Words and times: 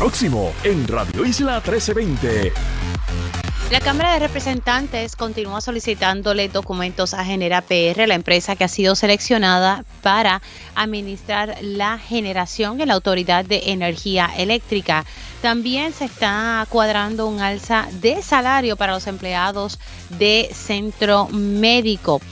próximo 0.00 0.54
en 0.64 0.88
Radio 0.88 1.26
Isla 1.26 1.56
1320. 1.56 2.54
La 3.70 3.80
Cámara 3.80 4.14
de 4.14 4.20
Representantes 4.20 5.14
continúa 5.14 5.60
solicitándole 5.60 6.48
documentos 6.48 7.12
a 7.12 7.22
Genera 7.22 7.60
PR, 7.60 8.08
la 8.08 8.14
empresa 8.14 8.56
que 8.56 8.64
ha 8.64 8.68
sido 8.68 8.94
seleccionada 8.94 9.84
para 10.02 10.40
administrar 10.74 11.54
la 11.60 11.98
generación 11.98 12.80
en 12.80 12.88
la 12.88 12.94
Autoridad 12.94 13.44
de 13.44 13.64
Energía 13.66 14.30
Eléctrica. 14.38 15.04
También 15.42 15.92
se 15.92 16.06
está 16.06 16.66
cuadrando 16.70 17.26
un 17.26 17.42
alza 17.42 17.86
de 18.00 18.22
salario 18.22 18.76
para 18.76 18.94
los 18.94 19.06
empleados 19.06 19.78
de 20.18 20.48
centro 20.54 21.28
médico. 21.28 22.22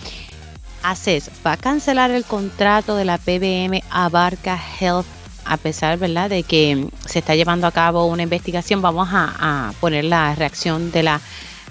ACES 0.82 1.30
va 1.46 1.52
a 1.52 1.56
cancelar 1.58 2.12
el 2.12 2.24
contrato 2.24 2.96
de 2.96 3.04
la 3.04 3.18
PBM 3.18 3.82
Abarca 3.90 4.58
Health 4.80 5.17
a 5.48 5.56
pesar 5.56 5.98
¿verdad? 5.98 6.30
de 6.30 6.42
que 6.42 6.88
se 7.06 7.18
está 7.20 7.34
llevando 7.34 7.66
a 7.66 7.72
cabo 7.72 8.06
una 8.06 8.22
investigación, 8.22 8.82
vamos 8.82 9.08
a, 9.10 9.72
poner 9.80 10.04
la 10.04 10.34
reacción 10.34 10.90
de 10.92 11.02
la 11.02 11.20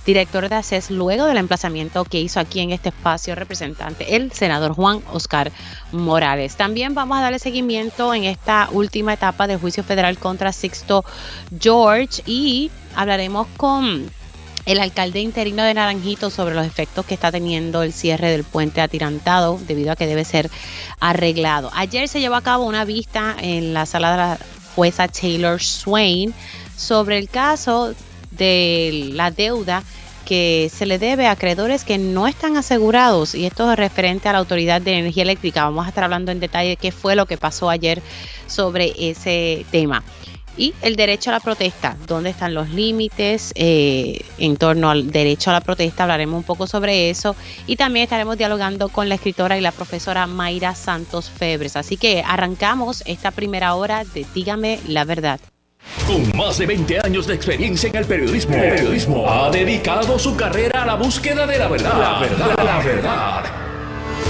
directora 0.06 0.48
de 0.48 0.56
ACES 0.56 0.90
luego 0.90 1.26
del 1.26 1.38
emplazamiento 1.38 2.06
que 2.06 2.22
hizo 2.22 2.40
aquí 2.40 2.62
en 2.62 2.72
este 2.72 2.90
espacio 2.90 3.36
representante 3.36 4.16
el 4.16 4.32
senador 4.32 4.74
Juan 4.74 5.02
Oscar 5.12 5.52
Morales. 5.92 6.56
También 6.56 6.96
vamos 6.96 7.18
a 7.18 7.22
darle 7.22 7.40
seguimiento 7.40 8.14
en 8.14 8.24
esta 8.24 8.70
última 8.72 9.14
etapa 9.14 9.48
del 9.48 9.60
juicio 9.60 9.84
federal 9.84 10.18
contra 10.18 10.54
Sixto 10.54 11.04
George 11.60 12.24
y 12.26 12.72
hablaremos 12.96 13.48
con 13.58 14.10
el 14.68 14.82
alcalde 14.82 15.22
interino 15.22 15.64
de 15.64 15.74
Naranjito 15.74 16.30
sobre 16.30 16.54
los 16.54 16.68
efectos 16.68 17.06
que 17.06 17.14
está 17.14 17.32
teniendo 17.32 17.84
el 17.84 17.94
cierre 17.94 18.30
del 18.30 18.44
puente 18.44 18.82
atirantado 18.82 19.58
debido 19.66 19.94
a 19.94 19.96
que 19.96 20.06
debe 20.06 20.26
ser 20.26 20.52
arreglado. 21.00 21.72
Ayer 21.74 22.10
se 22.10 22.20
llevó 22.20 22.36
a 22.36 22.42
cabo 22.42 22.66
una 22.66 22.84
vista 22.84 23.36
en 23.40 23.74
la 23.74 23.86
sala 23.86 24.12
de 24.12 24.18
la 24.18 24.40
jueza 24.76 25.08
Taylor 25.08 25.64
Swain 25.64 26.34
sobre 26.76 27.18
el 27.18 27.30
caso 27.30 27.96
de 28.32 29.10
la 29.14 29.32
deuda 29.32 29.84
que 30.26 30.70
se 30.76 30.86
le 30.86 31.00
debe 31.00 31.28
a 31.28 31.32
acreedores 31.32 31.86
que 31.86 31.98
no 31.98 32.28
están 32.28 32.58
asegurados 32.58 33.36
y 33.36 33.46
esto 33.46 33.72
es 33.72 33.80
referente 33.80 34.28
a 34.28 34.34
la 34.34 34.40
Autoridad 34.40 34.82
de 34.82 34.98
Energía 34.98 35.24
Eléctrica. 35.24 35.64
Vamos 35.64 35.86
a 35.86 35.90
estar 35.90 36.04
hablando 36.04 36.34
en 36.34 36.42
detalle 36.42 36.72
de 36.72 36.76
qué 36.76 36.92
fue 36.92 37.16
lo 37.16 37.26
que 37.26 37.38
pasó 37.38 37.70
ayer 37.70 38.02
sobre 38.48 38.94
ese 39.00 39.66
tema. 39.72 40.04
Y 40.58 40.74
el 40.82 40.96
derecho 40.96 41.30
a 41.30 41.34
la 41.34 41.40
protesta, 41.40 41.96
dónde 42.08 42.32
están 42.32 42.54
los 42.54 42.70
límites 42.70 43.52
eh, 43.56 44.22
en 44.40 44.58
torno 44.58 44.90
al 44.90 45.12
derecho 45.12 45.52
a 45.52 45.54
la 45.54 45.62
protesta, 45.62 46.04
hablaremos 46.04 46.38
un 46.38 46.44
poco 46.44 46.66
sobre 46.68 47.10
eso. 47.10 47.36
Y 47.68 47.76
también 47.76 48.04
estaremos 48.04 48.38
dialogando 48.38 48.90
con 48.90 49.08
la 49.08 49.16
escritora 49.16 49.58
y 49.58 49.62
la 49.62 49.72
profesora 49.72 50.26
Mayra 50.26 50.74
Santos 50.76 51.30
Febres. 51.30 51.76
Así 51.76 51.98
que 51.98 52.24
arrancamos 52.26 53.04
esta 53.06 53.32
primera 53.32 53.76
hora 53.76 54.04
de 54.04 54.26
Dígame 54.34 54.80
la 54.88 55.04
verdad. 55.04 55.40
Con 56.06 56.38
más 56.38 56.58
de 56.58 56.66
20 56.66 57.00
años 57.00 57.28
de 57.28 57.36
experiencia 57.36 57.90
en 57.90 57.96
el 57.96 58.06
periodismo, 58.06 58.56
periodismo 58.56 59.30
ha 59.30 59.50
dedicado 59.50 60.20
su 60.20 60.36
carrera 60.36 60.84
a 60.84 60.86
la 60.86 60.96
búsqueda 60.96 61.46
de 61.46 61.60
la 61.60 61.68
verdad. 61.68 62.00
La 62.00 62.20
verdad, 62.20 62.64
la 62.64 62.78
verdad. 62.80 63.77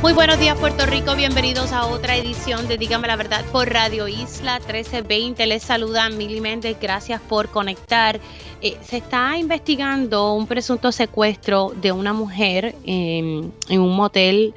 Muy 0.00 0.12
buenos 0.12 0.38
días 0.38 0.56
Puerto 0.56 0.86
Rico, 0.86 1.16
bienvenidos 1.16 1.72
a 1.72 1.84
otra 1.86 2.16
edición 2.16 2.68
de 2.68 2.78
Dígame 2.78 3.08
la 3.08 3.16
Verdad 3.16 3.44
por 3.50 3.68
Radio 3.68 4.06
Isla 4.06 4.60
1320. 4.60 5.44
Les 5.48 5.64
saluda 5.64 6.08
Mili 6.08 6.40
Méndez, 6.40 6.76
gracias 6.80 7.20
por 7.20 7.48
conectar. 7.48 8.20
Eh, 8.62 8.76
se 8.80 8.98
está 8.98 9.36
investigando 9.36 10.34
un 10.34 10.46
presunto 10.46 10.92
secuestro 10.92 11.72
de 11.80 11.90
una 11.90 12.12
mujer 12.12 12.76
en, 12.84 13.52
un 13.70 13.96
motel 13.96 14.54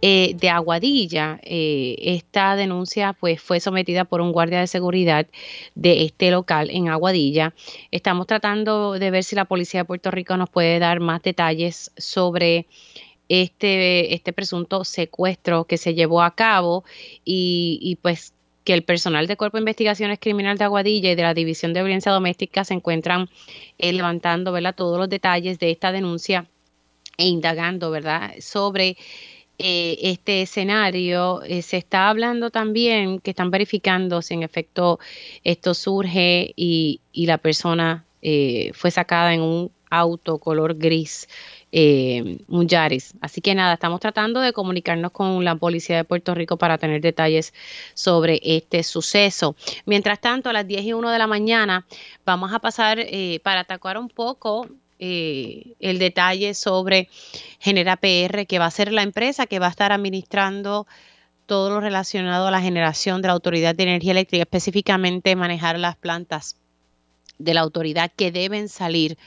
eh, 0.00 0.36
de 0.36 0.48
Aguadilla. 0.48 1.40
Eh, 1.42 1.96
esta 1.98 2.54
denuncia 2.54 3.14
pues, 3.14 3.42
fue 3.42 3.58
sometida 3.58 4.04
por 4.04 4.20
un 4.20 4.30
guardia 4.30 4.60
de 4.60 4.68
seguridad 4.68 5.26
de 5.74 6.04
este 6.04 6.30
local 6.30 6.70
en 6.70 6.88
Aguadilla. 6.88 7.52
Estamos 7.90 8.28
tratando 8.28 8.92
de 8.92 9.10
ver 9.10 9.24
si 9.24 9.34
la 9.34 9.46
policía 9.46 9.80
de 9.80 9.86
Puerto 9.86 10.12
Rico 10.12 10.36
nos 10.36 10.50
puede 10.50 10.78
dar 10.78 11.00
más 11.00 11.20
detalles 11.20 11.90
sobre 11.96 12.68
este, 13.28 14.14
este 14.14 14.32
presunto 14.32 14.84
secuestro 14.84 15.64
que 15.64 15.78
se 15.78 15.94
llevó 15.94 16.22
a 16.22 16.34
cabo 16.34 16.84
y, 17.24 17.98
pues 18.02 18.34
que 18.64 18.72
el 18.72 18.82
personal 18.82 19.26
de 19.26 19.36
Cuerpo 19.36 19.58
de 19.58 19.62
Investigaciones 19.62 20.18
Criminal 20.18 20.56
de 20.56 20.64
Aguadilla 20.64 21.12
y 21.12 21.14
de 21.14 21.22
la 21.22 21.34
División 21.34 21.74
de 21.74 21.82
Violencia 21.82 22.12
Doméstica 22.12 22.64
se 22.64 22.72
encuentran 22.72 23.28
eh, 23.78 23.92
levantando 23.92 24.52
¿verdad? 24.52 24.74
todos 24.74 24.98
los 24.98 25.08
detalles 25.08 25.58
de 25.58 25.70
esta 25.70 25.92
denuncia 25.92 26.46
e 27.18 27.26
indagando 27.26 27.90
¿verdad? 27.90 28.32
sobre 28.40 28.96
eh, 29.58 29.98
este 30.00 30.40
escenario. 30.40 31.42
Eh, 31.42 31.60
se 31.60 31.76
está 31.76 32.08
hablando 32.08 32.48
también 32.48 33.20
que 33.20 33.30
están 33.30 33.50
verificando 33.50 34.22
si 34.22 34.32
en 34.32 34.42
efecto 34.42 34.98
esto 35.44 35.74
surge 35.74 36.54
y, 36.56 37.00
y 37.12 37.26
la 37.26 37.38
persona 37.38 38.04
fue 38.72 38.90
sacada 38.90 39.34
en 39.34 39.42
un 39.42 39.70
auto 39.90 40.38
color 40.38 40.76
gris 40.78 41.28
eh, 41.76 42.38
Muyares. 42.46 43.14
Así 43.20 43.40
que 43.40 43.52
nada, 43.52 43.74
estamos 43.74 43.98
tratando 43.98 44.38
de 44.38 44.52
comunicarnos 44.52 45.10
con 45.10 45.44
la 45.44 45.56
policía 45.56 45.96
de 45.96 46.04
Puerto 46.04 46.32
Rico 46.32 46.56
para 46.56 46.78
tener 46.78 47.00
detalles 47.00 47.52
sobre 47.94 48.40
este 48.44 48.84
suceso. 48.84 49.56
Mientras 49.84 50.20
tanto, 50.20 50.48
a 50.48 50.52
las 50.52 50.68
10 50.68 50.84
y 50.84 50.92
1 50.92 51.10
de 51.10 51.18
la 51.18 51.26
mañana 51.26 51.84
vamos 52.24 52.52
a 52.52 52.60
pasar 52.60 53.00
eh, 53.00 53.40
para 53.42 53.62
atacar 53.62 53.98
un 53.98 54.08
poco 54.08 54.68
eh, 55.00 55.74
el 55.80 55.98
detalle 55.98 56.54
sobre 56.54 57.08
Genera 57.58 57.96
PR, 57.96 58.46
que 58.46 58.60
va 58.60 58.66
a 58.66 58.70
ser 58.70 58.92
la 58.92 59.02
empresa 59.02 59.46
que 59.46 59.58
va 59.58 59.66
a 59.66 59.70
estar 59.70 59.90
administrando 59.90 60.86
todo 61.46 61.70
lo 61.70 61.80
relacionado 61.80 62.46
a 62.46 62.52
la 62.52 62.60
generación 62.60 63.20
de 63.20 63.26
la 63.26 63.34
Autoridad 63.34 63.74
de 63.74 63.82
Energía 63.82 64.12
Eléctrica, 64.12 64.42
específicamente 64.42 65.34
manejar 65.34 65.80
las 65.80 65.96
plantas 65.96 66.54
de 67.38 67.52
la 67.52 67.62
autoridad 67.62 68.12
que 68.14 68.30
deben 68.30 68.68
salir 68.68 69.18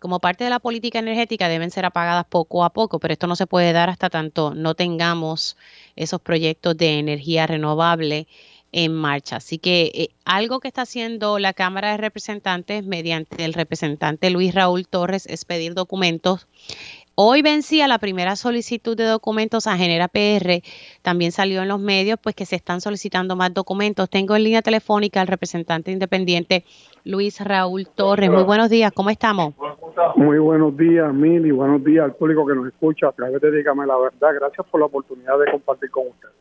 como 0.00 0.18
parte 0.18 0.42
de 0.44 0.50
la 0.50 0.58
política 0.58 0.98
energética 0.98 1.48
deben 1.48 1.70
ser 1.70 1.84
apagadas 1.84 2.24
poco 2.28 2.64
a 2.64 2.70
poco, 2.70 2.98
pero 2.98 3.12
esto 3.12 3.28
no 3.28 3.36
se 3.36 3.46
puede 3.46 3.72
dar 3.72 3.90
hasta 3.90 4.10
tanto 4.10 4.54
no 4.54 4.74
tengamos 4.74 5.56
esos 5.94 6.20
proyectos 6.20 6.76
de 6.76 6.98
energía 6.98 7.46
renovable 7.46 8.26
en 8.72 8.94
marcha. 8.94 9.36
Así 9.36 9.58
que 9.58 9.92
eh, 9.94 10.08
algo 10.24 10.60
que 10.60 10.68
está 10.68 10.82
haciendo 10.82 11.38
la 11.38 11.52
Cámara 11.52 11.90
de 11.92 11.96
Representantes 11.98 12.84
mediante 12.84 13.44
el 13.44 13.52
representante 13.52 14.30
Luis 14.30 14.54
Raúl 14.54 14.88
Torres 14.88 15.26
es 15.26 15.44
pedir 15.44 15.74
documentos 15.74 16.46
Hoy 17.22 17.42
vencía 17.42 17.86
la 17.86 17.98
primera 17.98 18.34
solicitud 18.34 18.96
de 18.96 19.04
documentos 19.04 19.66
a 19.66 19.76
Genera 19.76 20.08
PR. 20.08 20.62
También 21.02 21.32
salió 21.32 21.60
en 21.60 21.68
los 21.68 21.78
medios 21.78 22.18
pues 22.18 22.34
que 22.34 22.46
se 22.46 22.56
están 22.56 22.80
solicitando 22.80 23.36
más 23.36 23.52
documentos. 23.52 24.08
Tengo 24.08 24.36
en 24.36 24.44
línea 24.44 24.62
telefónica 24.62 25.20
al 25.20 25.26
representante 25.26 25.92
independiente 25.92 26.64
Luis 27.04 27.38
Raúl 27.40 27.86
Torres. 27.86 28.30
Muy 28.30 28.44
buenos 28.44 28.70
días, 28.70 28.90
¿cómo 28.92 29.10
estamos? 29.10 29.52
Muy 30.16 30.38
buenos 30.38 30.76
días, 30.76 31.12
Mil, 31.12 31.46
y 31.46 31.50
buenos 31.50 31.84
días 31.84 32.04
al 32.04 32.14
público 32.14 32.46
que 32.46 32.54
nos 32.54 32.66
escucha 32.66 33.08
a 33.08 33.12
través 33.12 33.40
de 33.40 33.50
Dígame 33.50 33.86
la 33.86 33.96
Verdad. 33.96 34.34
Gracias 34.34 34.66
por 34.68 34.80
la 34.80 34.86
oportunidad 34.86 35.38
de 35.38 35.50
compartir 35.50 35.90
con 35.90 36.08
ustedes. 36.08 36.34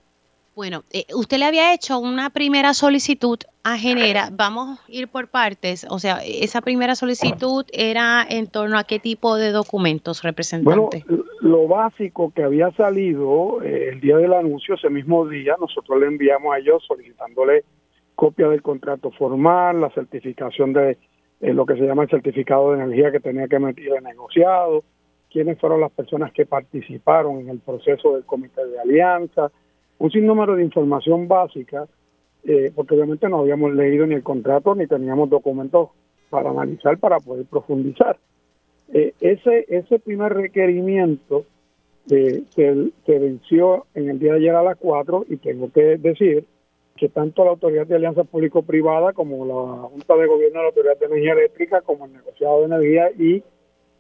Bueno, 0.56 0.84
eh, 0.92 1.06
usted 1.16 1.38
le 1.38 1.46
había 1.46 1.74
hecho 1.74 2.00
una 2.00 2.32
primera 2.32 2.74
solicitud 2.74 3.40
a 3.64 3.78
Genera. 3.78 4.30
Vamos 4.32 4.80
a 4.80 4.92
ir 4.92 5.08
por 5.08 5.30
partes. 5.30 5.88
O 5.90 6.00
sea, 6.00 6.18
esa 6.26 6.60
primera 6.60 6.96
solicitud 6.96 7.66
era 7.72 8.26
en 8.30 8.48
torno 8.48 8.78
a 8.78 8.84
qué 8.84 9.00
tipo 9.00 9.38
de 9.38 9.52
documentos, 9.52 10.22
representante. 10.22 11.06
Bueno, 11.08 11.24
lo 11.40 11.68
básico 11.68 12.34
que 12.36 12.44
había 12.44 12.72
salido 12.72 13.62
eh, 13.64 13.92
el 13.94 14.02
día 14.02 14.18
del 14.18 14.34
anuncio, 14.34 14.76
ese 14.76 14.90
mismo 14.90 15.26
día, 15.28 15.56
nosotros 15.62 15.98
le 15.98 16.08
enviamos 16.08 16.54
a 16.54 16.60
ellos 16.60 16.84
solicitándole 16.86 17.64
copia 18.16 18.50
del 18.50 18.62
contrato 18.62 19.12
formal, 19.12 19.80
la 19.80 19.90
certificación 19.92 20.74
de 20.74 20.98
lo 21.42 21.66
que 21.66 21.76
se 21.76 21.82
llama 21.86 22.04
el 22.04 22.10
certificado 22.10 22.72
de 22.72 22.84
energía 22.84 23.12
que 23.12 23.20
tenía 23.20 23.48
que 23.48 23.56
emitir 23.56 23.94
el 23.94 24.04
negociado, 24.04 24.84
quiénes 25.32 25.60
fueron 25.60 25.82
las 25.82 25.92
personas 25.92 26.32
que 26.34 26.46
participaron 26.46 27.40
en 27.40 27.50
el 27.50 27.60
proceso 27.60 28.16
del 28.16 28.26
comité 28.26 28.66
de 28.66 28.80
alianza, 28.80 29.52
un 30.00 30.12
sinnúmero 30.12 30.56
de 30.56 30.64
información 30.64 31.28
básica, 31.28 31.88
eh, 32.44 32.72
porque 32.74 32.96
obviamente 32.96 33.30
no 33.30 33.40
habíamos 33.40 33.74
leído 33.74 34.08
ni 34.08 34.16
el 34.16 34.24
contrato 34.24 34.74
ni 34.76 34.88
teníamos 34.88 35.30
documentos 35.30 35.90
para 36.30 36.50
analizar, 36.50 36.98
para 36.98 37.20
poder 37.20 37.46
profundizar. 37.46 38.18
Eh, 38.92 39.14
ese, 39.20 39.66
ese 39.68 40.00
primer 40.00 40.34
requerimiento 40.34 41.46
eh, 42.10 42.44
se, 42.56 43.20
venció 43.20 43.86
en 43.94 44.10
el 44.10 44.20
día 44.20 44.32
de 44.34 44.40
ayer 44.40 44.56
a 44.56 44.64
las 44.64 44.78
4 44.78 45.26
y 45.30 45.38
tengo 45.38 45.72
que 45.72 45.98
decir 45.98 46.46
que 47.00 47.08
tanto 47.08 47.46
la 47.46 47.52
Autoridad 47.52 47.88
de 47.88 47.96
Alianza 47.96 48.26
Público-Privada 48.26 49.14
como 49.14 49.46
la 49.46 49.88
Junta 49.90 50.16
de 50.18 50.28
Gobierno 50.28 50.60
de 50.60 50.64
la 50.64 50.70
Autoridad 50.70 50.98
de 51.00 51.06
Energía 51.06 51.34
Eléctrica, 51.34 51.82
como 51.82 52.06
el 52.06 52.14
negociado 52.14 52.60
de 52.60 52.66
energía 52.66 53.12
y 53.12 53.44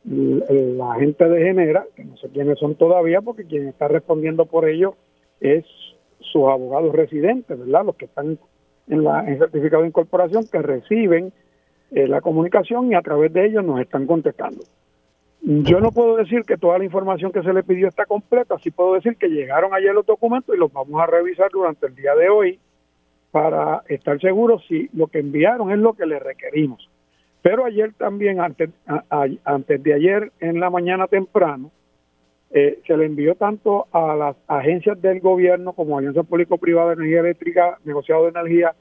la 0.03 0.95
gente 0.95 1.27
de 1.29 1.41
Genera, 1.41 1.85
que 1.95 2.03
no 2.03 2.17
sé 2.17 2.29
quiénes 2.29 2.59
son 2.59 2.75
todavía, 2.75 3.21
porque 3.21 3.45
quien 3.45 3.67
está 3.67 3.87
respondiendo 3.87 4.45
por 4.45 4.67
ello 4.67 4.95
es 5.39 5.65
sus 6.19 6.43
abogados 6.49 6.93
residentes, 6.93 7.57
¿verdad? 7.57 7.85
Los 7.85 7.95
que 7.95 8.05
están 8.05 8.37
en, 8.89 9.03
la, 9.03 9.25
en 9.27 9.37
certificado 9.37 9.83
de 9.83 9.89
incorporación 9.89 10.45
que 10.51 10.61
reciben 10.61 11.31
eh, 11.91 12.07
la 12.07 12.19
comunicación 12.19 12.91
y 12.91 12.95
a 12.95 13.01
través 13.01 13.31
de 13.31 13.45
ellos 13.45 13.63
nos 13.63 13.79
están 13.79 14.05
contestando. 14.07 14.61
Yo 15.41 15.79
no 15.79 15.91
puedo 15.91 16.17
decir 16.17 16.43
que 16.43 16.57
toda 16.57 16.77
la 16.77 16.83
información 16.83 17.31
que 17.31 17.41
se 17.41 17.53
le 17.53 17.63
pidió 17.63 17.87
está 17.87 18.05
completa, 18.05 18.57
sí 18.61 18.71
puedo 18.71 18.95
decir 18.95 19.15
que 19.15 19.29
llegaron 19.29 19.73
ayer 19.73 19.93
los 19.93 20.05
documentos 20.05 20.53
y 20.53 20.59
los 20.59 20.71
vamos 20.73 21.01
a 21.01 21.05
revisar 21.05 21.49
durante 21.49 21.87
el 21.87 21.95
día 21.95 22.13
de 22.15 22.29
hoy 22.29 22.59
para 23.31 23.83
estar 23.87 24.19
seguros 24.19 24.63
si 24.67 24.89
lo 24.93 25.07
que 25.07 25.19
enviaron 25.19 25.71
es 25.71 25.79
lo 25.79 25.93
que 25.93 26.05
le 26.05 26.19
requerimos. 26.19 26.89
Pero 27.41 27.65
ayer 27.65 27.93
también, 27.93 28.41
antes, 28.41 28.69
de 29.83 29.93
ayer 29.93 30.31
en 30.39 30.59
la 30.59 30.69
mañana 30.69 31.07
temprano, 31.07 31.71
eh, 32.51 32.79
se 32.85 32.97
le 32.97 33.05
envió 33.05 33.35
tanto 33.35 33.87
a 33.91 34.15
las 34.15 34.35
agencias 34.47 34.99
del 35.01 35.19
gobierno 35.19 35.73
como 35.73 35.97
Alianza 35.97 36.23
Público-Privada 36.23 36.89
de 36.89 36.93
Energía 36.95 37.19
Eléctrica, 37.19 37.77
Negociado 37.85 38.23
de 38.23 38.29
Energía 38.29 38.73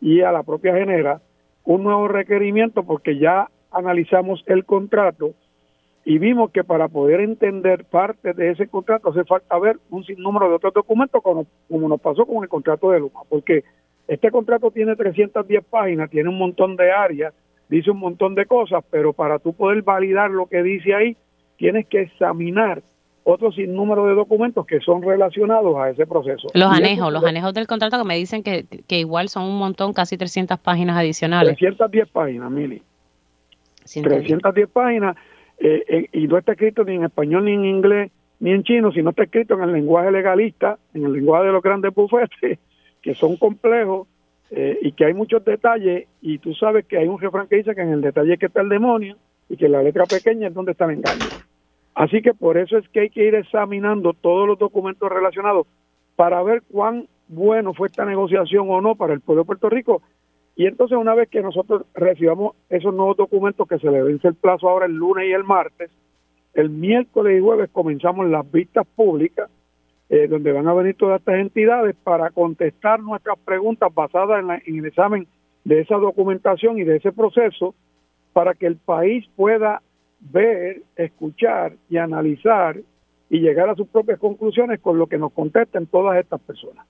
y 0.00 0.22
a 0.22 0.32
la 0.32 0.42
propia 0.42 0.74
Genera 0.74 1.20
un 1.64 1.84
nuevo 1.84 2.08
requerimiento 2.08 2.82
porque 2.82 3.18
ya 3.18 3.48
analizamos 3.70 4.42
el 4.46 4.64
contrato 4.64 5.34
y 6.04 6.18
vimos 6.18 6.50
que 6.50 6.64
para 6.64 6.88
poder 6.88 7.20
entender 7.20 7.84
parte 7.84 8.32
de 8.32 8.50
ese 8.50 8.66
contrato 8.66 9.10
hace 9.10 9.24
falta 9.24 9.58
ver 9.58 9.78
un 9.90 10.04
sinnúmero 10.04 10.48
de 10.48 10.56
otros 10.56 10.74
documentos 10.74 11.22
como, 11.22 11.46
como 11.70 11.88
nos 11.88 12.00
pasó 12.00 12.26
con 12.26 12.42
el 12.42 12.48
contrato 12.48 12.90
de 12.90 12.98
Luma, 12.98 13.20
porque 13.28 13.62
este 14.08 14.30
contrato 14.30 14.70
tiene 14.70 14.96
310 14.96 15.64
páginas, 15.64 16.10
tiene 16.10 16.28
un 16.28 16.38
montón 16.38 16.76
de 16.76 16.90
áreas, 16.90 17.34
dice 17.68 17.90
un 17.90 17.98
montón 17.98 18.34
de 18.34 18.46
cosas, 18.46 18.84
pero 18.90 19.12
para 19.12 19.38
tú 19.38 19.52
poder 19.52 19.82
validar 19.82 20.30
lo 20.30 20.46
que 20.46 20.62
dice 20.62 20.94
ahí, 20.94 21.16
tienes 21.56 21.86
que 21.86 22.02
examinar 22.02 22.82
otro 23.24 23.52
sinnúmero 23.52 24.06
de 24.06 24.14
documentos 24.14 24.66
que 24.66 24.80
son 24.80 25.02
relacionados 25.02 25.76
a 25.76 25.90
ese 25.90 26.06
proceso. 26.06 26.48
Los 26.54 26.72
anejos, 26.72 27.12
los 27.12 27.24
anejos 27.24 27.54
del 27.54 27.66
contrato 27.68 27.98
que 27.98 28.04
me 28.04 28.16
dicen 28.16 28.42
que, 28.42 28.66
que, 28.88 28.98
igual 28.98 29.28
son 29.28 29.44
un 29.44 29.58
montón, 29.58 29.92
casi 29.92 30.16
300 30.16 30.58
páginas 30.58 30.96
adicionales. 30.96 31.56
310 31.56 32.08
páginas, 32.08 32.50
Mili. 32.50 32.82
310 33.84 34.68
páginas 34.70 35.16
eh, 35.58 35.84
eh, 35.88 36.08
y 36.12 36.26
no 36.26 36.38
está 36.38 36.52
escrito 36.52 36.84
ni 36.84 36.96
en 36.96 37.04
español, 37.04 37.44
ni 37.44 37.52
en 37.52 37.64
inglés, 37.64 38.10
ni 38.40 38.50
en 38.50 38.64
chino, 38.64 38.90
sino 38.92 39.10
está 39.10 39.22
escrito 39.24 39.54
en 39.54 39.62
el 39.62 39.72
lenguaje 39.72 40.10
legalista, 40.10 40.78
en 40.94 41.04
el 41.04 41.12
lenguaje 41.12 41.46
de 41.46 41.52
los 41.52 41.62
grandes 41.62 41.94
bufetes, 41.94 42.58
que 43.02 43.14
son 43.14 43.36
complejos 43.36 44.08
eh, 44.50 44.78
y 44.82 44.92
que 44.92 45.04
hay 45.04 45.14
muchos 45.14 45.44
detalles 45.44 46.06
y 46.20 46.38
tú 46.38 46.54
sabes 46.54 46.86
que 46.86 46.98
hay 46.98 47.08
un 47.08 47.20
refrán 47.20 47.48
que 47.48 47.56
dice 47.56 47.74
que 47.74 47.82
en 47.82 47.90
el 47.90 48.00
detalle 48.00 48.38
que 48.38 48.46
está 48.46 48.60
el 48.60 48.68
demonio 48.68 49.16
y 49.48 49.56
que 49.56 49.68
la 49.68 49.82
letra 49.82 50.06
pequeña 50.06 50.48
es 50.48 50.54
donde 50.54 50.72
está 50.72 50.84
el 50.84 50.92
engaño. 50.92 51.30
Así 51.94 52.22
que 52.22 52.32
por 52.32 52.56
eso 52.56 52.78
es 52.78 52.88
que 52.88 53.00
hay 53.00 53.10
que 53.10 53.26
ir 53.26 53.34
examinando 53.34 54.12
todos 54.14 54.46
los 54.46 54.58
documentos 54.58 55.10
relacionados 55.10 55.66
para 56.16 56.42
ver 56.42 56.62
cuán 56.70 57.06
bueno 57.28 57.74
fue 57.74 57.88
esta 57.88 58.04
negociación 58.04 58.66
o 58.70 58.80
no 58.80 58.94
para 58.94 59.14
el 59.14 59.20
pueblo 59.20 59.42
de 59.42 59.46
Puerto 59.46 59.68
Rico. 59.68 60.02
Y 60.54 60.66
entonces 60.66 60.98
una 60.98 61.14
vez 61.14 61.28
que 61.28 61.42
nosotros 61.42 61.84
recibamos 61.94 62.54
esos 62.68 62.94
nuevos 62.94 63.16
documentos 63.16 63.66
que 63.66 63.78
se 63.78 63.90
le 63.90 64.02
vence 64.02 64.28
el 64.28 64.34
plazo 64.34 64.68
ahora 64.68 64.86
el 64.86 64.92
lunes 64.92 65.26
y 65.28 65.32
el 65.32 65.44
martes, 65.44 65.90
el 66.54 66.68
miércoles 66.68 67.38
y 67.38 67.42
jueves 67.42 67.70
comenzamos 67.72 68.28
las 68.28 68.50
vistas 68.50 68.86
públicas, 68.94 69.50
eh, 70.12 70.28
donde 70.28 70.52
van 70.52 70.68
a 70.68 70.74
venir 70.74 70.94
todas 70.94 71.20
estas 71.20 71.36
entidades 71.36 71.96
para 72.04 72.28
contestar 72.28 73.00
nuestras 73.00 73.38
preguntas 73.38 73.88
basadas 73.94 74.44
en 74.66 74.76
el 74.76 74.84
examen 74.84 75.26
de 75.64 75.80
esa 75.80 75.96
documentación 75.96 76.78
y 76.78 76.84
de 76.84 76.96
ese 76.96 77.12
proceso, 77.12 77.74
para 78.34 78.52
que 78.52 78.66
el 78.66 78.76
país 78.76 79.24
pueda 79.36 79.80
ver, 80.20 80.82
escuchar 80.96 81.72
y 81.88 81.96
analizar 81.96 82.76
y 83.30 83.40
llegar 83.40 83.70
a 83.70 83.74
sus 83.74 83.88
propias 83.88 84.18
conclusiones 84.18 84.80
con 84.80 84.98
lo 84.98 85.06
que 85.06 85.16
nos 85.16 85.32
contesten 85.32 85.86
todas 85.86 86.18
estas 86.18 86.42
personas. 86.42 86.86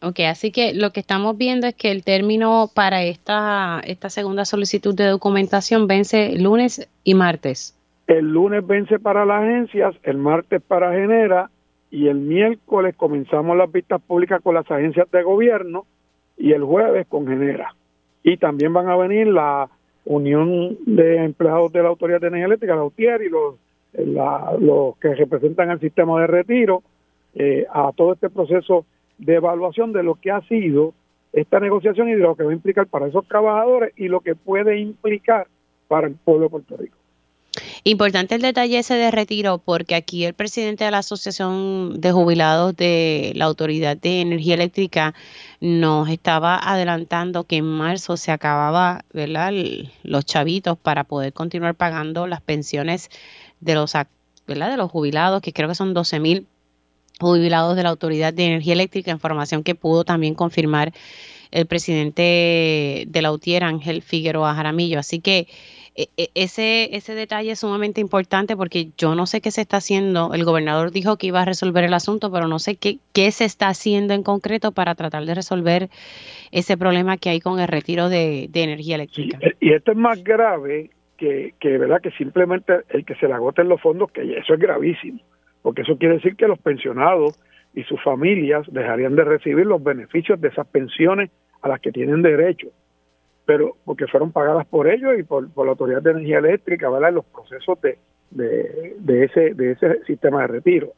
Ok, 0.00 0.20
así 0.20 0.50
que 0.50 0.72
lo 0.72 0.92
que 0.92 1.00
estamos 1.00 1.36
viendo 1.36 1.66
es 1.66 1.74
que 1.74 1.90
el 1.90 2.04
término 2.04 2.70
para 2.74 3.02
esta, 3.02 3.82
esta 3.84 4.08
segunda 4.08 4.46
solicitud 4.46 4.94
de 4.94 5.08
documentación 5.08 5.86
vence 5.86 6.38
lunes 6.38 6.88
y 7.04 7.12
martes. 7.12 7.78
El 8.06 8.32
lunes 8.32 8.66
vence 8.66 8.98
para 8.98 9.26
las 9.26 9.42
agencias, 9.42 9.94
el 10.04 10.16
martes 10.16 10.62
para 10.62 10.90
Genera 10.92 11.50
y 11.94 12.08
el 12.08 12.16
miércoles 12.16 12.96
comenzamos 12.96 13.56
las 13.56 13.70
vistas 13.70 14.02
públicas 14.02 14.42
con 14.42 14.56
las 14.56 14.68
agencias 14.68 15.08
de 15.12 15.22
gobierno 15.22 15.86
y 16.36 16.50
el 16.50 16.64
jueves 16.64 17.06
con 17.06 17.24
Genera. 17.24 17.76
Y 18.24 18.36
también 18.36 18.72
van 18.72 18.88
a 18.88 18.96
venir 18.96 19.28
la 19.28 19.68
Unión 20.04 20.76
de 20.86 21.18
Empleados 21.18 21.72
de 21.72 21.84
la 21.84 21.90
Autoridad 21.90 22.20
de 22.20 22.26
Energía 22.26 22.46
Eléctrica, 22.46 22.74
la 22.74 22.82
UTIER, 22.82 23.22
y 23.22 23.28
los, 23.28 23.54
los 24.60 24.96
que 24.96 25.14
representan 25.14 25.70
el 25.70 25.78
sistema 25.78 26.20
de 26.20 26.26
retiro, 26.26 26.82
eh, 27.36 27.64
a 27.72 27.92
todo 27.94 28.14
este 28.14 28.28
proceso 28.28 28.84
de 29.18 29.36
evaluación 29.36 29.92
de 29.92 30.02
lo 30.02 30.16
que 30.16 30.32
ha 30.32 30.40
sido 30.48 30.94
esta 31.32 31.60
negociación 31.60 32.08
y 32.08 32.14
de 32.14 32.18
lo 32.18 32.34
que 32.34 32.42
va 32.42 32.50
a 32.50 32.54
implicar 32.54 32.88
para 32.88 33.06
esos 33.06 33.24
trabajadores 33.28 33.92
y 33.96 34.08
lo 34.08 34.18
que 34.18 34.34
puede 34.34 34.78
implicar 34.78 35.46
para 35.86 36.08
el 36.08 36.16
pueblo 36.16 36.46
de 36.46 36.50
Puerto 36.50 36.76
Rico. 36.76 36.96
Importante 37.84 38.34
el 38.34 38.42
detalle 38.42 38.78
ese 38.78 38.94
de 38.94 39.10
retiro, 39.10 39.58
porque 39.58 39.94
aquí 39.94 40.24
el 40.24 40.34
presidente 40.34 40.84
de 40.84 40.90
la 40.90 40.98
Asociación 40.98 42.00
de 42.00 42.12
Jubilados 42.12 42.74
de 42.74 43.32
la 43.36 43.44
Autoridad 43.44 43.96
de 43.96 44.22
Energía 44.22 44.54
Eléctrica 44.54 45.14
nos 45.60 46.08
estaba 46.08 46.58
adelantando 46.58 47.44
que 47.44 47.56
en 47.56 47.66
marzo 47.66 48.16
se 48.16 48.32
acababa, 48.32 49.04
los 49.12 50.24
chavitos 50.24 50.78
para 50.78 51.04
poder 51.04 51.32
continuar 51.32 51.74
pagando 51.74 52.26
las 52.26 52.40
pensiones 52.40 53.10
de 53.60 53.74
los, 53.74 53.92
¿verdad? 54.46 54.70
de 54.70 54.76
los 54.76 54.90
jubilados, 54.90 55.40
que 55.40 55.52
creo 55.52 55.68
que 55.68 55.74
son 55.74 55.94
12 55.94 56.20
mil 56.20 56.46
jubilados 57.20 57.76
de 57.76 57.82
la 57.84 57.90
Autoridad 57.90 58.32
de 58.32 58.46
Energía 58.46 58.72
Eléctrica, 58.72 59.10
información 59.10 59.62
que 59.62 59.74
pudo 59.74 60.04
también 60.04 60.34
confirmar 60.34 60.92
el 61.52 61.66
presidente 61.66 63.04
de 63.06 63.22
la 63.22 63.30
UTIER, 63.30 63.62
Ángel 63.62 64.02
Figueroa 64.02 64.54
Jaramillo. 64.54 64.98
Así 64.98 65.20
que 65.20 65.46
ese, 65.96 66.96
ese 66.96 67.14
detalle 67.14 67.52
es 67.52 67.60
sumamente 67.60 68.00
importante 68.00 68.56
porque 68.56 68.88
yo 68.98 69.14
no 69.14 69.26
sé 69.26 69.40
qué 69.40 69.52
se 69.52 69.60
está 69.60 69.76
haciendo. 69.76 70.34
El 70.34 70.44
gobernador 70.44 70.90
dijo 70.90 71.16
que 71.16 71.28
iba 71.28 71.42
a 71.42 71.44
resolver 71.44 71.84
el 71.84 71.94
asunto, 71.94 72.32
pero 72.32 72.48
no 72.48 72.58
sé 72.58 72.76
qué, 72.76 72.98
qué 73.12 73.30
se 73.30 73.44
está 73.44 73.68
haciendo 73.68 74.12
en 74.12 74.24
concreto 74.24 74.72
para 74.72 74.96
tratar 74.96 75.24
de 75.24 75.34
resolver 75.34 75.88
ese 76.50 76.76
problema 76.76 77.16
que 77.16 77.30
hay 77.30 77.40
con 77.40 77.60
el 77.60 77.68
retiro 77.68 78.08
de, 78.08 78.50
energía 78.52 78.96
eléctrica. 78.96 79.38
y 79.60 79.72
esto 79.72 79.92
es 79.92 79.96
más 79.96 80.22
grave 80.24 80.90
que, 81.16 81.54
que, 81.60 81.78
¿verdad? 81.78 82.00
que 82.00 82.10
simplemente 82.12 82.72
el 82.88 83.04
que 83.04 83.14
se 83.16 83.28
le 83.28 83.34
agoten 83.34 83.68
los 83.68 83.80
fondos, 83.80 84.10
que 84.10 84.22
eso 84.36 84.54
es 84.54 84.60
gravísimo, 84.60 85.20
porque 85.62 85.82
eso 85.82 85.96
quiere 85.96 86.14
decir 86.14 86.34
que 86.34 86.48
los 86.48 86.58
pensionados 86.58 87.38
y 87.72 87.84
sus 87.84 88.02
familias 88.02 88.66
dejarían 88.70 89.14
de 89.14 89.24
recibir 89.24 89.66
los 89.66 89.82
beneficios 89.82 90.40
de 90.40 90.48
esas 90.48 90.66
pensiones 90.66 91.30
a 91.62 91.68
las 91.68 91.80
que 91.80 91.92
tienen 91.92 92.22
derecho 92.22 92.68
pero 93.44 93.76
porque 93.84 94.06
fueron 94.06 94.32
pagadas 94.32 94.66
por 94.66 94.88
ellos 94.88 95.18
y 95.18 95.22
por, 95.22 95.48
la 95.56 95.70
Autoridad 95.70 96.02
de 96.02 96.12
Energía 96.12 96.38
Eléctrica, 96.38 96.88
¿verdad? 96.88 97.12
Los 97.12 97.24
procesos 97.26 97.78
de, 97.80 97.98
de, 98.30 99.24
ese, 99.24 99.54
de 99.54 99.72
ese 99.72 100.02
sistema 100.04 100.42
de 100.42 100.46
retiro. 100.48 100.92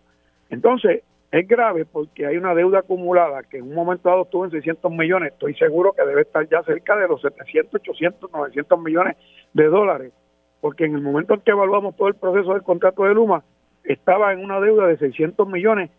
Entonces, 0.48 1.02
es 1.32 1.48
grave 1.48 1.84
porque 1.84 2.26
hay 2.26 2.36
una 2.36 2.54
deuda 2.54 2.80
acumulada 2.80 3.42
que 3.42 3.58
en 3.58 3.64
un 3.64 3.74
momento 3.74 4.08
dado 4.08 4.22
estuvo 4.22 4.44
en 4.44 4.52
600 4.52 4.90
millones, 4.92 5.32
estoy 5.32 5.54
seguro 5.54 5.92
que 5.92 6.06
debe 6.06 6.22
estar 6.22 6.48
ya 6.48 6.62
cerca 6.62 6.96
de 6.96 7.08
los 7.08 7.20
700, 7.20 7.74
800, 7.80 8.30
900 8.32 8.80
millones 8.80 9.16
de 9.52 9.64
dólares, 9.66 10.12
porque 10.60 10.84
en 10.84 10.94
el 10.94 11.02
momento 11.02 11.34
en 11.34 11.40
que 11.40 11.50
evaluamos 11.50 11.96
todo 11.96 12.08
el 12.08 12.14
proceso 12.14 12.52
del 12.52 12.62
contrato 12.62 13.04
de 13.04 13.14
Luma, 13.14 13.42
estaba 13.84 14.32
en 14.32 14.42
una 14.42 14.60
deuda 14.60 14.86
de 14.86 14.98
600 14.98 15.48
millones 15.48 15.90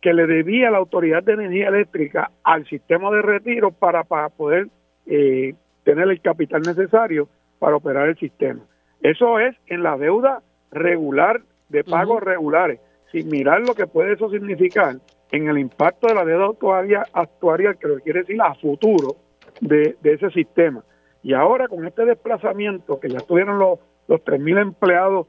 que 0.00 0.12
le 0.12 0.26
debía 0.26 0.70
la 0.70 0.78
Autoridad 0.78 1.22
de 1.22 1.32
Energía 1.32 1.68
Eléctrica 1.68 2.30
al 2.42 2.66
sistema 2.66 3.10
de 3.10 3.22
retiro 3.22 3.70
para, 3.70 4.04
para 4.04 4.28
poder 4.28 4.68
eh, 5.06 5.54
tener 5.84 6.08
el 6.08 6.20
capital 6.20 6.62
necesario 6.62 7.28
para 7.58 7.76
operar 7.76 8.08
el 8.08 8.18
sistema. 8.18 8.60
Eso 9.00 9.38
es 9.38 9.54
en 9.66 9.82
la 9.82 9.96
deuda 9.96 10.42
regular 10.70 11.42
de 11.68 11.84
pagos 11.84 12.22
regulares, 12.22 12.80
sin 13.12 13.28
mirar 13.28 13.60
lo 13.60 13.74
que 13.74 13.86
puede 13.86 14.14
eso 14.14 14.30
significar 14.30 14.96
en 15.30 15.48
el 15.48 15.58
impacto 15.58 16.06
de 16.08 16.14
la 16.14 16.24
deuda 16.24 16.46
actuaria, 16.46 17.04
actuarial, 17.12 17.78
que 17.78 17.88
lo 17.88 17.98
quiere 18.00 18.20
decir 18.20 18.40
a 18.40 18.54
futuro 18.54 19.16
de, 19.60 19.96
ese 20.02 20.30
sistema. 20.30 20.82
Y 21.22 21.32
ahora 21.32 21.68
con 21.68 21.86
este 21.86 22.04
desplazamiento, 22.04 23.00
que 23.00 23.08
ya 23.08 23.18
estuvieron 23.18 23.58
los, 23.58 23.78
los 24.08 24.20
3.000 24.20 24.60
empleados 24.60 25.26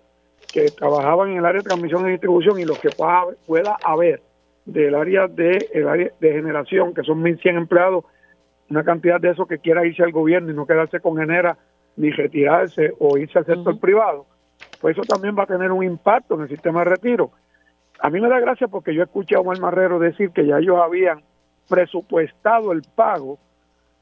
que 0.51 0.69
trabajaban 0.71 1.31
en 1.31 1.38
el 1.38 1.45
área 1.45 1.62
de 1.62 1.67
transmisión 1.67 2.07
y 2.07 2.12
distribución 2.12 2.59
y 2.59 2.65
los 2.65 2.79
que 2.79 2.89
pueda, 2.89 3.25
pueda 3.45 3.77
haber 3.83 4.21
del 4.65 4.95
área 4.95 5.27
de 5.27 5.69
el 5.74 5.88
área 5.88 6.12
de 6.19 6.33
generación, 6.33 6.93
que 6.93 7.03
son 7.03 7.24
1.100 7.24 7.57
empleados 7.57 8.05
una 8.69 8.84
cantidad 8.84 9.19
de 9.19 9.29
eso 9.31 9.45
que 9.45 9.60
quiera 9.60 9.86
irse 9.86 10.03
al 10.03 10.12
gobierno 10.12 10.51
y 10.51 10.55
no 10.55 10.65
quedarse 10.65 11.00
con 11.00 11.17
Genera 11.17 11.57
ni 11.98 12.12
retirarse 12.12 12.93
o 13.00 13.17
irse 13.17 13.39
al 13.39 13.45
sector 13.45 13.79
privado, 13.79 14.25
pues 14.81 14.98
eso 14.98 15.05
también 15.07 15.36
va 15.38 15.43
a 15.43 15.48
tener 15.48 15.72
un 15.72 15.84
impacto 15.84 16.36
en 16.36 16.41
el 16.41 16.50
sistema 16.50 16.79
de 16.79 16.91
retiro. 16.91 17.31
A 18.00 18.10
mí 18.10 18.19
me 18.19 18.29
da 18.29 18.39
gracia 18.39 18.67
porque 18.67 18.93
yo 18.93 19.03
escuché 19.03 19.36
a 19.36 19.39
Omar 19.39 19.60
Marrero 19.60 20.00
decir 20.00 20.31
que 20.31 20.45
ya 20.45 20.57
ellos 20.57 20.77
habían 20.81 21.22
presupuestado 21.69 22.72
el 22.72 22.81
pago 22.95 23.39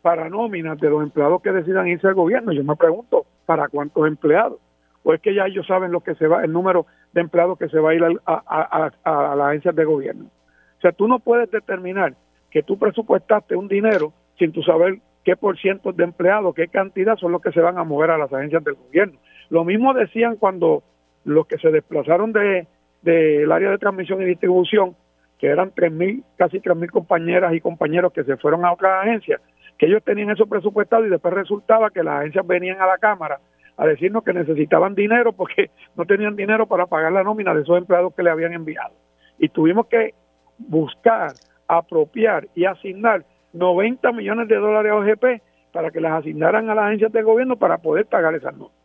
para 0.01 0.29
nóminas 0.29 0.79
de 0.79 0.89
los 0.89 1.03
empleados 1.03 1.41
que 1.41 1.51
decidan 1.51 1.87
irse 1.87 2.07
al 2.07 2.15
gobierno. 2.15 2.51
Yo 2.51 2.63
me 2.63 2.75
pregunto, 2.75 3.25
¿para 3.45 3.67
cuántos 3.69 4.07
empleados? 4.07 4.59
¿O 5.03 5.13
es 5.13 5.21
que 5.21 5.33
ya 5.33 5.45
ellos 5.45 5.67
saben 5.67 5.91
lo 5.91 6.01
que 6.01 6.15
se 6.15 6.27
va, 6.27 6.43
el 6.43 6.51
número 6.51 6.85
de 7.13 7.21
empleados 7.21 7.57
que 7.57 7.69
se 7.69 7.79
va 7.79 7.91
a 7.91 7.93
ir 7.93 8.03
a, 8.03 8.11
a, 8.25 8.91
a, 9.03 9.31
a 9.31 9.35
las 9.35 9.47
agencias 9.47 9.75
de 9.75 9.85
gobierno? 9.85 10.25
O 10.25 10.81
sea, 10.81 10.91
tú 10.91 11.07
no 11.07 11.19
puedes 11.19 11.49
determinar 11.51 12.15
que 12.49 12.63
tú 12.63 12.77
presupuestaste 12.77 13.55
un 13.55 13.67
dinero 13.67 14.13
sin 14.37 14.51
tú 14.51 14.61
saber 14.63 14.99
qué 15.23 15.35
por 15.35 15.57
ciento 15.57 15.91
de 15.91 16.03
empleados, 16.03 16.53
qué 16.55 16.67
cantidad 16.67 17.15
son 17.17 17.31
los 17.31 17.41
que 17.41 17.51
se 17.51 17.61
van 17.61 17.77
a 17.77 17.83
mover 17.83 18.11
a 18.11 18.17
las 18.17 18.31
agencias 18.33 18.63
del 18.63 18.75
gobierno. 18.75 19.19
Lo 19.49 19.63
mismo 19.63 19.93
decían 19.93 20.35
cuando 20.35 20.83
los 21.23 21.47
que 21.47 21.57
se 21.57 21.71
desplazaron 21.71 22.33
de 22.33 22.67
del 23.03 23.51
área 23.51 23.69
de 23.69 23.77
transmisión 23.77 24.21
y 24.21 24.25
distribución, 24.25 24.95
que 25.37 25.47
eran 25.47 25.71
3.000, 25.71 26.23
casi 26.37 26.59
3.000 26.59 26.89
compañeras 26.89 27.53
y 27.53 27.59
compañeros 27.59 28.13
que 28.13 28.23
se 28.23 28.37
fueron 28.37 28.65
a 28.65 28.71
otras 28.71 29.03
agencias, 29.03 29.41
que 29.77 29.87
ellos 29.87 30.01
tenían 30.03 30.29
eso 30.29 30.47
presupuestado 30.47 31.05
y 31.05 31.09
después 31.09 31.33
resultaba 31.33 31.89
que 31.89 32.01
las 32.01 32.21
agencias 32.21 32.47
venían 32.47 32.81
a 32.81 32.87
la 32.87 32.97
Cámara 32.97 33.39
a 33.75 33.85
decirnos 33.85 34.23
que 34.23 34.33
necesitaban 34.33 34.95
dinero 34.95 35.33
porque 35.33 35.69
no 35.95 36.05
tenían 36.05 36.35
dinero 36.35 36.65
para 36.67 36.85
pagar 36.85 37.11
la 37.11 37.23
nómina 37.23 37.53
de 37.53 37.61
esos 37.61 37.77
empleados 37.77 38.13
que 38.15 38.23
le 38.23 38.29
habían 38.29 38.53
enviado. 38.53 38.93
Y 39.37 39.49
tuvimos 39.49 39.87
que 39.87 40.13
buscar, 40.57 41.33
apropiar 41.67 42.47
y 42.55 42.65
asignar 42.65 43.25
90 43.53 44.11
millones 44.11 44.47
de 44.47 44.55
dólares 44.55 44.91
a 44.91 44.95
OGP 44.95 45.41
para 45.71 45.91
que 45.91 46.01
las 46.01 46.19
asignaran 46.19 46.69
a 46.69 46.75
las 46.75 46.85
agencias 46.85 47.11
del 47.11 47.25
gobierno 47.25 47.55
para 47.57 47.77
poder 47.77 48.05
pagar 48.05 48.35
esas 48.35 48.53
nóminas. 48.55 48.83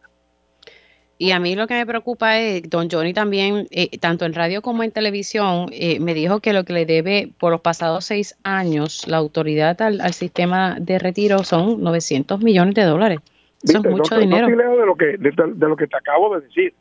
Y 1.21 1.33
a 1.33 1.41
mí 1.41 1.57
lo 1.57 1.67
que 1.67 1.75
me 1.75 1.85
preocupa 1.85 2.39
es, 2.39 2.71
don 2.71 2.89
Johnny 2.89 3.13
también, 3.13 3.67
eh, 3.73 3.99
tanto 3.99 4.25
en 4.25 4.35
radio 4.35 4.63
como 4.63 4.85
en 4.85 4.93
televisión, 4.93 5.67
eh, 5.73 5.99
me 5.99 6.15
dijo 6.15 6.39
que 6.39 6.53
lo 6.53 6.63
que 6.65 6.73
le 6.73 6.87
debe 6.87 7.33
por 7.41 7.51
los 7.51 7.61
pasados 7.61 8.05
seis 8.05 8.39
años 8.45 9.07
la 9.09 9.17
autoridad 9.17 9.83
al, 9.83 10.13
sistema 10.13 10.77
de 10.79 11.01
retiro 11.01 11.43
son 11.43 11.83
900 11.83 12.41
millones 12.41 12.77
de 12.77 12.85
dólares. 12.85 13.19
Eso 13.65 13.79
es 13.79 13.91
mucho 13.91 14.17
dinero. 14.17 14.47
de 14.47 14.87
lo 14.87 14.95
que 14.95 15.17
de, 15.19 15.69
lo 15.69 15.77
que 15.77 15.89
te 15.89 15.97
acabo 15.97 16.37
de 16.37 16.47
decir. 16.47 16.75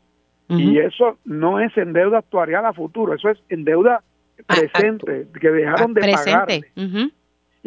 Y 0.50 0.78
eso 0.78 1.18
no 1.26 1.60
es 1.60 1.76
en 1.76 1.92
deuda 1.92 2.18
actuarial 2.18 2.64
a 2.64 2.72
futuro, 2.72 3.12
eso 3.12 3.28
es 3.28 3.38
en 3.50 3.64
deuda 3.64 4.02
presente, 4.46 5.26
que 5.38 5.50
dejaron 5.50 5.92
de 5.92 6.00
pagar. 6.00 6.48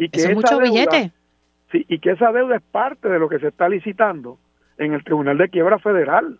Y 0.04 0.08
que 0.08 0.20
es 0.20 0.34
mucho 0.34 0.58
billete. 0.58 1.12
Sí, 1.70 1.84
y 1.88 1.98
que 2.00 2.10
esa 2.10 2.32
deuda 2.32 2.56
es 2.56 2.62
parte 2.62 3.08
de 3.08 3.18
lo 3.18 3.28
que 3.28 3.38
se 3.38 3.48
está 3.48 3.68
licitando 3.68 4.38
en 4.78 4.92
el 4.92 5.04
Tribunal 5.04 5.38
de 5.38 5.48
Quiebra 5.48 5.78
Federal. 5.78 6.38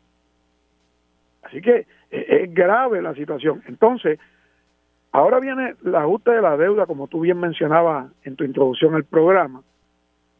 Así 1.42 1.60
que 1.60 1.86
eh, 2.10 2.26
es 2.42 2.54
grave 2.54 3.00
la 3.02 3.14
situación. 3.14 3.62
Entonces, 3.66 4.18
ahora 5.12 5.40
viene 5.40 5.74
el 5.84 5.94
ajuste 5.94 6.32
de 6.32 6.42
la 6.42 6.56
deuda, 6.56 6.86
como 6.86 7.06
tú 7.06 7.20
bien 7.20 7.38
mencionabas 7.38 8.10
en 8.24 8.36
tu 8.36 8.44
introducción 8.44 8.94
al 8.94 9.04
programa. 9.04 9.62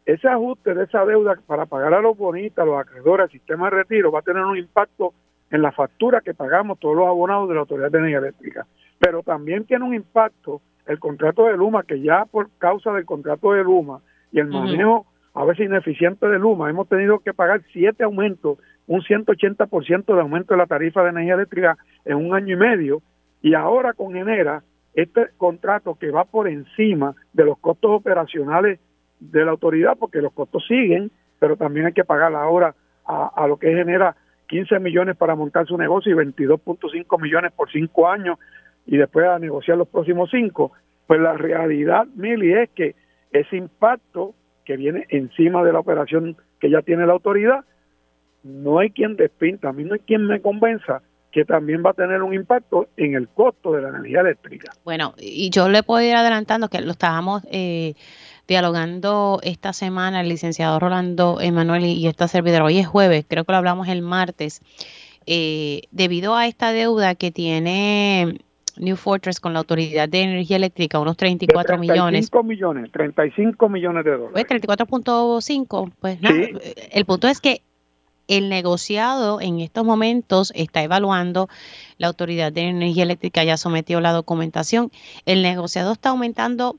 Ese 0.05 0.29
ajuste 0.29 0.75
de 0.75 0.85
esa 0.85 1.05
deuda 1.05 1.39
para 1.47 1.67
pagar 1.67 1.95
a 1.95 2.01
los 2.01 2.17
bonitas, 2.17 2.65
a 2.65 2.67
los 2.67 2.81
acreedores, 2.81 3.25
al 3.25 3.31
sistema 3.31 3.71
de 3.71 3.77
retiro, 3.77 4.11
va 4.11 4.19
a 4.19 4.23
tener 4.23 4.45
un 4.45 4.59
impacto 4.59 5.15
en 5.51 5.63
la 5.63 5.71
factura 5.71 6.21
que 6.23 6.35
pagamos 6.35 6.81
todos 6.81 6.97
los 6.97 7.07
abonados 7.07 7.49
de 7.49 7.55
la 7.55 7.61
Autoridad 7.61 7.91
de 7.91 7.99
Energía 7.99 8.19
Eléctrica. 8.19 8.67
Pero 8.99 9.23
también 9.23 9.65
tiene 9.65 9.85
un 9.85 9.95
impacto 9.95 10.61
el 10.87 10.99
contrato 10.99 11.47
de 11.47 11.57
Luma, 11.57 11.85
que 11.85 12.01
ya 12.01 12.25
por 12.25 12.51
causa 12.59 12.93
del 12.93 13.05
contrato 13.05 13.53
de 13.53 13.63
Luma 13.63 14.01
y 14.33 14.41
el 14.41 14.49
manejo 14.49 15.07
a 15.35 15.45
veces 15.45 15.67
ineficiente 15.67 16.27
de 16.27 16.39
Luma, 16.39 16.69
hemos 16.69 16.89
tenido 16.89 17.19
que 17.21 17.33
pagar 17.33 17.63
siete 17.73 18.05
aumentos 18.05 18.59
un 18.87 19.01
180% 19.01 20.15
de 20.15 20.21
aumento 20.21 20.55
de 20.55 20.59
la 20.59 20.67
tarifa 20.67 21.03
de 21.03 21.11
energía 21.11 21.35
eléctrica 21.35 21.79
en 22.05 22.17
un 22.17 22.35
año 22.35 22.55
y 22.55 22.59
medio. 22.59 23.03
Y 23.41 23.55
ahora 23.55 23.93
con 23.93 24.13
Genera 24.13 24.63
este 24.95 25.29
contrato 25.39 25.95
que 25.95 26.11
va 26.11 26.25
por 26.25 26.49
encima 26.49 27.15
de 27.33 27.45
los 27.45 27.59
costos 27.59 27.91
operacionales 27.93 28.79
de 29.21 29.45
la 29.45 29.53
autoridad 29.53 29.97
porque 29.99 30.21
los 30.21 30.33
costos 30.33 30.65
siguen, 30.67 31.11
pero 31.39 31.57
también 31.57 31.87
hay 31.87 31.93
que 31.93 32.05
pagar 32.05 32.35
ahora 32.35 32.75
a, 33.07 33.31
a 33.35 33.47
lo 33.47 33.57
que 33.57 33.75
genera 33.75 34.17
15 34.49 34.81
millones 34.81 35.17
para 35.17 35.35
montar 35.35 35.67
su 35.67 35.79
negocio 35.79 36.13
y 36.13 36.27
22.5 36.27 37.21
millones 37.21 37.53
por 37.53 37.71
cinco 37.71 38.09
años 38.09 38.39
y 38.87 38.97
después 38.97 39.27
a 39.27 39.39
negociar 39.39 39.79
los 39.79 39.89
próximos 39.89 40.31
cinco. 40.31 40.73
Pues 41.07 41.21
la 41.21 41.35
realidad, 41.35 42.07
Mili, 42.15 42.53
es 42.53 42.71
que 42.71 42.95
ese 43.33 43.57
impacto 43.57 44.35
que 44.65 44.77
viene 44.77 45.07
encima 45.09 45.65
de 45.65 45.73
la 45.73 45.81
operación 45.81 46.37
que 46.61 46.71
ya 46.71 46.83
tiene 46.83 47.07
la 47.07 47.13
autoridad 47.13 47.65
no 48.45 48.79
hay 48.79 48.91
quien 48.91 49.17
despinta, 49.17 49.69
a 49.69 49.73
mí 49.73 49.85
no 49.85 49.95
hay 49.95 50.01
quien 50.01 50.27
me 50.27 50.41
convenza 50.41 51.03
que 51.31 51.45
también 51.47 51.83
va 51.85 51.91
a 51.91 51.95
tener 51.95 52.23
un 52.23 52.35
impacto 52.35 52.89
en 52.97 53.15
el 53.15 53.27
costo 53.27 53.73
de 53.73 53.81
la 53.81 53.89
energía 53.89 54.21
eléctrica. 54.21 54.71
Bueno, 54.85 55.15
y 55.19 55.49
yo 55.49 55.69
le 55.69 55.83
puedo 55.83 56.05
ir 56.05 56.15
adelantando 56.15 56.69
que 56.69 56.83
lo 56.83 56.93
estábamos 56.93 57.43
eh, 57.51 57.95
dialogando 58.47 59.41
esta 59.43 59.73
semana 59.73 60.21
el 60.21 60.29
licenciado 60.29 60.79
Rolando 60.79 61.41
Emanuel 61.41 61.85
y 61.85 62.07
esta 62.07 62.29
servidora. 62.29 62.65
Hoy 62.65 62.79
es 62.79 62.87
jueves, 62.87 63.25
creo 63.27 63.45
que 63.45 63.53
lo 63.53 63.59
hablamos 63.59 63.89
el 63.89 64.03
martes. 64.03 64.61
Eh, 65.25 65.83
debido 65.91 66.37
a 66.37 66.47
esta 66.47 66.73
deuda 66.73 67.15
que 67.15 67.31
tiene 67.31 68.41
New 68.79 68.97
Fortress 68.97 69.41
con 69.41 69.53
la 69.53 69.61
Autoridad 69.61 70.09
de 70.09 70.23
Energía 70.23 70.57
Eléctrica, 70.57 70.99
unos 70.99 71.17
34 71.17 71.79
millones. 71.79 72.31
35 72.31 72.43
millones, 72.43 72.93
35 72.93 73.69
millones 73.69 74.05
de 74.05 74.11
dólares. 74.11 74.47
Pues 74.49 74.63
34.5, 74.63 75.93
pues 76.01 76.21
nada, 76.21 76.37
el 76.93 77.05
punto 77.05 77.29
es 77.29 77.41
que 77.41 77.63
el 78.29 78.49
negociado 78.49 79.41
en 79.41 79.61
estos 79.61 79.85
momentos 79.85 80.53
está 80.55 80.83
evaluando, 80.83 81.49
la 81.99 82.07
Autoridad 82.07 82.53
de 82.53 82.63
Energía 82.63 83.03
Eléctrica 83.03 83.45
ya 83.45 83.57
sometió 83.57 84.01
la 84.01 84.13
documentación, 84.13 84.91
el 85.27 85.43
negociado 85.43 85.93
está 85.93 86.11
aumentando 86.11 86.77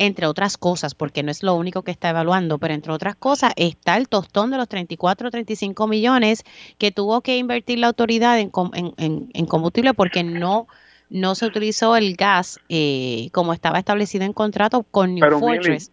entre 0.00 0.26
otras 0.26 0.56
cosas, 0.56 0.94
porque 0.94 1.22
no 1.22 1.30
es 1.30 1.42
lo 1.42 1.54
único 1.54 1.82
que 1.82 1.90
está 1.90 2.08
evaluando, 2.08 2.56
pero 2.56 2.72
entre 2.72 2.90
otras 2.90 3.16
cosas 3.16 3.52
está 3.56 3.98
el 3.98 4.08
tostón 4.08 4.50
de 4.50 4.56
los 4.56 4.66
34 4.66 5.30
35 5.30 5.86
millones 5.86 6.42
que 6.78 6.90
tuvo 6.90 7.20
que 7.20 7.36
invertir 7.36 7.78
la 7.78 7.88
autoridad 7.88 8.38
en, 8.40 8.50
en, 8.96 9.46
combustible 9.46 9.92
porque 9.92 10.24
no, 10.24 10.68
no 11.10 11.34
se 11.34 11.46
utilizó 11.46 11.96
el 11.96 12.14
gas 12.14 12.60
eh, 12.68 13.28
como 13.32 13.52
estaba 13.52 13.78
establecido 13.78 14.24
en 14.24 14.32
contrato 14.32 14.84
con 14.90 15.14
New 15.14 15.28
Fortress. 15.38 15.92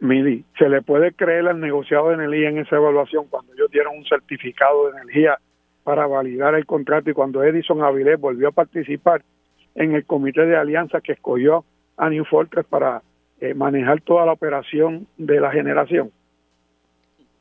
Mili, 0.00 0.44
¿se 0.58 0.68
le 0.68 0.82
puede 0.82 1.12
creer 1.12 1.48
al 1.48 1.60
negociado 1.60 2.08
de 2.08 2.14
energía 2.14 2.50
en 2.50 2.58
esa 2.58 2.76
evaluación 2.76 3.26
cuando 3.30 3.54
ellos 3.54 3.70
dieron 3.70 3.96
un 3.96 4.04
certificado 4.04 4.86
de 4.86 5.00
energía 5.00 5.38
para 5.84 6.06
validar 6.06 6.54
el 6.54 6.66
contrato 6.66 7.08
y 7.08 7.14
cuando 7.14 7.42
Edison 7.42 7.82
Avilés 7.82 8.20
volvió 8.20 8.48
a 8.48 8.52
participar 8.52 9.22
en 9.74 9.94
el 9.94 10.04
comité 10.04 10.44
de 10.44 10.56
alianza 10.56 11.00
que 11.00 11.12
escogió 11.12 11.64
a 11.96 12.10
New 12.10 12.24
Fortress 12.24 12.66
para 12.66 13.02
eh, 13.40 13.54
manejar 13.54 14.00
toda 14.00 14.26
la 14.26 14.32
operación 14.32 15.06
de 15.16 15.40
la 15.40 15.50
generación? 15.50 16.10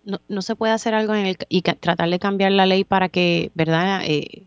No, 0.04 0.20
no 0.30 0.42
se 0.42 0.56
puede 0.56 0.74
hacer 0.74 0.94
algo 0.94 1.16
en 1.16 1.26
el, 1.26 1.38
y 1.50 1.62
tratar 1.62 2.10
de 2.10 2.20
cambiar 2.20 2.52
la 2.52 2.66
ley 2.66 2.84
para 2.84 3.10
que, 3.10 3.50
¿verdad? 3.56 4.02
Eh, 4.06 4.44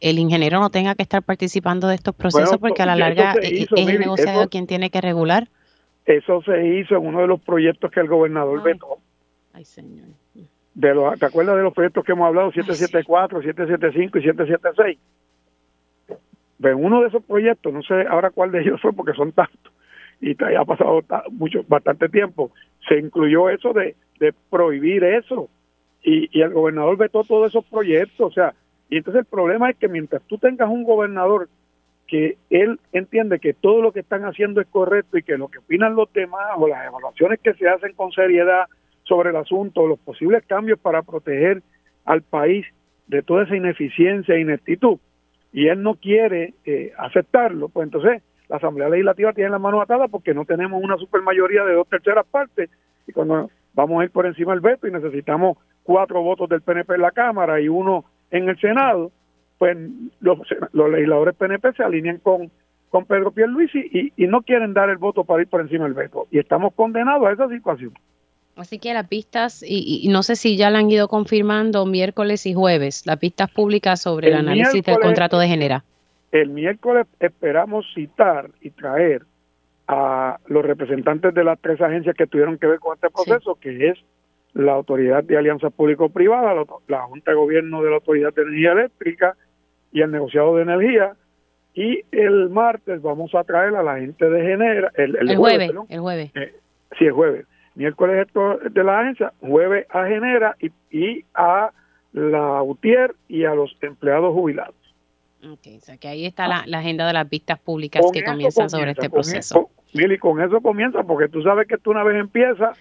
el 0.00 0.18
ingeniero 0.18 0.60
no 0.60 0.70
tenga 0.70 0.94
que 0.94 1.02
estar 1.02 1.22
participando 1.22 1.88
de 1.88 1.96
estos 1.96 2.14
procesos 2.14 2.58
porque 2.58 2.82
a 2.82 2.86
la 2.86 2.96
larga 2.96 3.34
es 3.42 3.68
el 3.74 3.98
negociado 3.98 4.48
quien 4.48 4.66
tiene 4.66 4.90
que 4.90 5.00
regular. 5.00 5.48
Eso 6.04 6.42
se 6.42 6.66
hizo 6.66 6.96
en 6.96 7.06
uno 7.06 7.20
de 7.20 7.26
los 7.26 7.40
proyectos 7.40 7.90
que 7.90 8.00
el 8.00 8.08
gobernador 8.08 8.62
vetó. 8.62 8.98
Ay, 9.52 9.64
señor. 9.64 10.08
De 10.74 10.94
los, 10.94 11.18
¿Te 11.18 11.26
acuerdas 11.26 11.56
de 11.56 11.62
los 11.62 11.74
proyectos 11.74 12.04
que 12.04 12.12
hemos 12.12 12.26
hablado? 12.26 12.50
774, 12.50 13.42
775 13.42 14.18
y 14.18 14.22
776. 14.22 14.98
En 16.64 16.84
uno 16.84 17.00
de 17.02 17.08
esos 17.08 17.22
proyectos, 17.24 17.72
no 17.72 17.82
sé 17.82 18.06
ahora 18.08 18.30
cuál 18.30 18.52
de 18.52 18.60
ellos 18.60 18.80
fue 18.80 18.92
porque 18.92 19.12
son 19.12 19.32
tantos, 19.32 19.72
y 20.20 20.36
ha 20.54 20.64
pasado 20.64 21.02
mucho, 21.32 21.64
bastante 21.66 22.08
tiempo, 22.08 22.52
se 22.88 22.98
incluyó 22.98 23.50
eso 23.50 23.72
de, 23.72 23.96
de 24.20 24.32
prohibir 24.50 25.02
eso. 25.02 25.48
Y, 26.04 26.28
y 26.36 26.42
el 26.42 26.52
gobernador 26.52 26.96
vetó 26.96 27.24
todos 27.24 27.48
esos 27.48 27.64
proyectos. 27.64 28.30
O 28.30 28.32
sea, 28.32 28.54
y 28.92 28.98
entonces 28.98 29.20
el 29.20 29.24
problema 29.24 29.70
es 29.70 29.76
que 29.78 29.88
mientras 29.88 30.20
tú 30.24 30.36
tengas 30.36 30.68
un 30.68 30.84
gobernador 30.84 31.48
que 32.06 32.36
él 32.50 32.78
entiende 32.92 33.38
que 33.38 33.54
todo 33.54 33.80
lo 33.80 33.90
que 33.90 34.00
están 34.00 34.26
haciendo 34.26 34.60
es 34.60 34.66
correcto 34.66 35.16
y 35.16 35.22
que 35.22 35.38
lo 35.38 35.48
que 35.48 35.60
opinan 35.60 35.96
los 35.96 36.12
demás 36.12 36.50
o 36.58 36.68
las 36.68 36.86
evaluaciones 36.86 37.40
que 37.40 37.54
se 37.54 37.66
hacen 37.70 37.94
con 37.94 38.12
seriedad 38.12 38.66
sobre 39.04 39.30
el 39.30 39.36
asunto, 39.36 39.86
los 39.86 39.98
posibles 39.98 40.44
cambios 40.46 40.78
para 40.78 41.00
proteger 41.00 41.62
al 42.04 42.20
país 42.20 42.66
de 43.06 43.22
toda 43.22 43.44
esa 43.44 43.56
ineficiencia 43.56 44.34
e 44.34 44.40
ineptitud, 44.40 44.98
y 45.54 45.68
él 45.68 45.82
no 45.82 45.94
quiere 45.94 46.52
eh, 46.66 46.92
aceptarlo, 46.98 47.70
pues 47.70 47.86
entonces 47.86 48.22
la 48.50 48.56
Asamblea 48.56 48.90
Legislativa 48.90 49.32
tiene 49.32 49.48
la 49.48 49.58
mano 49.58 49.80
atada 49.80 50.06
porque 50.08 50.34
no 50.34 50.44
tenemos 50.44 50.84
una 50.84 50.98
supermayoría 50.98 51.64
de 51.64 51.76
dos 51.76 51.88
terceras 51.88 52.26
partes, 52.26 52.68
y 53.06 53.12
cuando 53.12 53.48
vamos 53.72 54.02
a 54.02 54.04
ir 54.04 54.10
por 54.10 54.26
encima 54.26 54.52
del 54.52 54.60
veto 54.60 54.86
y 54.86 54.92
necesitamos 54.92 55.56
cuatro 55.82 56.20
votos 56.20 56.46
del 56.50 56.60
PNP 56.60 56.96
en 56.96 57.00
la 57.00 57.10
Cámara 57.10 57.58
y 57.58 57.68
uno 57.68 58.04
en 58.32 58.48
el 58.48 58.58
Senado, 58.58 59.12
pues 59.58 59.76
los, 60.20 60.38
legisladores 60.72 61.36
PNP 61.36 61.72
se 61.74 61.84
alinean 61.84 62.18
con, 62.18 62.50
con 62.90 63.04
Pedro 63.04 63.30
Pierluisi 63.30 63.78
y, 63.78 64.12
y 64.16 64.26
no 64.26 64.42
quieren 64.42 64.74
dar 64.74 64.90
el 64.90 64.96
voto 64.96 65.22
para 65.22 65.42
ir 65.42 65.48
por 65.48 65.60
encima 65.60 65.84
del 65.84 65.94
veto. 65.94 66.26
Y 66.32 66.40
estamos 66.40 66.74
condenados 66.74 67.28
a 67.28 67.32
esa 67.32 67.48
situación. 67.48 67.92
Así 68.56 68.78
que 68.78 68.92
las 68.92 69.08
pistas, 69.08 69.64
y, 69.66 70.06
no 70.10 70.22
sé 70.22 70.36
si 70.36 70.56
ya 70.56 70.70
la 70.70 70.80
han 70.80 70.90
ido 70.90 71.08
confirmando 71.08 71.86
miércoles 71.86 72.44
y 72.44 72.52
jueves, 72.52 73.06
las 73.06 73.18
pistas 73.18 73.50
públicas 73.50 74.02
sobre 74.02 74.28
el, 74.28 74.34
análisis 74.34 74.82
del 74.82 74.98
contrato 74.98 75.38
de 75.38 75.48
Genera. 75.48 75.84
El 76.32 76.50
miércoles 76.50 77.06
esperamos 77.20 77.86
citar 77.94 78.50
y 78.60 78.70
traer 78.70 79.22
a 79.88 80.38
los 80.46 80.64
representantes 80.64 81.32
de 81.34 81.44
las 81.44 81.58
tres 81.60 81.80
agencias 81.80 82.14
que 82.14 82.26
tuvieron 82.26 82.58
que 82.58 82.66
ver 82.66 82.78
con 82.78 82.94
este 82.94 83.08
proceso, 83.10 83.54
que 83.54 83.88
es 83.88 83.98
la 84.54 84.72
Autoridad 84.72 85.24
de 85.24 85.38
Alianzas 85.38 85.72
Público-Privadas, 85.72 86.66
la 86.88 87.02
Junta 87.02 87.30
de 87.30 87.36
Gobierno 87.36 87.82
de 87.82 87.90
la 87.90 87.96
Autoridad 87.96 88.34
de 88.34 88.42
Energía 88.42 88.72
Eléctrica, 88.72 89.36
y 89.92 90.00
el 90.00 90.10
negociado 90.10 90.56
de 90.56 90.62
energía 90.62 91.12
Y 91.74 92.02
el 92.12 92.48
martes 92.48 93.02
vamos 93.02 93.34
a 93.34 93.44
traer 93.44 93.74
a 93.76 93.82
la 93.82 93.98
gente 93.98 94.28
de 94.28 94.42
Genera, 94.42 94.90
el, 94.94 95.16
el, 95.16 95.36
jueves, 95.36 95.70
el 95.88 96.00
jueves. 96.00 96.30
Eh, 96.34 96.54
sí, 96.98 97.06
el 97.06 97.12
jueves. 97.12 97.46
Miércoles 97.74 98.28
de 98.70 98.84
la 98.84 99.00
agencia, 99.00 99.32
jueves 99.40 99.86
a 99.90 100.06
Genera 100.06 100.56
y, 100.60 100.70
y 100.90 101.24
a 101.34 101.70
la 102.12 102.62
UTIER 102.62 103.14
y 103.28 103.44
a 103.44 103.54
los 103.54 103.74
empleados 103.80 104.34
jubilados. 104.34 104.74
Ok, 105.44 105.66
o 105.78 105.80
sea 105.80 105.96
que 105.96 106.08
ahí 106.08 106.26
está 106.26 106.46
la, 106.46 106.78
agenda 106.78 107.06
de 107.06 107.14
las 107.14 107.28
vistas 107.28 107.58
públicas 107.58 108.04
que 108.12 108.22
comienzan 108.22 108.68
sobre 108.70 108.92
este 108.92 109.10
proceso. 109.10 109.70
Mili, 109.92 110.18
con 110.18 110.40
eso 110.40 110.60
comienza, 110.60 111.02
porque 111.02 111.28
tú 111.28 111.42
sabes 111.42 111.66
que 111.66 111.78
tú 111.78 111.90
una 111.90 112.04
vez 112.04 112.16
empieza, 112.16 112.72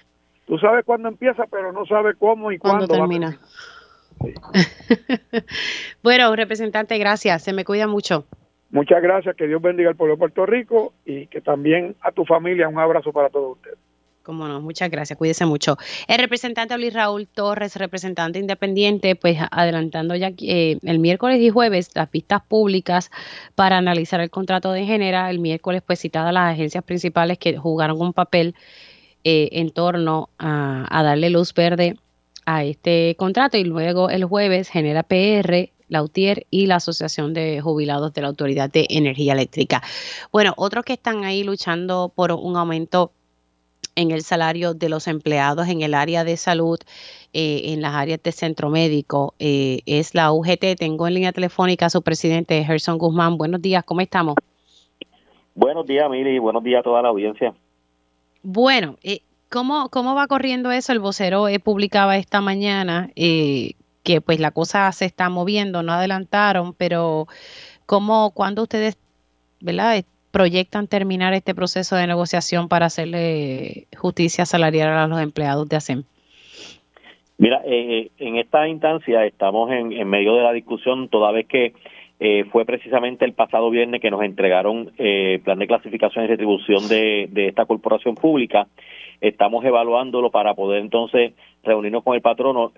tú 0.51 0.57
sabes 0.57 0.83
cuándo 0.83 1.07
empieza, 1.07 1.45
pero 1.49 1.71
no 1.71 1.85
sabes 1.85 2.17
cómo 2.19 2.51
y 2.51 2.57
cuándo, 2.57 2.85
termina. 2.85 3.37
bueno, 6.03 6.35
representante, 6.35 6.97
gracias. 6.97 7.43
Se 7.43 7.53
me 7.53 7.63
cuida 7.63 7.87
mucho. 7.87 8.25
Muchas 8.69 9.01
gracias. 9.01 9.33
Que 9.37 9.47
Dios 9.47 9.61
bendiga 9.61 9.89
al 9.89 9.95
pueblo 9.95 10.15
de 10.15 10.19
Puerto 10.19 10.45
Rico 10.45 10.91
y 11.05 11.27
que 11.27 11.39
también 11.39 11.95
a 12.01 12.11
tu 12.11 12.25
familia 12.25 12.67
un 12.67 12.77
abrazo 12.79 13.13
para 13.13 13.29
todos 13.29 13.55
ustedes. 13.55 13.77
Cómo 14.23 14.45
no, 14.45 14.59
muchas 14.59 14.91
gracias, 14.91 15.17
cuídese 15.17 15.45
mucho. 15.45 15.77
El 16.09 16.19
representante 16.19 16.77
Luis 16.77 16.93
Raúl 16.93 17.29
Torres, 17.29 17.77
representante 17.77 18.37
independiente, 18.37 19.15
pues 19.15 19.37
adelantando 19.51 20.15
ya 20.15 20.31
eh, 20.41 20.77
el 20.83 20.99
miércoles 20.99 21.39
y 21.39 21.49
jueves 21.49 21.91
las 21.95 22.11
vistas 22.11 22.41
públicas 22.41 23.09
para 23.55 23.77
analizar 23.77 24.19
el 24.19 24.29
contrato 24.29 24.73
de 24.73 24.83
género. 24.85 25.25
El 25.27 25.39
miércoles 25.39 25.81
pues 25.81 25.99
citadas 25.99 26.33
las 26.33 26.53
agencias 26.53 26.83
principales 26.83 27.37
que 27.37 27.57
jugaron 27.57 28.01
un 28.01 28.11
papel 28.11 28.53
eh, 29.23 29.49
en 29.53 29.69
torno 29.69 30.29
a, 30.39 31.03
darle 31.03 31.29
luz 31.29 31.53
verde 31.53 31.95
a 32.45 32.63
este 32.63 33.15
contrato 33.17 33.57
y 33.57 33.63
luego 33.63 34.09
el 34.09 34.25
jueves 34.25 34.69
genera 34.69 35.03
PR, 35.03 35.69
la 35.89 36.03
UTIER 36.03 36.47
y 36.49 36.65
la 36.65 36.77
Asociación 36.77 37.33
de 37.33 37.61
Jubilados 37.61 38.13
de 38.13 38.21
la 38.21 38.29
Autoridad 38.29 38.69
de 38.71 38.87
Energía 38.89 39.33
Eléctrica. 39.33 39.81
Bueno, 40.31 40.53
otros 40.57 40.85
que 40.85 40.93
están 40.93 41.23
ahí 41.23 41.43
luchando 41.43 42.11
por 42.15 42.31
un 42.31 42.55
aumento 42.55 43.11
en 43.95 44.11
el 44.11 44.21
salario 44.21 44.73
de 44.73 44.89
los 44.89 45.07
empleados 45.07 45.67
en 45.67 45.81
el 45.81 45.93
área 45.93 46.23
de 46.23 46.37
salud, 46.37 46.79
eh, 47.33 47.73
en 47.73 47.81
las 47.81 47.93
áreas 47.93 48.21
de 48.23 48.31
centro 48.31 48.69
médico, 48.69 49.35
eh, 49.39 49.81
es 49.85 50.15
la 50.15 50.31
UGT. 50.31 50.75
Tengo 50.77 51.07
en 51.07 51.15
línea 51.15 51.31
telefónica 51.31 51.87
a 51.87 51.89
su 51.89 52.01
presidente, 52.01 52.63
Gerson 52.63 52.97
Guzmán. 52.97 53.37
Buenos 53.37 53.61
días, 53.61 53.83
¿cómo 53.83 54.01
estamos? 54.01 54.35
Buenos 55.53 55.85
días, 55.85 56.09
Mili, 56.09 56.39
buenos 56.39 56.63
días 56.63 56.79
a 56.79 56.83
toda 56.83 57.01
la 57.01 57.09
audiencia. 57.09 57.53
Bueno, 58.43 58.97
eh, 59.03 59.21
¿cómo, 59.49 59.89
¿cómo 59.89 60.15
va 60.15 60.27
corriendo 60.27 60.71
eso? 60.71 60.91
El 60.91 60.99
vocero 60.99 61.45
publicaba 61.63 62.17
esta 62.17 62.41
mañana 62.41 63.09
que 63.15 64.21
pues 64.21 64.39
la 64.39 64.51
cosa 64.51 64.91
se 64.91 65.05
está 65.05 65.29
moviendo, 65.29 65.83
no 65.83 65.93
adelantaron, 65.93 66.73
pero 66.73 67.27
¿cómo, 67.85 68.31
cuando 68.31 68.63
ustedes, 68.63 68.97
¿verdad? 69.59 70.03
proyectan 70.31 70.87
terminar 70.87 71.33
este 71.33 71.53
proceso 71.53 71.95
de 71.95 72.07
negociación 72.07 72.69
para 72.69 72.87
hacerle 72.87 73.87
justicia 73.97 74.45
salarial 74.45 74.89
a 74.89 75.07
los 75.07 75.21
empleados 75.21 75.67
de 75.69 75.75
ASEM? 75.75 76.03
Mira, 77.37 77.61
eh, 77.65 77.99
eh, 77.99 78.11
en 78.19 78.37
esta 78.37 78.67
instancia 78.67 79.25
estamos 79.25 79.71
en, 79.71 80.07
medio 80.07 80.35
de 80.35 80.43
la 80.43 80.53
discusión, 80.53 81.09
toda 81.09 81.31
vez 81.31 81.47
que 81.47 81.73
eh, 82.23 82.45
fue 82.51 82.65
precisamente 82.65 83.25
el 83.25 83.33
pasado 83.33 83.71
viernes 83.71 83.99
que 83.99 84.11
nos 84.11 84.21
entregaron 84.21 84.91
el 84.97 85.41
plan 85.41 85.57
de 85.57 85.65
clasificación 85.65 86.23
y 86.23 86.27
retribución 86.27 86.87
de, 86.87 87.27
de 87.31 87.47
esta 87.47 87.65
corporación 87.65 88.13
pública. 88.13 88.67
Estamos 89.19 89.65
evaluándolo 89.65 90.29
para 90.31 90.53
poder 90.53 90.81
entonces 90.81 91.33
reunirnos 91.63 92.03
con 92.03 92.15
el 92.15 92.21
patrono, 92.21 92.71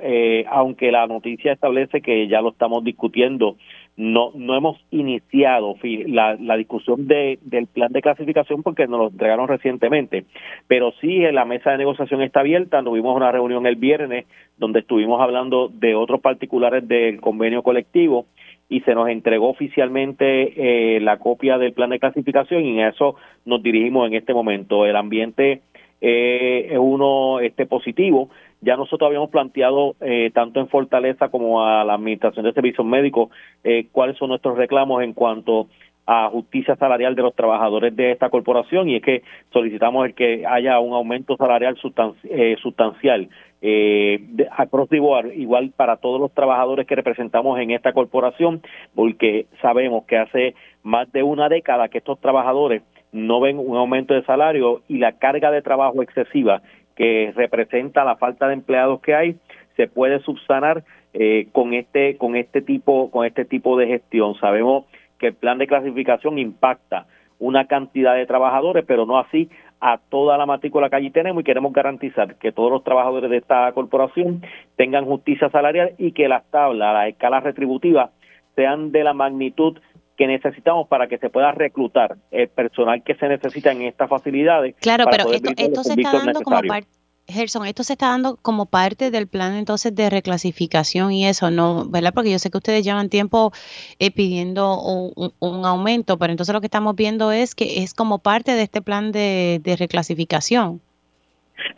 aunque 0.50 0.92
la 0.92 1.08
noticia 1.08 1.54
establece 1.54 2.02
que 2.02 2.28
ya 2.28 2.42
lo 2.42 2.50
estamos 2.50 2.84
discutiendo 2.84 3.56
no 3.96 4.32
no 4.34 4.56
hemos 4.56 4.80
iniciado 4.92 5.76
la, 6.08 6.36
la 6.36 6.58
discusión 6.58 7.08
de, 7.08 7.38
del 7.44 7.68
plan 7.68 7.92
de 7.92 8.02
clasificación 8.02 8.64
porque 8.64 8.88
nos 8.88 9.00
lo 9.00 9.08
entregaron 9.10 9.48
recientemente, 9.48 10.26
pero 10.68 10.94
sí 11.00 11.20
la 11.32 11.46
mesa 11.46 11.72
de 11.72 11.78
negociación 11.78 12.22
está 12.22 12.40
abierta, 12.40 12.84
tuvimos 12.84 13.16
una 13.16 13.32
reunión 13.32 13.68
el 13.68 13.76
viernes 13.76 14.26
donde 14.58 14.80
estuvimos 14.80 15.22
hablando 15.22 15.68
de 15.68 15.96
otros 15.96 16.22
particulares 16.22 16.88
del 16.88 17.22
convenio 17.22 17.62
colectivo 17.62 18.26
y 18.70 18.82
se 18.82 18.96
nos 18.96 19.10
entregó 19.10 19.50
oficialmente 19.50 20.96
eh, 20.96 21.00
la 21.00 21.18
copia 21.18 21.58
del 21.58 21.74
plan 21.74 21.90
de 21.90 22.00
clasificación 22.00 22.64
y 22.64 22.80
en 22.80 22.88
eso 22.88 23.16
nos 23.46 23.62
dirigimos 23.62 24.08
en 24.08 24.16
este 24.16 24.34
momento. 24.34 24.86
El 24.86 24.96
ambiente 24.96 25.62
eh, 26.02 26.68
es 26.72 26.80
uno 26.80 27.40
este 27.40 27.66
positivo 27.66 28.30
ya 28.64 28.78
nosotros 28.78 29.08
habíamos 29.08 29.30
planteado, 29.30 29.96
eh, 30.00 30.32
tanto 30.34 30.62
en 30.62 30.70
Fortaleza 30.70 31.28
como 31.28 31.66
a 31.66 31.84
la 31.84 31.96
Administración 31.96 32.46
de 32.46 32.54
Servicios 32.54 32.88
Médicos, 32.88 33.30
eh, 33.64 33.88
cuáles 33.92 34.18
son 34.18 34.30
nuestros 34.30 34.58
reclamos 34.58 35.04
en 35.04 35.14
cuanto 35.14 35.68
a 36.06 36.30
justicia 36.30 36.76
salarial 36.78 37.16
de 37.16 37.24
los 37.24 37.36
trabajadores 37.36 37.96
de 37.96 38.12
esta 38.12 38.30
corporación 38.30 38.90
y 38.90 38.98
es 38.98 39.02
que 39.02 39.24
solicitamos 39.52 40.06
el 40.06 40.14
que 40.14 40.46
haya 40.46 40.80
un 40.80 40.94
aumento 40.94 41.36
salarial 41.38 41.78
eh, 42.24 42.56
sustancial 42.62 43.30
eh, 43.66 44.20
across 44.58 44.90
the 44.90 44.98
igual 44.98 45.72
para 45.76 45.96
todos 45.96 46.20
los 46.20 46.34
trabajadores 46.34 46.86
que 46.86 46.96
representamos 46.96 47.58
en 47.60 47.72
esta 47.72 47.94
corporación, 47.94 48.62
porque 48.94 49.46
sabemos 49.62 50.04
que 50.04 50.18
hace 50.18 50.54
más 50.84 51.10
de 51.14 51.24
una 51.24 51.48
década 51.48 51.88
que 51.88 52.00
estos 52.00 52.20
trabajadores 52.20 52.84
no 53.14 53.40
ven 53.40 53.58
un 53.58 53.78
aumento 53.78 54.14
de 54.14 54.24
salario 54.24 54.82
y 54.90 54.98
la 54.98 55.14
carga 55.14 55.50
de 55.50 55.62
trabajo 55.62 56.04
excesiva 56.04 56.62
que 56.98 57.32
representa 57.36 58.04
la 58.04 58.18
falta 58.18 58.48
de 58.50 58.56
empleados 58.56 59.00
que 59.00 59.16
hay 59.16 59.38
se 59.78 59.88
puede 59.88 60.20
subsanar 60.20 60.84
eh, 61.14 61.48
con 61.54 61.74
este 61.74 62.18
con 62.18 62.36
este 62.36 62.62
tipo 62.62 63.10
con 63.12 63.26
este 63.26 63.46
tipo 63.46 63.78
de 63.78 63.88
gestión. 63.88 64.36
Sabemos 64.42 64.86
que 65.20 65.28
el 65.28 65.36
plan 65.36 65.58
de 65.58 65.68
clasificación 65.68 66.38
impacta 66.38 67.06
una 67.40 67.66
cantidad 67.68 68.16
de 68.16 68.26
trabajadores 68.26 68.84
pero 68.86 69.06
no 69.06 69.18
así 69.20 69.50
a 69.86 69.98
toda 69.98 70.38
la 70.38 70.46
matrícula 70.46 70.90
que 70.90 70.96
allí 70.96 71.12
tenemos 71.12 71.42
y 71.42 71.44
queremos 71.44 71.74
garantizar 71.74 72.36
que 72.36 72.54
todos 72.54 72.72
los 72.72 72.86
trabajadores 72.86 73.30
de 73.30 73.36
esta 73.36 73.70
corporación 73.74 74.42
tengan 74.78 75.04
justicia 75.04 75.50
salarial 75.50 75.94
y 75.98 76.14
que 76.14 76.30
las 76.30 76.50
tablas, 76.52 76.94
las 76.94 77.10
escalas 77.10 77.44
retributivas 77.44 78.10
sean 78.56 78.94
de 78.94 79.04
la 79.04 79.14
magnitud 79.14 79.78
que 80.16 80.26
necesitamos 80.26 80.88
para 80.88 81.08
que 81.08 81.18
se 81.18 81.30
pueda 81.30 81.52
reclutar 81.52 82.16
el 82.32 82.48
personal 82.48 83.04
que 83.04 83.16
se 83.16 83.28
necesita 83.28 83.74
en 83.74 83.82
estas 83.82 84.10
facilidades. 84.10 84.76
Claro, 84.80 85.04
pero 85.12 85.30
esto, 85.34 85.84
se 85.84 86.02
está 86.02 86.18
dando 86.18 86.40
como 86.42 86.62
parte, 86.62 86.88
Gerson, 87.28 87.66
esto 87.66 87.84
se 87.84 87.94
está 87.94 88.10
dando 88.10 88.38
como 88.38 88.66
parte 88.66 89.10
del 89.12 89.28
plan 89.28 89.56
entonces 89.56 89.96
de 89.96 90.10
reclasificación 90.10 91.12
y 91.14 91.26
eso, 91.26 91.52
¿no? 91.52 91.86
¿Verdad? 91.86 92.14
Porque 92.14 92.32
yo 92.32 92.40
sé 92.40 92.52
que 92.52 92.58
ustedes 92.58 92.84
llevan 92.84 93.10
tiempo 93.10 93.54
eh, 94.00 94.12
pidiendo 94.12 94.80
un, 94.82 95.66
aumento, 95.66 96.18
pero 96.20 96.32
entonces 96.34 96.54
lo 96.54 96.62
que 96.62 96.68
estamos 96.68 96.96
viendo 96.96 97.32
es 97.32 97.56
que 97.56 97.84
es 97.84 97.94
como 97.94 98.20
parte 98.20 98.54
de 98.54 98.64
este 98.64 98.82
plan 98.82 99.12
de 99.12 99.76
reclasificación. 99.80 100.82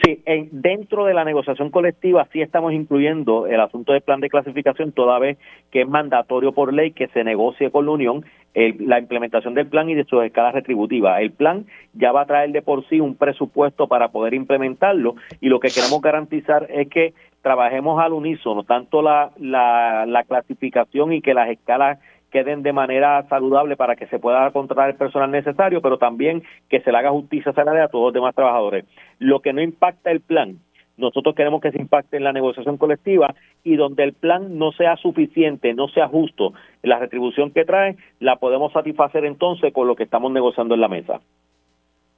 Sí, 0.03 0.21
en, 0.25 0.49
dentro 0.51 1.05
de 1.05 1.13
la 1.13 1.23
negociación 1.23 1.69
colectiva 1.69 2.27
sí 2.31 2.41
estamos 2.41 2.73
incluyendo 2.73 3.47
el 3.47 3.59
asunto 3.59 3.93
del 3.93 4.01
plan 4.01 4.19
de 4.19 4.29
clasificación 4.29 4.91
toda 4.91 5.19
vez 5.19 5.37
que 5.71 5.81
es 5.81 5.87
mandatorio 5.87 6.51
por 6.51 6.73
ley 6.73 6.91
que 6.91 7.07
se 7.07 7.23
negocie 7.23 7.71
con 7.71 7.85
la 7.85 7.91
Unión 7.91 8.25
la 8.55 8.99
implementación 8.99 9.53
del 9.53 9.67
plan 9.67 9.89
y 9.89 9.95
de 9.95 10.05
sus 10.05 10.23
escalas 10.23 10.53
retributivas. 10.53 11.19
El 11.19 11.31
plan 11.31 11.65
ya 11.93 12.13
va 12.13 12.21
a 12.21 12.25
traer 12.25 12.51
de 12.51 12.61
por 12.61 12.87
sí 12.87 13.01
un 13.01 13.15
presupuesto 13.15 13.87
para 13.87 14.09
poder 14.09 14.33
implementarlo 14.33 15.15
y 15.41 15.49
lo 15.49 15.59
que 15.59 15.67
queremos 15.67 16.01
garantizar 16.01 16.67
es 16.69 16.87
que 16.87 17.13
trabajemos 17.41 18.01
al 18.01 18.13
unísono, 18.13 18.63
tanto 18.63 19.01
la, 19.01 19.31
la, 19.37 20.05
la 20.07 20.23
clasificación 20.23 21.13
y 21.13 21.21
que 21.21 21.33
las 21.33 21.49
escalas 21.49 21.99
queden 22.35 22.63
de 22.63 22.73
manera 22.73 23.25
saludable 23.29 23.77
para 23.77 23.95
que 23.95 24.07
se 24.07 24.19
pueda 24.19 24.51
contratar 24.51 24.89
el 24.89 24.97
personal 24.97 25.31
necesario, 25.31 25.81
pero 25.81 25.97
también 25.97 26.43
que 26.69 26.81
se 26.81 26.91
le 26.91 26.97
haga 26.97 27.11
justicia 27.11 27.53
salarial 27.53 27.85
a 27.85 27.87
todos 27.87 28.07
los 28.07 28.13
demás 28.13 28.35
trabajadores. 28.35 28.83
Lo 29.19 29.39
que 29.39 29.53
no 29.53 29.61
impacta 29.61 30.11
el 30.11 30.19
plan, 30.19 30.59
nosotros 30.97 31.33
queremos 31.33 31.61
que 31.61 31.71
se 31.71 31.79
impacte 31.79 32.17
en 32.17 32.25
la 32.25 32.33
negociación 32.33 32.75
colectiva 32.75 33.33
y 33.63 33.77
donde 33.77 34.03
el 34.03 34.11
plan 34.11 34.57
no 34.57 34.73
sea 34.73 34.97
suficiente, 34.97 35.73
no 35.73 35.87
sea 35.87 36.09
justo, 36.09 36.51
la 36.83 36.99
retribución 36.99 37.51
que 37.51 37.63
trae, 37.63 37.95
la 38.19 38.35
podemos 38.35 38.73
satisfacer 38.73 39.23
entonces 39.23 39.71
con 39.71 39.87
lo 39.87 39.95
que 39.95 40.03
estamos 40.03 40.29
negociando 40.33 40.75
en 40.75 40.81
la 40.81 40.89
mesa. 40.89 41.21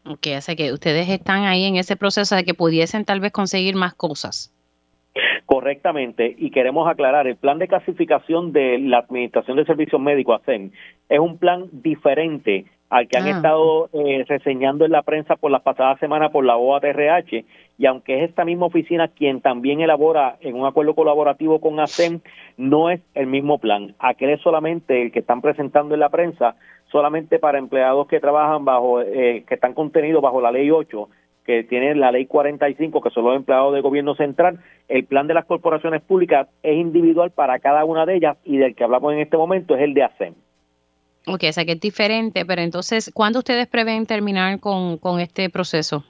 Ok, 0.03 0.29
hace 0.35 0.55
que 0.55 0.73
ustedes 0.73 1.09
están 1.09 1.43
ahí 1.43 1.65
en 1.65 1.75
ese 1.75 1.95
proceso 1.95 2.35
de 2.35 2.43
que 2.43 2.55
pudiesen 2.55 3.05
tal 3.05 3.19
vez 3.19 3.31
conseguir 3.31 3.75
más 3.75 3.93
cosas. 3.93 4.51
Correctamente, 5.67 6.33
y 6.37 6.49
queremos 6.49 6.87
aclarar, 6.87 7.27
el 7.27 7.35
plan 7.35 7.59
de 7.59 7.67
clasificación 7.67 8.53
de 8.53 8.79
la 8.79 8.99
Administración 8.99 9.57
de 9.57 9.65
Servicios 9.65 9.99
Médicos, 9.99 10.39
ASEM, 10.41 10.71
es 11.09 11.19
un 11.19 11.37
plan 11.37 11.65
diferente 11.73 12.63
al 12.89 13.09
que 13.09 13.17
han 13.17 13.25
ah. 13.25 13.31
estado 13.31 13.89
eh, 13.91 14.23
reseñando 14.29 14.85
en 14.85 14.93
la 14.93 15.01
prensa 15.01 15.35
por 15.35 15.51
las 15.51 15.63
pasadas 15.63 15.99
semanas 15.99 16.31
por 16.31 16.45
la 16.45 16.55
OATRH, 16.55 17.43
y 17.77 17.85
aunque 17.85 18.15
es 18.15 18.29
esta 18.29 18.45
misma 18.45 18.67
oficina 18.67 19.09
quien 19.09 19.41
también 19.41 19.81
elabora 19.81 20.37
en 20.39 20.55
un 20.55 20.65
acuerdo 20.65 20.95
colaborativo 20.95 21.59
con 21.59 21.81
ASEM, 21.81 22.21
no 22.55 22.89
es 22.89 23.01
el 23.13 23.27
mismo 23.27 23.57
plan. 23.57 23.93
Aquel 23.99 24.29
es 24.29 24.41
solamente 24.41 25.01
el 25.01 25.11
que 25.11 25.19
están 25.19 25.41
presentando 25.41 25.95
en 25.95 25.99
la 25.99 26.07
prensa, 26.07 26.55
solamente 26.93 27.39
para 27.39 27.59
empleados 27.59 28.07
que 28.07 28.21
trabajan 28.21 28.63
bajo, 28.63 29.01
eh, 29.01 29.43
que 29.45 29.55
están 29.55 29.73
contenidos 29.73 30.21
bajo 30.21 30.39
la 30.39 30.53
ley 30.53 30.71
8 30.71 31.09
que 31.47 31.63
tiene 31.63 31.95
la 31.95 32.11
ley 32.11 32.25
45, 32.25 33.01
que 33.01 33.09
son 33.09 33.23
los 33.23 33.35
empleados 33.35 33.73
del 33.73 33.81
gobierno 33.81 34.15
central, 34.15 34.59
el 34.89 35.05
plan 35.05 35.27
de 35.27 35.33
las 35.33 35.45
corporaciones 35.45 36.01
públicas 36.01 36.49
es 36.61 36.75
individual 36.75 37.31
para 37.31 37.57
cada 37.59 37.85
una 37.85 38.05
de 38.05 38.17
ellas 38.17 38.37
y 38.43 38.57
del 38.57 38.75
que 38.75 38.83
hablamos 38.83 39.13
en 39.13 39.19
este 39.19 39.37
momento 39.37 39.75
es 39.75 39.81
el 39.81 39.93
de 39.93 40.03
ASEM. 40.03 40.33
Ok, 41.25 41.45
o 41.49 41.53
sea 41.53 41.65
que 41.65 41.71
es 41.71 41.79
diferente, 41.79 42.45
pero 42.45 42.61
entonces, 42.61 43.11
¿cuándo 43.13 43.39
ustedes 43.39 43.67
prevén 43.67 44.05
terminar 44.05 44.59
con, 44.59 44.97
con 44.97 45.21
este 45.21 45.49
proceso? 45.49 46.03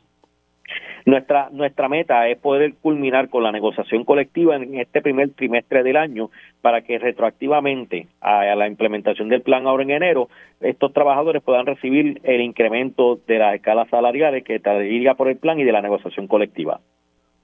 Nuestra, 1.08 1.48
nuestra 1.54 1.88
meta 1.88 2.28
es 2.28 2.38
poder 2.38 2.74
culminar 2.82 3.30
con 3.30 3.41
la 3.41 3.54
negociación 3.54 4.04
colectiva 4.04 4.58
en 4.58 4.78
este 4.78 5.02
primer 5.02 5.30
trimestre 5.30 5.82
del 5.82 5.96
año 5.96 6.30
para 6.60 6.82
que 6.82 7.00
retroactivamente 7.00 8.08
a, 8.20 8.43
la 8.56 8.67
implementación 8.67 9.30
del 9.30 9.41
plan 9.41 9.67
ahora 9.67 9.84
en 9.84 9.91
enero, 9.91 10.28
estos 10.60 10.91
trabajadores 10.91 11.41
puedan 11.41 11.65
recibir 11.65 12.20
el 12.26 12.41
incremento 12.41 13.22
de 13.26 13.39
las 13.39 13.56
escalas 13.56 13.88
salariales 13.89 14.43
que 14.43 14.60
diga 14.82 15.13
por 15.13 15.30
el 15.30 15.38
plan 15.38 15.58
y 15.58 15.63
de 15.63 15.72
la 15.72 15.82
negociación 15.82 16.28
colectiva. 16.28 16.82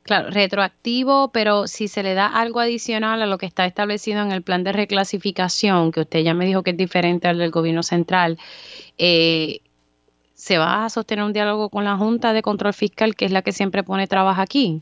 Claro, 0.02 0.30
retroactivo, 0.32 1.32
pero 1.32 1.66
si 1.68 1.88
se 1.88 2.04
le 2.04 2.16
da 2.16 2.28
algo 2.28 2.60
adicional 2.60 3.22
a 3.22 3.28
lo 3.28 3.38
que 3.38 3.46
está 3.46 3.66
establecido 3.66 4.22
en 4.24 4.34
el 4.34 4.42
plan 4.42 4.66
de 4.66 4.74
reclasificación, 4.74 5.94
que 5.94 6.02
usted 6.02 6.20
ya 6.20 6.34
me 6.34 6.46
dijo 6.46 6.64
que 6.64 6.72
es 6.72 6.78
diferente 6.78 7.30
al 7.30 7.38
del 7.38 7.52
gobierno 7.52 7.84
central, 7.84 8.38
eh, 8.98 9.62
¿se 10.34 10.58
va 10.58 10.86
a 10.86 10.90
sostener 10.90 11.24
un 11.24 11.34
diálogo 11.34 11.70
con 11.70 11.84
la 11.84 11.96
Junta 11.96 12.34
de 12.34 12.42
Control 12.42 12.74
Fiscal, 12.74 13.16
que 13.16 13.26
es 13.26 13.32
la 13.32 13.42
que 13.42 13.52
siempre 13.52 13.84
pone 13.84 14.08
trabajo 14.08 14.42
aquí? 14.42 14.82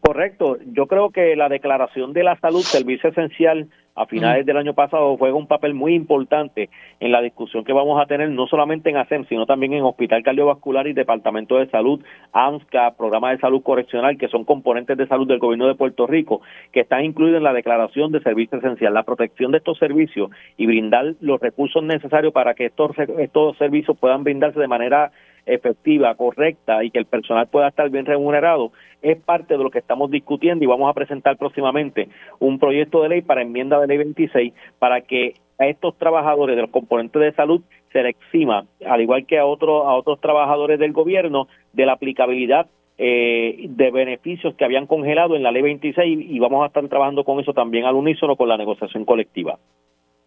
Correcto. 0.00 0.58
Yo 0.66 0.86
creo 0.86 1.10
que 1.10 1.36
la 1.36 1.48
declaración 1.48 2.12
de 2.12 2.24
la 2.24 2.38
salud, 2.40 2.60
servicio 2.60 3.10
esencial, 3.10 3.68
a 3.94 4.06
finales 4.06 4.46
del 4.46 4.56
año 4.56 4.74
pasado 4.74 5.16
juega 5.16 5.36
un 5.36 5.46
papel 5.46 5.74
muy 5.74 5.94
importante 5.94 6.70
en 7.00 7.12
la 7.12 7.20
discusión 7.20 7.64
que 7.64 7.72
vamos 7.72 8.00
a 8.00 8.06
tener 8.06 8.30
no 8.30 8.46
solamente 8.46 8.90
en 8.90 8.96
ASEM, 8.96 9.26
sino 9.28 9.46
también 9.46 9.74
en 9.74 9.84
Hospital 9.84 10.22
Cardiovascular 10.22 10.86
y 10.86 10.92
Departamento 10.92 11.58
de 11.58 11.68
Salud, 11.68 12.02
AMSCA, 12.32 12.94
Programa 12.96 13.30
de 13.30 13.38
Salud 13.38 13.62
Correccional, 13.62 14.16
que 14.16 14.28
son 14.28 14.44
componentes 14.44 14.96
de 14.96 15.06
salud 15.06 15.26
del 15.26 15.38
Gobierno 15.38 15.66
de 15.66 15.74
Puerto 15.74 16.06
Rico, 16.06 16.40
que 16.72 16.80
están 16.80 17.04
incluidos 17.04 17.38
en 17.38 17.44
la 17.44 17.52
declaración 17.52 18.12
de 18.12 18.20
servicio 18.20 18.58
esencial. 18.58 18.94
La 18.94 19.02
protección 19.02 19.52
de 19.52 19.58
estos 19.58 19.78
servicios 19.78 20.30
y 20.56 20.66
brindar 20.66 21.14
los 21.20 21.40
recursos 21.40 21.82
necesarios 21.82 22.32
para 22.32 22.54
que 22.54 22.66
estos, 22.66 22.90
estos 22.98 23.56
servicios 23.58 23.96
puedan 23.98 24.24
brindarse 24.24 24.58
de 24.58 24.68
manera 24.68 25.12
efectiva, 25.46 26.14
correcta 26.14 26.84
y 26.84 26.90
que 26.90 26.98
el 26.98 27.06
personal 27.06 27.46
pueda 27.48 27.68
estar 27.68 27.90
bien 27.90 28.06
remunerado, 28.06 28.72
es 29.02 29.18
parte 29.20 29.56
de 29.56 29.62
lo 29.62 29.70
que 29.70 29.80
estamos 29.80 30.10
discutiendo 30.10 30.64
y 30.64 30.68
vamos 30.68 30.88
a 30.88 30.94
presentar 30.94 31.36
próximamente 31.36 32.08
un 32.38 32.58
proyecto 32.58 33.02
de 33.02 33.08
ley 33.08 33.22
para 33.22 33.42
enmienda 33.42 33.80
de 33.80 33.86
ley 33.86 33.98
26 33.98 34.52
para 34.78 35.00
que 35.00 35.34
a 35.58 35.66
estos 35.66 35.96
trabajadores 35.98 36.56
de 36.56 36.62
los 36.62 36.70
componentes 36.70 37.20
de 37.20 37.32
salud 37.32 37.62
se 37.92 38.02
les 38.02 38.16
exima, 38.16 38.64
al 38.86 39.00
igual 39.00 39.26
que 39.26 39.38
a 39.38 39.44
otros 39.44 39.84
a 39.86 39.94
otros 39.94 40.20
trabajadores 40.20 40.78
del 40.78 40.92
gobierno, 40.92 41.48
de 41.72 41.86
la 41.86 41.92
aplicabilidad 41.92 42.66
eh, 42.98 43.66
de 43.68 43.90
beneficios 43.90 44.54
que 44.54 44.64
habían 44.64 44.86
congelado 44.86 45.34
en 45.34 45.42
la 45.42 45.50
ley 45.50 45.62
26 45.62 46.30
y 46.30 46.38
vamos 46.38 46.62
a 46.62 46.66
estar 46.66 46.86
trabajando 46.88 47.24
con 47.24 47.40
eso 47.40 47.52
también 47.52 47.84
al 47.84 47.94
unísono 47.94 48.36
con 48.36 48.48
la 48.48 48.56
negociación 48.56 49.04
colectiva. 49.04 49.58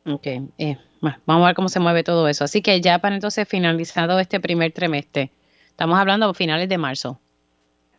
Ok, 0.08 0.28
eh, 0.60 0.78
vamos 1.26 1.44
a 1.44 1.48
ver 1.48 1.56
cómo 1.56 1.68
se 1.68 1.80
mueve 1.80 2.04
todo 2.04 2.28
eso. 2.28 2.44
Así 2.44 2.62
que 2.62 2.80
ya 2.80 3.00
para 3.00 3.16
entonces 3.16 3.48
finalizado 3.48 4.20
este 4.20 4.40
primer 4.40 4.72
trimestre, 4.72 5.32
estamos 5.68 5.98
hablando 5.98 6.30
a 6.30 6.34
finales 6.34 6.70
de 6.70 6.78
marzo. 6.78 7.20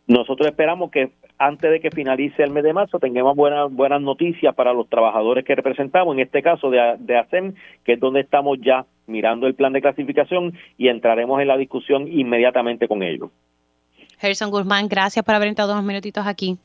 Nosotros 0.07 0.47
esperamos 0.47 0.89
que 0.89 1.11
antes 1.37 1.69
de 1.69 1.81
que 1.81 1.91
finalice 1.91 2.43
el 2.43 2.51
mes 2.51 2.63
de 2.63 2.73
marzo 2.73 2.97
tengamos 2.97 3.35
buenas 3.35 3.71
buenas 3.71 4.01
noticias 4.01 4.55
para 4.55 4.73
los 4.73 4.87
trabajadores 4.89 5.43
que 5.43 5.53
representamos, 5.53 6.15
en 6.15 6.21
este 6.21 6.41
caso 6.41 6.69
de, 6.69 6.95
de 6.99 7.17
ASEM, 7.17 7.53
que 7.83 7.93
es 7.93 7.99
donde 7.99 8.21
estamos 8.21 8.57
ya 8.61 8.85
mirando 9.05 9.45
el 9.45 9.55
plan 9.55 9.73
de 9.73 9.81
clasificación 9.81 10.53
y 10.77 10.87
entraremos 10.87 11.41
en 11.41 11.47
la 11.47 11.57
discusión 11.57 12.07
inmediatamente 12.07 12.87
con 12.87 13.03
ellos. 13.03 13.29
Gerson 14.19 14.49
Guzmán, 14.49 14.87
gracias 14.87 15.23
por 15.25 15.35
haber 15.35 15.49
entrado 15.49 15.73
unos 15.73 15.83
minutitos 15.83 16.25
aquí. 16.25 16.57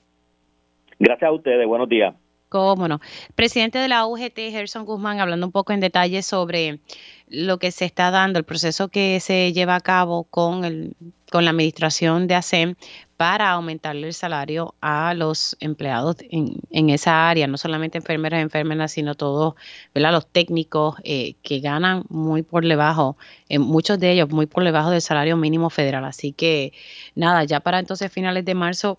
Gracias 0.98 1.28
a 1.28 1.32
ustedes, 1.32 1.66
buenos 1.66 1.88
días. 1.88 2.14
Cómo 2.52 2.86
no. 2.86 3.00
Presidente 3.34 3.78
de 3.78 3.88
la 3.88 4.04
UGT, 4.04 4.36
Gerson 4.50 4.84
Guzmán, 4.84 5.20
hablando 5.20 5.46
un 5.46 5.52
poco 5.52 5.72
en 5.72 5.80
detalle 5.80 6.22
sobre 6.22 6.80
lo 7.26 7.58
que 7.58 7.70
se 7.70 7.86
está 7.86 8.10
dando, 8.10 8.38
el 8.38 8.44
proceso 8.44 8.88
que 8.88 9.20
se 9.20 9.54
lleva 9.54 9.74
a 9.74 9.80
cabo 9.80 10.24
con, 10.24 10.66
el, 10.66 10.94
con 11.30 11.46
la 11.46 11.52
administración 11.52 12.26
de 12.26 12.34
ASEM 12.34 12.74
para 13.16 13.52
aumentarle 13.52 14.08
el 14.08 14.12
salario 14.12 14.74
a 14.82 15.14
los 15.14 15.56
empleados 15.60 16.16
en, 16.28 16.56
en 16.70 16.90
esa 16.90 17.30
área, 17.30 17.46
no 17.46 17.56
solamente 17.56 17.96
enfermeras 17.96 18.40
y 18.40 18.42
enfermeras, 18.42 18.92
sino 18.92 19.14
todos 19.14 19.54
los 19.94 20.26
técnicos 20.26 20.96
eh, 21.04 21.36
que 21.42 21.60
ganan 21.60 22.04
muy 22.10 22.42
por 22.42 22.66
debajo, 22.66 23.16
eh, 23.48 23.60
muchos 23.60 23.98
de 23.98 24.12
ellos 24.12 24.28
muy 24.28 24.44
por 24.44 24.62
debajo 24.62 24.90
del 24.90 25.00
salario 25.00 25.38
mínimo 25.38 25.70
federal. 25.70 26.04
Así 26.04 26.32
que 26.32 26.74
nada, 27.14 27.44
ya 27.44 27.60
para 27.60 27.78
entonces 27.78 28.12
finales 28.12 28.44
de 28.44 28.54
marzo 28.54 28.98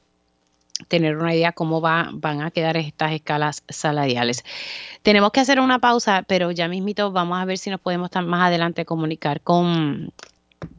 tener 0.88 1.18
una 1.18 1.34
idea 1.34 1.52
cómo 1.52 1.82
va, 1.82 2.10
van 2.14 2.42
a 2.42 2.52
quedar 2.52 2.78
estas 2.78 3.12
escalas 3.12 3.64
salariales. 3.70 4.44
Tenemos 5.02 5.32
que 5.32 5.40
hacer 5.40 5.60
una 5.60 5.80
pausa, 5.80 6.24
pero 6.28 6.52
ya 6.52 6.68
mismito 6.68 7.12
vamos 7.12 7.40
a 7.40 7.46
ver 7.46 7.58
si 7.58 7.70
nos 7.70 7.80
podemos 7.80 8.10
más 8.26 8.48
adelante 8.48 8.86
comunicar 8.86 9.42
con 9.42 10.12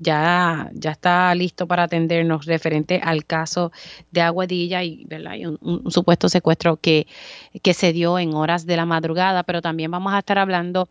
ya, 0.00 0.70
ya 0.74 0.92
está 0.92 1.34
listo 1.34 1.66
para 1.66 1.84
atendernos 1.84 2.46
referente 2.46 3.00
al 3.02 3.24
caso 3.24 3.72
de 4.10 4.22
Aguadilla 4.22 4.82
y, 4.82 5.04
¿verdad? 5.06 5.34
un, 5.60 5.90
supuesto 5.90 6.28
secuestro 6.28 6.76
que, 6.76 7.06
que 7.62 7.74
se 7.74 7.92
dio 7.92 8.18
en 8.18 8.34
horas 8.34 8.66
de 8.66 8.76
la 8.76 8.86
madrugada, 8.86 9.42
pero 9.42 9.62
también 9.62 9.90
vamos 9.90 10.12
a 10.12 10.18
estar 10.18 10.38
hablando 10.38 10.88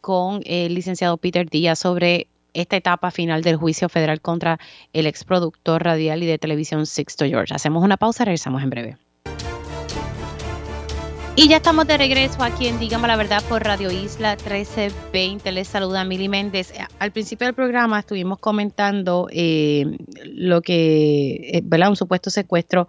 con 0.00 0.42
el 0.44 0.74
licenciado 0.74 1.16
Peter 1.16 1.48
Díaz 1.48 1.78
sobre 1.78 2.26
esta 2.54 2.76
etapa 2.76 3.10
final 3.10 3.42
del 3.42 3.56
juicio 3.56 3.88
federal 3.88 4.20
contra 4.20 4.58
el 4.92 5.06
exproductor 5.06 5.82
radial 5.82 6.22
y 6.22 6.26
de 6.26 6.38
televisión 6.38 6.86
Sixto 6.86 7.24
George. 7.26 7.54
Hacemos 7.54 7.82
una 7.82 7.96
pausa, 7.96 8.24
regresamos 8.24 8.62
en 8.62 8.70
breve. 8.70 8.96
Y 11.34 11.48
ya 11.48 11.56
estamos 11.56 11.86
de 11.86 11.96
regreso 11.96 12.42
aquí 12.42 12.66
en 12.66 12.78
Dígame 12.78 13.08
la 13.08 13.16
Verdad 13.16 13.42
por 13.48 13.64
Radio 13.64 13.90
Isla 13.90 14.36
1320. 14.36 15.50
Les 15.52 15.66
saluda 15.66 16.04
Mili 16.04 16.28
Méndez. 16.28 16.74
Al 16.98 17.10
principio 17.10 17.46
del 17.46 17.54
programa 17.54 18.00
estuvimos 18.00 18.38
comentando 18.38 19.28
eh, 19.32 19.96
lo 20.26 20.60
que, 20.60 21.54
eh, 21.54 21.62
¿verdad? 21.64 21.88
Un 21.88 21.96
supuesto 21.96 22.28
secuestro 22.28 22.86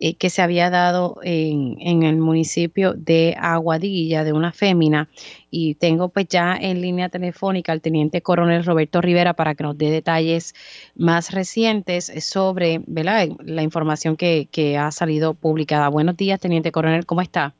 eh, 0.00 0.16
que 0.16 0.28
se 0.28 0.42
había 0.42 0.68
dado 0.68 1.18
en, 1.22 1.76
en, 1.80 2.02
el 2.02 2.18
municipio 2.18 2.92
de 2.92 3.34
Aguadilla 3.40 4.22
de 4.22 4.34
una 4.34 4.52
fémina. 4.52 5.08
Y 5.50 5.76
tengo 5.76 6.10
pues 6.10 6.28
ya 6.28 6.58
en 6.60 6.82
línea 6.82 7.08
telefónica 7.08 7.72
al 7.72 7.80
teniente 7.80 8.20
coronel 8.20 8.66
Roberto 8.66 9.00
Rivera 9.00 9.32
para 9.32 9.54
que 9.54 9.64
nos 9.64 9.78
dé 9.78 9.90
detalles 9.90 10.54
más 10.94 11.32
recientes 11.32 12.12
sobre 12.20 12.82
¿verdad? 12.86 13.30
la 13.42 13.62
información 13.62 14.18
que, 14.18 14.46
que 14.52 14.76
ha 14.76 14.90
salido 14.90 15.32
publicada. 15.32 15.88
Buenos 15.88 16.18
días, 16.18 16.38
teniente 16.38 16.70
coronel, 16.70 17.06
¿cómo 17.06 17.22
está? 17.22 17.54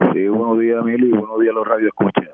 Sí, 0.00 0.26
buenos 0.28 0.58
días, 0.58 0.82
Mili, 0.84 1.08
y 1.08 1.10
buenos 1.10 1.38
días 1.40 1.52
a 1.52 1.54
los 1.54 1.68
radioescuchas. 1.68 2.30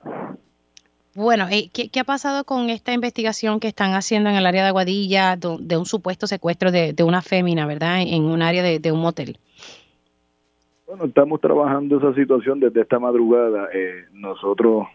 Bueno, 1.17 1.47
eh, 1.51 1.69
¿qué, 1.73 2.01
ha 2.01 2.05
pasado 2.05 2.45
con 2.45 2.71
esta 2.71 2.93
investigación 2.93 3.59
que 3.59 3.69
están 3.69 3.93
haciendo 3.95 4.31
en 4.31 4.37
el 4.37 4.47
área 4.47 4.63
de 4.63 4.69
Aguadilla 4.69 5.37
de, 5.37 5.77
un 5.77 5.85
supuesto 5.85 6.27
secuestro 6.27 6.71
de, 6.71 6.95
una 7.05 7.23
fémina, 7.23 7.67
¿verdad? 7.67 8.03
En 8.07 8.25
un 8.25 8.41
área 8.41 8.63
de, 8.63 8.93
un 8.93 9.01
motel. 9.01 9.39
Bueno, 10.87 11.07
estamos 11.07 11.41
trabajando 11.41 11.99
esa 11.99 12.15
situación 12.15 12.61
desde 12.61 12.83
esta 12.83 12.99
madrugada. 12.99 13.69
Eh, 13.75 14.05
nosotros 14.13 14.87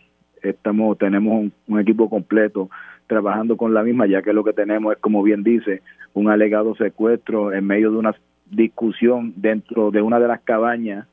estamos 0.41 0.97
tenemos 0.97 1.51
un, 1.67 1.79
equipo 1.79 2.10
completo 2.10 2.69
trabajando 3.07 3.57
con 3.57 3.73
la 3.73 3.84
misma, 3.84 4.07
ya 4.07 4.21
que 4.21 4.31
lo 4.31 4.43
que 4.43 4.53
tenemos 4.53 4.93
es, 4.93 4.99
como 4.99 5.21
bien 5.23 5.43
dice, 5.43 5.81
un 6.13 6.29
alegado 6.29 6.73
secuestro 6.75 7.51
en 7.51 7.65
medio 7.65 7.91
de 7.91 7.97
una 7.97 8.15
discusión 8.49 9.34
dentro 9.36 9.91
de 9.91 10.01
una 10.01 10.19
de 10.19 10.27
las 10.27 10.41
cabañas 10.41 11.07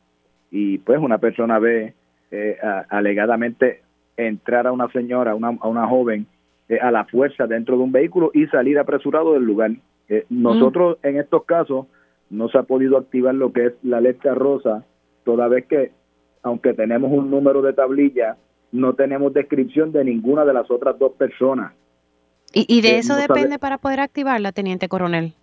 y 0.51 0.79
pues 0.79 0.99
una 0.99 1.19
persona 1.19 1.59
ve 1.59 1.95
eh, 2.31 2.59
alegadamente 2.89 3.83
entrar 4.17 4.67
a 4.67 4.73
una 4.73 4.91
señora, 4.91 5.33
a 5.33 5.35
una, 5.35 5.57
a 5.61 5.69
una 5.69 5.87
joven, 5.87 6.27
eh, 6.69 6.79
a 6.81 6.91
la 6.91 7.05
fuerza 7.05 7.47
dentro 7.47 7.77
de 7.77 7.83
un 7.83 7.93
vehículo 7.93 8.31
y 8.35 8.47
salir 8.47 8.79
apresurado 8.79 9.35
del 9.35 9.45
lugar. 9.45 9.71
Eh, 10.09 10.27
nosotros 10.29 10.99
en 11.03 11.19
estos 11.19 11.45
casos 11.45 11.87
no 12.31 12.49
se 12.49 12.59
ha 12.59 12.63
podido 12.63 12.99
activar 12.99 13.35
lo 13.35 13.53
que 13.53 13.67
es 13.67 13.73
la 13.83 14.01
letra 14.01 14.35
rosa, 14.35 14.85
toda 15.25 15.49
vez 15.49 15.67
que, 15.67 15.93
aunque 16.43 16.75
tenemos 16.75 17.11
un 17.13 17.31
número 17.31 17.63
de 17.63 17.73
tablilla, 17.73 18.37
no 18.73 18.95
tenemos 18.95 19.33
descripción 19.33 19.93
de 19.93 20.05
ninguna 20.05 20.45
de 20.45 20.53
las 20.53 20.71
otras 20.71 20.99
dos 20.99 21.13
personas. 21.13 21.73
¿Y, 22.53 22.67
y 22.69 22.81
de 22.81 22.99
eso 22.99 23.17
depende 23.17 23.59
para 23.59 23.79
poder 23.79 24.01
activarla, 24.01 24.53
teniente 24.53 24.89
coronel? 24.89 25.35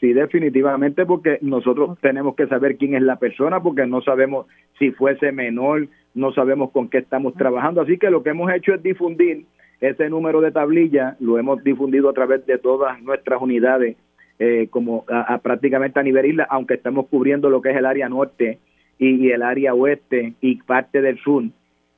Sí, 0.00 0.14
definitivamente, 0.14 1.04
porque 1.04 1.38
nosotros 1.42 1.98
tenemos 2.00 2.34
que 2.34 2.46
saber 2.46 2.78
quién 2.78 2.94
es 2.94 3.02
la 3.02 3.16
persona, 3.16 3.62
porque 3.62 3.86
no 3.86 4.00
sabemos 4.00 4.46
si 4.78 4.92
fuese 4.92 5.30
menor, 5.30 5.88
no 6.14 6.32
sabemos 6.32 6.70
con 6.70 6.88
qué 6.88 6.98
estamos 6.98 7.34
trabajando. 7.34 7.82
Así 7.82 7.98
que 7.98 8.10
lo 8.10 8.22
que 8.22 8.30
hemos 8.30 8.50
hecho 8.50 8.72
es 8.72 8.82
difundir 8.82 9.44
ese 9.80 10.08
número 10.08 10.40
de 10.40 10.52
tablilla, 10.52 11.16
lo 11.20 11.38
hemos 11.38 11.62
difundido 11.62 12.08
a 12.08 12.14
través 12.14 12.46
de 12.46 12.56
todas 12.56 13.00
nuestras 13.02 13.42
unidades, 13.42 13.96
eh, 14.38 14.68
como 14.70 15.04
a, 15.08 15.36
prácticamente 15.38 16.00
a 16.00 16.02
nivel 16.02 16.26
isla, 16.26 16.46
aunque 16.48 16.74
estamos 16.74 17.06
cubriendo 17.08 17.50
lo 17.50 17.60
que 17.60 17.70
es 17.70 17.76
el 17.76 17.84
área 17.84 18.08
norte 18.08 18.58
y, 18.98 19.30
el 19.30 19.42
área 19.42 19.74
oeste 19.74 20.32
y 20.40 20.56
parte 20.62 21.02
del 21.02 21.18
sur, 21.18 21.44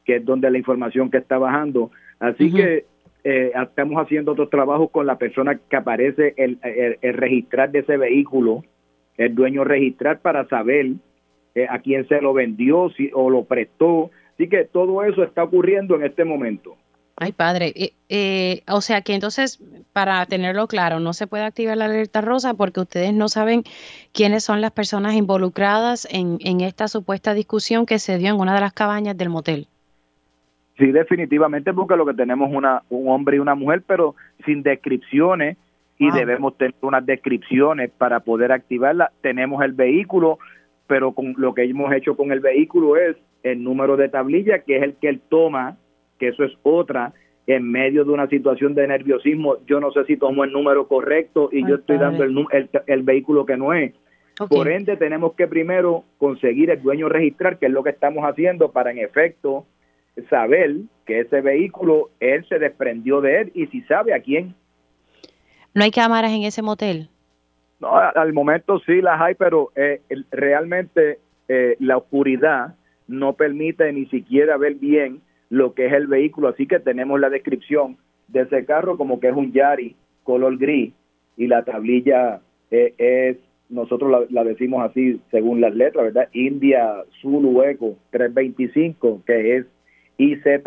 que 0.04 0.16
es 0.16 0.24
donde 0.24 0.50
la 0.50 0.58
información 0.58 1.08
que 1.08 1.18
está 1.18 1.38
bajando. 1.38 1.92
Así 2.18 2.52
que 2.52 2.84
eh, 3.24 3.52
estamos 3.54 4.02
haciendo 4.02 4.32
otros 4.32 4.50
trabajos 4.50 4.90
con 4.90 5.06
la 5.06 5.16
persona 5.16 5.58
que 5.58 5.76
aparece 5.76 6.34
el, 6.36 6.58
registrar 7.02 7.70
de 7.70 7.80
ese 7.80 7.96
vehículo, 7.96 8.64
el 9.16 9.34
dueño 9.34 9.64
registrar 9.64 10.20
para 10.20 10.48
saber 10.48 10.92
eh, 11.54 11.66
a 11.68 11.80
quién 11.80 12.08
se 12.08 12.20
lo 12.20 12.32
vendió 12.32 12.90
si, 12.96 13.10
o 13.14 13.30
lo 13.30 13.44
prestó. 13.44 14.10
Así 14.34 14.48
que 14.48 14.64
todo 14.64 15.04
eso 15.04 15.22
está 15.22 15.44
ocurriendo 15.44 15.94
en 15.96 16.04
este 16.04 16.24
momento. 16.24 16.76
Ay, 17.16 17.32
padre. 17.32 17.72
Eh, 17.76 17.92
eh, 18.08 18.62
o 18.68 18.80
sea 18.80 19.02
que 19.02 19.14
entonces, 19.14 19.60
para 19.92 20.24
tenerlo 20.26 20.66
claro, 20.66 20.98
no 20.98 21.12
se 21.12 21.26
puede 21.26 21.44
activar 21.44 21.76
la 21.76 21.84
alerta 21.84 22.20
rosa 22.22 22.54
porque 22.54 22.80
ustedes 22.80 23.12
no 23.12 23.28
saben 23.28 23.64
quiénes 24.12 24.44
son 24.44 24.60
las 24.60 24.72
personas 24.72 25.14
involucradas 25.14 26.08
en, 26.10 26.38
en 26.40 26.62
esta 26.62 26.88
supuesta 26.88 27.34
discusión 27.34 27.86
que 27.86 27.98
se 27.98 28.18
dio 28.18 28.30
en 28.30 28.40
una 28.40 28.54
de 28.54 28.60
las 28.60 28.72
cabañas 28.72 29.16
del 29.16 29.28
motel. 29.28 29.68
Sí, 30.82 30.90
definitivamente, 30.90 31.72
porque 31.72 31.94
lo 31.94 32.04
que 32.04 32.14
tenemos 32.14 32.50
una, 32.52 32.82
un 32.90 33.08
hombre 33.08 33.36
y 33.36 33.38
una 33.38 33.54
mujer, 33.54 33.84
pero 33.86 34.16
sin 34.44 34.64
descripciones 34.64 35.56
y 35.96 36.10
debemos 36.10 36.58
tener 36.58 36.74
unas 36.80 37.06
descripciones 37.06 37.92
para 37.96 38.18
poder 38.18 38.50
activarla. 38.50 39.12
Tenemos 39.20 39.62
el 39.62 39.74
vehículo, 39.74 40.40
pero 40.88 41.12
con 41.12 41.36
lo 41.38 41.54
que 41.54 41.62
hemos 41.62 41.92
hecho 41.92 42.16
con 42.16 42.32
el 42.32 42.40
vehículo 42.40 42.96
es 42.96 43.16
el 43.44 43.62
número 43.62 43.96
de 43.96 44.08
tablilla, 44.08 44.64
que 44.64 44.78
es 44.78 44.82
el 44.82 44.94
que 44.94 45.08
él 45.08 45.20
toma, 45.28 45.76
que 46.18 46.28
eso 46.28 46.42
es 46.42 46.52
otra, 46.64 47.12
en 47.46 47.70
medio 47.70 48.04
de 48.04 48.10
una 48.10 48.26
situación 48.26 48.74
de 48.74 48.88
nerviosismo, 48.88 49.58
yo 49.68 49.78
no 49.78 49.92
sé 49.92 50.04
si 50.06 50.16
tomo 50.16 50.42
el 50.42 50.50
número 50.50 50.88
correcto 50.88 51.48
y 51.52 51.64
yo 51.64 51.76
estoy 51.76 51.98
dando 51.98 52.24
el, 52.24 52.36
el, 52.50 52.68
el, 52.88 53.02
vehículo 53.04 53.46
que 53.46 53.56
no 53.56 53.72
es. 53.72 53.94
Por 54.48 54.68
ende, 54.68 54.96
tenemos 54.96 55.34
que 55.34 55.46
primero 55.46 56.02
conseguir 56.18 56.70
el 56.70 56.82
dueño 56.82 57.08
registrar, 57.08 57.60
que 57.60 57.66
es 57.66 57.72
lo 57.72 57.84
que 57.84 57.90
estamos 57.90 58.24
haciendo 58.24 58.72
para, 58.72 58.90
en 58.90 58.98
efecto, 58.98 59.64
saber 60.28 60.76
que 61.06 61.20
ese 61.20 61.40
vehículo, 61.40 62.10
él 62.20 62.46
se 62.48 62.58
desprendió 62.58 63.20
de 63.20 63.40
él 63.42 63.52
y 63.54 63.66
si 63.68 63.82
sabe 63.82 64.14
a 64.14 64.20
quién. 64.20 64.54
¿No 65.74 65.84
hay 65.84 65.90
cámaras 65.90 66.32
en 66.32 66.42
ese 66.42 66.62
motel? 66.62 67.08
No, 67.80 67.96
al 67.96 68.32
momento 68.32 68.78
sí 68.80 69.00
las 69.00 69.20
hay, 69.20 69.34
pero 69.34 69.72
eh, 69.74 70.00
realmente 70.30 71.18
eh, 71.48 71.76
la 71.80 71.96
oscuridad 71.96 72.74
no 73.08 73.32
permite 73.34 73.92
ni 73.92 74.06
siquiera 74.06 74.56
ver 74.56 74.74
bien 74.74 75.20
lo 75.50 75.74
que 75.74 75.86
es 75.86 75.92
el 75.92 76.06
vehículo, 76.06 76.48
así 76.48 76.66
que 76.66 76.78
tenemos 76.78 77.20
la 77.20 77.28
descripción 77.28 77.98
de 78.28 78.42
ese 78.42 78.64
carro 78.64 78.96
como 78.96 79.20
que 79.20 79.28
es 79.28 79.36
un 79.36 79.52
Yari 79.52 79.96
color 80.22 80.56
gris 80.56 80.94
y 81.36 81.46
la 81.46 81.64
tablilla 81.64 82.40
eh, 82.70 82.94
es, 82.96 83.36
nosotros 83.68 84.26
la, 84.30 84.44
decimos 84.44 84.88
así 84.88 85.20
según 85.30 85.60
las 85.60 85.74
letras, 85.74 86.04
¿verdad? 86.04 86.28
India 86.32 87.04
Zulu 87.20 87.62
Eco 87.62 87.96
325, 88.10 89.22
que 89.26 89.56
es 89.56 89.66
IZE 90.18 90.60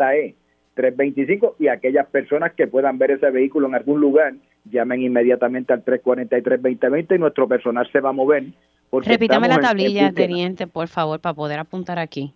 325 0.74 1.56
y 1.58 1.68
aquellas 1.68 2.06
personas 2.06 2.52
que 2.52 2.66
puedan 2.66 2.98
ver 2.98 3.12
ese 3.12 3.30
vehículo 3.30 3.66
en 3.66 3.74
algún 3.74 4.00
lugar 4.00 4.34
llamen 4.70 5.02
inmediatamente 5.02 5.72
al 5.72 5.84
343-2020 5.84 7.16
y 7.16 7.18
nuestro 7.18 7.48
personal 7.48 7.88
se 7.90 8.00
va 8.00 8.10
a 8.10 8.12
mover. 8.12 8.44
Repítame 8.92 9.48
la 9.48 9.58
tablilla, 9.58 10.12
teniente, 10.12 10.66
por 10.66 10.88
favor, 10.88 11.20
para 11.20 11.34
poder 11.34 11.58
apuntar 11.58 11.98
aquí. 11.98 12.32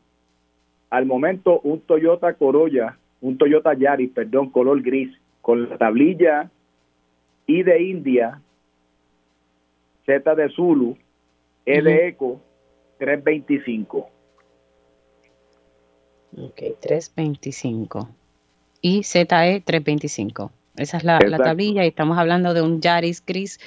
Al 0.91 1.07
momento, 1.07 1.61
un 1.61 1.81
Toyota 1.81 2.35
Corolla, 2.35 2.99
un 3.21 3.39
Toyota 3.39 3.75
Yaris, 3.75 4.11
perdón, 4.11 4.51
color 4.51 4.83
gris, 4.83 5.11
con 5.41 5.69
la 5.69 5.79
tablilla 5.79 6.51
I 7.47 7.63
de 7.63 7.83
India, 7.83 8.41
Z 10.07 10.35
de 10.35 10.49
Zulu, 10.51 10.97
E 11.65 11.83
de 11.83 12.09
Eco, 12.09 12.41
325. 12.99 14.11
Ok, 16.37 16.63
325. 16.81 18.09
Y 18.83 19.03
ZE 19.03 19.27
325. 19.27 20.51
Esa 20.77 20.97
es 20.97 21.05
la, 21.05 21.19
tablilla 21.19 21.85
y 21.85 21.89
estamos 21.89 22.17
hablando 22.17 22.55
de 22.55 22.63
un 22.63 22.81
Yaris 22.81 23.25
gris, 23.25 23.61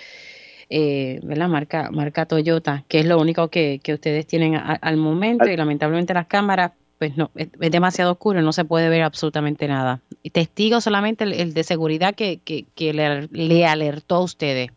eh, 0.70 1.20
la 1.24 1.48
marca, 1.48 1.92
marca 1.92 2.26
Toyota, 2.26 2.84
que 2.88 3.02
es 3.02 3.06
lo 3.06 3.20
único 3.20 3.50
que, 3.50 3.80
ustedes 3.88 4.26
tienen 4.26 4.56
al 4.56 4.98
momento 4.98 5.50
y 5.50 5.56
lamentablemente 5.56 6.14
las 6.14 6.26
cámaras, 6.26 6.72
pues 6.98 7.16
no, 7.18 7.30
es, 7.36 7.52
demasiado 7.52 8.14
oscuro, 8.14 8.42
no 8.42 8.54
se 8.54 8.66
puede 8.66 8.90
ver 8.90 9.04
absolutamente 9.04 9.68
nada. 9.68 10.00
Testigo 10.32 10.82
solamente 10.82 11.26
el, 11.26 11.54
de 11.54 11.64
seguridad 11.64 12.16
que, 12.16 12.40
que, 12.40 12.94
le, 12.94 13.66
alertó 13.68 14.16
a 14.16 14.24
ustedes. 14.24 14.72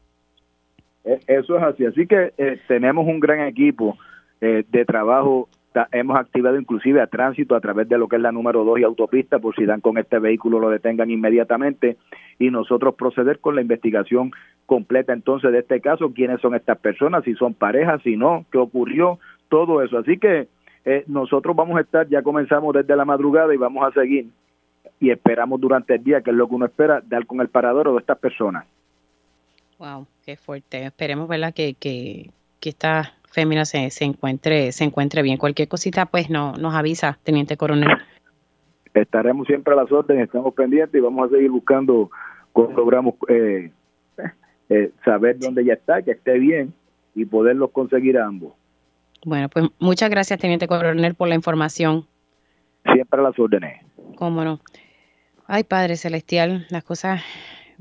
E, 1.04 1.20
eso 1.28 1.56
es 1.56 1.62
así, 1.62 1.86
así 1.86 2.06
que 2.06 2.34
eh, 2.36 2.60
tenemos 2.68 3.06
un 3.06 3.20
gran 3.20 3.46
equipo 3.46 3.96
eh, 4.42 4.64
de 4.68 4.84
trabajo 4.84 5.48
hemos 5.92 6.16
activado 6.16 6.58
inclusive 6.58 7.00
a 7.00 7.06
tránsito 7.06 7.54
a 7.54 7.60
través 7.60 7.88
de 7.88 7.98
lo 7.98 8.08
que 8.08 8.16
es 8.16 8.22
la 8.22 8.32
número 8.32 8.64
2 8.64 8.80
y 8.80 8.84
autopista, 8.84 9.38
por 9.38 9.54
si 9.54 9.64
dan 9.64 9.80
con 9.80 9.98
este 9.98 10.18
vehículo 10.18 10.58
lo 10.58 10.70
detengan 10.70 11.10
inmediatamente 11.10 11.96
y 12.38 12.50
nosotros 12.50 12.94
proceder 12.94 13.38
con 13.40 13.54
la 13.54 13.62
investigación 13.62 14.32
completa 14.66 15.12
entonces 15.12 15.52
de 15.52 15.60
este 15.60 15.80
caso, 15.80 16.12
quiénes 16.12 16.40
son 16.40 16.54
estas 16.54 16.78
personas, 16.78 17.24
si 17.24 17.34
son 17.34 17.54
parejas, 17.54 18.02
si 18.02 18.16
no, 18.16 18.44
qué 18.50 18.58
ocurrió, 18.58 19.18
todo 19.48 19.82
eso. 19.82 19.98
Así 19.98 20.18
que 20.18 20.48
eh, 20.84 21.04
nosotros 21.06 21.54
vamos 21.54 21.76
a 21.78 21.82
estar, 21.82 22.08
ya 22.08 22.22
comenzamos 22.22 22.74
desde 22.74 22.96
la 22.96 23.04
madrugada 23.04 23.54
y 23.54 23.58
vamos 23.58 23.86
a 23.86 23.92
seguir 24.00 24.26
y 25.00 25.10
esperamos 25.10 25.60
durante 25.60 25.94
el 25.94 26.04
día, 26.04 26.20
que 26.20 26.30
es 26.30 26.36
lo 26.36 26.48
que 26.48 26.54
uno 26.54 26.66
espera, 26.66 27.02
dar 27.04 27.26
con 27.26 27.40
el 27.40 27.48
paradero 27.48 27.92
de 27.92 28.00
estas 28.00 28.18
personas. 28.18 28.64
Wow, 29.78 30.06
qué 30.24 30.36
fuerte. 30.36 30.84
Esperemos, 30.84 31.28
¿verdad? 31.28 31.52
Que, 31.52 31.74
que, 31.74 32.30
que 32.60 32.70
fémina 33.36 33.66
se, 33.66 33.90
se, 33.90 34.04
encuentre, 34.04 34.72
se 34.72 34.82
encuentre 34.84 35.20
bien. 35.20 35.36
Cualquier 35.36 35.68
cosita, 35.68 36.06
pues 36.06 36.30
no, 36.30 36.54
nos 36.54 36.74
avisa, 36.74 37.18
Teniente 37.22 37.58
Coronel. 37.58 37.90
Estaremos 38.94 39.46
siempre 39.46 39.74
a 39.74 39.76
las 39.76 39.92
órdenes, 39.92 40.24
estamos 40.24 40.54
pendientes 40.54 40.98
y 40.98 41.02
vamos 41.02 41.26
a 41.26 41.34
seguir 41.34 41.50
buscando 41.50 42.10
cómo 42.54 42.74
logramos 42.74 43.14
eh, 43.28 43.70
eh, 44.70 44.90
saber 45.04 45.38
dónde 45.38 45.66
ya 45.66 45.74
está, 45.74 46.00
que 46.00 46.12
esté 46.12 46.38
bien 46.38 46.72
y 47.14 47.26
poderlos 47.26 47.72
conseguir 47.72 48.16
a 48.16 48.24
ambos. 48.24 48.54
Bueno, 49.26 49.50
pues 49.50 49.66
muchas 49.78 50.08
gracias, 50.08 50.40
Teniente 50.40 50.66
Coronel, 50.66 51.14
por 51.14 51.28
la 51.28 51.34
información. 51.34 52.06
Siempre 52.90 53.20
a 53.20 53.22
las 53.24 53.38
órdenes. 53.38 53.84
Cómo 54.16 54.44
no. 54.44 54.60
Ay, 55.46 55.64
Padre 55.64 55.96
Celestial, 55.96 56.66
las 56.70 56.84
cosas, 56.84 57.20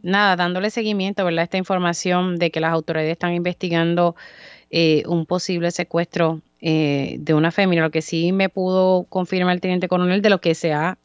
nada, 0.01 0.35
dándole 0.35 0.69
seguimiento, 0.69 1.23
¿verdad? 1.23 1.43
Esta 1.43 1.57
información 1.57 2.35
de 2.35 2.51
que 2.51 2.59
las 2.59 2.73
autoridades 2.73 3.13
están 3.13 3.33
investigando 3.33 4.15
eh, 4.71 5.03
un 5.07 5.25
posible 5.25 5.71
secuestro 5.71 6.41
eh, 6.61 7.17
de 7.19 7.33
una 7.33 7.51
fémina. 7.51 7.83
Lo 7.83 7.91
que 7.91 8.01
sí 8.01 8.31
me 8.31 8.49
pudo 8.49 9.03
confirmar 9.03 9.55
el 9.55 9.61
teniente 9.61 9.87
coronel 9.87 10.21
de 10.21 10.29
lo 10.29 10.41
que 10.41 10.55
se 10.55 10.73
ha 10.73 10.97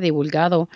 divulgado 0.00 0.68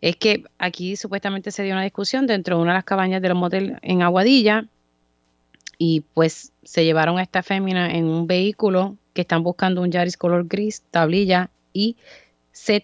es 0.00 0.16
que 0.16 0.44
aquí 0.58 0.96
supuestamente 0.96 1.50
se 1.50 1.62
dio 1.62 1.72
una 1.72 1.82
discusión 1.82 2.26
dentro 2.26 2.56
de 2.56 2.62
una 2.62 2.72
de 2.72 2.78
las 2.78 2.84
cabañas 2.84 3.22
del 3.22 3.34
motel 3.34 3.78
en 3.82 4.02
Aguadilla 4.02 4.66
y 5.78 6.02
pues 6.14 6.52
se 6.62 6.84
llevaron 6.84 7.18
a 7.18 7.22
esta 7.22 7.42
fémina 7.42 7.90
en 7.90 8.04
un 8.04 8.26
vehículo 8.26 8.96
que 9.14 9.22
están 9.22 9.42
buscando 9.42 9.82
un 9.82 9.90
Yaris 9.90 10.16
color 10.16 10.46
gris, 10.46 10.82
tablilla 10.90 11.50
y 11.72 11.96
ZE 12.54 12.80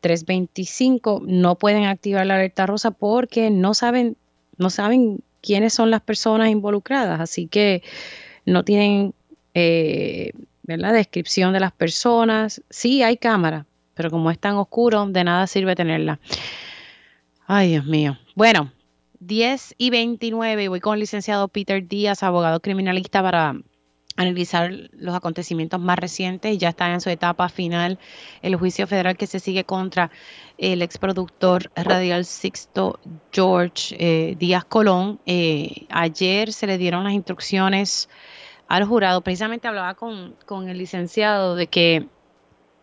325 0.00 1.22
no 1.26 1.56
pueden 1.56 1.84
activar 1.84 2.26
la 2.26 2.36
alerta 2.36 2.66
rosa 2.66 2.90
porque 2.90 3.50
no 3.50 3.74
saben 3.74 4.16
no 4.56 4.70
saben 4.70 5.20
quiénes 5.40 5.74
son 5.74 5.90
las 5.90 6.00
personas 6.00 6.48
involucradas, 6.48 7.20
así 7.20 7.46
que 7.46 7.82
no 8.44 8.64
tienen 8.64 9.14
eh, 9.54 10.32
la 10.64 10.92
descripción 10.92 11.52
de 11.52 11.60
las 11.60 11.72
personas. 11.72 12.62
Sí, 12.70 13.02
hay 13.02 13.16
cámara, 13.16 13.66
pero 13.94 14.10
como 14.10 14.30
es 14.30 14.38
tan 14.38 14.54
oscuro, 14.56 15.06
de 15.06 15.24
nada 15.24 15.46
sirve 15.46 15.74
tenerla. 15.74 16.18
Ay, 17.46 17.70
Dios 17.70 17.86
mío. 17.86 18.18
Bueno, 18.34 18.70
10 19.20 19.74
y 19.78 19.90
29, 19.90 20.68
voy 20.68 20.80
con 20.80 20.94
el 20.94 21.00
licenciado 21.00 21.48
Peter 21.48 21.86
Díaz, 21.86 22.22
abogado 22.22 22.60
criminalista, 22.60 23.22
para 23.22 23.56
analizar 24.18 24.72
los 24.92 25.14
acontecimientos 25.14 25.80
más 25.80 25.96
recientes. 25.96 26.58
Ya 26.58 26.70
está 26.70 26.92
en 26.92 27.00
su 27.00 27.08
etapa 27.08 27.48
final 27.48 28.00
el 28.42 28.56
juicio 28.56 28.88
federal 28.88 29.16
que 29.16 29.28
se 29.28 29.38
sigue 29.38 29.62
contra 29.62 30.10
el 30.58 30.82
exproductor 30.82 31.70
radial 31.76 32.24
Sixto 32.24 32.98
George 33.30 33.94
eh, 33.96 34.34
Díaz 34.36 34.64
Colón. 34.64 35.20
Eh, 35.24 35.86
ayer 35.88 36.52
se 36.52 36.66
le 36.66 36.78
dieron 36.78 37.04
las 37.04 37.12
instrucciones 37.12 38.08
al 38.66 38.84
jurado. 38.84 39.20
Precisamente 39.20 39.68
hablaba 39.68 39.94
con, 39.94 40.34
con 40.46 40.68
el 40.68 40.78
licenciado 40.78 41.54
de 41.54 41.68
que 41.68 42.08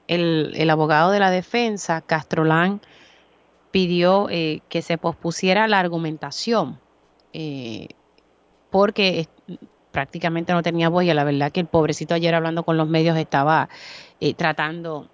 el, 0.07 0.53
el, 0.55 0.69
abogado 0.69 1.11
de 1.11 1.19
la 1.19 1.31
defensa, 1.31 1.99
Castrolán, 1.99 2.79
pidió 3.71 4.29
eh, 4.29 4.61
que 4.69 4.81
se 4.81 4.97
pospusiera 4.97 5.67
la 5.67 5.79
argumentación 5.79 6.79
porque 8.69 9.27
prácticamente 9.95 10.51
no 10.51 10.61
tenía 10.61 10.89
voz 10.89 11.05
y 11.05 11.13
la 11.13 11.23
verdad 11.23 11.53
que 11.53 11.61
el 11.61 11.67
pobrecito 11.67 12.15
ayer 12.15 12.35
hablando 12.35 12.63
con 12.63 12.75
los 12.75 12.85
medios 12.85 13.17
estaba 13.17 13.69
eh, 14.19 14.33
tratando 14.33 15.07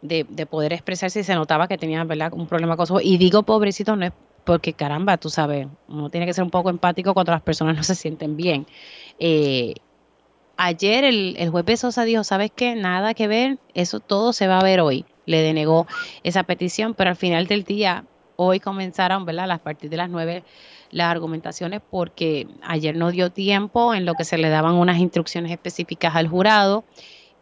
de, 0.00 0.24
poder 0.46 0.72
expresarse 0.72 1.20
y 1.20 1.22
se 1.22 1.34
notaba 1.34 1.68
que 1.68 1.76
tenía 1.76 2.02
¿verdad? 2.04 2.32
un 2.32 2.46
problema 2.46 2.78
con 2.78 2.86
su 2.86 2.94
voz. 2.94 3.04
Y 3.04 3.18
digo 3.18 3.42
pobrecito 3.42 3.96
no 3.96 4.06
es 4.06 4.12
porque 4.44 4.72
caramba, 4.72 5.18
tú 5.18 5.28
sabes, 5.28 5.66
uno 5.86 6.08
tiene 6.08 6.24
que 6.24 6.32
ser 6.32 6.44
un 6.44 6.50
poco 6.50 6.70
empático 6.70 7.12
cuando 7.12 7.32
las 7.32 7.42
personas 7.42 7.76
no 7.76 7.82
se 7.82 7.94
sienten 7.94 8.38
bien. 8.38 8.66
Eh, 9.18 9.74
ayer 10.56 11.04
el, 11.04 11.36
el 11.38 11.50
juez 11.50 11.80
Sosa 11.80 12.04
dijo, 12.04 12.24
¿sabes 12.24 12.50
qué? 12.56 12.74
Nada 12.76 13.12
que 13.12 13.28
ver, 13.28 13.58
eso 13.74 14.00
todo 14.00 14.32
se 14.32 14.46
va 14.46 14.60
a 14.60 14.64
ver 14.64 14.80
hoy. 14.80 15.04
Le 15.26 15.42
denegó 15.42 15.86
esa 16.22 16.44
petición, 16.44 16.94
pero 16.94 17.10
al 17.10 17.16
final 17.16 17.46
del 17.48 17.64
día, 17.64 18.06
hoy 18.36 18.60
comenzaron, 18.60 19.26
¿verdad? 19.26 19.50
A 19.50 19.58
partir 19.58 19.90
de 19.90 19.98
las 19.98 20.08
nueve 20.08 20.42
las 20.90 21.08
argumentaciones 21.08 21.80
porque 21.88 22.46
ayer 22.62 22.96
no 22.96 23.10
dio 23.10 23.30
tiempo 23.30 23.94
en 23.94 24.04
lo 24.04 24.14
que 24.14 24.24
se 24.24 24.38
le 24.38 24.48
daban 24.48 24.74
unas 24.74 24.98
instrucciones 24.98 25.52
específicas 25.52 26.16
al 26.16 26.28
jurado 26.28 26.84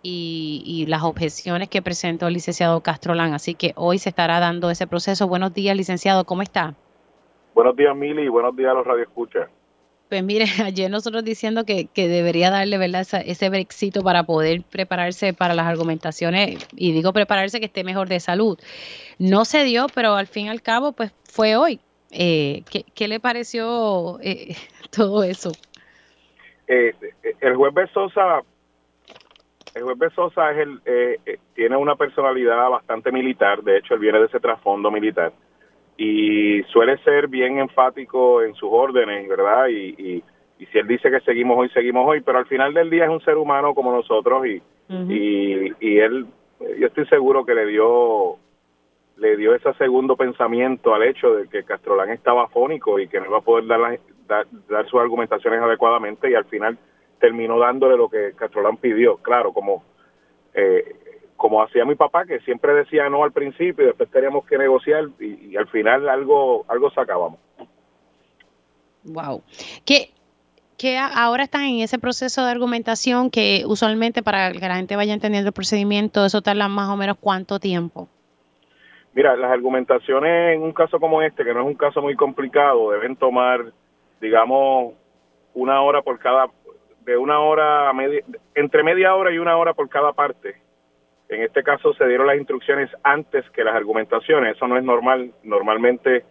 y, 0.02 0.84
las 0.88 1.02
objeciones 1.02 1.68
que 1.68 1.82
presentó 1.82 2.28
el 2.28 2.34
licenciado 2.34 2.80
Castrolán. 2.82 3.34
Así 3.34 3.54
que 3.54 3.72
hoy 3.76 3.98
se 3.98 4.10
estará 4.10 4.40
dando 4.40 4.70
ese 4.70 4.86
proceso. 4.86 5.28
Buenos 5.28 5.52
días, 5.54 5.76
licenciado, 5.76 6.24
¿cómo 6.24 6.42
está? 6.42 6.74
Buenos 7.54 7.76
días, 7.76 7.94
Mili, 7.96 8.22
y 8.22 8.28
buenos 8.28 8.54
días 8.56 8.70
a 8.70 8.74
los 8.74 8.86
radioescuchas. 8.86 9.48
Pues 10.08 10.22
mire, 10.22 10.46
ayer 10.64 10.90
nosotros 10.90 11.24
diciendo 11.24 11.64
que, 11.64 11.88
debería 11.94 12.50
darle 12.50 12.78
¿verdad? 12.78 13.06
ese 13.24 13.48
brexito 13.50 14.02
para 14.02 14.24
poder 14.24 14.62
prepararse 14.62 15.32
para 15.34 15.54
las 15.54 15.66
argumentaciones, 15.66 16.66
y 16.76 16.92
digo 16.92 17.12
prepararse 17.12 17.60
que 17.60 17.66
esté 17.66 17.84
mejor 17.84 18.08
de 18.08 18.20
salud. 18.20 18.58
No 19.18 19.44
se 19.44 19.64
dio, 19.64 19.86
pero 19.94 20.14
al 20.14 20.26
fin 20.26 20.46
y 20.46 20.48
al 20.50 20.62
cabo, 20.62 20.92
pues 20.92 21.12
fue 21.24 21.56
hoy. 21.56 21.80
Eh, 22.10 22.62
¿qué, 22.94 23.08
le 23.08 23.20
pareció 23.20 24.18
eh, 24.20 24.56
todo 24.90 25.22
eso? 25.24 25.52
Eh, 26.66 26.94
el 27.40 27.56
juez 27.56 27.90
Sosa 27.92 28.42
el 29.74 29.82
juez 29.82 30.12
Sosa 30.14 30.50
es 30.52 30.58
el, 30.58 30.80
eh, 30.84 31.18
eh, 31.24 31.38
tiene 31.54 31.76
una 31.76 31.96
personalidad 31.96 32.68
bastante 32.68 33.12
militar, 33.12 33.62
de 33.62 33.78
hecho 33.78 33.94
él 33.94 34.00
viene 34.00 34.18
de 34.18 34.26
ese 34.26 34.40
trasfondo 34.40 34.90
militar 34.90 35.32
y 35.96 36.62
suele 36.64 36.98
ser 36.98 37.28
bien 37.28 37.58
enfático 37.58 38.42
en 38.42 38.54
sus 38.54 38.68
órdenes, 38.70 39.28
¿verdad? 39.28 39.68
Y, 39.68 39.94
y, 39.98 40.24
si 40.72 40.78
él 40.78 40.88
dice 40.88 41.10
que 41.10 41.20
seguimos 41.20 41.56
hoy, 41.56 41.68
seguimos 41.70 42.04
hoy, 42.06 42.20
pero 42.20 42.38
al 42.38 42.46
final 42.46 42.74
del 42.74 42.90
día 42.90 43.04
es 43.04 43.10
un 43.10 43.20
ser 43.20 43.36
humano 43.36 43.74
como 43.74 43.92
nosotros 43.92 44.44
y, 44.44 44.60
y, 44.88 45.72
y 45.78 45.98
él, 45.98 46.26
yo 46.78 46.86
estoy 46.88 47.06
seguro 47.06 47.44
que 47.44 47.54
le 47.54 47.66
dio 47.66 48.36
le 49.18 49.36
dio 49.36 49.54
ese 49.54 49.72
segundo 49.74 50.16
pensamiento 50.16 50.94
al 50.94 51.02
hecho 51.02 51.34
de 51.34 51.48
que 51.48 51.64
Castrolán 51.64 52.10
estaba 52.10 52.44
afónico 52.44 52.98
y 52.98 53.08
que 53.08 53.20
no 53.20 53.26
iba 53.26 53.38
a 53.38 53.42
poder 53.42 53.66
dar, 53.66 53.98
dar, 54.26 54.46
dar 54.68 54.88
sus 54.88 55.00
argumentaciones 55.00 55.60
adecuadamente 55.60 56.30
y 56.30 56.34
al 56.34 56.44
final 56.44 56.78
terminó 57.20 57.58
dándole 57.58 57.96
lo 57.96 58.08
que 58.08 58.32
Castrolán 58.36 58.76
pidió, 58.76 59.16
claro, 59.16 59.52
como 59.52 59.82
eh, 60.54 60.94
como 61.36 61.62
hacía 61.62 61.84
mi 61.84 61.94
papá, 61.94 62.24
que 62.26 62.40
siempre 62.40 62.74
decía 62.74 63.08
no 63.08 63.22
al 63.22 63.32
principio 63.32 63.84
y 63.84 63.86
después 63.88 64.10
teníamos 64.10 64.44
que 64.44 64.58
negociar 64.58 65.08
y, 65.20 65.56
al 65.56 65.68
final 65.68 66.08
algo 66.08 66.64
algo 66.68 66.90
sacábamos. 66.90 67.38
Wow. 69.04 69.42
¿Qué, 69.84 70.10
que 70.76 70.98
ahora 70.98 71.44
están 71.44 71.62
en 71.62 71.80
ese 71.80 71.98
proceso 71.98 72.44
de 72.44 72.50
argumentación 72.50 73.30
que 73.30 73.62
usualmente 73.66 74.22
para 74.22 74.52
que 74.52 74.58
la 74.58 74.76
gente 74.76 74.96
vaya 74.96 75.14
entendiendo 75.14 75.48
el 75.48 75.54
procedimiento, 75.54 76.24
eso 76.26 76.42
tarda 76.42 76.68
más 76.68 76.88
o 76.88 76.96
menos 76.96 77.16
cuánto 77.20 77.60
tiempo? 77.60 78.08
Mira, 79.18 79.34
las 79.34 79.50
argumentaciones 79.50 80.54
en 80.54 80.62
un 80.62 80.72
caso 80.72 81.00
como 81.00 81.22
este, 81.22 81.42
que 81.42 81.52
no 81.52 81.62
es 81.62 81.66
un 81.66 81.74
caso 81.74 82.00
muy 82.00 82.14
complicado, 82.14 82.92
deben 82.92 83.16
tomar, 83.16 83.64
digamos, 84.20 84.94
una 85.54 85.82
hora 85.82 86.02
por 86.02 86.20
cada 86.20 86.46
de 87.00 87.16
una 87.16 87.40
hora, 87.40 87.92
media, 87.92 88.22
entre 88.54 88.84
media 88.84 89.16
hora 89.16 89.32
y 89.32 89.38
una 89.38 89.56
hora 89.56 89.74
por 89.74 89.88
cada 89.88 90.12
parte. 90.12 90.54
En 91.28 91.42
este 91.42 91.64
caso 91.64 91.92
se 91.94 92.06
dieron 92.06 92.28
las 92.28 92.36
instrucciones 92.36 92.90
antes 93.02 93.44
que 93.50 93.64
las 93.64 93.74
argumentaciones. 93.74 94.54
Eso 94.54 94.68
no 94.68 94.78
es 94.78 94.84
normal. 94.84 95.32
Normalmente 95.42 96.22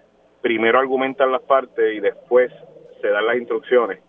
primero 0.41 0.80
argumentan 0.80 1.30
las 1.30 1.41
partes 1.41 1.93
y 1.93 2.00
después 2.00 2.54
se 3.02 3.10
dan 3.10 3.26
las 3.26 3.36
instrucciones 3.36 4.00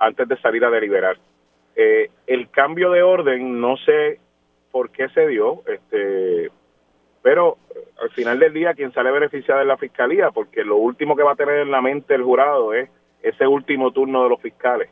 antes 0.00 0.26
de 0.26 0.36
salir 0.38 0.64
a 0.64 0.70
deliberar. 0.70 1.18
Eh, 1.76 2.10
el 2.26 2.50
cambio 2.50 2.90
de 2.90 3.00
orden 3.00 3.60
no 3.60 3.76
sé 3.76 4.18
por 4.72 4.90
qué 4.90 5.08
se 5.10 5.28
dio, 5.28 5.62
este, 5.68 6.50
pero 7.24 7.56
al 8.02 8.10
final 8.10 8.38
del 8.38 8.52
día 8.52 8.74
quien 8.74 8.92
sale 8.92 9.10
beneficiado 9.10 9.62
es 9.62 9.66
la 9.66 9.78
fiscalía, 9.78 10.30
porque 10.30 10.62
lo 10.62 10.76
último 10.76 11.16
que 11.16 11.22
va 11.22 11.32
a 11.32 11.36
tener 11.36 11.60
en 11.60 11.70
la 11.70 11.80
mente 11.80 12.14
el 12.14 12.22
jurado 12.22 12.74
es 12.74 12.90
ese 13.22 13.46
último 13.46 13.92
turno 13.92 14.24
de 14.24 14.28
los 14.28 14.42
fiscales. 14.42 14.90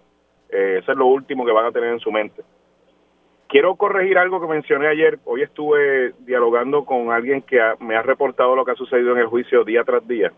Eh, 0.49 0.79
eso 0.81 0.93
es 0.93 0.97
lo 0.97 1.05
último 1.05 1.45
que 1.45 1.53
van 1.53 1.67
a 1.67 1.73
tener 1.73 1.91
en 1.91 2.01
su 2.01 2.11
mente. 2.11 2.43
Quiero 3.49 3.75
corregir 3.75 4.17
algo 4.17 4.41
que 4.41 4.47
mencioné 4.47 4.87
ayer. 4.87 5.19
Hoy 5.27 5.43
estuve 5.43 6.15
dialogando 6.21 6.87
con 6.87 7.13
alguien 7.13 7.43
que 7.43 7.61
me 7.81 7.97
ha 7.97 8.03
reportado 8.03 8.57
lo 8.57 8.65
que 8.65 8.71
ha 8.71 8.77
sucedido 8.77 9.13
en 9.13 9.19
el 9.19 9.27
juicio 9.27 9.63
día 9.63 9.85
tras 9.85 10.09
día. 10.09 10.33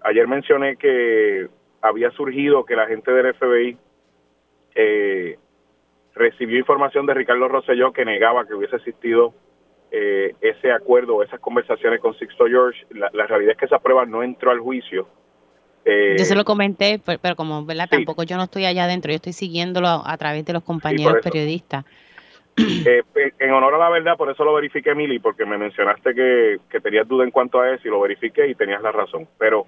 Ayer 0.00 0.26
mencioné 0.26 0.74
que 0.78 1.46
había 1.80 2.10
surgido 2.10 2.64
que 2.64 2.74
la 2.74 2.88
gente 2.88 3.12
del 3.12 3.34
FBI 3.34 3.78
eh, 4.74 5.38
recibió 6.16 6.58
información 6.58 7.06
de 7.06 7.14
Ricardo 7.14 7.46
Rosselló 7.46 7.92
que 7.92 8.04
negaba 8.04 8.48
que 8.48 8.54
hubiese 8.54 8.74
existido 8.74 9.32
eh, 9.90 10.34
ese 10.40 10.70
acuerdo 10.72 11.22
esas 11.22 11.40
conversaciones 11.40 12.00
con 12.00 12.14
Sixto 12.18 12.46
George. 12.46 12.84
La, 12.90 13.10
la, 13.12 13.26
realidad 13.26 13.52
es 13.52 13.58
que 13.58 13.66
esa 13.66 13.78
prueba 13.78 14.04
no 14.06 14.22
entró 14.22 14.50
al 14.50 14.60
juicio 14.60 15.08
yo 16.16 16.24
se 16.24 16.34
lo 16.34 16.44
comenté, 16.44 17.00
pero, 17.22 17.36
como 17.36 17.64
¿verdad? 17.64 17.88
tampoco 17.90 18.22
yo 18.22 18.36
no 18.36 18.44
estoy 18.44 18.66
allá 18.66 18.84
adentro, 18.84 19.10
yo 19.10 19.16
estoy 19.16 19.32
siguiéndolo 19.32 19.88
a, 19.88 20.16
través 20.18 20.44
de 20.44 20.52
los 20.52 20.62
compañeros 20.62 21.16
periodistas. 21.22 21.84
Eh, 22.60 23.02
en 23.38 23.52
honor 23.52 23.76
a 23.76 23.78
la 23.78 23.88
verdad, 23.88 24.16
por 24.16 24.30
eso 24.30 24.44
lo 24.44 24.52
verifiqué, 24.52 24.92
Mili, 24.94 25.20
porque 25.20 25.46
me 25.46 25.56
mencionaste 25.56 26.12
que, 26.12 26.80
tenías 26.80 27.06
duda 27.06 27.24
en 27.24 27.30
cuanto 27.30 27.60
a 27.60 27.72
eso 27.72 27.86
y 27.86 27.90
lo 27.90 28.00
verifiqué 28.00 28.48
y 28.48 28.56
tenías 28.56 28.82
la 28.82 28.90
razón. 28.90 29.28
Pero 29.38 29.66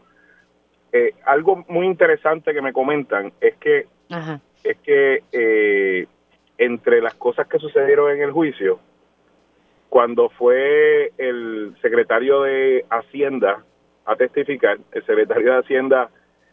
eh, 0.93 1.15
algo 1.25 1.65
muy 1.69 1.87
interesante 1.87 2.53
que 2.53 2.61
me 2.61 2.73
comentan 2.73 3.33
es 3.41 3.55
que 3.59 3.87
es 4.65 4.77
que 4.79 5.23
eh, 5.31 6.07
entre 6.59 7.01
las 7.01 7.15
cosas 7.15 7.47
que 7.47 7.61
sucedieron 7.61 8.11
en 8.11 8.23
el 8.23 8.33
juicio, 8.33 8.81
cuando 9.91 10.31
fue 10.31 11.13
el 11.19 11.75
secretario 11.83 12.43
de 12.43 12.87
Hacienda 12.89 13.65
a 14.07 14.17
testificar, 14.17 14.79
el 14.93 15.05
secretario 15.05 15.53
de 15.53 15.59
Hacienda 15.59 16.11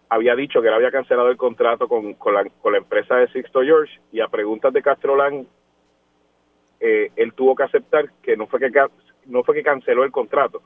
había 0.09 0.35
dicho 0.35 0.59
que 0.59 0.69
él 0.69 0.73
había 0.73 0.91
cancelado 0.91 1.29
el 1.29 1.37
contrato 1.37 1.87
con, 1.87 2.15
con, 2.15 2.33
la, 2.33 2.77
empresa 2.77 3.15
de 3.17 3.27
Sixto 3.27 3.61
George 3.61 3.99
y 4.11 4.21
a 4.21 4.27
preguntas 4.27 4.73
de 4.73 4.81
Castrolán, 4.81 5.47
eh, 6.79 7.11
él 7.15 7.33
tuvo 7.33 7.55
que 7.55 7.63
aceptar 7.63 8.09
que 8.23 8.35
no 8.35 8.47
fue 8.47 8.59
que 8.59 8.71
no 9.27 9.43
fue 9.43 9.53
que 9.53 9.63
canceló 9.63 10.03
el 10.03 10.11
contrato, 10.11 10.63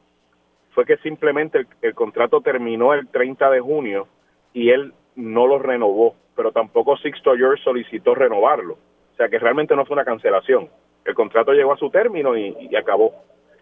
fue 0.73 0.86
que 0.86 0.95
simplemente 0.97 1.65
el, 1.81 1.93
contrato 1.93 2.39
terminó 2.39 2.93
el 2.93 3.07
30 3.10 3.49
de 3.49 3.60
junio 3.60 4.07
y 4.53 4.69
él 4.69 4.93
no 5.17 5.45
lo 5.45 5.60
renovó, 5.60 6.15
pero 6.38 6.53
tampoco 6.53 6.95
Sixto 6.97 7.36
George 7.36 7.63
solicitó 7.63 8.15
renovarlo. 8.15 8.77
O 9.12 9.15
sea 9.17 9.27
que 9.27 9.39
realmente 9.39 9.75
no 9.75 9.86
fue 9.86 9.95
una 9.95 10.05
cancelación. 10.05 10.69
El 11.06 11.16
contrato 11.16 11.54
llegó 11.54 11.74
a 11.74 11.78
su 11.78 11.90
término 11.90 12.38
y, 12.38 12.76
acabó. 12.76 13.14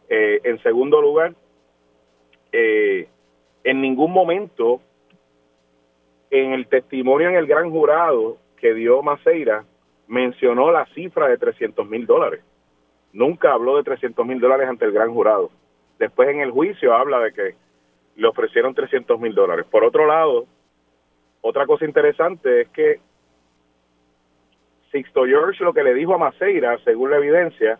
Eh, 0.09 0.41
en 0.43 0.61
segundo 0.63 1.01
lugar, 1.01 1.33
eh, 2.51 3.07
en 3.63 3.81
ningún 3.81 4.11
momento 4.11 4.81
en 6.31 6.53
el 6.53 6.67
testimonio 6.67 7.29
en 7.29 7.35
el 7.35 7.47
gran 7.47 7.69
jurado 7.71 8.37
que 8.57 8.73
dio 8.73 9.01
Maceira 9.01 9.65
mencionó 10.07 10.71
la 10.71 10.85
cifra 10.87 11.27
de 11.27 11.37
300 11.37 11.87
mil 11.87 12.05
dólares. 12.05 12.41
Nunca 13.13 13.53
habló 13.53 13.77
de 13.77 13.83
300 13.83 14.25
mil 14.25 14.39
dólares 14.39 14.67
ante 14.67 14.85
el 14.85 14.91
gran 14.91 15.13
jurado. 15.13 15.49
Después 15.97 16.29
en 16.29 16.41
el 16.41 16.51
juicio 16.51 16.95
habla 16.95 17.19
de 17.19 17.33
que 17.33 17.55
le 18.15 18.27
ofrecieron 18.27 18.73
300 18.73 19.19
mil 19.19 19.33
dólares. 19.33 19.65
Por 19.69 19.83
otro 19.83 20.05
lado, 20.05 20.45
otra 21.41 21.65
cosa 21.65 21.85
interesante 21.85 22.61
es 22.61 22.69
que 22.69 22.99
Sixto 24.91 25.25
George 25.25 25.63
lo 25.63 25.73
que 25.73 25.83
le 25.83 25.93
dijo 25.93 26.13
a 26.13 26.17
Maceira, 26.17 26.77
según 26.83 27.11
la 27.11 27.17
evidencia 27.17 27.79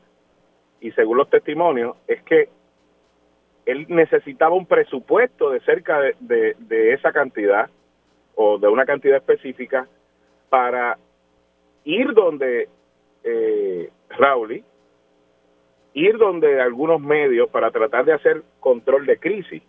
y 0.80 0.91
según 0.91 1.17
los 1.17 1.30
testimonios, 1.30 1.98
es 2.08 2.22
que 2.24 2.50
él 3.65 3.86
necesitaba 3.89 4.56
un 4.56 4.65
presupuesto 4.65 5.50
de 5.52 5.60
cerca 5.62 6.00
de, 6.19 6.93
esa 6.93 7.12
cantidad 7.12 7.69
o 8.36 8.58
de 8.58 8.67
una 8.67 8.86
cantidad 8.86 9.17
específica 9.17 9.88
para 10.50 10.98
ir 11.84 12.13
donde 12.13 12.67
eh, 13.24 13.89
Rowley, 14.17 14.63
ir 15.93 16.17
donde 16.17 16.62
algunos 16.62 17.02
medios 17.02 17.50
para 17.50 17.72
tratar 17.72 18.06
de 18.06 18.13
hacer 18.13 18.43
control 18.60 19.06
de 19.06 19.19
crisis. 19.19 19.62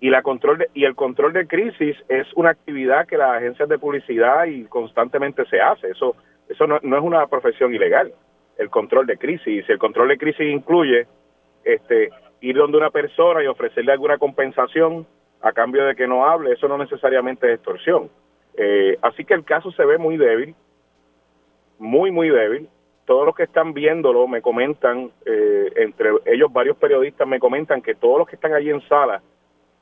Y, 0.00 0.10
la 0.10 0.22
control 0.22 0.66
y 0.74 0.84
el 0.84 0.94
control 0.94 1.32
de 1.32 1.46
crisis 1.46 1.96
es 2.08 2.26
una 2.34 2.50
actividad 2.50 3.06
que 3.06 3.16
las 3.16 3.36
agencias 3.36 3.68
de 3.68 3.78
publicidad 3.78 4.44
y 4.44 4.64
constantemente 4.64 5.44
se 5.46 5.60
hace. 5.60 5.88
Eso, 5.90 6.16
eso 6.48 6.66
no, 6.66 6.78
no 6.82 6.96
es 6.96 7.02
una 7.02 7.26
profesión 7.26 7.74
ilegal, 7.74 8.12
el 8.58 8.68
control 8.70 9.06
de 9.06 9.16
crisis. 9.16 9.46
Y 9.46 9.62
si 9.62 9.72
el 9.72 9.78
control 9.78 10.08
de 10.08 10.18
crisis 10.18 10.46
incluye 10.46 11.06
este, 11.64 12.10
ir 12.40 12.56
donde 12.56 12.78
una 12.78 12.90
persona 12.90 13.42
y 13.42 13.46
ofrecerle 13.46 13.92
alguna 13.92 14.18
compensación 14.18 15.06
a 15.40 15.52
cambio 15.52 15.84
de 15.84 15.94
que 15.94 16.06
no 16.06 16.26
hable, 16.26 16.52
eso 16.52 16.68
no 16.68 16.78
necesariamente 16.78 17.46
es 17.48 17.54
extorsión. 17.54 18.10
Eh, 18.56 18.98
así 19.02 19.24
que 19.24 19.34
el 19.34 19.44
caso 19.44 19.70
se 19.72 19.84
ve 19.84 19.98
muy 19.98 20.16
débil, 20.16 20.54
muy, 21.78 22.10
muy 22.10 22.30
débil. 22.30 22.68
Todos 23.04 23.26
los 23.26 23.34
que 23.34 23.44
están 23.44 23.72
viéndolo 23.72 24.26
me 24.26 24.42
comentan, 24.42 25.10
eh, 25.24 25.72
entre 25.76 26.10
ellos 26.26 26.52
varios 26.52 26.76
periodistas 26.76 27.28
me 27.28 27.38
comentan 27.38 27.82
que 27.82 27.94
todos 27.94 28.18
los 28.18 28.28
que 28.28 28.36
están 28.36 28.54
allí 28.54 28.70
en 28.70 28.80
sala 28.88 29.22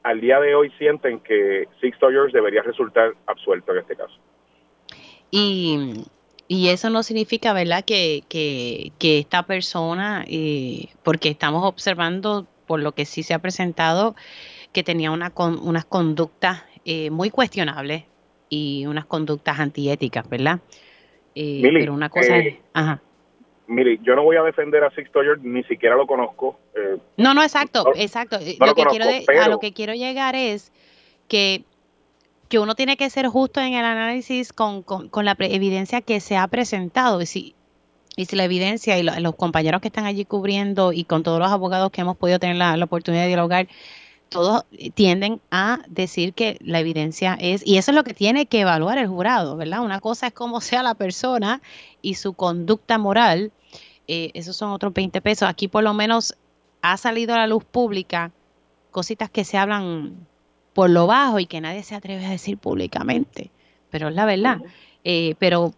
al 0.05 0.21
día 0.21 0.39
de 0.39 0.55
hoy 0.55 0.71
sienten 0.79 1.19
que 1.21 1.67
Sixto 1.81 2.09
George 2.11 2.37
debería 2.37 2.63
resultar 2.63 3.13
absuelto 3.27 3.73
en 3.73 3.79
este 3.79 3.97
caso. 3.97 4.15
Y 5.31 6.05
y 6.47 6.69
eso 6.69 6.91
no 6.91 7.03
significa, 7.03 7.53
¿verdad?, 7.53 7.85
que, 7.85 8.23
que, 8.29 8.93
que 8.99 9.19
esta 9.19 9.45
persona, 9.45 10.25
eh, 10.29 10.89
porque 11.03 11.31
estamos 11.31 11.65
observando, 11.65 12.47
por 12.67 12.81
lo 12.81 12.93
que 12.93 13.07
sí 13.07 13.23
se 13.23 13.35
ha 13.35 13.39
presentado, 13.39 14.15
que 14.73 14.83
tenía 14.83 15.11
una 15.11 15.33
unas 15.37 15.85
conductas 15.85 16.65
eh, 16.85 17.11
muy 17.11 17.31
cuestionables 17.31 18.05
y 18.51 18.85
unas 18.87 19.07
conductas 19.07 19.59
antiéticas, 19.59 20.29
¿verdad? 20.29 20.61
Eh, 21.35 21.63
pero 21.63 21.95
una 21.95 22.11
cosa 22.11 22.39
es... 22.39 22.57
Ajá. 22.75 23.01
Mire, 23.67 23.99
yo 24.03 24.15
no 24.15 24.23
voy 24.23 24.37
a 24.37 24.43
defender 24.43 24.85
a 24.85 24.91
Sixto 24.91 25.21
George, 25.23 25.47
ni 25.47 25.63
siquiera 25.65 25.97
lo 25.97 26.07
conozco. 26.07 26.59
Eh, 26.75 26.99
no, 27.17 27.35
no, 27.35 27.43
exacto, 27.43 27.93
exacto. 27.95 28.39
lo, 28.39 28.75
que 28.75 28.85
quiero 28.85 29.07
a 29.43 29.49
lo 29.49 29.59
que 29.59 29.73
quiero 29.73 29.95
llegar 29.95 30.35
es 30.35 30.73
que, 31.29 31.65
que 32.49 32.59
uno 32.59 32.75
tiene 32.75 32.97
que 32.97 33.11
ser 33.11 33.27
justo 33.29 33.61
en 33.61 33.75
el 33.75 33.85
análisis 33.85 34.53
con, 34.53 34.83
con, 34.83 35.09
con 35.09 35.25
la 35.25 35.37
evidencia 35.39 36.01
que 36.01 36.21
se 36.21 36.37
ha 36.37 36.47
presentado. 36.49 37.21
Y 37.23 37.27
si, 37.27 37.55
y 38.17 38.27
si 38.27 38.37
la 38.37 38.45
evidencia 38.45 38.99
y 38.99 39.03
los 39.03 39.35
compañeros 39.37 39.81
que 39.81 39.89
están 39.89 40.07
allí 40.07 40.25
cubriendo 40.25 40.93
y 40.93 41.05
con 41.05 41.23
todos 41.23 41.39
los 41.39 41.51
abogados 41.51 41.91
que 41.91 42.01
hemos 42.01 42.17
podido 42.17 42.39
tener 42.39 42.57
la, 42.57 42.77
la 42.77 42.85
oportunidad 42.85 43.23
de 43.23 43.29
dialogar, 43.29 43.69
todos 44.29 44.65
tienden 44.95 45.41
a 45.51 45.81
decir 45.89 46.35
que 46.35 46.59
la 46.61 46.81
evidencia 46.81 47.37
es, 47.41 47.65
y 47.67 47.79
eso 47.79 47.93
es 47.93 47.95
lo 47.95 48.05
que 48.05 48.15
tiene 48.15 48.47
que 48.47 48.61
evaluar 48.61 48.99
el 48.99 49.07
jurado, 49.07 49.57
¿verdad? 49.57 49.81
Una 49.81 50.01
cosa 50.01 50.27
es 50.27 50.33
cómo 50.33 50.61
sea 50.61 50.83
la 50.83 50.95
persona 50.95 51.63
y 52.03 52.15
su 52.15 52.35
conducta 52.35 52.99
moral, 52.99 53.53
eh, 54.09 54.31
esos 54.35 54.57
son 54.57 54.71
otros 54.71 54.93
20 54.93 55.21
pesos. 55.21 55.49
Aquí 55.49 55.69
por 55.69 55.85
lo 55.85 55.95
menos 55.95 56.35
ha 56.83 56.97
salido 56.97 57.35
a 57.35 57.39
la 57.39 57.47
luz 57.47 57.65
pública 57.65 58.33
cositas 58.91 59.31
que 59.31 59.45
se 59.45 59.57
hablan 59.57 60.27
por 60.73 60.91
lo 60.91 61.07
bajo 61.07 61.39
y 61.39 61.47
que 61.47 61.61
nadie 61.61 61.83
se 61.83 61.95
atreve 61.95 62.27
a 62.27 62.31
decir 62.31 62.59
públicamente, 62.59 63.51
pero 63.91 64.09
es 64.09 64.15
la 64.15 64.27
verdad. 64.27 64.61
Eh, 65.05 65.37
pero 65.39 65.73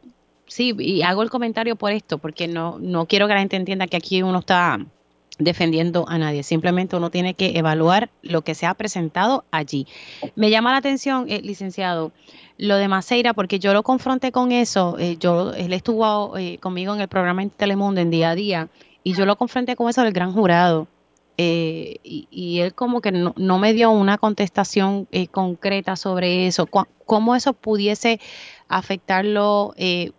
sí, 0.47 0.75
y 0.79 1.03
hago 1.03 1.23
el 1.23 1.31
comentario 1.31 1.77
por 1.77 1.93
esto, 1.93 2.19
porque 2.19 2.49
no, 2.49 2.79
no 2.79 3.07
quiero 3.07 3.27
que 3.27 3.35
la 3.35 3.41
gente 3.41 3.57
entienda 3.57 3.87
que 3.87 3.97
aquí 3.97 4.23
uno 4.23 4.39
está 4.41 4.79
defendiendo 5.39 6.07
a 6.09 6.19
nadie. 6.19 6.43
Simplemente 6.43 6.97
uno 6.97 7.11
tiene 7.11 7.35
que 7.35 7.59
evaluar 7.59 8.11
lo 8.23 8.43
que 8.43 8.55
se 8.55 8.67
ha 8.67 8.75
presentado 8.75 9.45
allí. 9.51 9.87
Me 10.35 10.51
llama 10.51 10.73
la 10.73 10.79
atención, 10.79 11.27
eh, 11.29 11.41
licenciado, 11.43 12.13
lo 12.59 12.77
de 12.77 12.89
Maceira, 12.89 13.35
porque 13.35 13.59
yo 13.59 13.75
lo 13.75 13.83
confronté 13.83 14.33
con 14.33 14.53
eso. 14.53 14.97
Eh, 14.99 15.17
yo, 15.19 15.53
él 15.53 15.73
estuvo 15.73 16.37
eh, 16.39 16.59
conmigo 16.59 16.95
en 16.95 17.01
el 17.01 17.09
programa 17.09 17.43
en 17.43 17.51
Telemundo 17.51 18.01
en 18.01 18.11
día 18.11 18.31
a 18.31 18.35
día 18.35 18.69
y 19.03 19.13
yo 19.13 19.27
lo 19.27 19.37
confronté 19.37 19.77
con 19.77 19.89
eso 19.89 20.03
del 20.03 20.13
gran 20.13 20.33
jurado. 20.33 20.89
y, 21.39 22.61
él 22.61 22.73
como 22.73 23.03
que 23.03 23.13
no, 23.13 23.59
me 23.59 23.75
dio 23.75 23.91
una 23.91 24.17
contestación 24.17 25.07
concreta 25.31 25.95
sobre 25.97 26.47
eso. 26.47 26.67
¿Cómo 27.05 27.37
eso 27.37 27.53
pudiese 27.53 28.21
afectarlo 28.69 29.75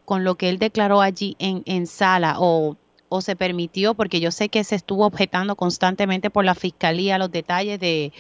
con 0.06 0.24
lo 0.24 0.36
que 0.36 0.50
él 0.50 0.60
declaró 0.60 1.02
allí 1.02 1.36
en, 1.40 1.64
en 1.66 1.88
sala 1.88 2.36
o 2.38 2.78
o 3.10 3.22
se 3.22 3.36
permitió, 3.36 3.94
porque 3.94 4.20
yo 4.20 4.32
sé 4.32 4.50
que 4.50 4.64
se 4.64 4.76
estuvo 4.76 5.06
objetando 5.06 5.56
constantemente 5.56 6.30
por 6.30 6.46
la 6.46 6.56
fiscalía 6.56 7.18
los 7.18 7.32
detalles 7.32 7.80
de, 7.80 8.12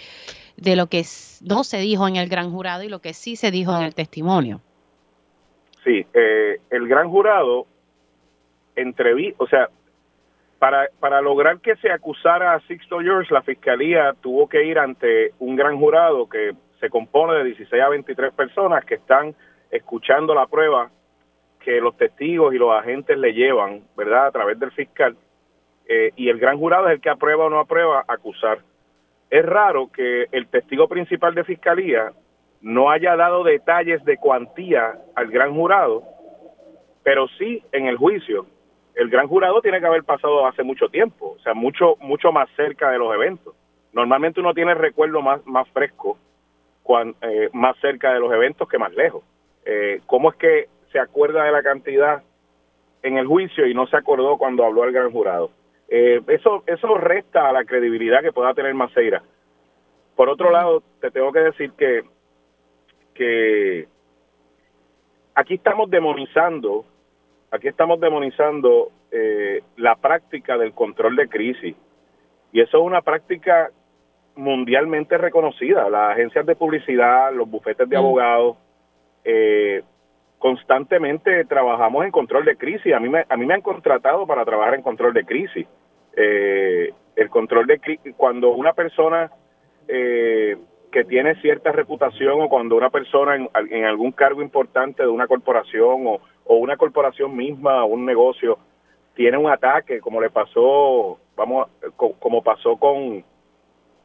lo 0.75 0.87
que 0.87 1.03
no 1.41 1.63
se 1.63 1.79
dijo 1.79 2.07
en 2.07 2.15
el 2.15 2.29
gran 2.29 2.51
jurado 2.51 2.83
y 2.83 2.89
lo 2.89 2.99
que 2.99 3.13
sí 3.13 3.35
se 3.35 3.51
dijo 3.51 3.75
en 3.75 3.83
el 3.83 3.95
testimonio. 3.95 4.61
Sí, 5.83 6.05
eh, 6.13 6.59
el 6.69 6.87
gran 6.87 7.09
jurado 7.09 7.65
entreví, 8.75 9.33
o 9.37 9.47
sea, 9.47 9.69
para, 10.59 10.87
para 10.99 11.21
lograr 11.21 11.59
que 11.59 11.75
se 11.77 11.91
acusara 11.91 12.53
a 12.53 12.59
Sixto 12.61 12.99
George, 12.99 13.33
la 13.33 13.41
fiscalía 13.41 14.15
tuvo 14.21 14.47
que 14.47 14.65
ir 14.65 14.79
ante 14.79 15.33
un 15.39 15.55
gran 15.55 15.77
jurado 15.77 16.27
que 16.27 16.55
se 16.79 16.89
compone 16.89 17.35
de 17.35 17.43
16 17.45 17.81
a 17.81 17.89
23 17.89 18.33
personas 18.33 18.85
que 18.85 18.95
están 18.95 19.35
escuchando 19.71 20.33
la 20.33 20.47
prueba 20.47 20.89
que 21.67 21.81
los 21.81 21.97
testigos 21.97 22.53
y 22.53 22.57
los 22.57 22.71
agentes 22.71 23.17
le 23.17 23.33
llevan, 23.33 23.81
¿verdad?, 23.97 24.27
a 24.27 24.31
través 24.31 24.57
del 24.57 24.71
fiscal, 24.71 25.17
eh, 25.85 26.11
y 26.15 26.29
el 26.29 26.39
gran 26.39 26.57
jurado 26.57 26.87
es 26.87 26.93
el 26.93 27.01
que 27.01 27.09
aprueba 27.09 27.43
o 27.43 27.49
no 27.49 27.59
aprueba 27.59 28.05
acusar. 28.07 28.59
Es 29.29 29.45
raro 29.45 29.91
que 29.91 30.27
el 30.31 30.47
testigo 30.47 30.87
principal 30.87 31.35
de 31.35 31.43
fiscalía 31.43 32.13
no 32.61 32.89
haya 32.89 33.17
dado 33.17 33.43
detalles 33.43 34.01
de 34.05 34.15
cuantía 34.15 34.97
al 35.13 35.27
gran 35.27 35.53
jurado, 35.53 36.03
pero 37.03 37.27
sí 37.37 37.61
en 37.73 37.87
el 37.87 37.97
juicio. 37.97 38.45
El 38.95 39.09
gran 39.09 39.27
jurado 39.27 39.59
tiene 39.61 39.81
que 39.81 39.87
haber 39.87 40.05
pasado 40.05 40.47
hace 40.47 40.63
mucho 40.63 40.87
tiempo, 40.87 41.35
o 41.37 41.39
sea, 41.39 41.53
mucho 41.53 41.97
mucho 41.99 42.31
más 42.31 42.47
cerca 42.55 42.91
de 42.91 42.97
los 42.97 43.13
eventos. 43.13 43.53
Normalmente 43.91 44.39
uno 44.39 44.53
tiene 44.53 44.71
el 44.71 44.77
recuerdo 44.77 45.21
más, 45.21 45.45
más 45.45 45.67
fresco, 45.71 46.17
eh, 47.23 47.49
más 47.51 47.75
cerca 47.81 48.13
de 48.13 48.21
los 48.21 48.31
eventos 48.31 48.69
que 48.69 48.77
más 48.77 48.93
lejos. 48.93 49.21
Eh, 49.65 49.99
¿Cómo 50.05 50.29
es 50.29 50.37
que 50.37 50.76
se 50.91 50.99
acuerda 50.99 51.43
de 51.43 51.51
la 51.51 51.63
cantidad 51.63 52.23
en 53.03 53.17
el 53.17 53.27
juicio 53.27 53.67
y 53.67 53.73
no 53.73 53.87
se 53.87 53.97
acordó 53.97 54.37
cuando 54.37 54.65
habló 54.65 54.83
el 54.83 54.91
gran 54.91 55.11
jurado. 55.11 55.51
Eh, 55.89 56.21
eso, 56.27 56.63
eso 56.65 56.95
resta 56.95 57.47
a 57.47 57.53
la 57.53 57.63
credibilidad 57.63 58.21
que 58.21 58.33
pueda 58.33 58.53
tener 58.53 58.73
Maceira. 58.73 59.23
Por 60.15 60.29
otro 60.29 60.51
lado, 60.51 60.83
te 60.99 61.11
tengo 61.11 61.31
que 61.31 61.39
decir 61.39 61.71
que, 61.73 62.03
que 63.13 63.87
aquí 65.35 65.55
estamos 65.55 65.89
demonizando, 65.89 66.85
aquí 67.51 67.67
estamos 67.67 67.99
demonizando 67.99 68.91
eh, 69.11 69.61
la 69.77 69.95
práctica 69.95 70.57
del 70.57 70.73
control 70.73 71.15
de 71.15 71.29
crisis. 71.29 71.75
Y 72.51 72.61
eso 72.61 72.77
es 72.79 72.83
una 72.83 73.01
práctica 73.01 73.69
mundialmente 74.35 75.17
reconocida. 75.17 75.89
Las 75.89 76.13
agencias 76.13 76.45
de 76.45 76.55
publicidad, 76.55 77.31
los 77.33 77.49
bufetes 77.49 77.87
de 77.87 77.95
mm. 77.95 77.99
abogados, 77.99 78.57
eh, 79.23 79.83
constantemente 80.39 81.45
trabajamos 81.45 82.05
en 82.05 82.11
control 82.11 82.45
de 82.45 82.57
crisis. 82.57 82.93
A 82.93 82.99
mí 82.99 83.09
me, 83.09 83.25
a 83.27 83.37
mí 83.37 83.45
me 83.45 83.53
han 83.53 83.61
contratado 83.61 84.25
para 84.27 84.45
trabajar 84.45 84.75
en 84.75 84.81
control 84.81 85.13
de 85.13 85.25
crisis. 85.25 85.67
Eh, 86.15 86.93
el 87.15 87.29
control 87.29 87.67
de 87.67 87.79
crisis, 87.79 88.13
cuando 88.15 88.51
una 88.51 88.73
persona 88.73 89.31
eh, 89.87 90.57
que 90.91 91.03
tiene 91.03 91.35
cierta 91.41 91.71
reputación 91.71 92.41
o 92.41 92.49
cuando 92.49 92.75
una 92.75 92.89
persona 92.89 93.35
en, 93.35 93.49
en 93.71 93.85
algún 93.85 94.11
cargo 94.11 94.41
importante 94.41 95.03
de 95.03 95.09
una 95.09 95.27
corporación 95.27 96.07
o, 96.07 96.19
o, 96.45 96.55
una 96.57 96.77
corporación 96.77 97.35
misma 97.35 97.83
o 97.83 97.87
un 97.87 98.05
negocio 98.05 98.57
tiene 99.13 99.37
un 99.37 99.49
ataque, 99.49 99.99
como 99.99 100.21
le 100.21 100.29
pasó, 100.29 101.19
vamos, 101.35 101.67
como 101.95 102.43
pasó 102.43 102.77
con, 102.77 103.23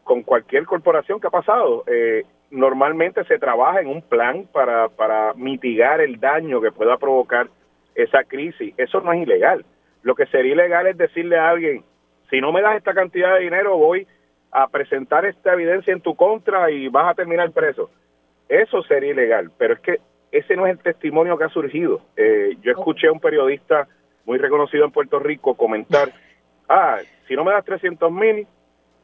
con 0.05 0.23
cualquier 0.23 0.65
corporación 0.65 1.21
que 1.21 1.27
ha 1.27 1.31
pasado, 1.31 1.85
eh, 1.87 2.25
normalmente 2.53 3.25
se 3.25 3.39
trabaja 3.39 3.81
en 3.81 3.89
un 3.89 4.03
plan 4.03 4.47
para, 4.53 4.89
para 4.91 5.33
mitigar 5.35 6.01
el 6.01 6.21
daño 6.21 6.61
que 6.61 6.71
pueda 6.71 6.99
provocar 6.99 7.49
esa 7.95 8.25
crisis. 8.25 8.75
Eso 8.77 9.01
no 9.01 9.13
es 9.13 9.23
ilegal. 9.23 9.65
Lo 10.03 10.15
que 10.15 10.27
sería 10.27 10.53
ilegal 10.53 10.87
es 10.87 10.99
decirle 10.99 11.39
a 11.39 11.49
alguien, 11.49 11.83
si 12.31 12.41
no 12.41 12.53
me 12.53 12.61
das 12.61 12.77
esta 12.77 12.93
cantidad 12.93 13.35
de 13.35 13.41
dinero, 13.45 13.77
voy 13.77 14.07
a 14.51 14.69
presentar 14.69 15.25
esta 15.25 15.55
evidencia 15.55 15.95
en 15.95 16.03
tu 16.03 16.15
contra 16.15 16.71
y 16.71 16.89
vas 16.89 17.11
a 17.11 17.15
terminar 17.15 17.51
preso. 17.53 17.91
Eso 18.49 18.83
sería 18.83 19.13
ilegal, 19.13 19.51
pero 19.57 19.75
es 19.75 19.81
que 19.81 20.01
ese 20.31 20.55
no 20.55 20.67
es 20.67 20.73
el 20.73 20.79
testimonio 20.79 21.39
que 21.39 21.45
ha 21.45 21.49
surgido. 21.49 22.03
Eh, 22.17 22.57
yo 22.61 22.73
escuché 22.73 23.09
a 23.09 23.13
un 23.13 23.21
periodista 23.21 23.89
muy 24.27 24.39
reconocido 24.39 24.85
en 24.85 24.93
Puerto 24.93 25.19
Rico 25.19 25.55
comentar, 25.55 26.13
ah, 26.69 26.99
si 27.27 27.35
no 27.35 27.45
me 27.45 27.53
das 27.53 27.65
300 27.65 28.13
mil, 28.13 28.47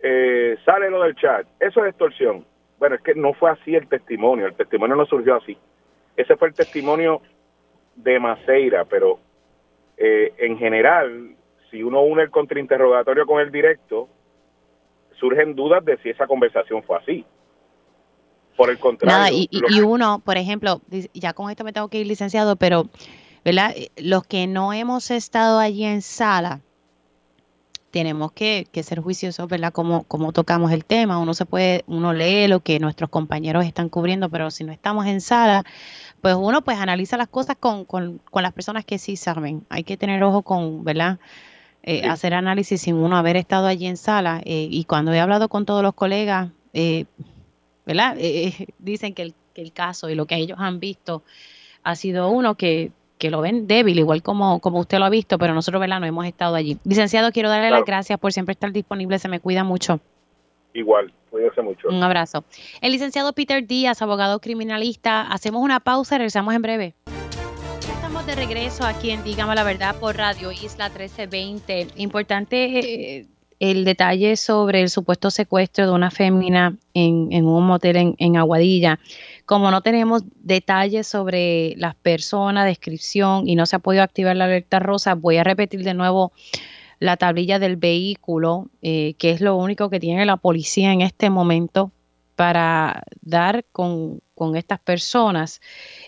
eh, 0.02 0.56
sale 0.66 0.90
lo 0.90 1.02
del 1.02 1.14
chat. 1.14 1.46
Eso 1.58 1.82
es 1.82 1.90
extorsión. 1.90 2.44
Bueno, 2.78 2.96
es 2.96 3.02
que 3.02 3.14
no 3.14 3.32
fue 3.34 3.50
así 3.50 3.74
el 3.74 3.88
testimonio, 3.88 4.46
el 4.46 4.54
testimonio 4.54 4.96
no 4.96 5.06
surgió 5.06 5.36
así. 5.36 5.56
Ese 6.16 6.36
fue 6.36 6.48
el 6.48 6.54
testimonio 6.54 7.22
de 7.96 8.20
Maceira, 8.20 8.84
pero 8.84 9.18
eh, 9.96 10.32
en 10.38 10.58
general, 10.58 11.34
si 11.70 11.82
uno 11.82 12.02
une 12.02 12.22
el 12.22 12.30
contrainterrogatorio 12.30 13.26
con 13.26 13.40
el 13.40 13.50
directo, 13.50 14.08
surgen 15.18 15.54
dudas 15.54 15.84
de 15.84 15.96
si 15.98 16.10
esa 16.10 16.26
conversación 16.26 16.82
fue 16.82 16.98
así. 16.98 17.24
Por 18.56 18.70
el 18.70 18.78
contrario. 18.78 19.36
y, 19.36 19.48
y, 19.50 19.80
uno, 19.80 20.20
por 20.24 20.36
ejemplo, 20.36 20.80
ya 21.14 21.32
con 21.32 21.48
esto 21.48 21.62
me 21.62 21.72
tengo 21.72 21.88
que 21.88 21.98
ir 21.98 22.06
licenciado, 22.08 22.56
pero 22.56 22.86
¿verdad? 23.44 23.72
los 23.96 24.24
que 24.24 24.48
no 24.48 24.72
hemos 24.72 25.12
estado 25.12 25.60
allí 25.60 25.84
en 25.84 26.02
sala, 26.02 26.60
tenemos 27.90 28.32
que, 28.32 28.68
ser 28.82 29.00
juiciosos, 29.00 29.48
¿verdad? 29.48 29.72
Como, 29.72 30.04
como 30.04 30.32
tocamos 30.32 30.72
el 30.72 30.84
tema, 30.84 31.18
uno 31.18 31.34
se 31.34 31.46
puede, 31.46 31.84
uno 31.86 32.12
lee 32.12 32.48
lo 32.48 32.60
que 32.60 32.78
nuestros 32.78 33.10
compañeros 33.10 33.64
están 33.64 33.88
cubriendo, 33.88 34.28
pero 34.28 34.50
si 34.50 34.64
no 34.64 34.72
estamos 34.72 35.06
en 35.06 35.20
sala, 35.20 35.64
pues 36.20 36.34
uno 36.34 36.62
pues 36.62 36.78
analiza 36.78 37.16
las 37.16 37.28
cosas 37.28 37.56
con, 37.58 37.84
con, 37.84 38.18
con 38.30 38.42
las 38.42 38.52
personas 38.52 38.84
que 38.84 38.98
sí 38.98 39.16
saben. 39.16 39.66
Hay 39.70 39.84
que 39.84 39.96
tener 39.96 40.22
ojo 40.22 40.42
con, 40.42 40.84
¿verdad? 40.84 41.18
Eh, 41.82 42.06
hacer 42.06 42.34
análisis 42.34 42.82
sin 42.82 42.96
uno 42.96 43.16
haber 43.16 43.36
estado 43.36 43.66
allí 43.66 43.86
en 43.86 43.96
sala. 43.96 44.42
Eh, 44.44 44.68
y 44.70 44.84
cuando 44.84 45.12
he 45.12 45.20
hablado 45.20 45.48
con 45.48 45.64
todos 45.64 45.82
los 45.82 45.94
colegas, 45.94 46.50
eh, 46.74 47.06
¿verdad? 47.86 48.16
dicen 48.78 49.14
que 49.14 49.22
el, 49.22 49.34
que 49.54 49.62
el 49.62 49.72
caso 49.72 50.10
y 50.10 50.14
lo 50.14 50.26
que 50.26 50.36
ellos 50.36 50.58
han 50.60 50.80
visto 50.80 51.22
ha 51.84 51.96
sido 51.96 52.28
uno 52.28 52.56
que 52.56 52.92
que 53.18 53.30
lo 53.30 53.40
ven 53.40 53.66
débil, 53.66 53.98
igual 53.98 54.22
como, 54.22 54.60
como 54.60 54.80
usted 54.80 54.98
lo 54.98 55.04
ha 55.04 55.10
visto, 55.10 55.38
pero 55.38 55.54
nosotros, 55.54 55.80
¿verdad? 55.80 56.00
No 56.00 56.06
hemos 56.06 56.26
estado 56.26 56.54
allí. 56.54 56.78
Licenciado, 56.84 57.32
quiero 57.32 57.48
darle 57.48 57.70
las 57.70 57.84
gracias 57.84 58.18
por 58.18 58.32
siempre 58.32 58.52
estar 58.52 58.72
disponible, 58.72 59.18
se 59.18 59.28
me 59.28 59.40
cuida 59.40 59.64
mucho. 59.64 60.00
Igual, 60.72 61.12
cuídese 61.30 61.60
mucho. 61.62 61.88
Un 61.88 62.02
abrazo. 62.02 62.44
El 62.80 62.92
licenciado 62.92 63.32
Peter 63.32 63.66
Díaz, 63.66 64.00
abogado 64.00 64.38
criminalista, 64.38 65.22
hacemos 65.22 65.62
una 65.62 65.80
pausa 65.80 66.14
y 66.14 66.18
regresamos 66.18 66.54
en 66.54 66.62
breve. 66.62 66.94
Estamos 67.80 68.26
de 68.26 68.34
regreso 68.36 68.84
aquí 68.84 69.10
en 69.10 69.24
Dígame 69.24 69.54
la 69.54 69.64
Verdad 69.64 69.96
por 69.96 70.16
Radio 70.16 70.52
Isla 70.52 70.88
1320. 70.88 71.88
Importante 71.96 73.16
eh, 73.18 73.26
el 73.60 73.84
detalle 73.84 74.36
sobre 74.36 74.82
el 74.82 74.88
supuesto 74.88 75.30
secuestro 75.30 75.86
de 75.86 75.92
una 75.92 76.10
fémina 76.10 76.76
en, 76.94 77.32
en 77.32 77.46
un 77.46 77.66
motel 77.66 77.96
en, 77.96 78.14
en 78.18 78.36
Aguadilla 78.36 78.98
como 79.48 79.70
no 79.70 79.80
tenemos 79.80 80.24
detalles 80.34 81.06
sobre 81.06 81.72
las 81.78 81.94
personas, 81.94 82.66
descripción 82.66 83.48
y 83.48 83.56
no 83.56 83.64
se 83.64 83.76
ha 83.76 83.78
podido 83.78 84.02
activar 84.02 84.36
la 84.36 84.44
alerta 84.44 84.78
rosa, 84.78 85.14
voy 85.14 85.38
a 85.38 85.44
repetir 85.44 85.84
de 85.84 85.94
nuevo 85.94 86.32
la 86.98 87.16
tablilla 87.16 87.58
del 87.58 87.76
vehículo, 87.76 88.66
eh, 88.82 89.14
que 89.14 89.30
es 89.30 89.40
lo 89.40 89.56
único 89.56 89.88
que 89.88 90.00
tiene 90.00 90.26
la 90.26 90.36
policía 90.36 90.92
en 90.92 91.00
este 91.00 91.30
momento 91.30 91.92
para 92.36 93.04
dar 93.22 93.64
con, 93.72 94.20
estas 94.54 94.80
personas. 94.80 95.62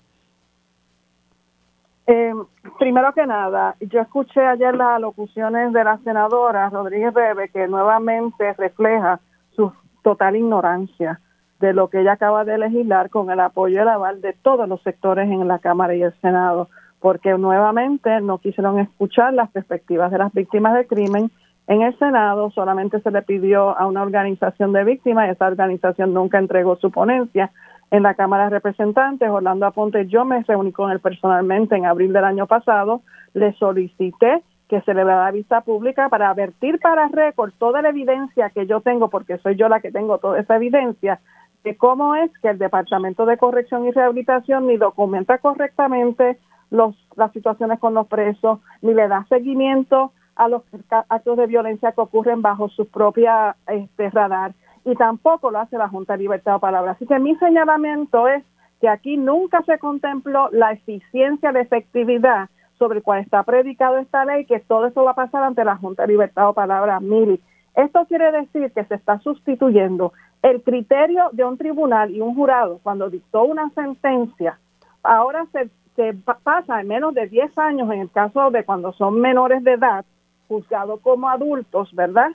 Eh, 2.07 2.33
primero 2.79 3.13
que 3.13 3.25
nada, 3.27 3.75
yo 3.79 4.01
escuché 4.01 4.45
ayer 4.45 4.75
las 4.75 4.95
alocuciones 4.95 5.71
de 5.71 5.83
la 5.83 5.97
senadora 5.99 6.69
Rodríguez 6.69 7.13
Bebe 7.13 7.49
que 7.49 7.67
nuevamente 7.67 8.53
refleja 8.53 9.19
su 9.55 9.71
total 10.01 10.35
ignorancia 10.35 11.19
de 11.59 11.73
lo 11.73 11.89
que 11.89 12.01
ella 12.01 12.13
acaba 12.13 12.43
de 12.43 12.57
legislar 12.57 13.09
con 13.09 13.29
el 13.29 13.39
apoyo 13.39 13.75
y 13.75 13.81
el 13.81 13.87
aval 13.87 14.19
de 14.19 14.33
todos 14.33 14.67
los 14.67 14.81
sectores 14.81 15.29
en 15.29 15.47
la 15.47 15.59
Cámara 15.59 15.95
y 15.95 16.01
el 16.01 16.13
Senado, 16.19 16.69
porque 16.99 17.37
nuevamente 17.37 18.19
no 18.19 18.39
quisieron 18.39 18.79
escuchar 18.79 19.33
las 19.33 19.51
perspectivas 19.51 20.11
de 20.11 20.17
las 20.17 20.33
víctimas 20.33 20.73
del 20.73 20.87
crimen. 20.87 21.29
En 21.67 21.83
el 21.83 21.97
Senado 21.99 22.49
solamente 22.49 22.99
se 23.01 23.11
le 23.11 23.21
pidió 23.21 23.77
a 23.77 23.85
una 23.85 24.01
organización 24.01 24.73
de 24.73 24.83
víctimas 24.83 25.27
y 25.27 25.31
esa 25.31 25.47
organización 25.47 26.15
nunca 26.15 26.39
entregó 26.39 26.75
su 26.77 26.89
ponencia 26.89 27.51
en 27.91 28.03
la 28.03 28.13
Cámara 28.13 28.45
de 28.45 28.51
Representantes, 28.51 29.29
Orlando 29.29 29.65
Aponte, 29.65 30.07
yo 30.07 30.23
me 30.23 30.41
reuní 30.43 30.71
con 30.71 30.91
él 30.91 31.01
personalmente 31.01 31.75
en 31.75 31.85
abril 31.85 32.13
del 32.13 32.23
año 32.23 32.47
pasado, 32.47 33.01
le 33.33 33.53
solicité 33.53 34.41
que 34.69 34.79
se 34.81 34.93
le 34.93 35.03
la 35.03 35.29
vista 35.31 35.59
pública 35.61 36.07
para 36.07 36.29
advertir 36.29 36.79
para 36.79 37.09
récord 37.09 37.51
toda 37.57 37.81
la 37.81 37.89
evidencia 37.89 38.49
que 38.51 38.65
yo 38.65 38.79
tengo, 38.79 39.09
porque 39.09 39.37
soy 39.39 39.57
yo 39.57 39.67
la 39.67 39.81
que 39.81 39.91
tengo 39.91 40.17
toda 40.19 40.39
esa 40.39 40.55
evidencia, 40.55 41.19
de 41.65 41.75
cómo 41.75 42.15
es 42.15 42.31
que 42.41 42.47
el 42.47 42.57
Departamento 42.57 43.25
de 43.25 43.37
Corrección 43.37 43.85
y 43.85 43.91
Rehabilitación 43.91 44.67
ni 44.67 44.77
documenta 44.77 45.39
correctamente 45.39 46.39
los, 46.69 46.95
las 47.17 47.33
situaciones 47.33 47.79
con 47.79 47.93
los 47.93 48.07
presos, 48.07 48.59
ni 48.81 48.93
le 48.93 49.09
da 49.09 49.25
seguimiento 49.27 50.13
a 50.37 50.47
los 50.47 50.63
actos 51.09 51.37
de 51.37 51.47
violencia 51.47 51.91
que 51.91 52.01
ocurren 52.01 52.41
bajo 52.41 52.69
su 52.69 52.87
propia 52.87 53.57
este, 53.67 54.09
radar 54.09 54.53
y 54.85 54.95
tampoco 54.95 55.51
lo 55.51 55.59
hace 55.59 55.77
la 55.77 55.89
Junta 55.89 56.13
de 56.13 56.23
Libertad 56.23 56.53
de 56.53 56.59
Palabra. 56.59 56.91
Así 56.91 57.05
que 57.05 57.19
mi 57.19 57.35
señalamiento 57.35 58.27
es 58.27 58.43
que 58.79 58.89
aquí 58.89 59.17
nunca 59.17 59.61
se 59.63 59.77
contempló 59.77 60.49
la 60.51 60.71
eficiencia, 60.71 61.51
de 61.51 61.61
efectividad 61.61 62.49
sobre 62.77 62.97
el 62.97 63.03
cual 63.03 63.19
está 63.19 63.43
predicado 63.43 63.99
esta 63.99 64.25
ley, 64.25 64.45
que 64.45 64.59
todo 64.59 64.87
eso 64.87 65.03
va 65.03 65.11
a 65.11 65.15
pasar 65.15 65.43
ante 65.43 65.63
la 65.63 65.77
Junta 65.77 66.03
de 66.03 66.13
Libertad 66.13 66.47
de 66.47 66.53
Palabra, 66.53 66.99
Mili. 66.99 67.39
Esto 67.75 68.05
quiere 68.07 68.31
decir 68.31 68.71
que 68.73 68.83
se 68.85 68.95
está 68.95 69.19
sustituyendo 69.19 70.13
el 70.41 70.63
criterio 70.63 71.29
de 71.31 71.45
un 71.45 71.57
tribunal 71.57 72.09
y 72.09 72.21
un 72.21 72.33
jurado 72.33 72.79
cuando 72.81 73.09
dictó 73.09 73.43
una 73.43 73.69
sentencia. 73.69 74.59
Ahora 75.03 75.45
se, 75.51 75.69
se 75.95 76.15
pasa 76.43 76.81
en 76.81 76.87
menos 76.87 77.13
de 77.13 77.27
10 77.27 77.55
años 77.59 77.91
en 77.91 78.01
el 78.01 78.11
caso 78.11 78.49
de 78.49 78.63
cuando 78.63 78.93
son 78.93 79.21
menores 79.21 79.63
de 79.63 79.73
edad, 79.73 80.03
juzgados 80.47 80.99
como 81.01 81.29
adultos, 81.29 81.93
¿verdad? 81.93 82.31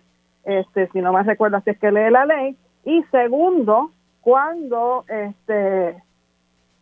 Este, 0.47 0.89
si 0.89 1.01
no 1.01 1.13
me 1.13 1.23
recuerdo 1.23 1.61
si 1.61 1.71
es 1.71 1.79
que 1.79 1.93
lee 1.93 2.11
la 2.11 2.25
ley, 2.25 2.57
y 2.85 3.03
segundo, 3.11 3.91
cuando 4.23 5.05
este 5.09 6.03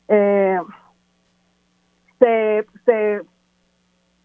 eh, 0.08 0.60
se, 2.18 2.66
se 2.84 3.22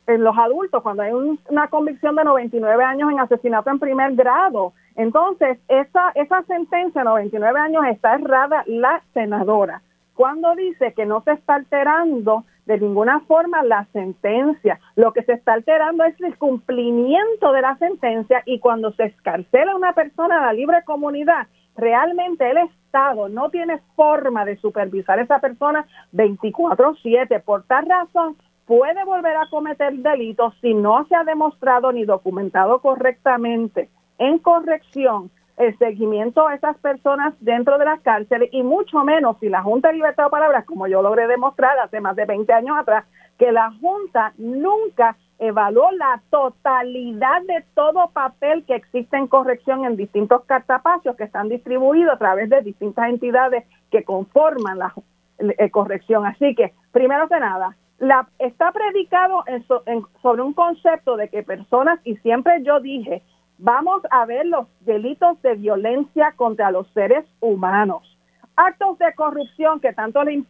en 0.08 0.24
los 0.24 0.38
adultos, 0.38 0.82
cuando 0.84 1.04
hay 1.04 1.12
una 1.14 1.68
convicción 1.68 2.16
de 2.16 2.24
99 2.24 2.84
años 2.84 3.12
en 3.12 3.20
asesinato 3.20 3.70
en 3.70 3.80
primer 3.80 4.16
grado, 4.16 4.74
entonces 4.96 5.60
esa, 5.68 6.12
esa 6.16 6.44
sentencia 6.44 7.02
de 7.02 7.06
99 7.06 7.60
años 7.60 7.84
está 7.90 8.16
errada 8.16 8.64
la 8.66 9.02
senadora. 9.14 9.82
Cuando 10.16 10.56
dice 10.56 10.94
que 10.94 11.06
no 11.06 11.22
se 11.22 11.32
está 11.32 11.56
alterando 11.56 12.44
de 12.70 12.78
ninguna 12.78 13.20
forma 13.22 13.64
la 13.64 13.86
sentencia. 13.94 14.80
Lo 14.96 15.12
que 15.12 15.24
se 15.24 15.34
está 15.34 15.54
alterando 15.54 16.04
es 16.04 16.14
el 16.22 16.38
cumplimiento 16.38 17.52
de 17.52 17.64
la 17.64 17.76
sentencia 17.78 18.44
y 18.46 18.60
cuando 18.60 18.92
se 18.92 19.06
escarcela 19.06 19.72
a 19.72 19.76
una 19.76 19.94
persona 19.94 20.38
a 20.38 20.46
la 20.46 20.54
libre 20.54 20.84
comunidad, 20.86 21.48
realmente 21.76 22.48
el 22.48 22.58
Estado 22.58 23.28
no 23.28 23.50
tiene 23.50 23.80
forma 23.96 24.46
de 24.46 24.58
supervisar 24.58 25.18
a 25.18 25.24
esa 25.24 25.40
persona 25.40 25.88
24/7. 26.12 27.40
Por 27.40 27.64
tal 27.64 27.88
razón, 27.88 28.36
puede 28.68 29.04
volver 29.04 29.36
a 29.36 29.50
cometer 29.50 29.96
delitos 29.96 30.54
si 30.62 30.76
no 30.76 31.08
se 31.08 31.16
ha 31.16 31.24
demostrado 31.24 31.92
ni 31.92 32.06
documentado 32.06 32.82
correctamente 32.82 33.90
en 34.20 34.38
corrección 34.38 35.32
el 35.60 35.78
seguimiento 35.78 36.48
a 36.48 36.56
esas 36.56 36.78
personas 36.78 37.34
dentro 37.42 37.78
de 37.78 37.84
las 37.84 38.00
cárceles 38.00 38.50
y 38.54 38.64
mucho 38.64 39.04
menos 39.04 39.38
si 39.40 39.50
la 39.50 39.62
Junta 39.62 39.90
de 39.90 39.96
Libertad 39.96 40.24
de 40.24 40.30
Palabras, 40.30 40.66
como 40.66 40.88
yo 40.88 41.02
logré 41.02 41.28
demostrar 41.28 41.78
hace 41.80 42.00
más 42.00 42.16
de 42.16 42.26
20 42.26 42.52
años 42.54 42.78
atrás, 42.80 43.06
que 43.38 43.52
la 43.52 43.70
Junta 43.82 44.34
nunca 44.38 45.18
evaluó 45.38 45.92
la 45.92 46.22
totalidad 46.30 47.42
de 47.42 47.66
todo 47.76 48.10
papel 48.12 48.64
que 48.66 48.76
existe 48.76 49.18
en 49.18 49.28
corrección 49.28 49.84
en 49.84 49.98
distintos 49.98 50.46
cartapacios 50.46 51.18
que 51.18 51.26
están 51.26 51.50
distribuidos 51.50 52.14
a 52.14 52.18
través 52.18 52.50
de 52.50 52.62
distintas 52.62 53.10
entidades 53.10 53.66
que 53.92 54.04
conforman 54.06 54.80
la 54.80 54.94
eh, 55.40 55.70
corrección. 55.72 56.26
Así 56.26 56.56
que, 56.56 56.74
primero 56.94 57.28
que 57.28 57.40
nada, 57.40 57.76
la, 57.98 58.30
está 58.40 58.72
predicado 58.72 59.44
sobre 60.22 60.42
un 60.42 60.54
concepto 60.54 61.18
de 61.18 61.28
que 61.28 61.44
personas, 61.44 62.00
y 62.06 62.16
siempre 62.18 62.64
yo 62.64 62.80
dije, 62.80 63.24
Vamos 63.62 64.02
a 64.10 64.26
ver 64.26 64.46
los 64.46 64.68
delitos 64.86 65.42
de 65.42 65.56
violencia 65.56 66.32
contra 66.38 66.72
los 66.72 66.88
seres 66.94 67.26
humanos. 67.42 68.18
Actos 68.56 68.98
de 69.00 69.14
corrupción 69.16 69.82
que 69.82 69.92
tanto 69.92 70.24
les, 70.24 70.46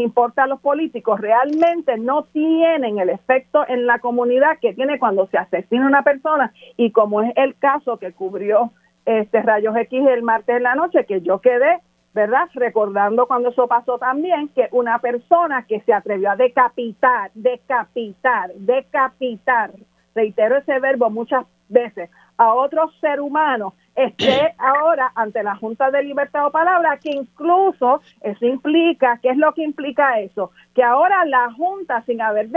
importa 0.00 0.44
a 0.44 0.46
los 0.46 0.60
políticos 0.60 1.20
realmente 1.20 1.98
no 1.98 2.24
tienen 2.24 2.98
el 2.98 3.10
efecto 3.10 3.62
en 3.68 3.84
la 3.84 3.98
comunidad 3.98 4.58
que 4.58 4.72
tiene 4.72 4.98
cuando 4.98 5.26
se 5.26 5.36
asesina 5.36 5.86
una 5.86 6.02
persona 6.02 6.54
y 6.78 6.92
como 6.92 7.20
es 7.20 7.32
el 7.36 7.56
caso 7.58 7.98
que 7.98 8.12
cubrió 8.12 8.72
este 9.04 9.42
Rayos 9.42 9.76
X 9.76 10.06
el 10.08 10.22
martes 10.22 10.56
en 10.56 10.62
la 10.62 10.74
noche, 10.74 11.04
que 11.04 11.20
yo 11.20 11.42
quedé 11.42 11.80
¿verdad? 12.14 12.48
Recordando 12.54 13.26
cuando 13.26 13.50
eso 13.50 13.68
pasó 13.68 13.98
también, 13.98 14.48
que 14.48 14.68
una 14.72 14.98
persona 15.00 15.66
que 15.66 15.80
se 15.80 15.92
atrevió 15.92 16.30
a 16.30 16.36
decapitar, 16.36 17.30
decapitar, 17.34 18.54
decapitar, 18.54 19.72
reitero 20.14 20.56
ese 20.56 20.78
verbo 20.80 21.10
muchas 21.10 21.44
veces, 21.68 22.08
a 22.36 22.52
otro 22.52 22.90
ser 23.00 23.20
humano, 23.20 23.74
esté 23.94 24.54
ahora 24.58 25.12
ante 25.14 25.42
la 25.42 25.56
Junta 25.56 25.90
de 25.90 26.02
Libertad 26.02 26.46
o 26.46 26.50
Palabra, 26.50 26.98
que 26.98 27.10
incluso 27.10 28.00
eso 28.20 28.46
implica, 28.46 29.18
¿qué 29.22 29.30
es 29.30 29.36
lo 29.36 29.52
que 29.54 29.62
implica 29.62 30.20
eso? 30.20 30.50
Que 30.74 30.82
ahora 30.82 31.24
la 31.24 31.52
Junta, 31.52 32.02
sin 32.02 32.20
haber 32.20 32.48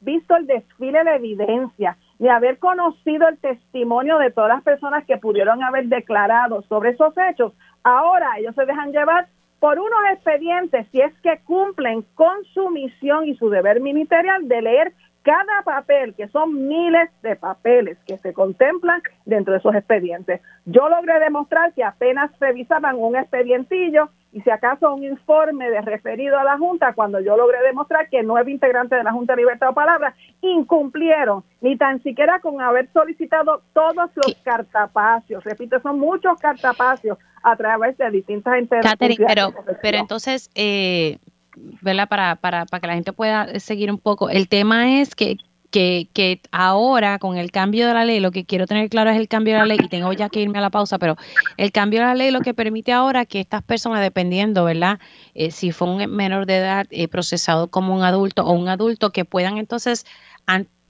visto 0.00 0.36
el 0.36 0.46
desfile 0.46 1.04
de 1.04 1.16
evidencia, 1.16 1.96
ni 2.18 2.28
haber 2.28 2.58
conocido 2.58 3.28
el 3.28 3.38
testimonio 3.38 4.18
de 4.18 4.30
todas 4.30 4.50
las 4.50 4.62
personas 4.62 5.04
que 5.06 5.16
pudieron 5.16 5.62
haber 5.62 5.86
declarado 5.86 6.62
sobre 6.62 6.90
esos 6.90 7.14
hechos, 7.16 7.52
ahora 7.82 8.38
ellos 8.38 8.54
se 8.54 8.66
dejan 8.66 8.92
llevar 8.92 9.28
por 9.58 9.78
unos 9.78 10.00
expedientes 10.12 10.86
si 10.90 11.00
es 11.00 11.12
que 11.22 11.38
cumplen 11.44 12.02
con 12.14 12.44
su 12.54 12.70
misión 12.70 13.28
y 13.28 13.36
su 13.36 13.50
deber 13.50 13.80
ministerial 13.80 14.48
de 14.48 14.62
leer 14.62 14.92
cada 15.22 15.62
papel, 15.64 16.14
que 16.14 16.28
son 16.28 16.68
miles 16.68 17.10
de 17.22 17.36
papeles 17.36 17.98
que 18.06 18.18
se 18.18 18.32
contemplan 18.32 19.02
dentro 19.24 19.52
de 19.52 19.58
esos 19.58 19.74
expedientes. 19.74 20.40
Yo 20.64 20.88
logré 20.88 21.20
demostrar 21.20 21.72
que 21.74 21.84
apenas 21.84 22.30
revisaban 22.40 22.96
un 22.96 23.16
expedientillo 23.16 24.10
y 24.32 24.40
si 24.42 24.50
acaso 24.50 24.94
un 24.94 25.02
informe 25.02 25.70
de 25.70 25.80
referido 25.80 26.38
a 26.38 26.44
la 26.44 26.56
Junta, 26.56 26.92
cuando 26.94 27.18
yo 27.20 27.36
logré 27.36 27.60
demostrar 27.62 28.08
que 28.08 28.22
nueve 28.22 28.52
integrantes 28.52 28.96
de 28.98 29.04
la 29.04 29.12
Junta 29.12 29.34
de 29.34 29.42
Libertad 29.42 29.68
de 29.68 29.74
Palabra 29.74 30.14
incumplieron, 30.40 31.42
ni 31.60 31.76
tan 31.76 32.00
siquiera 32.02 32.38
con 32.40 32.60
haber 32.60 32.88
solicitado 32.92 33.62
todos 33.72 34.10
los 34.14 34.34
cartapacios. 34.44 35.42
Repito, 35.42 35.80
son 35.80 35.98
muchos 35.98 36.38
cartapacios 36.38 37.18
a 37.42 37.56
través 37.56 37.98
de 37.98 38.10
distintas 38.10 38.54
entidades. 38.54 38.94
pero, 38.98 39.52
pero 39.82 39.98
entonces, 39.98 40.48
eh, 40.54 41.18
¿verdad? 41.56 42.08
Para, 42.08 42.36
para, 42.36 42.66
para 42.66 42.80
que 42.80 42.86
la 42.86 42.94
gente 42.94 43.12
pueda 43.12 43.58
seguir 43.60 43.90
un 43.90 43.98
poco. 43.98 44.30
El 44.30 44.48
tema 44.48 45.00
es 45.00 45.14
que, 45.14 45.36
que, 45.70 46.08
que, 46.12 46.40
ahora 46.50 47.18
con 47.18 47.36
el 47.36 47.50
cambio 47.50 47.86
de 47.86 47.94
la 47.94 48.04
ley, 48.04 48.20
lo 48.20 48.30
que 48.30 48.44
quiero 48.44 48.66
tener 48.66 48.88
claro 48.88 49.10
es 49.10 49.16
el 49.16 49.28
cambio 49.28 49.54
de 49.54 49.60
la 49.60 49.66
ley 49.66 49.78
y 49.82 49.88
tengo 49.88 50.12
ya 50.12 50.28
que 50.28 50.40
irme 50.40 50.58
a 50.58 50.62
la 50.62 50.70
pausa, 50.70 50.98
pero 50.98 51.16
el 51.56 51.72
cambio 51.72 52.00
de 52.00 52.06
la 52.06 52.14
ley 52.14 52.30
lo 52.30 52.40
que 52.40 52.54
permite 52.54 52.92
ahora 52.92 53.26
que 53.26 53.40
estas 53.40 53.62
personas, 53.62 54.00
dependiendo, 54.00 54.64
¿verdad? 54.64 54.98
Eh, 55.34 55.50
si 55.50 55.72
fue 55.72 55.88
un 55.88 56.14
menor 56.14 56.46
de 56.46 56.56
edad 56.56 56.86
eh, 56.90 57.08
procesado 57.08 57.68
como 57.68 57.94
un 57.94 58.02
adulto 58.02 58.44
o 58.44 58.52
un 58.52 58.68
adulto, 58.68 59.10
que 59.10 59.24
puedan 59.24 59.58
entonces, 59.58 60.06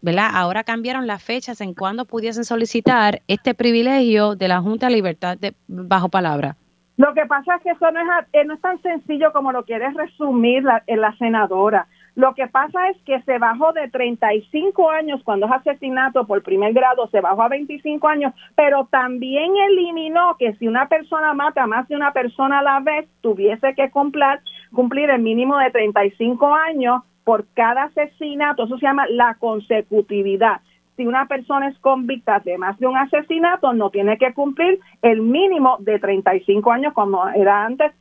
¿verdad? 0.02 0.30
Ahora 0.32 0.64
cambiaron 0.64 1.06
las 1.06 1.22
fechas 1.22 1.60
en 1.60 1.74
cuando 1.74 2.06
pudiesen 2.06 2.44
solicitar 2.44 3.22
este 3.28 3.54
privilegio 3.54 4.34
de 4.34 4.48
la 4.48 4.60
Junta 4.60 4.86
de 4.86 4.94
Libertad 4.94 5.36
de, 5.36 5.54
bajo 5.68 6.08
palabra. 6.08 6.56
Lo 7.00 7.14
que 7.14 7.24
pasa 7.24 7.56
es 7.56 7.62
que 7.62 7.70
eso 7.70 7.90
no 7.90 7.98
es, 7.98 8.26
eh, 8.34 8.44
no 8.44 8.52
es 8.52 8.60
tan 8.60 8.78
sencillo 8.82 9.32
como 9.32 9.52
lo 9.52 9.64
quiere 9.64 9.88
resumir 9.88 10.62
la, 10.62 10.82
eh, 10.86 10.98
la 10.98 11.16
senadora. 11.16 11.86
Lo 12.14 12.34
que 12.34 12.46
pasa 12.46 12.90
es 12.90 12.98
que 13.06 13.22
se 13.22 13.38
bajó 13.38 13.72
de 13.72 13.88
35 13.88 14.90
años 14.90 15.22
cuando 15.24 15.46
es 15.46 15.52
asesinato 15.52 16.26
por 16.26 16.42
primer 16.42 16.74
grado, 16.74 17.08
se 17.08 17.22
bajó 17.22 17.40
a 17.40 17.48
25 17.48 18.06
años, 18.06 18.34
pero 18.54 18.86
también 18.90 19.50
eliminó 19.70 20.36
que 20.38 20.52
si 20.56 20.68
una 20.68 20.88
persona 20.88 21.32
mata 21.32 21.66
más 21.66 21.88
de 21.88 21.96
una 21.96 22.12
persona 22.12 22.58
a 22.58 22.62
la 22.62 22.80
vez, 22.80 23.08
tuviese 23.22 23.74
que 23.74 23.90
cumplir, 23.90 24.40
cumplir 24.70 25.08
el 25.08 25.22
mínimo 25.22 25.56
de 25.56 25.70
35 25.70 26.54
años 26.54 27.02
por 27.24 27.46
cada 27.54 27.84
asesinato. 27.84 28.64
Eso 28.64 28.76
se 28.76 28.84
llama 28.84 29.06
la 29.08 29.36
consecutividad 29.36 30.60
si 31.00 31.06
una 31.06 31.24
persona 31.24 31.68
es 31.68 31.78
convicta 31.78 32.40
de 32.40 32.58
más 32.58 32.78
de 32.78 32.86
un 32.86 32.94
asesinato, 32.94 33.72
no 33.72 33.88
tiene 33.88 34.18
que 34.18 34.34
cumplir 34.34 34.78
el 35.00 35.22
mínimo 35.22 35.78
de 35.80 35.98
35 35.98 36.70
años 36.70 36.92
como 36.92 37.26
era 37.30 37.64
antes, 37.64 37.92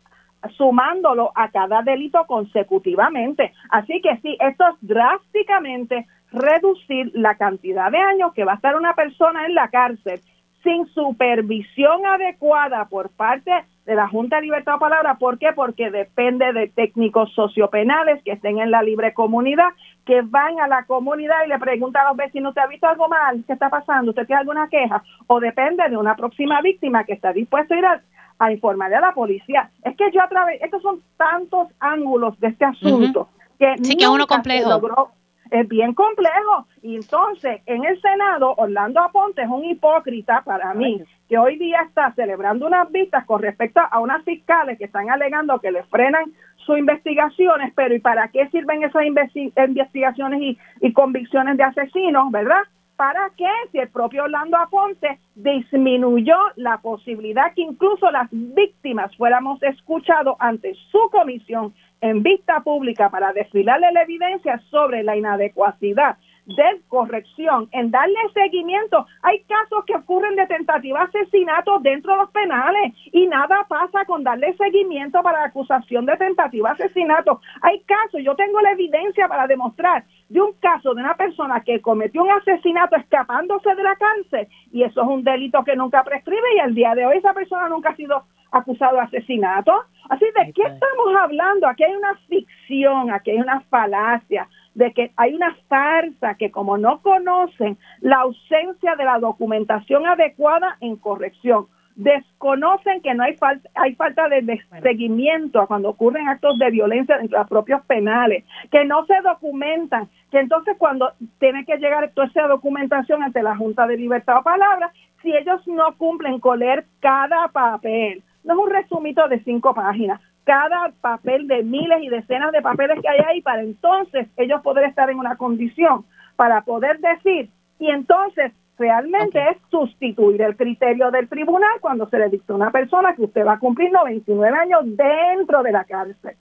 sumándolo 0.58 1.32
a 1.34 1.50
cada 1.50 1.82
delito 1.82 2.26
consecutivamente. 2.28 3.54
Así 3.70 4.02
que 4.02 4.18
sí, 4.18 4.36
esto 4.42 4.66
es 4.68 4.76
drásticamente 4.82 6.08
reducir 6.34 7.10
la 7.14 7.36
cantidad 7.36 7.90
de 7.90 8.00
años 8.00 8.34
que 8.34 8.44
va 8.44 8.52
a 8.52 8.56
estar 8.56 8.76
una 8.76 8.94
persona 8.96 9.46
en 9.46 9.56
la 9.56 9.70
cárcel 9.70 10.20
sin 10.64 10.88
supervisión 10.88 12.06
adecuada 12.06 12.86
por 12.86 13.10
parte 13.10 13.52
de 13.86 13.96
la 13.96 14.08
Junta 14.08 14.36
de 14.36 14.44
Libertad 14.44 14.74
de 14.74 14.80
Palabra. 14.80 15.16
¿Por 15.16 15.40
qué? 15.40 15.48
Porque 15.56 15.90
depende 15.90 16.54
de 16.54 16.68
técnicos 16.68 17.34
sociopenales 17.34 18.22
que 18.24 18.34
estén 18.34 18.60
en 18.60 18.72
la 18.72 18.84
libre 18.84 19.14
comunidad, 19.14 19.70
que 20.06 20.22
van 20.22 20.60
a 20.60 20.68
la 20.68 20.86
comunidad 20.86 21.46
y 21.46 21.50
le 21.50 21.60
preguntan 21.60 22.06
a 22.06 22.10
los 22.10 22.18
vecinos, 22.18 22.54
¿te 22.54 22.62
ha 22.62 22.68
visto 22.68 22.88
algo 22.88 23.08
mal? 23.08 23.44
¿Qué 23.48 23.54
está 23.54 23.70
pasando? 23.70 24.12
¿Usted 24.12 24.28
tiene 24.28 24.42
alguna 24.42 24.70
queja? 24.70 25.04
O 25.28 25.40
depende 25.40 25.88
de 25.90 25.98
una 25.98 26.16
próxima 26.16 26.62
víctima 26.62 27.04
que 27.04 27.14
está 27.14 27.34
dispuesta 27.34 27.74
a 27.74 27.78
ir 27.78 27.86
a, 27.86 28.52
informarle 28.52 28.96
a 28.96 29.02
la 29.02 29.14
policía. 29.14 29.70
Es 29.84 29.98
que 29.98 30.12
yo 30.12 30.22
a 30.22 30.30
través, 30.30 30.62
estos 30.62 30.82
son 30.82 31.02
tantos 31.18 31.68
ángulos 31.80 32.40
de 32.40 32.48
este 32.48 32.66
asunto 32.66 33.28
que 33.60 33.76
sí, 33.82 33.98
que 33.98 34.08
uno 34.08 34.26
complejo 34.26 35.12
es 35.52 35.68
bien 35.68 35.94
complejo. 35.94 36.68
Y 36.82 36.96
entonces, 36.96 37.62
en 37.66 37.86
el 37.86 38.00
Senado, 38.02 38.54
Orlando 38.58 39.02
Aponte 39.02 39.42
es 39.42 39.50
un 39.50 39.66
hipócrita 39.66 40.42
para 40.44 40.74
mí, 40.74 41.04
que 41.28 41.38
hoy 41.38 41.58
día 41.58 41.82
está 41.88 42.12
celebrando 42.14 42.68
unas 42.68 42.92
vistas 42.92 43.26
con 43.26 43.42
respecto 43.42 43.82
a 43.90 44.00
unas 44.00 44.24
fiscales 44.24 44.78
que 44.78 44.86
están 44.86 45.10
alegando 45.10 45.60
que 45.60 45.72
le 45.72 45.84
frenan 45.84 46.32
sus 46.58 46.78
investigaciones, 46.78 47.74
pero 47.76 47.96
¿y 47.96 48.00
para 48.00 48.28
qué 48.28 48.48
sirven 48.50 48.84
esas 48.84 49.04
investigaciones 49.06 50.42
y, 50.42 50.58
y 50.82 50.94
convicciones 50.94 51.58
de 51.58 51.64
asesinos, 51.64 52.32
verdad? 52.32 52.62
¿Para 53.00 53.32
qué? 53.38 53.48
Si 53.72 53.78
el 53.78 53.88
propio 53.88 54.26
Orlando 54.26 54.58
Aponte 54.58 55.20
disminuyó 55.34 56.36
la 56.58 56.80
posibilidad 56.80 57.54
que 57.54 57.62
incluso 57.62 58.12
las 58.12 58.28
víctimas 58.30 59.16
fuéramos 59.16 59.64
escuchados 59.64 60.36
ante 60.38 60.76
su 60.92 61.10
comisión 61.10 61.74
en 62.02 62.24
vista 62.24 62.60
pública 62.60 63.10
para 63.10 63.32
desfilarle 63.32 63.94
la 63.94 64.02
evidencia 64.02 64.60
sobre 64.70 65.04
la 65.04 65.16
inadecuacidad 65.16 66.18
de 66.56 66.82
corrección, 66.88 67.70
en 67.72 67.92
darle 67.92 68.16
seguimiento. 68.34 69.06
Hay 69.22 69.40
casos 69.44 69.86
que 69.86 69.96
ocurren 69.96 70.36
de 70.36 70.48
tentativa 70.48 71.00
de 71.00 71.20
asesinato 71.20 71.80
dentro 71.80 72.14
de 72.14 72.20
los 72.20 72.32
penales 72.32 72.94
y 73.12 73.28
nada 73.28 73.66
pasa 73.68 74.06
con 74.06 74.24
darle 74.24 74.56
seguimiento 74.58 75.22
para 75.22 75.42
la 75.42 75.46
acusación 75.46 76.06
de 76.06 76.18
tentativa 76.18 76.74
de 76.74 76.84
asesinato. 76.86 77.40
Hay 77.62 77.82
casos, 77.82 78.22
yo 78.24 78.36
tengo 78.36 78.62
la 78.62 78.72
evidencia 78.72 79.28
para 79.28 79.48
demostrar 79.48 80.04
de 80.30 80.42
un 80.42 80.54
caso 80.54 80.94
de 80.94 81.02
una 81.02 81.16
persona 81.16 81.62
que 81.62 81.82
cometió 81.82 82.24
un 82.24 82.32
asesinato 82.32 82.96
escapándose 82.96 83.74
de 83.76 83.84
la 83.84 83.96
cárcel 83.96 84.48
y 84.72 84.84
eso 84.84 85.02
es 85.02 85.08
un 85.08 85.24
delito 85.24 85.64
que 85.64 85.76
nunca 85.76 86.04
prescribe 86.04 86.56
y 86.56 86.60
al 86.60 86.76
día 86.76 86.96
de 86.96 87.06
hoy 87.06 87.18
esa 87.18 87.34
persona 87.34 87.70
nunca 87.70 87.90
ha 87.90 87.96
sido 87.96 88.24
acusado 88.52 88.96
de 88.96 89.02
asesinato. 89.02 89.74
Así 90.10 90.26
de 90.26 90.54
qué 90.54 90.64
estamos 90.64 91.16
hablando? 91.22 91.68
Aquí 91.68 91.84
hay 91.84 91.96
una 91.96 92.16
ficción, 92.28 93.12
aquí 93.12 93.32
hay 93.32 93.38
una 93.38 93.62
falacia, 93.62 94.48
de 94.80 94.94
que 94.94 95.12
hay 95.18 95.36
una 95.36 95.54
farsa 95.68 96.36
que 96.36 96.52
como 96.52 96.78
no 96.78 97.02
conocen 97.02 97.78
la 98.00 98.22
ausencia 98.22 98.96
de 98.96 99.04
la 99.04 99.20
documentación 99.20 100.08
adecuada 100.08 100.78
en 100.80 100.96
corrección, 100.96 101.68
desconocen 101.98 103.02
que 103.02 103.14
no 103.14 103.24
hay 103.24 103.36
falta, 103.36 103.70
hay 103.76 103.94
falta 103.96 104.30
de, 104.30 104.62
seguimiento 104.82 105.60
a 105.60 105.68
cuando 105.68 105.90
ocurren 105.90 106.30
actos 106.30 106.58
de 106.58 106.72
violencia 106.72 107.18
en 107.18 107.30
los 107.30 107.46
propios 107.50 107.82
penales, 107.88 108.46
que 108.72 108.86
no 108.86 109.06
se 109.06 109.20
documentan, 109.22 110.08
que 110.32 110.40
entonces 110.40 110.78
cuando 110.78 111.12
tiene 111.40 111.66
que 111.66 111.76
llegar 111.76 112.10
toda 112.14 112.28
esa 112.28 112.48
documentación 112.48 113.22
ante 113.22 113.44
la 113.44 113.58
Junta 113.58 113.86
de 113.86 113.98
Libertad 113.98 114.38
o 114.38 114.44
Palabra, 114.44 114.94
si 115.22 115.36
ellos 115.36 115.60
no 115.68 115.98
cumplen 115.98 116.40
con 116.40 116.60
leer 116.60 116.86
cada 117.02 117.50
papel, 117.50 118.24
no 118.46 118.54
es 118.54 118.60
un 118.60 118.70
resumito 118.70 119.28
de 119.28 119.44
cinco 119.44 119.74
páginas, 119.74 120.22
cada 120.50 120.92
papel 121.00 121.48
de 121.48 121.62
miles 121.62 122.02
y 122.02 122.10
decenas 122.10 122.52
de 122.52 122.64
papeles 122.64 123.00
que 123.04 123.08
hay 123.08 123.20
ahí 123.20 123.42
para 123.44 123.62
entonces 123.62 124.28
ellos 124.36 124.64
poder 124.64 124.86
estar 124.86 125.08
en 125.12 125.20
una 125.20 125.36
condición 125.36 126.06
para 126.38 126.62
poder 126.62 127.00
decir 127.00 127.52
y 127.78 127.92
entonces 127.92 128.52
realmente 128.76 129.40
es 129.48 129.58
sustituir 129.70 130.42
el 130.42 130.58
criterio 130.58 131.12
del 131.12 131.30
tribunal 131.30 131.80
cuando 131.82 132.10
se 132.10 132.18
le 132.18 132.30
dicta 132.30 132.54
a 132.54 132.56
una 132.56 132.72
persona 132.72 133.14
que 133.14 133.26
usted 133.26 133.46
va 133.46 133.54
a 133.54 133.60
cumplir 133.60 133.92
99 133.92 134.58
años 134.58 134.82
dentro 134.86 135.62
de 135.62 135.72
la 135.72 135.84
cárcel. 135.84 136.36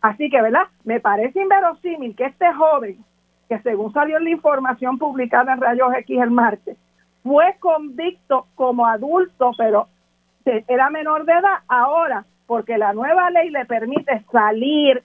Así 0.00 0.30
que, 0.30 0.40
¿verdad? 0.40 0.68
Me 0.84 1.00
parece 1.00 1.42
inverosímil 1.42 2.14
que 2.14 2.26
este 2.26 2.52
joven, 2.52 2.98
que 3.48 3.58
según 3.62 3.92
salió 3.92 4.18
en 4.18 4.24
la 4.24 4.30
información 4.30 4.96
publicada 4.96 5.54
en 5.54 5.60
Rayos 5.60 5.92
X 5.96 6.20
el 6.22 6.30
martes, 6.30 6.76
fue 7.24 7.56
convicto 7.58 8.46
como 8.54 8.86
adulto, 8.86 9.50
pero 9.58 9.88
era 10.44 10.88
menor 10.88 11.24
de 11.24 11.32
edad, 11.32 11.58
ahora 11.66 12.24
porque 12.50 12.78
la 12.78 12.92
nueva 12.92 13.30
ley 13.30 13.48
le 13.50 13.64
permite 13.64 14.24
salir, 14.32 15.04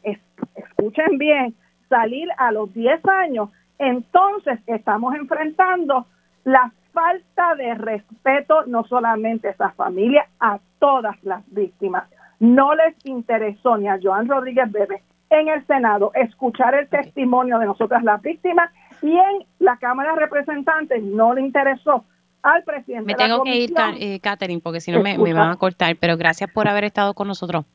escuchen 0.56 1.20
bien, 1.20 1.54
salir 1.88 2.28
a 2.40 2.52
los 2.52 2.74
10 2.74 3.06
años, 3.06 3.52
entonces 3.78 4.60
estamos 4.66 5.14
enfrentando 5.14 6.08
la 6.44 6.72
falta 6.92 7.54
de 7.54 7.76
respeto 7.76 8.66
no 8.66 8.84
solamente 8.86 9.48
a 9.48 9.52
esa 9.52 9.70
familia, 9.74 10.26
a 10.40 10.58
todas 10.80 11.24
las 11.24 11.44
víctimas. 11.54 12.10
No 12.40 12.74
les 12.74 12.96
interesó 13.06 13.78
ni 13.78 13.90
a 13.90 14.00
Joan 14.02 14.28
Rodríguez 14.28 14.72
Bebe 14.72 15.04
en 15.30 15.48
el 15.48 15.64
Senado 15.68 16.14
escuchar 16.16 16.74
el 16.74 16.90
testimonio 16.90 17.60
de 17.60 17.68
nosotras 17.68 18.04
las 18.04 18.24
víctimas 18.24 18.72
y 19.04 19.12
en 19.12 19.46
la 19.60 19.78
Cámara 19.78 20.16
de 20.16 20.22
Representantes 20.22 21.04
no 21.04 21.36
le 21.36 21.42
interesó 21.42 22.06
al 22.46 22.64
presidente. 22.64 23.06
Me 23.06 23.16
tengo 23.16 23.44
que 23.44 23.56
ir, 23.56 23.74
eh, 24.00 24.20
Catherine, 24.20 24.62
porque 24.62 24.80
si 24.80 24.92
no 24.92 25.02
me, 25.02 25.18
van 25.18 25.50
a 25.50 25.56
cortar, 25.58 25.98
pero 25.98 26.16
gracias 26.16 26.50
por 26.52 26.68
haber 26.68 26.84
estado 26.84 27.14
con 27.16 27.28
nosotros. 27.28 27.66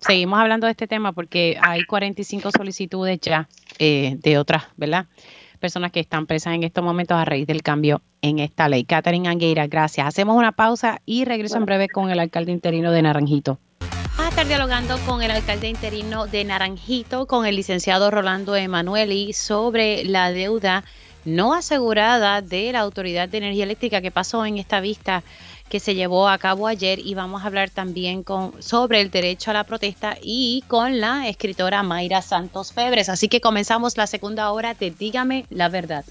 seguimos 0.00 0.38
hablando 0.38 0.66
de 0.66 0.72
este 0.72 0.86
tema 0.86 1.12
porque 1.12 1.58
hay 1.60 1.84
45 1.84 2.50
solicitudes 2.52 3.18
ya 3.20 3.48
eh, 3.78 4.16
de 4.18 4.38
otras, 4.38 4.64
¿verdad? 4.76 5.06
Personas 5.58 5.90
que 5.90 6.00
están 6.00 6.26
presas 6.26 6.54
en 6.54 6.62
estos 6.62 6.84
momentos 6.84 7.16
a 7.16 7.24
raíz 7.24 7.46
del 7.46 7.62
cambio 7.62 8.02
en 8.20 8.38
esta 8.38 8.68
ley. 8.68 8.84
Catherine 8.84 9.28
Angueira, 9.28 9.66
gracias. 9.66 10.06
Hacemos 10.06 10.36
una 10.36 10.52
pausa 10.52 11.00
y 11.04 11.24
regreso 11.24 11.56
en 11.56 11.64
breve 11.64 11.88
con 11.88 12.10
el 12.10 12.20
alcalde 12.20 12.52
interino 12.52 12.92
de 12.92 13.02
Naranjito. 13.02 13.58
Vamos 13.80 14.26
a 14.26 14.28
estar 14.28 14.46
dialogando 14.46 14.98
con 15.06 15.22
el 15.22 15.30
alcalde 15.30 15.68
interino 15.68 16.26
de 16.26 16.44
Naranjito, 16.44 17.26
con 17.26 17.46
el 17.46 17.56
licenciado 17.56 18.10
Rolando 18.10 18.54
Emanueli, 18.54 19.32
sobre 19.32 20.04
la 20.04 20.30
deuda 20.30 20.84
no 21.24 21.54
asegurada 21.54 22.42
de 22.42 22.72
la 22.72 22.80
Autoridad 22.80 23.28
de 23.28 23.38
Energía 23.38 23.64
Eléctrica 23.64 24.00
que 24.00 24.10
pasó 24.10 24.44
en 24.46 24.58
esta 24.58 24.80
vista 24.80 25.22
que 25.68 25.80
se 25.80 25.94
llevó 25.94 26.28
a 26.28 26.38
cabo 26.38 26.66
ayer 26.66 26.98
y 26.98 27.14
vamos 27.14 27.42
a 27.42 27.46
hablar 27.46 27.70
también 27.70 28.22
con, 28.22 28.62
sobre 28.62 29.00
el 29.00 29.10
derecho 29.10 29.50
a 29.50 29.54
la 29.54 29.64
protesta 29.64 30.16
y 30.22 30.64
con 30.66 31.00
la 31.00 31.28
escritora 31.28 31.82
Mayra 31.82 32.22
Santos 32.22 32.72
Febres. 32.72 33.08
Así 33.08 33.28
que 33.28 33.40
comenzamos 33.40 33.96
la 33.96 34.06
segunda 34.06 34.50
hora 34.52 34.74
de 34.74 34.90
Dígame 34.90 35.44
la 35.50 35.68
verdad. 35.68 36.04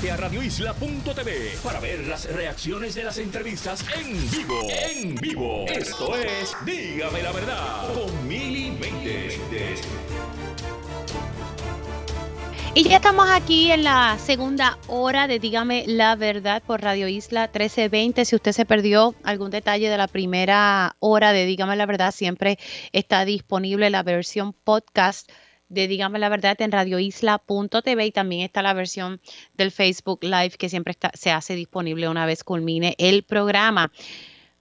Conéctate 0.00 0.10
a 0.10 0.16
radioisla.tv 0.16 1.58
para 1.62 1.78
ver 1.78 2.06
las 2.06 2.24
reacciones 2.32 2.94
de 2.94 3.04
las 3.04 3.18
entrevistas 3.18 3.84
en 3.98 4.30
vivo. 4.30 4.60
En 4.70 5.14
vivo. 5.16 5.66
Esto 5.68 6.16
es 6.16 6.56
Dígame 6.64 7.22
la 7.22 7.32
verdad 7.32 7.92
con 7.92 8.28
Mili 8.28 8.72
Y 12.74 12.84
ya 12.84 12.96
estamos 12.96 13.28
aquí 13.28 13.72
en 13.72 13.84
la 13.84 14.16
segunda 14.18 14.78
hora 14.86 15.26
de 15.26 15.38
Dígame 15.38 15.84
la 15.86 16.16
Verdad 16.16 16.62
por 16.66 16.80
Radio 16.80 17.06
Isla 17.06 17.42
1320. 17.42 18.24
Si 18.24 18.36
usted 18.36 18.52
se 18.52 18.64
perdió 18.64 19.14
algún 19.22 19.50
detalle 19.50 19.90
de 19.90 19.98
la 19.98 20.08
primera 20.08 20.96
hora 21.00 21.32
de 21.32 21.44
Dígame 21.44 21.76
la 21.76 21.84
Verdad, 21.84 22.12
siempre 22.12 22.58
está 22.92 23.26
disponible 23.26 23.90
la 23.90 24.02
versión 24.02 24.54
podcast 24.54 25.30
de 25.70 25.88
Dígame 25.88 26.18
la 26.18 26.28
Verdad 26.28 26.60
en 26.60 26.72
radioisla.tv 26.72 28.06
y 28.06 28.12
también 28.12 28.42
está 28.42 28.60
la 28.60 28.74
versión 28.74 29.20
del 29.54 29.70
Facebook 29.70 30.22
Live 30.22 30.50
que 30.58 30.68
siempre 30.68 30.90
está, 30.90 31.10
se 31.14 31.30
hace 31.30 31.54
disponible 31.54 32.08
una 32.08 32.26
vez 32.26 32.44
culmine 32.44 32.94
el 32.98 33.22
programa. 33.22 33.90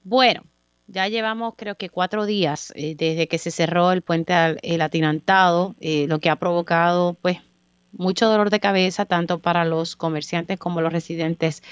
Bueno, 0.04 0.44
ya 0.88 1.08
llevamos 1.08 1.54
creo 1.58 1.76
que 1.76 1.90
cuatro 1.90 2.26
días 2.26 2.72
eh, 2.76 2.96
desde 2.96 3.28
que 3.28 3.38
se 3.38 3.52
cerró 3.52 3.92
el 3.92 4.02
puente 4.02 4.34
el 4.64 4.82
atinantado, 4.82 5.76
eh, 5.82 6.06
lo 6.08 6.20
que 6.20 6.30
ha 6.30 6.38
provocado 6.38 7.16
pues 7.22 7.40
mucho 7.92 8.28
dolor 8.28 8.50
de 8.50 8.60
cabeza 8.60 9.06
tanto 9.06 9.40
para 9.40 9.66
los 9.66 9.96
comerciantes 9.96 10.58
como 10.58 10.82
los 10.82 10.94
residentes 10.94 11.64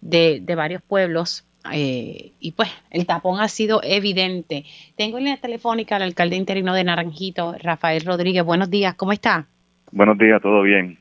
de, 0.00 0.42
varios 0.56 0.82
pueblos. 0.82 1.44
Eh, 1.72 2.32
y 2.40 2.52
pues 2.52 2.68
el 2.90 3.06
tapón 3.06 3.40
ha 3.40 3.48
sido 3.48 3.80
evidente. 3.82 4.64
Tengo 4.96 5.18
en 5.18 5.24
línea 5.24 5.40
telefónica 5.40 5.96
al 5.96 6.02
alcalde 6.02 6.36
interino 6.36 6.74
de 6.74 6.84
Naranjito, 6.84 7.54
Rafael 7.62 8.04
Rodríguez. 8.04 8.44
Buenos 8.44 8.70
días, 8.70 8.94
¿cómo 8.94 9.12
está? 9.12 9.46
Buenos 9.92 10.18
días, 10.18 10.40
todo 10.42 10.62
bien. 10.62 10.98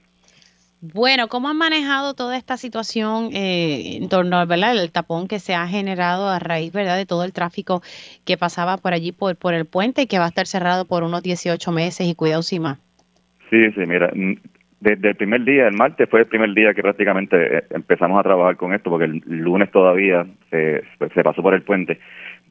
Bueno, 0.94 1.28
¿cómo 1.30 1.50
han 1.50 1.58
manejado 1.58 2.14
toda 2.14 2.38
esta 2.38 2.58
situación 2.58 3.30
eh, 3.34 3.98
en 3.98 4.10
torno 4.10 4.38
al 4.38 4.92
tapón 4.92 5.28
que 5.28 5.40
se 5.40 5.56
ha 5.56 5.68
generado 5.68 6.30
a 6.30 6.38
raíz 6.38 6.72
¿verdad? 6.72 6.98
de 6.98 7.06
todo 7.06 7.24
el 7.24 7.34
tráfico 7.34 7.82
que 8.24 8.38
pasaba 8.38 8.78
por 8.78 8.94
allí 8.94 9.12
por, 9.12 9.36
por 9.36 9.54
el 9.54 9.66
puente 9.66 10.04
y 10.04 10.08
que 10.08 10.20
va 10.20 10.26
a 10.26 10.30
estar 10.30 10.46
cerrado 10.46 10.86
por 10.86 11.04
unos 11.04 11.24
18 11.24 11.72
meses 11.72 12.08
y 12.08 12.14
cuidado 12.14 12.44
si 12.44 12.60
más? 12.60 12.78
Sí, 13.50 13.72
sí, 13.72 13.82
mira, 13.88 14.12
desde 14.80 15.10
el 15.10 15.16
primer 15.16 15.44
día, 15.44 15.68
el 15.68 15.76
martes 15.76 16.10
fue 16.10 16.22
el 16.22 16.28
primer 16.28 16.54
día 16.54 16.74
que 16.74 16.82
prácticamente 16.82 17.58
eh, 17.58 17.64
empezamos 17.72 18.20
a 18.20 18.24
trabajar 18.24 18.58
con 18.58 18.74
esto, 18.74 18.90
porque 18.90 19.06
el 19.06 19.24
lunes 19.26 19.72
todavía 19.72 20.26
se, 20.50 20.84
se 21.14 21.24
pasó 21.24 21.42
por 21.42 21.54
el 21.54 21.64
puente. 21.64 22.00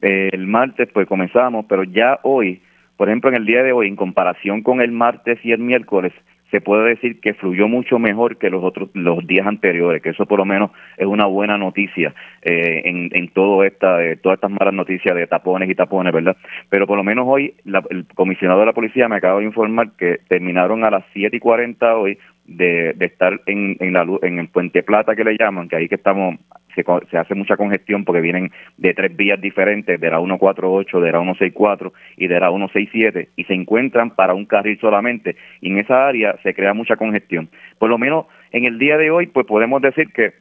el 0.01 0.47
martes 0.47 0.89
pues 0.93 1.07
comenzamos, 1.07 1.65
pero 1.69 1.83
ya 1.83 2.19
hoy, 2.23 2.61
por 2.97 3.09
ejemplo 3.09 3.29
en 3.29 3.37
el 3.37 3.45
día 3.45 3.63
de 3.63 3.71
hoy, 3.71 3.87
en 3.87 3.95
comparación 3.95 4.63
con 4.63 4.81
el 4.81 4.91
martes 4.91 5.39
y 5.43 5.51
el 5.51 5.59
miércoles, 5.59 6.13
se 6.51 6.61
puede 6.61 6.89
decir 6.89 7.19
que 7.19 7.33
fluyó 7.33 7.67
mucho 7.67 7.99
mejor 7.99 8.37
que 8.37 8.49
los 8.49 8.63
otros 8.63 8.89
los 8.93 9.25
días 9.25 9.47
anteriores, 9.47 10.01
que 10.01 10.09
eso 10.09 10.25
por 10.25 10.39
lo 10.39 10.45
menos 10.45 10.71
es 10.97 11.05
una 11.05 11.25
buena 11.25 11.57
noticia 11.57 12.13
eh, 12.41 12.83
en, 12.85 13.09
en 13.13 13.29
todo 13.29 13.63
esta, 13.63 14.03
eh, 14.03 14.15
todas 14.17 14.37
estas 14.37 14.51
malas 14.51 14.73
noticias 14.73 15.15
de 15.15 15.27
tapones 15.27 15.69
y 15.69 15.75
tapones, 15.75 16.13
¿verdad? 16.13 16.37
Pero 16.69 16.87
por 16.87 16.97
lo 16.97 17.03
menos 17.03 17.25
hoy 17.27 17.55
el 17.65 18.05
comisionado 18.15 18.59
de 18.59 18.67
la 18.67 18.73
policía 18.73 19.09
me 19.09 19.17
acaba 19.17 19.39
de 19.39 19.45
informar 19.45 19.91
que 19.97 20.19
terminaron 20.27 20.85
a 20.85 20.91
las 20.91 21.03
7 21.13 21.35
y 21.35 21.39
40 21.39 21.95
hoy 21.95 22.17
de, 22.45 22.93
de 22.93 23.05
estar 23.05 23.41
en, 23.45 23.77
en, 23.79 23.93
la, 23.93 24.05
en 24.21 24.39
el 24.39 24.47
Puente 24.49 24.83
Plata 24.83 25.15
que 25.15 25.23
le 25.23 25.37
llaman, 25.37 25.67
que 25.67 25.75
ahí 25.75 25.87
que 25.87 25.95
estamos 25.95 26.35
se, 26.75 27.17
hace 27.17 27.35
mucha 27.35 27.57
congestión 27.57 28.03
porque 28.03 28.21
vienen 28.21 28.51
de 28.77 28.93
tres 28.93 29.15
vías 29.15 29.39
diferentes, 29.39 29.99
de 29.99 30.09
la 30.09 30.17
148, 30.17 30.99
de 30.99 31.11
la 31.11 31.19
164 31.19 31.93
y 32.17 32.27
de 32.27 32.39
la 32.39 32.49
167, 32.49 33.29
y 33.35 33.43
se 33.45 33.53
encuentran 33.53 34.11
para 34.11 34.33
un 34.33 34.45
carril 34.45 34.77
solamente, 34.79 35.35
y 35.61 35.71
en 35.71 35.79
esa 35.79 36.07
área 36.07 36.35
se 36.43 36.53
crea 36.53 36.73
mucha 36.73 36.97
congestión. 36.97 37.49
Por 37.79 37.89
lo 37.89 37.97
menos 37.97 38.25
en 38.51 38.65
el 38.65 38.77
día 38.77 38.97
de 38.97 39.11
hoy, 39.11 39.27
pues 39.27 39.45
podemos 39.45 39.81
decir 39.81 40.11
que 40.11 40.33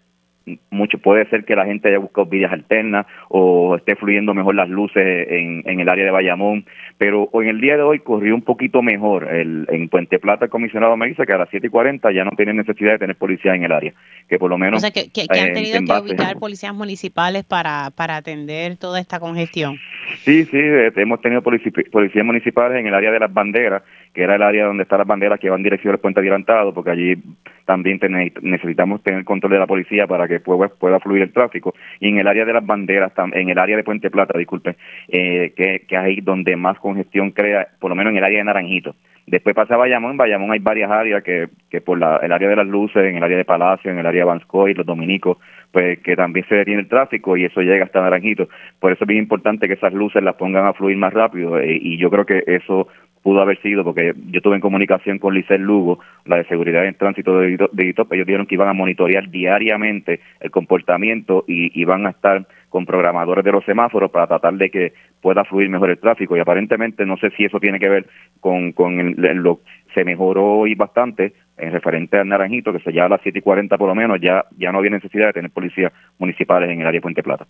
mucho 0.71 0.99
puede 0.99 1.29
ser 1.31 1.45
que 1.45 1.57
la 1.57 1.65
gente 1.65 1.89
haya 1.89 1.99
buscado 1.99 2.27
vías 2.27 2.53
alternas 2.53 3.07
o 3.29 3.77
esté 3.77 3.97
fluyendo 3.97 4.35
mejor 4.35 4.55
las 4.55 4.69
luces 4.69 5.27
en, 5.31 5.63
en 5.67 5.81
el 5.81 5.89
área 5.89 6.05
de 6.05 6.11
Bayamón, 6.11 6.67
pero 6.99 7.31
en 7.35 7.49
el 7.49 7.61
día 7.61 7.77
de 7.77 7.83
hoy 7.83 8.01
corrió 8.01 8.35
un 8.35 8.43
poquito 8.43 8.83
mejor. 8.83 9.33
El, 9.33 9.67
en 9.71 9.89
Puente 9.89 10.19
Plata 10.19 10.45
el 10.45 10.51
comisionado 10.51 10.97
me 10.97 11.09
dice 11.09 11.25
que 11.27 11.33
a 11.33 11.39
las 11.39 11.49
7 11.51 11.67
y 11.67 11.71
40 11.71 12.13
ya 12.13 12.25
no 12.25 12.33
tienen 12.33 12.57
necesidad 12.57 12.93
de 12.93 12.99
tener 12.99 13.17
policía 13.17 13.55
en 13.55 13.65
el 13.65 13.73
área, 13.73 13.95
que 14.29 14.39
por 14.39 14.51
lo 14.51 14.59
menos... 14.59 14.79
O 14.79 14.81
sea, 14.81 14.91
que, 14.91 15.09
han 15.29 15.49
eh, 15.49 15.53
tenido 15.53 15.79
que 15.85 16.03
ubicar 16.03 16.39
policías 16.39 16.75
municipales 16.75 17.45
para, 17.45 17.91
para 17.91 18.17
atender 18.17 18.77
toda 18.77 19.01
esta 19.01 19.21
congestión. 19.21 19.79
Sí, 20.25 20.45
sí, 20.45 20.59
eh, 20.59 20.93
hemos 20.97 21.21
tenido 21.21 21.43
policías 21.43 22.25
municipales 22.25 22.79
en 22.79 22.87
el 22.87 22.95
área 22.95 23.11
de 23.11 23.21
las 23.21 23.33
banderas, 23.33 23.83
que 24.15 24.23
era 24.23 24.37
el 24.37 24.43
área 24.43 24.67
donde 24.67 24.85
están 24.85 24.99
las 24.99 25.09
banderas 25.09 25.41
que 25.41 25.51
van 25.51 25.63
dirección 25.63 25.93
al 25.93 25.99
puente 25.99 26.21
adelantado, 26.21 26.73
porque 26.73 26.91
allí 26.91 27.17
también 27.65 27.99
necesitamos 28.43 29.03
tener 29.03 29.25
control 29.25 29.53
de 29.53 29.59
la 29.59 29.67
policía 29.67 30.07
para 30.07 30.29
que 30.29 30.39
pueda, 30.39 30.69
pueda 30.69 31.01
fluir 31.01 31.23
el 31.23 31.33
tráfico. 31.33 31.75
Y 31.99 32.09
en 32.09 32.19
el 32.19 32.29
área 32.29 32.45
de 32.45 32.53
las 32.53 32.65
banderas, 32.65 33.13
en 33.33 33.49
el 33.49 33.59
área 33.59 33.77
de 33.77 33.83
Puente 33.83 34.11
Plata, 34.11 34.39
disculpe, 34.39 34.77
eh, 35.09 35.53
que, 35.57 35.85
que 35.89 35.97
ahí 35.97 36.21
donde 36.21 36.55
más 36.55 36.79
congestión 36.79 37.33
crea, 37.33 37.67
por 37.81 37.91
lo 37.91 37.97
menos 37.97 38.13
en 38.13 38.19
el 38.19 38.25
área 38.25 38.39
de 38.39 38.45
Naranjito. 38.45 38.95
Después 39.27 39.57
pasa 39.57 39.75
a 39.75 39.79
Bayamón, 39.79 40.13
en 40.13 40.17
Bayamón 40.19 40.53
hay 40.53 40.59
varias 40.59 40.91
áreas 40.91 41.23
que, 41.23 41.49
que 41.71 41.81
por 41.81 41.99
la, 41.99 42.19
el 42.19 42.31
área 42.31 42.49
de 42.49 42.57
las 42.57 42.67
luces, 42.67 43.05
en 43.05 43.17
el 43.17 43.25
área 43.25 43.39
de 43.39 43.45
Palacio, 43.45 43.91
en 43.91 43.99
el 43.99 44.07
área 44.07 44.21
de 44.21 44.27
Banscoy, 44.27 44.75
los 44.75 44.85
dominicos, 44.85 45.39
pues 45.73 45.99
que 46.01 46.15
también 46.15 46.47
se 46.47 46.57
detiene 46.57 46.83
el 46.83 46.89
tráfico 46.89 47.37
y 47.37 47.47
eso 47.47 47.63
llega 47.63 47.85
hasta 47.85 48.03
Naranjito. 48.03 48.49
Por 48.79 48.93
eso 48.93 49.05
es 49.05 49.09
bien 49.09 49.23
importante 49.23 49.67
que 49.67 49.75
esas 49.75 49.95
luces 49.95 50.23
las 50.23 50.35
pongan 50.35 50.67
a 50.67 50.75
fluir 50.75 50.99
más 50.99 51.13
rápido 51.13 51.59
eh, 51.59 51.79
y 51.81 51.97
yo 51.97 52.11
creo 52.11 52.27
que 52.27 52.45
eso 52.47 52.87
pudo 53.25 53.41
haber 53.41 53.61
sido, 53.63 53.83
porque 53.85 54.13
yo 54.31 54.43
tuve 54.43 54.57
en 54.57 54.61
comunicación 54.61 55.19
con 55.19 55.35
Licel 55.35 55.63
Lugo, 55.63 55.99
la 56.27 56.37
de 56.37 56.45
seguridad 56.45 56.85
en 56.85 56.95
tránsito 56.95 57.39
de, 57.39 57.57
de 57.73 57.89
ellos 57.89 58.27
dijeron 58.27 58.47
que 58.47 58.55
iban 58.55 58.69
a 58.69 58.75
monitorear 58.75 59.31
diariamente 59.31 60.21
el 60.41 60.51
comportamiento 60.51 61.43
y 61.49 61.81
iban 61.81 62.07
a 62.07 62.11
estar 62.11 62.47
con 62.69 62.85
programadores 62.85 63.43
de 63.43 63.53
los 63.53 63.65
semáforos 63.65 64.11
para 64.11 64.27
tratar 64.27 64.53
de 64.55 64.69
que 64.69 64.93
pueda 65.23 65.43
fluir 65.45 65.71
mejor 65.71 65.89
el 65.89 65.99
tráfico 65.99 66.37
y 66.37 66.41
aparentemente 66.41 67.07
no 67.07 67.17
sé 67.17 67.31
si 67.31 67.47
eso 67.47 67.59
tiene 67.59 67.81
que 67.81 67.89
ver 67.89 68.07
con, 68.41 68.73
con 68.73 69.15
lo 69.17 69.61
se 69.95 70.05
mejoró 70.05 70.59
hoy 70.59 70.75
bastante 70.75 71.33
en 71.57 71.73
referente 71.73 72.19
al 72.19 72.29
Naranjito, 72.29 72.73
que 72.75 72.81
se 72.81 72.93
ya 72.93 73.07
a 73.07 73.09
las 73.09 73.23
7 73.23 73.39
y 73.39 73.43
40 73.43 73.79
por 73.79 73.89
lo 73.89 73.95
menos, 73.95 74.21
ya, 74.21 74.45
ya 74.59 74.71
no 74.71 74.79
había 74.79 74.91
necesidad 74.91 75.29
de 75.29 75.33
tener 75.33 75.51
policías 75.51 75.93
municipales 76.19 76.69
en 76.69 76.83
el 76.83 76.87
área 76.87 76.99
de 76.99 77.03
Puente 77.03 77.23
Plata. 77.23 77.47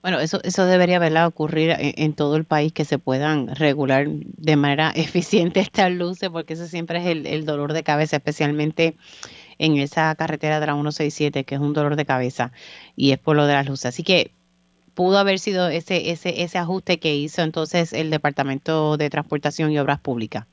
Bueno, 0.00 0.20
eso, 0.20 0.38
eso 0.44 0.64
debería 0.64 1.00
¿verdad? 1.00 1.26
ocurrir 1.26 1.74
en, 1.76 2.14
todo 2.14 2.36
el 2.36 2.44
país, 2.44 2.72
que 2.72 2.84
se 2.84 2.98
puedan 2.98 3.54
regular 3.56 4.06
de 4.06 4.56
manera 4.56 4.90
eficiente 4.94 5.60
estas 5.60 5.90
luces, 5.92 6.30
porque 6.30 6.54
eso 6.54 6.66
siempre 6.66 6.98
es 6.98 7.06
el, 7.26 7.44
dolor 7.44 7.72
de 7.72 7.82
cabeza, 7.82 8.16
especialmente 8.16 8.94
en 9.58 9.76
esa 9.76 10.14
carretera 10.14 10.60
de 10.60 10.66
la 10.66 10.74
167, 10.74 11.44
que 11.44 11.54
es 11.56 11.60
un 11.60 11.72
dolor 11.72 11.96
de 11.96 12.04
cabeza, 12.04 12.52
y 12.94 13.10
es 13.10 13.18
por 13.18 13.34
lo 13.34 13.46
de 13.46 13.54
las 13.54 13.68
luces. 13.68 13.86
Así 13.86 14.04
que 14.04 14.30
pudo 14.94 15.18
haber 15.18 15.40
sido 15.40 15.68
ese, 15.68 16.10
ese, 16.10 16.42
ese 16.42 16.58
ajuste 16.58 17.00
que 17.00 17.16
hizo 17.16 17.42
entonces 17.42 17.92
el 17.92 18.10
Departamento 18.10 18.96
de 18.96 19.10
Transportación 19.10 19.72
y 19.72 19.78
Obras 19.78 19.98
Públicas. 19.98 20.46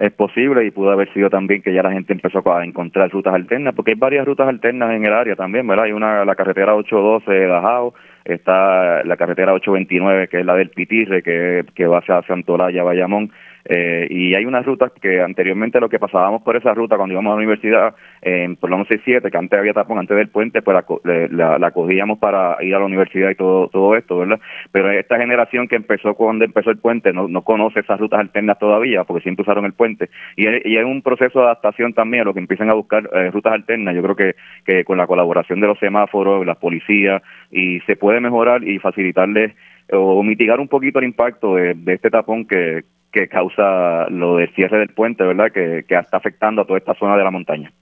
Es 0.00 0.12
posible 0.12 0.66
y 0.66 0.72
pudo 0.72 0.90
haber 0.90 1.12
sido 1.12 1.30
también 1.30 1.62
que 1.62 1.72
ya 1.72 1.82
la 1.84 1.92
gente 1.92 2.12
empezó 2.12 2.42
a 2.52 2.64
encontrar 2.64 3.08
rutas 3.10 3.32
alternas, 3.34 3.72
porque 3.74 3.92
hay 3.92 3.96
varias 3.96 4.26
rutas 4.26 4.48
alternas 4.48 4.90
en 4.90 5.04
el 5.04 5.12
área 5.12 5.36
también, 5.36 5.64
¿verdad? 5.64 5.84
Hay 5.84 5.92
una, 5.92 6.24
la 6.24 6.34
carretera 6.34 6.74
812 6.74 7.30
de 7.30 7.46
Dajao, 7.46 7.94
está 8.24 9.02
la 9.04 9.16
carretera 9.16 9.52
829, 9.52 10.28
que 10.28 10.40
es 10.40 10.46
la 10.46 10.54
del 10.54 10.70
Pitirre, 10.70 11.22
que, 11.22 11.64
que 11.74 11.86
va 11.86 11.98
hacia 11.98 12.22
Santolaya, 12.22 12.82
Bayamón, 12.82 13.32
Eh, 13.64 14.06
y 14.10 14.34
hay 14.34 14.44
unas 14.44 14.64
rutas 14.66 14.92
que 15.00 15.20
anteriormente 15.20 15.80
lo 15.80 15.88
que 15.88 15.98
pasábamos 15.98 16.42
por 16.42 16.56
esa 16.56 16.74
ruta 16.74 16.96
cuando 16.96 17.12
íbamos 17.12 17.30
a 17.30 17.34
la 17.34 17.38
universidad, 17.38 17.94
en 18.20 18.56
por 18.56 18.70
la 18.70 18.76
167, 18.76 19.30
que 19.30 19.38
antes 19.38 19.58
había 19.58 19.72
tapón, 19.72 19.98
antes 19.98 20.16
del 20.16 20.28
puente, 20.28 20.62
pues 20.62 20.76
la, 21.04 21.58
la, 21.58 21.70
cogíamos 21.70 22.18
para 22.18 22.56
ir 22.62 22.74
a 22.74 22.78
la 22.78 22.86
universidad 22.86 23.30
y 23.30 23.34
todo 23.34 23.68
todo 23.68 23.96
esto, 23.96 24.18
¿verdad? 24.18 24.40
Pero 24.70 24.90
esta 24.90 25.18
generación 25.18 25.68
que 25.68 25.76
empezó 25.76 26.14
cuando 26.14 26.44
empezó 26.44 26.70
el 26.70 26.78
puente 26.78 27.12
no, 27.12 27.28
no 27.28 27.42
conoce 27.42 27.80
esas 27.80 28.00
rutas 28.00 28.20
alternas 28.20 28.58
todavía, 28.58 29.04
porque 29.04 29.22
siempre 29.22 29.42
usaron 29.42 29.64
el 29.64 29.72
puente. 29.72 30.10
Y, 30.36 30.46
y 30.68 30.76
es 30.76 30.84
un 30.84 31.02
proceso 31.02 31.40
de 31.40 31.44
adaptación 31.46 31.92
también 31.94 32.22
a 32.22 32.24
lo 32.24 32.34
que 32.34 32.40
empiezan 32.40 32.70
a 32.70 32.74
buscar 32.74 33.08
eh, 33.12 33.30
rutas 33.30 33.52
alternas. 33.52 33.94
Yo 33.94 34.02
creo 34.02 34.16
que, 34.16 34.34
que 34.64 34.84
con 34.84 34.98
la 34.98 35.06
colaboración 35.06 35.60
de 35.60 35.66
los 35.66 35.78
semáforos, 35.78 36.46
las 36.46 36.58
policías, 36.58 37.22
y 37.50 37.80
se 37.80 37.96
puede 37.96 38.20
mejorar 38.20 38.64
y 38.64 38.78
facilitarles 38.78 39.52
o 39.92 40.22
mitigar 40.22 40.60
un 40.60 40.68
poquito 40.68 40.98
el 40.98 41.04
impacto 41.06 41.56
de, 41.56 41.76
este 41.86 42.10
tapón 42.10 42.46
que, 42.46 42.84
que 43.12 43.28
causa 43.28 44.08
lo 44.08 44.36
del 44.36 44.52
cierre 44.54 44.78
del 44.78 44.88
puente, 44.88 45.22
¿verdad? 45.22 45.52
Que, 45.52 45.84
que 45.86 45.94
está 45.94 46.16
afectando 46.16 46.62
a 46.62 46.66
toda 46.66 46.78
esta 46.78 46.94
zona 46.94 47.16
de 47.16 47.24
la 47.24 47.30
montaña. 47.30 47.72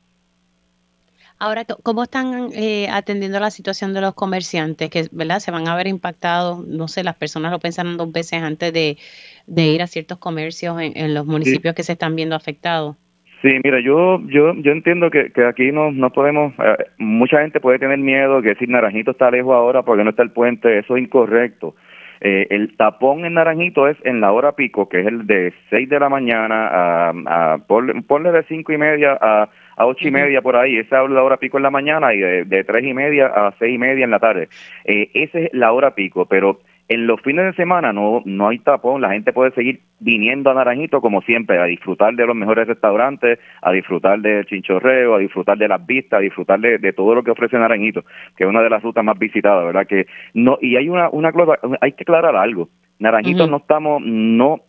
Ahora, 1.42 1.64
¿cómo 1.82 2.02
están 2.02 2.50
eh, 2.54 2.86
atendiendo 2.92 3.40
la 3.40 3.50
situación 3.50 3.94
de 3.94 4.02
los 4.02 4.12
comerciantes? 4.12 4.90
Que, 4.90 5.04
¿verdad? 5.10 5.38
Se 5.38 5.50
van 5.50 5.68
a 5.68 5.74
ver 5.74 5.86
impactados, 5.86 6.66
no 6.66 6.86
sé, 6.86 7.02
las 7.02 7.16
personas 7.16 7.50
lo 7.50 7.58
pensaron 7.58 7.96
dos 7.96 8.12
veces 8.12 8.42
antes 8.42 8.74
de, 8.74 8.98
ir 9.46 9.80
a 9.80 9.86
ciertos 9.86 10.18
comercios 10.18 10.76
en, 10.78 11.14
los 11.14 11.24
municipios 11.24 11.74
que 11.74 11.82
se 11.82 11.92
están 11.92 12.14
viendo 12.14 12.36
afectados. 12.36 12.96
Sí, 13.40 13.48
mira, 13.64 13.80
yo 13.80 14.20
yo 14.26 14.52
yo 14.56 14.70
entiendo 14.70 15.10
que, 15.10 15.32
que 15.32 15.46
aquí 15.46 15.72
no, 15.72 15.90
no 15.90 16.12
podemos, 16.12 16.52
eh, 16.58 16.84
mucha 16.98 17.40
gente 17.40 17.58
puede 17.58 17.78
tener 17.78 17.96
miedo 17.96 18.42
que 18.42 18.50
decir 18.50 18.68
Naranjito 18.68 19.12
está 19.12 19.30
lejos 19.30 19.54
ahora 19.54 19.82
porque 19.82 20.04
no 20.04 20.10
está 20.10 20.22
el 20.22 20.32
puente, 20.32 20.78
eso 20.78 20.94
es 20.94 21.02
incorrecto. 21.02 21.74
Eh, 22.20 22.48
el 22.50 22.76
tapón 22.76 23.24
en 23.24 23.34
Naranjito 23.34 23.88
es 23.88 23.96
en 24.04 24.20
la 24.20 24.32
hora 24.32 24.52
pico, 24.52 24.88
que 24.88 25.00
es 25.00 25.06
el 25.06 25.26
de 25.26 25.54
6 25.70 25.88
de 25.88 26.00
la 26.00 26.10
mañana 26.10 26.68
a, 26.68 27.12
a 27.26 27.58
ponle, 27.66 28.32
de 28.32 28.42
cinco 28.44 28.72
y 28.72 28.78
media 28.78 29.16
a, 29.20 29.48
a 29.76 29.86
ocho 29.86 30.06
y 30.06 30.10
media 30.10 30.42
por 30.42 30.56
ahí, 30.56 30.76
esa 30.76 31.02
es 31.02 31.10
la 31.10 31.22
hora 31.22 31.38
pico 31.38 31.56
en 31.56 31.62
la 31.62 31.70
mañana 31.70 32.12
y 32.12 32.18
de, 32.18 32.44
de 32.44 32.64
tres 32.64 32.84
y 32.84 32.92
media 32.92 33.28
a 33.28 33.54
seis 33.58 33.74
y 33.74 33.78
media 33.78 34.04
en 34.04 34.10
la 34.10 34.18
tarde. 34.18 34.48
Eh, 34.84 35.10
esa 35.14 35.38
es 35.38 35.50
la 35.54 35.72
hora 35.72 35.94
pico, 35.94 36.26
pero 36.26 36.60
en 36.90 37.06
los 37.06 37.20
fines 37.20 37.44
de 37.44 37.52
semana 37.52 37.92
no, 37.92 38.20
no 38.24 38.48
hay 38.48 38.58
tapón, 38.58 39.00
la 39.00 39.12
gente 39.12 39.32
puede 39.32 39.52
seguir 39.52 39.78
viniendo 40.00 40.50
a 40.50 40.54
Naranjito 40.54 41.00
como 41.00 41.22
siempre, 41.22 41.60
a 41.60 41.66
disfrutar 41.66 42.14
de 42.14 42.26
los 42.26 42.34
mejores 42.34 42.66
restaurantes, 42.66 43.38
a 43.62 43.70
disfrutar 43.70 44.20
del 44.20 44.44
chinchorreo, 44.46 45.14
a 45.14 45.20
disfrutar 45.20 45.56
de 45.56 45.68
las 45.68 45.86
vistas, 45.86 46.18
a 46.18 46.20
disfrutar 46.20 46.58
de, 46.58 46.92
todo 46.92 47.14
lo 47.14 47.22
que 47.22 47.30
ofrece 47.30 47.56
Naranjito, 47.56 48.02
que 48.36 48.42
es 48.42 48.50
una 48.50 48.60
de 48.60 48.70
las 48.70 48.82
rutas 48.82 49.04
más 49.04 49.16
visitadas, 49.16 49.66
¿verdad? 49.66 49.86
Que 49.86 50.06
no 50.34 50.58
y 50.60 50.76
hay 50.76 50.88
una 50.88 51.08
una 51.10 51.32
hay 51.80 51.92
que 51.92 52.02
aclarar 52.02 52.34
algo. 52.34 52.68
Naranjito 52.98 53.46
no 53.46 53.58
estamos 53.58 54.02
no 54.04 54.62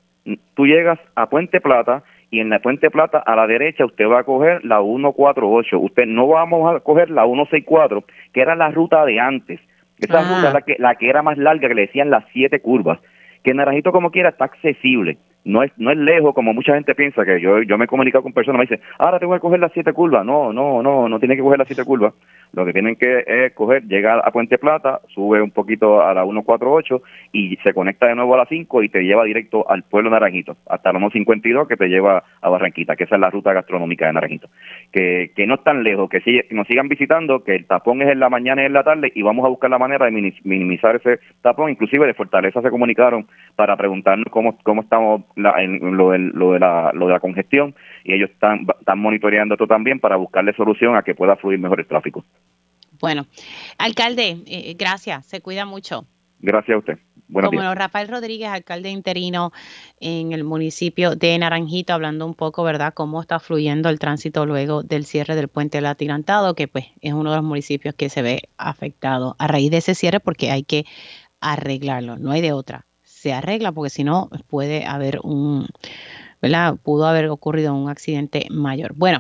tú 0.54 0.68
llegas 0.68 1.00
a 1.16 1.28
Puente 1.28 1.60
Plata 1.60 2.04
y 2.30 2.40
en 2.40 2.52
la 2.52 2.60
Puente 2.60 2.92
Plata 2.92 3.18
a 3.18 3.36
la 3.36 3.48
derecha 3.48 3.84
usted 3.84 4.06
va 4.06 4.20
a 4.20 4.26
coger 4.26 4.64
la 4.64 4.80
148, 4.80 5.80
usted 5.80 6.06
no 6.06 6.28
vamos 6.28 6.72
a 6.72 6.82
coger 6.82 7.10
la 7.10 7.24
164, 7.24 8.04
que 8.32 8.42
era 8.42 8.56
la 8.56 8.70
ruta 8.70 9.04
de 9.06 9.20
antes 9.20 9.60
esa 10.06 10.22
ruta 10.22 10.48
es 10.48 10.54
la 10.54 10.62
que, 10.62 10.76
la 10.80 10.96
que 10.96 11.10
era 11.10 11.22
más 11.22 11.38
larga, 11.38 11.68
que 11.68 11.76
le 11.76 11.88
decían 11.88 12.10
las 12.10 12.26
siete 12.34 12.60
curvas. 12.60 13.00
Que 13.44 13.54
Naranjito 13.54 13.92
como 13.92 14.12
quiera 14.12 14.30
está 14.30 14.46
accesible 14.46 15.18
no 15.44 15.64
es 15.64 15.72
no 15.78 15.92
es 15.92 15.98
lejos 15.98 16.34
como 16.34 16.54
mucha 16.54 16.74
gente 16.74 16.96
piensa 16.96 17.26
que 17.26 17.42
yo 17.42 17.62
yo 17.64 17.78
me 17.78 17.86
he 17.86 17.88
comunicado 17.88 18.24
con 18.24 18.34
personas 18.34 18.60
me 18.60 18.66
dicen 18.66 18.82
ahora 19.00 19.20
tengo 19.20 19.34
que 19.34 19.40
coger 19.40 19.60
las 19.60 19.72
siete 19.74 19.94
curvas 19.94 20.26
no 20.26 20.54
no 20.54 20.84
no 20.84 21.10
no 21.10 21.20
tiene 21.20 21.36
que 21.36 21.42
coger 21.42 21.60
las 21.60 21.68
siete 21.68 21.86
curvas. 21.86 22.14
Lo 22.54 22.66
que 22.66 22.74
tienen 22.74 22.98
que 22.98 23.24
es 23.26 23.54
coger 23.54 23.84
llega 23.84 24.20
a 24.20 24.32
Puente 24.32 24.58
Plata 24.58 25.00
sube 25.08 25.42
un 25.42 25.52
poquito 25.52 26.02
a 26.02 26.14
la 26.14 26.24
148 26.24 27.02
y 27.32 27.56
se 27.64 27.74
conecta 27.74 28.08
de 28.08 28.16
nuevo 28.16 28.34
a 28.34 28.40
la 28.40 28.46
5 28.46 28.84
y 28.84 28.90
te 28.90 29.04
lleva 29.04 29.24
directo 29.24 29.70
al 29.70 29.84
pueblo 29.84 30.10
Naranjito 30.10 30.58
hasta 30.68 30.92
la 30.92 31.00
152 31.00 31.68
que 31.68 31.78
te 31.78 31.88
lleva 31.88 32.24
a 32.42 32.50
Barranquita 32.50 32.98
que 32.98 33.06
esa 33.06 33.16
es 33.16 33.22
la 33.22 33.30
ruta 33.30 33.54
gastronómica 33.54 34.08
de 34.08 34.14
Naranjito. 34.14 34.50
Que 34.92 35.32
que 35.34 35.48
no 35.48 35.56
es 35.56 35.64
tan 35.64 35.84
lejos 35.84 36.10
que, 36.10 36.20
si, 36.22 36.42
nos 36.52 36.68
sigan 36.68 36.90
visitando 36.90 37.44
que 37.44 37.56
el 37.56 37.68
tapón 37.68 38.02
es 38.02 38.10
en 38.10 38.20
la 38.20 38.30
mañana 38.30 38.64
y 38.64 38.66
en 38.66 38.74
la 38.74 38.84
tarde 38.84 39.12
y 39.16 39.22
vamos 39.22 39.46
a 39.46 39.50
buscar 39.50 39.70
la 39.70 39.80
manera 39.80 40.06
de 40.06 40.12
minimizar 40.44 40.98
ese 40.98 41.20
tapón. 41.42 41.72
Inclusive 41.72 42.06
de 42.06 42.14
Fortaleza 42.14 42.62
se 42.62 42.70
comunicaron 42.70 43.28
para 43.56 43.78
preguntarnos 43.78 44.28
cómo 44.30 44.58
cómo 44.64 44.82
estamos 44.82 45.24
la, 45.36 45.62
en 45.62 45.98
lo, 45.98 46.12
de, 46.12 46.20
lo, 46.20 46.54
de 46.54 46.60
la, 46.60 46.92
lo 46.94 47.08
de 47.08 47.14
la 47.14 47.20
congestión 47.20 47.76
y 48.04 48.14
ellos 48.14 48.30
están, 48.30 48.66
están 48.80 49.00
monitoreando 49.00 49.56
esto 49.56 49.68
también 49.68 50.00
para 50.00 50.16
buscarle 50.16 50.54
solución 50.54 50.96
a 50.96 51.04
que 51.04 51.16
pueda 51.16 51.36
fluir 51.36 51.60
mejor 51.60 51.80
el 51.80 51.88
tráfico. 51.88 52.24
Bueno, 53.00 53.26
alcalde, 53.78 54.38
eh, 54.46 54.76
gracias, 54.78 55.26
se 55.26 55.42
cuida 55.42 55.66
mucho. 55.66 56.06
Gracias 56.40 56.76
a 56.76 56.80
usted. 56.80 57.00
Buenos 57.28 57.52
Como 57.52 57.74
Rafael 57.74 58.10
Rodríguez, 58.10 58.50
alcalde 58.50 58.90
interino 58.90 59.52
en 60.00 60.34
el 60.34 60.44
municipio 60.44 61.16
de 61.16 61.38
Naranjito, 61.38 61.94
hablando 61.94 62.26
un 62.26 62.34
poco, 62.34 62.64
¿verdad?, 62.64 62.94
cómo 62.94 63.22
está 63.22 63.40
fluyendo 63.40 63.90
el 63.90 64.00
tránsito 64.00 64.46
luego 64.46 64.84
del 64.84 65.06
cierre 65.06 65.36
del 65.36 65.48
puente 65.48 65.78
del 65.78 65.86
atirantado, 65.86 66.56
que 66.56 66.68
pues 66.68 66.88
es 67.00 67.14
uno 67.14 67.32
de 67.32 67.38
los 67.38 67.46
municipios 67.46 67.96
que 67.96 68.10
se 68.10 68.22
ve 68.22 68.50
afectado 68.58 69.36
a 69.40 69.48
raíz 69.48 69.72
de 69.72 69.78
ese 69.78 69.96
cierre 69.96 70.20
porque 70.20 70.52
hay 70.52 70.64
que 70.64 70.86
arreglarlo, 71.40 72.18
no 72.18 72.32
hay 72.32 72.42
de 72.42 72.52
otra 72.52 72.86
se 73.22 73.34
arregla, 73.34 73.72
porque 73.72 73.92
si 73.92 74.04
no 74.04 74.30
puede 74.48 74.84
haber 74.84 75.20
un, 75.22 75.68
¿verdad? 76.42 76.78
Pudo 76.82 77.06
haber 77.06 77.30
ocurrido 77.30 77.76
un 77.76 77.88
accidente 77.88 78.48
mayor. 78.50 78.94
Bueno, 78.96 79.20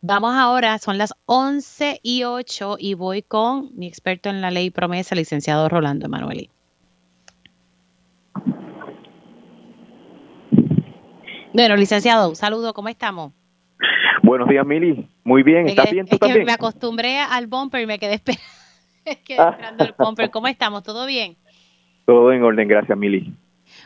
vamos 0.00 0.34
ahora, 0.34 0.78
son 0.78 0.96
las 0.96 1.12
11 1.26 2.00
y 2.02 2.24
8 2.24 2.76
y 2.78 2.94
voy 2.94 3.20
con 3.20 3.76
mi 3.76 3.88
experto 3.88 4.30
en 4.30 4.40
la 4.40 4.50
ley 4.50 4.70
promesa, 4.70 5.14
licenciado 5.14 5.68
Rolando 5.68 6.06
Emanueli. 6.06 6.48
Bueno, 11.52 11.76
licenciado, 11.76 12.30
un 12.30 12.36
saludo, 12.36 12.72
¿cómo 12.72 12.88
estamos? 12.88 13.32
Buenos 14.22 14.48
días, 14.48 14.64
Mili. 14.66 15.10
Muy 15.24 15.42
bien, 15.42 15.68
¿estás 15.68 15.90
bien 15.90 16.06
tú 16.06 16.16
también? 16.16 16.46
me 16.46 16.52
acostumbré 16.52 17.18
al 17.18 17.48
bumper 17.48 17.82
y 17.82 17.86
me 17.86 17.98
quedé, 17.98 18.14
esperando 18.14 19.84
el 19.84 19.94
bumper. 19.98 20.30
¿Cómo 20.30 20.46
estamos? 20.46 20.82
¿Todo 20.82 21.04
bien? 21.04 21.36
Todo 22.06 22.32
en 22.32 22.42
orden, 22.42 22.68
gracias, 22.68 22.96
Mili. 22.96 23.34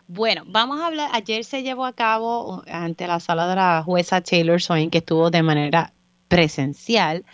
Bueno, 0.06 0.42
vamos 0.46 0.80
a 0.80 0.86
hablar. 0.86 1.08
Ayer 1.12 1.42
se 1.42 1.62
llevó 1.62 1.86
a 1.86 1.94
cabo 1.94 2.62
ante 2.70 3.06
la 3.06 3.18
sala 3.18 3.48
de 3.48 3.56
la 3.56 3.82
jueza 3.82 4.20
Taylor 4.20 4.60
Swain, 4.60 4.90
que 4.90 4.98
estuvo 4.98 5.30
de 5.30 5.42
manera 5.42 5.92
presencial. 6.28 7.24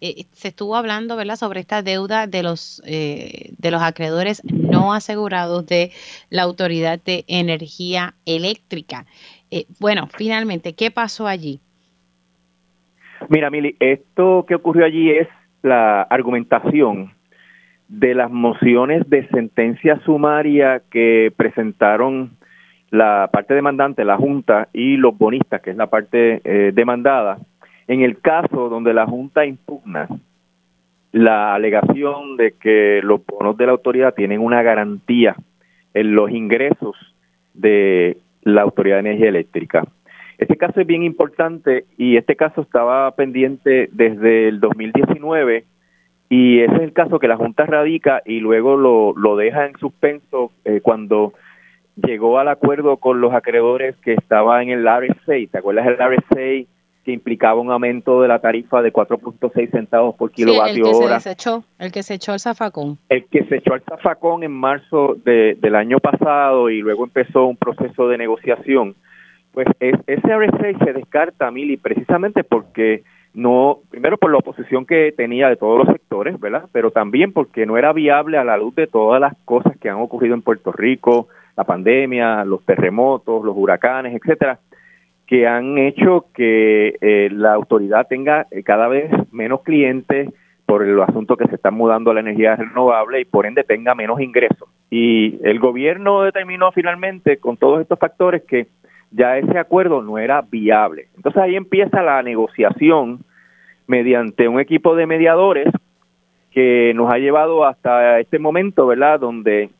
Eh, 0.00 0.24
se 0.32 0.48
estuvo 0.48 0.76
hablando, 0.76 1.14
¿verdad?, 1.14 1.36
sobre 1.36 1.60
esta 1.60 1.82
deuda 1.82 2.26
de 2.26 2.42
los 2.42 2.82
eh, 2.86 3.52
de 3.58 3.70
los 3.70 3.82
acreedores 3.82 4.42
no 4.44 4.94
asegurados 4.94 5.66
de 5.66 5.92
la 6.30 6.42
Autoridad 6.42 6.98
de 7.04 7.24
Energía 7.28 8.14
Eléctrica. 8.24 9.04
Eh, 9.50 9.66
bueno, 9.78 10.08
finalmente, 10.16 10.74
¿qué 10.74 10.90
pasó 10.90 11.26
allí? 11.26 11.60
Mira, 13.28 13.50
Mili, 13.50 13.76
esto 13.78 14.46
que 14.48 14.54
ocurrió 14.54 14.86
allí 14.86 15.10
es 15.10 15.28
la 15.62 16.02
argumentación 16.02 17.12
de 17.90 18.14
las 18.14 18.30
mociones 18.30 19.08
de 19.10 19.26
sentencia 19.28 20.00
sumaria 20.04 20.80
que 20.90 21.32
presentaron 21.36 22.30
la 22.90 23.28
parte 23.32 23.52
demandante, 23.52 24.04
la 24.04 24.16
Junta, 24.16 24.68
y 24.72 24.96
los 24.96 25.18
bonistas, 25.18 25.60
que 25.60 25.70
es 25.70 25.76
la 25.76 25.88
parte 25.88 26.40
eh, 26.44 26.70
demandada, 26.72 27.38
en 27.88 28.02
el 28.02 28.20
caso 28.20 28.68
donde 28.68 28.94
la 28.94 29.06
Junta 29.06 29.44
impugna 29.44 30.08
la 31.10 31.54
alegación 31.54 32.36
de 32.36 32.52
que 32.52 33.00
los 33.02 33.26
bonos 33.26 33.56
de 33.56 33.66
la 33.66 33.72
autoridad 33.72 34.14
tienen 34.14 34.40
una 34.40 34.62
garantía 34.62 35.34
en 35.92 36.14
los 36.14 36.30
ingresos 36.30 36.94
de 37.54 38.18
la 38.42 38.62
Autoridad 38.62 38.96
de 38.96 39.10
Energía 39.10 39.28
Eléctrica. 39.28 39.84
Este 40.38 40.56
caso 40.56 40.80
es 40.80 40.86
bien 40.86 41.02
importante 41.02 41.86
y 41.98 42.16
este 42.16 42.36
caso 42.36 42.60
estaba 42.60 43.10
pendiente 43.16 43.88
desde 43.90 44.46
el 44.46 44.60
2019 44.60 45.64
y 46.32 46.60
ese 46.60 46.76
es 46.76 46.82
el 46.82 46.92
caso 46.92 47.18
que 47.18 47.26
la 47.26 47.36
Junta 47.36 47.66
radica 47.66 48.22
y 48.24 48.38
luego 48.38 48.76
lo, 48.76 49.12
lo 49.16 49.36
deja 49.36 49.66
en 49.66 49.76
suspenso 49.78 50.52
eh, 50.64 50.80
cuando 50.80 51.34
llegó 51.96 52.38
al 52.38 52.46
acuerdo 52.46 52.98
con 52.98 53.20
los 53.20 53.34
acreedores 53.34 53.96
que 53.96 54.14
estaba 54.14 54.62
en 54.62 54.68
el 54.70 54.86
RSA. 54.86 55.50
¿Te 55.50 55.58
acuerdas 55.58 55.86
del 55.86 55.96
RSA 55.96 56.70
que 57.04 57.12
implicaba 57.12 57.60
un 57.60 57.72
aumento 57.72 58.22
de 58.22 58.28
la 58.28 58.38
tarifa 58.38 58.80
de 58.80 58.92
4.6 58.92 59.72
centavos 59.72 60.14
por 60.14 60.30
kilovatio 60.30 60.84
sí, 60.84 60.90
el 60.92 60.98
que 60.98 61.04
hora? 61.04 61.18
Se 61.18 61.32
echó, 61.32 61.64
el 61.80 61.90
que 61.90 62.04
se 62.04 62.14
echó 62.14 62.32
el 62.32 62.38
zafacón. 62.38 62.96
El 63.08 63.24
que 63.24 63.42
se 63.46 63.56
echó 63.56 63.74
el 63.74 63.82
zafacón 63.82 64.44
en 64.44 64.52
marzo 64.52 65.16
de, 65.24 65.58
del 65.60 65.74
año 65.74 65.98
pasado 65.98 66.70
y 66.70 66.80
luego 66.80 67.02
empezó 67.02 67.46
un 67.46 67.56
proceso 67.56 68.06
de 68.06 68.18
negociación. 68.18 68.94
Pues 69.50 69.66
ese 69.80 70.36
RSA 70.36 70.84
se 70.84 70.92
descarta, 70.92 71.50
Mili, 71.50 71.76
precisamente 71.76 72.44
porque 72.44 73.02
no 73.34 73.78
primero 73.90 74.16
por 74.16 74.30
la 74.30 74.38
oposición 74.38 74.86
que 74.86 75.12
tenía 75.16 75.48
de 75.48 75.56
todos 75.56 75.78
los 75.78 75.88
sectores, 75.88 76.38
¿verdad? 76.40 76.64
Pero 76.72 76.90
también 76.90 77.32
porque 77.32 77.66
no 77.66 77.76
era 77.76 77.92
viable 77.92 78.38
a 78.38 78.44
la 78.44 78.56
luz 78.56 78.74
de 78.74 78.86
todas 78.86 79.20
las 79.20 79.36
cosas 79.44 79.76
que 79.78 79.88
han 79.88 80.00
ocurrido 80.00 80.34
en 80.34 80.42
Puerto 80.42 80.72
Rico, 80.72 81.28
la 81.56 81.64
pandemia, 81.64 82.44
los 82.44 82.64
terremotos, 82.64 83.44
los 83.44 83.56
huracanes, 83.56 84.14
etcétera, 84.14 84.58
que 85.26 85.46
han 85.46 85.78
hecho 85.78 86.26
que 86.34 86.96
eh, 87.00 87.28
la 87.30 87.54
autoridad 87.54 88.08
tenga 88.08 88.46
eh, 88.50 88.62
cada 88.64 88.88
vez 88.88 89.10
menos 89.30 89.62
clientes 89.62 90.28
por 90.66 90.82
el 90.82 91.00
asunto 91.00 91.36
que 91.36 91.48
se 91.48 91.56
están 91.56 91.74
mudando 91.74 92.10
a 92.10 92.14
la 92.14 92.20
energía 92.20 92.56
renovable 92.56 93.20
y 93.20 93.24
por 93.24 93.46
ende 93.46 93.64
tenga 93.64 93.94
menos 93.94 94.20
ingresos. 94.20 94.68
Y 94.88 95.38
el 95.46 95.58
gobierno 95.58 96.22
determinó 96.22 96.72
finalmente 96.72 97.38
con 97.38 97.56
todos 97.56 97.80
estos 97.80 97.98
factores 97.98 98.42
que 98.42 98.66
ya 99.10 99.38
ese 99.38 99.58
acuerdo 99.58 100.02
no 100.02 100.18
era 100.18 100.42
viable. 100.42 101.08
Entonces 101.16 101.42
ahí 101.42 101.56
empieza 101.56 102.02
la 102.02 102.22
negociación 102.22 103.20
mediante 103.86 104.48
un 104.48 104.60
equipo 104.60 104.94
de 104.94 105.06
mediadores 105.06 105.68
que 106.52 106.92
nos 106.94 107.12
ha 107.12 107.18
llevado 107.18 107.64
hasta 107.64 108.20
este 108.20 108.38
momento, 108.38 108.86
¿verdad? 108.86 109.20
Donde 109.20 109.70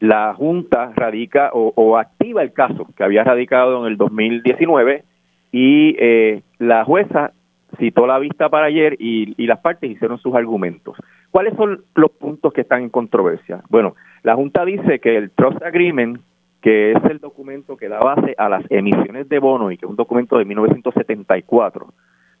la 0.00 0.34
Junta 0.34 0.92
radica 0.96 1.50
o, 1.52 1.96
activa 1.96 2.42
el 2.42 2.52
caso 2.52 2.88
que 2.96 3.04
había 3.04 3.22
radicado 3.22 3.86
en 3.86 3.92
el 3.92 3.96
2019 3.96 5.04
y 5.52 5.96
eh, 5.98 6.42
la 6.58 6.84
jueza 6.84 7.32
citó 7.78 8.06
la 8.06 8.18
vista 8.18 8.48
para 8.48 8.66
ayer 8.66 8.96
y, 8.98 9.34
y 9.40 9.46
las 9.46 9.60
partes 9.60 9.90
hicieron 9.90 10.18
sus 10.18 10.34
argumentos. 10.34 10.96
¿Cuáles 11.30 11.54
son 11.54 11.82
los 11.94 12.10
puntos 12.10 12.52
que 12.52 12.62
están 12.62 12.82
en 12.82 12.90
controversia? 12.90 13.62
Bueno, 13.70 13.94
la 14.22 14.34
Junta 14.34 14.64
dice 14.64 14.98
que 14.98 15.16
el 15.16 15.30
Trust 15.30 15.62
Agreement, 15.62 16.20
que 16.62 16.92
es 16.92 17.04
el 17.10 17.18
documento 17.18 17.76
que 17.76 17.88
da 17.88 17.98
base 17.98 18.34
a 18.38 18.48
las 18.48 18.64
emisiones 18.70 19.28
de 19.28 19.40
bono 19.40 19.70
y 19.70 19.76
que 19.76 19.84
es 19.84 19.90
un 19.90 19.96
documento 19.96 20.38
de 20.38 20.44
1974, 20.44 21.92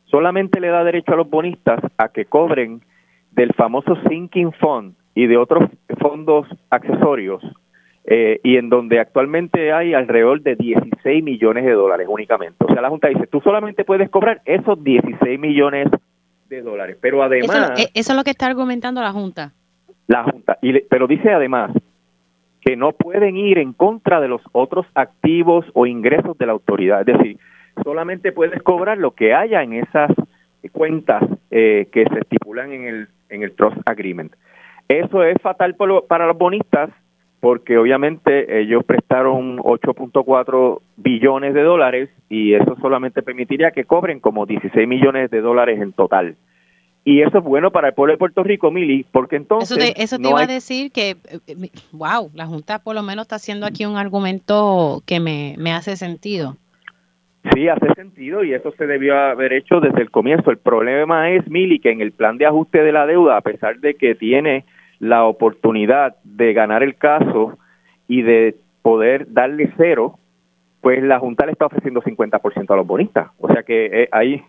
solamente 0.04 0.60
le 0.60 0.68
da 0.68 0.84
derecho 0.84 1.12
a 1.12 1.16
los 1.16 1.28
bonistas 1.28 1.80
a 1.98 2.08
que 2.08 2.24
cobren 2.26 2.82
del 3.32 3.52
famoso 3.54 3.96
Sinking 4.08 4.52
Fund 4.52 4.94
y 5.14 5.26
de 5.26 5.36
otros 5.36 5.68
fondos 5.98 6.46
accesorios, 6.70 7.42
eh, 8.04 8.40
y 8.44 8.56
en 8.56 8.68
donde 8.68 9.00
actualmente 9.00 9.72
hay 9.72 9.92
alrededor 9.92 10.40
de 10.42 10.54
16 10.54 11.22
millones 11.22 11.64
de 11.64 11.72
dólares 11.72 12.06
únicamente. 12.08 12.64
O 12.64 12.72
sea, 12.72 12.80
la 12.80 12.90
Junta 12.90 13.08
dice, 13.08 13.26
tú 13.26 13.40
solamente 13.40 13.84
puedes 13.84 14.08
cobrar 14.08 14.40
esos 14.44 14.82
16 14.82 15.38
millones 15.38 15.88
de 16.48 16.62
dólares, 16.62 16.96
pero 17.00 17.22
además... 17.22 17.72
Eso, 17.76 17.90
eso 17.92 18.12
es 18.12 18.16
lo 18.16 18.24
que 18.24 18.30
está 18.30 18.46
argumentando 18.46 19.00
la 19.00 19.12
Junta. 19.12 19.52
La 20.06 20.24
Junta, 20.24 20.58
y 20.62 20.80
pero 20.80 21.06
dice 21.06 21.30
además 21.30 21.72
que 22.64 22.76
no 22.76 22.92
pueden 22.92 23.36
ir 23.36 23.58
en 23.58 23.72
contra 23.72 24.20
de 24.20 24.28
los 24.28 24.40
otros 24.52 24.86
activos 24.94 25.66
o 25.74 25.86
ingresos 25.86 26.38
de 26.38 26.46
la 26.46 26.52
autoridad, 26.52 27.00
es 27.00 27.18
decir, 27.18 27.38
solamente 27.82 28.32
puedes 28.32 28.62
cobrar 28.62 28.98
lo 28.98 29.12
que 29.12 29.34
haya 29.34 29.62
en 29.62 29.74
esas 29.74 30.10
cuentas 30.70 31.22
eh, 31.50 31.88
que 31.92 32.04
se 32.04 32.20
estipulan 32.20 32.72
en 32.72 32.84
el, 32.86 33.08
en 33.28 33.42
el 33.42 33.52
Trust 33.52 33.78
Agreement. 33.84 34.32
Eso 34.88 35.24
es 35.24 35.36
fatal 35.42 35.76
para 36.08 36.26
los 36.26 36.38
bonistas 36.38 36.90
porque 37.40 37.76
obviamente 37.76 38.60
ellos 38.60 38.84
prestaron 38.84 39.58
8.4 39.58 40.80
billones 40.96 41.54
de 41.54 41.62
dólares 41.62 42.08
y 42.28 42.54
eso 42.54 42.76
solamente 42.80 43.22
permitiría 43.22 43.72
que 43.72 43.84
cobren 43.84 44.20
como 44.20 44.46
16 44.46 44.86
millones 44.86 45.28
de 45.30 45.40
dólares 45.40 45.80
en 45.80 45.92
total. 45.92 46.36
Y 47.04 47.22
eso 47.22 47.38
es 47.38 47.44
bueno 47.44 47.72
para 47.72 47.88
el 47.88 47.94
pueblo 47.94 48.12
de 48.12 48.18
Puerto 48.18 48.44
Rico, 48.44 48.70
Mili, 48.70 49.04
porque 49.10 49.36
entonces... 49.36 49.76
Eso 49.76 49.92
te, 49.92 50.02
eso 50.02 50.18
te 50.18 50.28
iba 50.28 50.42
a 50.42 50.46
decir 50.46 50.92
que, 50.92 51.16
wow, 51.90 52.30
la 52.34 52.46
Junta 52.46 52.78
por 52.78 52.94
lo 52.94 53.02
menos 53.02 53.24
está 53.24 53.36
haciendo 53.36 53.66
aquí 53.66 53.84
un 53.86 53.96
argumento 53.96 55.02
que 55.04 55.18
me, 55.18 55.56
me 55.58 55.72
hace 55.72 55.96
sentido. 55.96 56.56
Sí, 57.52 57.68
hace 57.68 57.92
sentido 57.94 58.44
y 58.44 58.54
eso 58.54 58.72
se 58.78 58.86
debió 58.86 59.18
haber 59.18 59.52
hecho 59.52 59.80
desde 59.80 60.00
el 60.00 60.10
comienzo. 60.12 60.52
El 60.52 60.58
problema 60.58 61.30
es, 61.30 61.48
Mili, 61.50 61.80
que 61.80 61.90
en 61.90 62.00
el 62.00 62.12
plan 62.12 62.38
de 62.38 62.46
ajuste 62.46 62.84
de 62.84 62.92
la 62.92 63.04
deuda, 63.04 63.36
a 63.36 63.40
pesar 63.40 63.80
de 63.80 63.94
que 63.94 64.14
tiene 64.14 64.64
la 65.00 65.24
oportunidad 65.24 66.14
de 66.22 66.52
ganar 66.52 66.84
el 66.84 66.94
caso 66.94 67.58
y 68.06 68.22
de 68.22 68.54
poder 68.82 69.32
darle 69.32 69.72
cero, 69.76 70.20
pues 70.80 71.02
la 71.02 71.18
Junta 71.18 71.46
le 71.46 71.52
está 71.52 71.66
ofreciendo 71.66 72.00
50% 72.00 72.70
a 72.70 72.76
los 72.76 72.86
bonistas. 72.86 73.30
O 73.40 73.48
sea 73.52 73.64
que 73.64 73.86
eh, 73.86 74.08
hay 74.12 74.42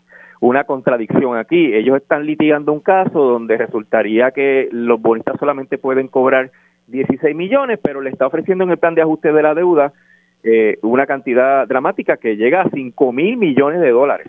una 0.43 0.65
contradicción 0.65 1.37
aquí. 1.37 1.73
Ellos 1.73 1.95
están 1.95 2.25
litigando 2.25 2.73
un 2.73 2.81
caso 2.81 3.17
donde 3.17 3.55
resultaría 3.57 4.31
que 4.31 4.67
los 4.71 5.01
bonistas 5.01 5.39
solamente 5.39 5.77
pueden 5.77 6.09
cobrar 6.09 6.51
16 6.87 7.33
millones, 7.33 7.79
pero 7.81 8.01
le 8.01 8.09
está 8.09 8.27
ofreciendo 8.27 8.65
en 8.65 8.71
el 8.71 8.77
plan 8.77 8.93
de 8.93 9.01
ajuste 9.01 9.31
de 9.31 9.41
la 9.41 9.55
deuda 9.55 9.93
eh, 10.43 10.79
una 10.81 11.05
cantidad 11.05 11.65
dramática 11.65 12.17
que 12.17 12.35
llega 12.35 12.63
a 12.63 12.69
5 12.69 13.13
mil 13.13 13.37
millones 13.37 13.79
de 13.79 13.91
dólares, 13.91 14.27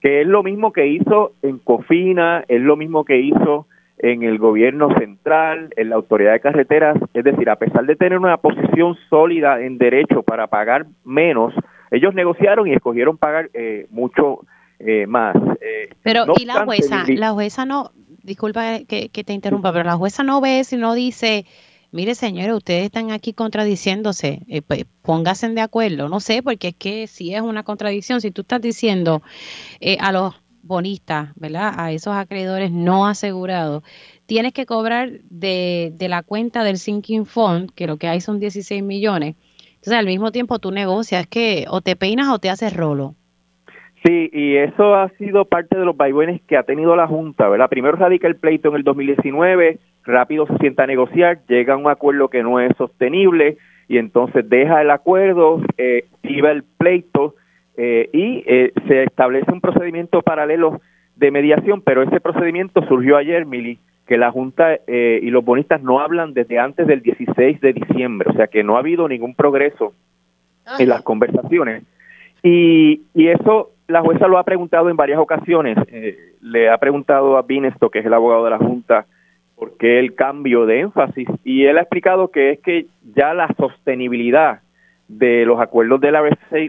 que 0.00 0.22
es 0.22 0.26
lo 0.26 0.42
mismo 0.42 0.72
que 0.72 0.86
hizo 0.86 1.32
en 1.42 1.58
Cofina, 1.58 2.44
es 2.48 2.62
lo 2.62 2.76
mismo 2.76 3.04
que 3.04 3.18
hizo 3.18 3.66
en 3.98 4.22
el 4.22 4.38
gobierno 4.38 4.88
central, 4.98 5.68
en 5.76 5.90
la 5.90 5.96
autoridad 5.96 6.32
de 6.32 6.40
carreteras, 6.40 6.96
es 7.12 7.24
decir, 7.24 7.50
a 7.50 7.56
pesar 7.56 7.84
de 7.84 7.96
tener 7.96 8.18
una 8.18 8.38
posición 8.38 8.96
sólida 9.10 9.60
en 9.60 9.76
derecho 9.76 10.22
para 10.22 10.46
pagar 10.46 10.86
menos, 11.04 11.52
ellos 11.90 12.14
negociaron 12.14 12.66
y 12.68 12.72
escogieron 12.72 13.18
pagar 13.18 13.50
eh, 13.52 13.86
mucho 13.90 14.40
eh, 14.84 15.06
más. 15.06 15.36
Eh, 15.60 15.90
pero, 16.02 16.26
¿y 16.36 16.44
la 16.44 16.64
jueza? 16.64 17.04
La 17.08 17.32
jueza 17.32 17.64
no, 17.64 17.92
disculpa 18.22 18.80
que, 18.80 19.08
te 19.08 19.32
interrumpa, 19.32 19.72
pero 19.72 19.84
la 19.84 19.96
jueza 19.96 20.22
no 20.22 20.40
ve 20.40 20.64
si 20.64 20.76
no 20.76 20.94
dice, 20.94 21.46
mire 21.90 22.14
señores, 22.14 22.54
ustedes 22.54 22.84
están 22.84 23.10
aquí 23.10 23.32
contradiciéndose, 23.32 24.42
eh, 24.48 24.62
pues, 24.62 24.84
pónganse 25.02 25.48
de 25.48 25.60
acuerdo, 25.60 26.08
no 26.08 26.20
sé, 26.20 26.42
porque 26.42 26.68
es 26.68 26.76
que 26.76 27.06
si 27.06 27.34
es 27.34 27.42
una 27.42 27.62
contradicción, 27.62 28.20
si 28.20 28.30
tú 28.30 28.42
estás 28.42 28.60
diciendo 28.60 29.22
a 30.00 30.12
los 30.12 30.34
bonistas, 30.62 31.30
¿verdad? 31.36 31.74
A 31.76 31.92
esos 31.92 32.14
acreedores 32.14 32.70
no 32.70 33.06
asegurados, 33.06 33.82
tienes 34.26 34.52
que 34.52 34.66
cobrar 34.66 35.10
de, 35.28 35.92
de 35.94 36.08
la 36.08 36.22
cuenta 36.22 36.64
del 36.64 36.78
Sinking 36.78 37.26
Fund, 37.26 37.70
que 37.74 37.86
lo 37.86 37.98
que 37.98 38.08
hay 38.08 38.20
son 38.20 38.38
16 38.38 38.82
millones. 38.82 39.36
Entonces, 39.74 39.98
al 39.98 40.06
mismo 40.06 40.30
tiempo 40.30 40.60
tú 40.60 40.70
negocias 40.70 41.26
que 41.26 41.66
o 41.68 41.80
te 41.80 41.96
peinas 41.96 42.28
o 42.28 42.38
te 42.38 42.50
haces 42.50 42.72
rolo. 42.72 43.16
Sí, 44.04 44.30
y 44.32 44.56
eso 44.56 44.96
ha 44.96 45.10
sido 45.10 45.44
parte 45.44 45.78
de 45.78 45.84
los 45.84 45.96
vaivenes 45.96 46.40
que 46.48 46.56
ha 46.56 46.64
tenido 46.64 46.96
la 46.96 47.06
Junta, 47.06 47.48
¿verdad? 47.48 47.68
Primero 47.68 47.96
radica 47.96 48.26
el 48.26 48.36
pleito 48.36 48.70
en 48.70 48.76
el 48.76 48.82
2019, 48.82 49.78
rápido 50.04 50.46
se 50.46 50.58
sienta 50.58 50.84
a 50.84 50.88
negociar, 50.88 51.38
llega 51.46 51.74
a 51.74 51.76
un 51.76 51.88
acuerdo 51.88 52.28
que 52.28 52.42
no 52.42 52.58
es 52.58 52.76
sostenible 52.76 53.58
y 53.86 53.98
entonces 53.98 54.48
deja 54.48 54.82
el 54.82 54.90
acuerdo, 54.90 55.60
eh, 55.78 56.06
iba 56.24 56.50
el 56.50 56.64
pleito 56.64 57.36
eh, 57.76 58.10
y 58.12 58.42
eh, 58.46 58.72
se 58.88 59.04
establece 59.04 59.52
un 59.52 59.60
procedimiento 59.60 60.20
paralelo 60.22 60.80
de 61.16 61.30
mediación, 61.30 61.80
pero 61.80 62.02
ese 62.02 62.20
procedimiento 62.20 62.84
surgió 62.88 63.16
ayer, 63.16 63.46
Mili, 63.46 63.78
que 64.06 64.18
la 64.18 64.30
Junta 64.30 64.78
eh, 64.86 65.20
y 65.22 65.30
los 65.30 65.44
bonistas 65.44 65.82
no 65.82 66.00
hablan 66.00 66.34
desde 66.34 66.58
antes 66.58 66.86
del 66.86 67.02
16 67.02 67.60
de 67.60 67.72
diciembre, 67.72 68.28
o 68.30 68.34
sea 68.34 68.48
que 68.48 68.64
no 68.64 68.76
ha 68.76 68.80
habido 68.80 69.06
ningún 69.06 69.34
progreso 69.34 69.94
en 70.78 70.88
las 70.88 71.02
conversaciones. 71.02 71.84
Y, 72.42 73.02
y 73.14 73.28
eso 73.28 73.70
la 73.92 74.00
jueza 74.00 74.26
lo 74.26 74.38
ha 74.38 74.44
preguntado 74.44 74.88
en 74.90 74.96
varias 74.96 75.18
ocasiones. 75.18 75.76
Eh, 75.88 76.34
le 76.40 76.70
ha 76.70 76.78
preguntado 76.78 77.36
a 77.36 77.42
Binesto, 77.42 77.90
que 77.90 78.00
es 78.00 78.06
el 78.06 78.14
abogado 78.14 78.44
de 78.44 78.50
la 78.50 78.58
Junta, 78.58 79.06
por 79.54 79.76
qué 79.76 80.00
el 80.00 80.14
cambio 80.14 80.66
de 80.66 80.80
énfasis. 80.80 81.28
Y 81.44 81.66
él 81.66 81.78
ha 81.78 81.82
explicado 81.82 82.28
que 82.28 82.50
es 82.50 82.60
que 82.60 82.86
ya 83.14 83.34
la 83.34 83.48
sostenibilidad 83.56 84.60
de 85.08 85.44
los 85.44 85.60
acuerdos 85.60 86.00
de 86.00 86.10
la 86.10 86.22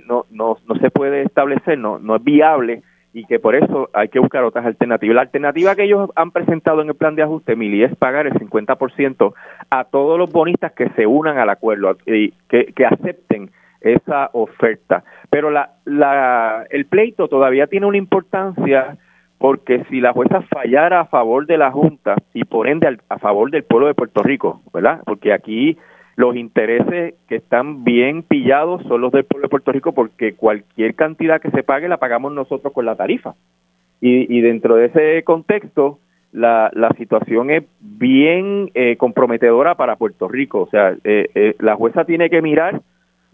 no, 0.05 0.25
no, 0.29 0.57
no 0.67 0.75
se 0.75 0.91
puede 0.91 1.21
establecer, 1.23 1.77
no, 1.77 1.97
no 1.97 2.17
es 2.17 2.23
viable 2.23 2.83
y 3.13 3.25
que 3.25 3.39
por 3.39 3.55
eso 3.55 3.89
hay 3.93 4.09
que 4.09 4.19
buscar 4.19 4.43
otras 4.43 4.65
alternativas. 4.65 5.15
La 5.15 5.21
alternativa 5.21 5.75
que 5.75 5.83
ellos 5.83 6.09
han 6.15 6.31
presentado 6.31 6.81
en 6.81 6.89
el 6.89 6.95
plan 6.95 7.15
de 7.15 7.21
ajuste, 7.21 7.55
Mili, 7.55 7.83
es 7.83 7.95
pagar 7.95 8.25
el 8.25 8.33
50% 8.33 9.33
a 9.69 9.83
todos 9.85 10.17
los 10.17 10.31
bonistas 10.31 10.73
que 10.73 10.89
se 10.89 11.05
unan 11.05 11.37
al 11.37 11.49
acuerdo 11.49 11.95
y 12.07 12.31
que 12.49 12.85
acepten 12.85 13.51
esa 13.83 14.29
oferta. 14.33 15.03
Pero 15.29 15.51
la, 15.51 15.73
la, 15.85 16.65
el 16.69 16.85
pleito 16.85 17.27
todavía 17.27 17.67
tiene 17.67 17.85
una 17.85 17.97
importancia 17.97 18.97
porque 19.37 19.83
si 19.89 19.99
la 19.99 20.13
jueza 20.13 20.41
fallara 20.43 21.01
a 21.01 21.05
favor 21.05 21.45
de 21.45 21.57
la 21.57 21.71
Junta 21.71 22.15
y 22.33 22.45
por 22.45 22.67
ende 22.67 22.97
a 23.09 23.19
favor 23.19 23.51
del 23.51 23.63
pueblo 23.63 23.87
de 23.87 23.93
Puerto 23.93 24.23
Rico, 24.23 24.61
¿verdad? 24.73 25.01
Porque 25.05 25.33
aquí 25.33 25.77
los 26.15 26.35
intereses 26.35 27.15
que 27.27 27.35
están 27.35 27.83
bien 27.83 28.23
pillados 28.23 28.83
son 28.83 29.01
los 29.01 29.11
del 29.11 29.25
pueblo 29.25 29.47
de 29.47 29.49
Puerto 29.49 29.71
Rico 29.71 29.91
porque 29.91 30.35
cualquier 30.35 30.95
cantidad 30.95 31.41
que 31.41 31.51
se 31.51 31.63
pague 31.63 31.89
la 31.89 31.97
pagamos 31.97 32.31
nosotros 32.31 32.71
con 32.71 32.85
la 32.85 32.95
tarifa. 32.95 33.35
Y, 33.99 34.33
y 34.33 34.41
dentro 34.41 34.75
de 34.75 34.85
ese 34.85 35.23
contexto, 35.23 35.99
la, 36.31 36.71
la 36.73 36.89
situación 36.97 37.51
es 37.51 37.63
bien 37.79 38.71
eh, 38.73 38.95
comprometedora 38.97 39.75
para 39.75 39.95
Puerto 39.95 40.27
Rico. 40.27 40.61
O 40.61 40.69
sea, 40.69 40.95
eh, 41.03 41.29
eh, 41.35 41.55
la 41.59 41.75
jueza 41.75 42.05
tiene 42.05 42.29
que 42.29 42.41
mirar 42.41 42.81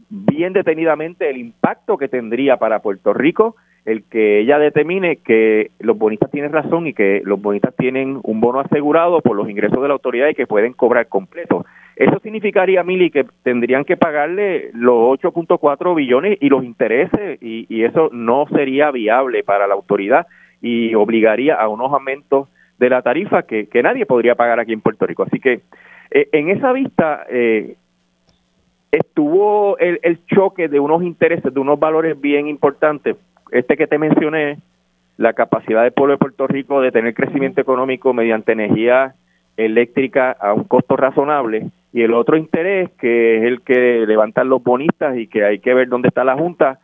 bien 0.09 0.53
detenidamente 0.53 1.29
el 1.29 1.37
impacto 1.37 1.97
que 1.97 2.07
tendría 2.07 2.57
para 2.57 2.79
Puerto 2.79 3.13
Rico 3.13 3.55
el 3.85 4.03
que 4.03 4.39
ella 4.39 4.59
determine 4.59 5.17
que 5.17 5.71
los 5.79 5.97
bonistas 5.97 6.29
tienen 6.29 6.51
razón 6.51 6.87
y 6.87 6.93
que 6.93 7.21
los 7.23 7.41
bonistas 7.41 7.75
tienen 7.75 8.19
un 8.23 8.39
bono 8.39 8.59
asegurado 8.59 9.21
por 9.21 9.35
los 9.35 9.49
ingresos 9.49 9.81
de 9.81 9.87
la 9.87 9.93
autoridad 9.93 10.27
y 10.27 10.35
que 10.35 10.47
pueden 10.47 10.73
cobrar 10.73 11.07
completo. 11.07 11.65
Eso 11.95 12.19
significaría, 12.19 12.83
Mili, 12.83 13.09
que 13.09 13.25
tendrían 13.43 13.85
que 13.85 13.97
pagarle 13.97 14.69
los 14.73 15.19
8.4 15.19 15.95
billones 15.95 16.37
y 16.39 16.49
los 16.49 16.63
intereses 16.63 17.41
y, 17.41 17.65
y, 17.67 17.83
eso 17.83 18.09
no 18.13 18.45
sería 18.55 18.91
viable 18.91 19.43
para 19.43 19.67
la 19.67 19.73
autoridad 19.73 20.27
y 20.61 20.93
obligaría 20.95 21.55
a 21.55 21.67
unos 21.67 21.91
aumentos 21.91 22.47
de 22.77 22.89
la 22.89 23.01
tarifa 23.01 23.43
que, 23.43 23.67
que 23.67 23.83
nadie 23.83 24.05
podría 24.05 24.35
pagar 24.35 24.59
aquí 24.59 24.71
en 24.71 24.81
Puerto 24.81 25.05
Rico. 25.05 25.23
Así 25.23 25.39
que 25.39 25.61
eh, 26.11 26.29
en 26.31 26.49
esa 26.49 26.71
vista, 26.71 27.25
eh, 27.29 27.75
estuvo 28.91 29.77
el, 29.77 29.99
el 30.03 30.25
choque 30.25 30.67
de 30.67 30.79
unos 30.79 31.03
intereses, 31.03 31.53
de 31.53 31.59
unos 31.59 31.79
valores 31.79 32.19
bien 32.19 32.47
importantes. 32.47 33.15
Este 33.51 33.77
que 33.77 33.87
te 33.87 33.97
mencioné, 33.97 34.57
la 35.17 35.33
capacidad 35.33 35.83
del 35.83 35.91
pueblo 35.91 36.13
de 36.13 36.17
Puerto 36.17 36.47
Rico 36.47 36.79
de 36.79 36.91
tener 36.91 37.13
crecimiento 37.13 37.59
económico 37.59 38.13
mediante 38.13 38.53
energía 38.53 39.15
eléctrica 39.57 40.31
a 40.31 40.53
un 40.53 40.63
costo 40.63 40.95
razonable 40.95 41.69
y 41.91 42.03
el 42.03 42.13
otro 42.13 42.37
interés, 42.37 42.89
que 42.91 43.37
es 43.37 43.43
el 43.43 43.61
que 43.61 44.05
levantan 44.07 44.47
los 44.47 44.63
bonistas 44.63 45.17
y 45.17 45.27
que 45.27 45.43
hay 45.43 45.59
que 45.59 45.73
ver 45.73 45.89
dónde 45.89 46.07
está 46.07 46.23
la 46.23 46.37
Junta, 46.37 46.79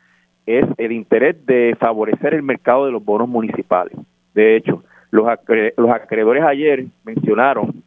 es 0.45 0.65
el 0.77 0.91
interés 0.91 1.45
de 1.45 1.77
favorecer 1.79 2.33
el 2.33 2.43
mercado 2.43 2.85
de 2.85 2.91
los 2.91 3.03
bonos 3.03 3.29
municipales. 3.29 3.97
De 4.33 4.57
hecho, 4.57 4.83
los, 5.11 5.25
los 5.77 5.89
acreedores 5.91 6.43
ayer 6.43 6.85
mencionaron 7.05 7.84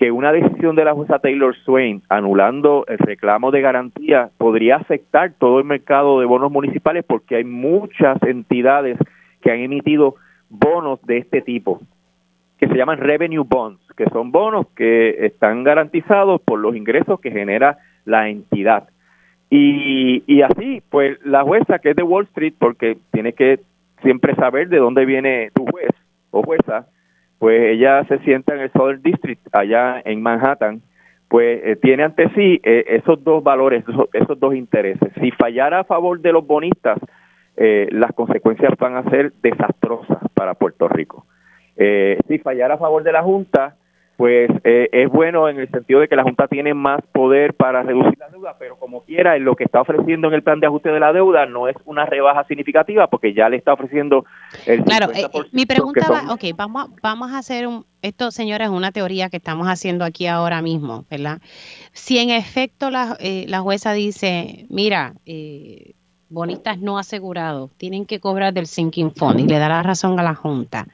que 0.00 0.10
una 0.10 0.32
decisión 0.32 0.76
de 0.76 0.84
la 0.86 0.94
jueza 0.94 1.18
Taylor 1.18 1.54
Swain 1.56 2.00
anulando 2.08 2.86
el 2.88 2.96
reclamo 2.96 3.50
de 3.50 3.60
garantía 3.60 4.30
podría 4.38 4.76
afectar 4.76 5.34
todo 5.38 5.58
el 5.58 5.66
mercado 5.66 6.20
de 6.20 6.24
bonos 6.24 6.50
municipales 6.50 7.04
porque 7.06 7.36
hay 7.36 7.44
muchas 7.44 8.16
entidades 8.22 8.96
que 9.42 9.50
han 9.50 9.58
emitido 9.58 10.14
bonos 10.48 11.02
de 11.02 11.18
este 11.18 11.42
tipo 11.42 11.82
que 12.58 12.66
se 12.66 12.76
llaman 12.76 12.98
revenue 12.98 13.44
bonds, 13.46 13.80
que 13.94 14.06
son 14.06 14.32
bonos 14.32 14.68
que 14.74 15.26
están 15.26 15.64
garantizados 15.64 16.40
por 16.40 16.58
los 16.58 16.74
ingresos 16.74 17.20
que 17.20 17.30
genera 17.30 17.76
la 18.06 18.30
entidad. 18.30 18.88
Y, 19.50 20.24
y 20.26 20.40
así, 20.40 20.82
pues 20.88 21.18
la 21.26 21.42
jueza 21.42 21.78
que 21.78 21.90
es 21.90 21.96
de 21.96 22.02
Wall 22.02 22.24
Street, 22.24 22.54
porque 22.58 22.96
tiene 23.12 23.34
que 23.34 23.60
siempre 24.02 24.34
saber 24.34 24.70
de 24.70 24.78
dónde 24.78 25.04
viene 25.04 25.50
tu 25.54 25.66
juez 25.66 25.90
o 26.30 26.42
jueza, 26.42 26.86
pues 27.40 27.72
ella 27.72 28.04
se 28.04 28.18
sienta 28.18 28.54
en 28.54 28.60
el 28.60 28.70
Southern 28.72 29.00
District, 29.00 29.40
allá 29.52 30.02
en 30.04 30.20
Manhattan, 30.20 30.82
pues 31.26 31.62
eh, 31.64 31.76
tiene 31.76 32.02
ante 32.02 32.28
sí 32.34 32.60
eh, 32.62 32.84
esos 32.86 33.24
dos 33.24 33.42
valores, 33.42 33.82
esos, 34.12 34.38
dos 34.38 34.54
intereses. 34.54 35.10
Si 35.18 35.30
fallara 35.30 35.80
a 35.80 35.84
favor 35.84 36.20
de 36.20 36.32
los 36.32 36.46
bonistas, 36.46 36.98
eh, 37.56 37.88
las 37.92 38.12
consecuencias 38.12 38.76
van 38.78 38.96
a 38.96 39.08
ser 39.08 39.32
desastrosas 39.40 40.18
para 40.34 40.52
Puerto 40.52 40.86
Rico. 40.86 41.24
Eh, 41.76 42.18
si 42.28 42.38
fallara 42.40 42.74
a 42.74 42.78
favor 42.78 43.02
de 43.04 43.12
la 43.12 43.22
Junta, 43.22 43.76
pues 44.20 44.50
eh, 44.64 44.90
es 44.92 45.08
bueno 45.08 45.48
en 45.48 45.58
el 45.58 45.70
sentido 45.70 46.00
de 46.00 46.06
que 46.06 46.14
la 46.14 46.24
Junta 46.24 46.46
tiene 46.46 46.74
más 46.74 47.00
poder 47.10 47.54
para 47.54 47.82
reducir 47.82 48.18
la 48.18 48.28
deuda, 48.28 48.54
pero 48.58 48.76
como 48.78 49.02
quiera, 49.02 49.34
en 49.34 49.46
lo 49.46 49.56
que 49.56 49.64
está 49.64 49.80
ofreciendo 49.80 50.28
en 50.28 50.34
el 50.34 50.42
plan 50.42 50.60
de 50.60 50.66
ajuste 50.66 50.90
de 50.90 51.00
la 51.00 51.10
deuda 51.14 51.46
no 51.46 51.68
es 51.68 51.76
una 51.86 52.04
rebaja 52.04 52.44
significativa 52.44 53.06
porque 53.06 53.32
ya 53.32 53.48
le 53.48 53.56
está 53.56 53.72
ofreciendo 53.72 54.26
el 54.66 54.84
Claro, 54.84 55.10
eh, 55.14 55.24
mi 55.52 55.64
pregunta 55.64 56.06
va, 56.10 56.34
ok, 56.34 56.54
vamos, 56.54 56.90
vamos 57.02 57.32
a 57.32 57.38
hacer 57.38 57.66
un, 57.66 57.86
esto 58.02 58.30
señores 58.30 58.68
es 58.68 58.74
una 58.74 58.92
teoría 58.92 59.30
que 59.30 59.38
estamos 59.38 59.68
haciendo 59.68 60.04
aquí 60.04 60.26
ahora 60.26 60.60
mismo, 60.60 61.06
¿verdad? 61.10 61.38
Si 61.92 62.18
en 62.18 62.28
efecto 62.28 62.90
la, 62.90 63.16
la 63.22 63.60
jueza 63.60 63.94
dice, 63.94 64.66
mira, 64.68 65.14
eh, 65.24 65.94
bonistas 66.28 66.78
no 66.78 66.98
asegurados 66.98 67.70
tienen 67.78 68.04
que 68.04 68.20
cobrar 68.20 68.52
del 68.52 68.66
sinking 68.66 69.12
fund 69.14 69.40
y 69.40 69.48
le 69.48 69.58
da 69.58 69.70
la 69.70 69.82
razón 69.82 70.20
a 70.20 70.22
la 70.22 70.34
Junta. 70.34 70.86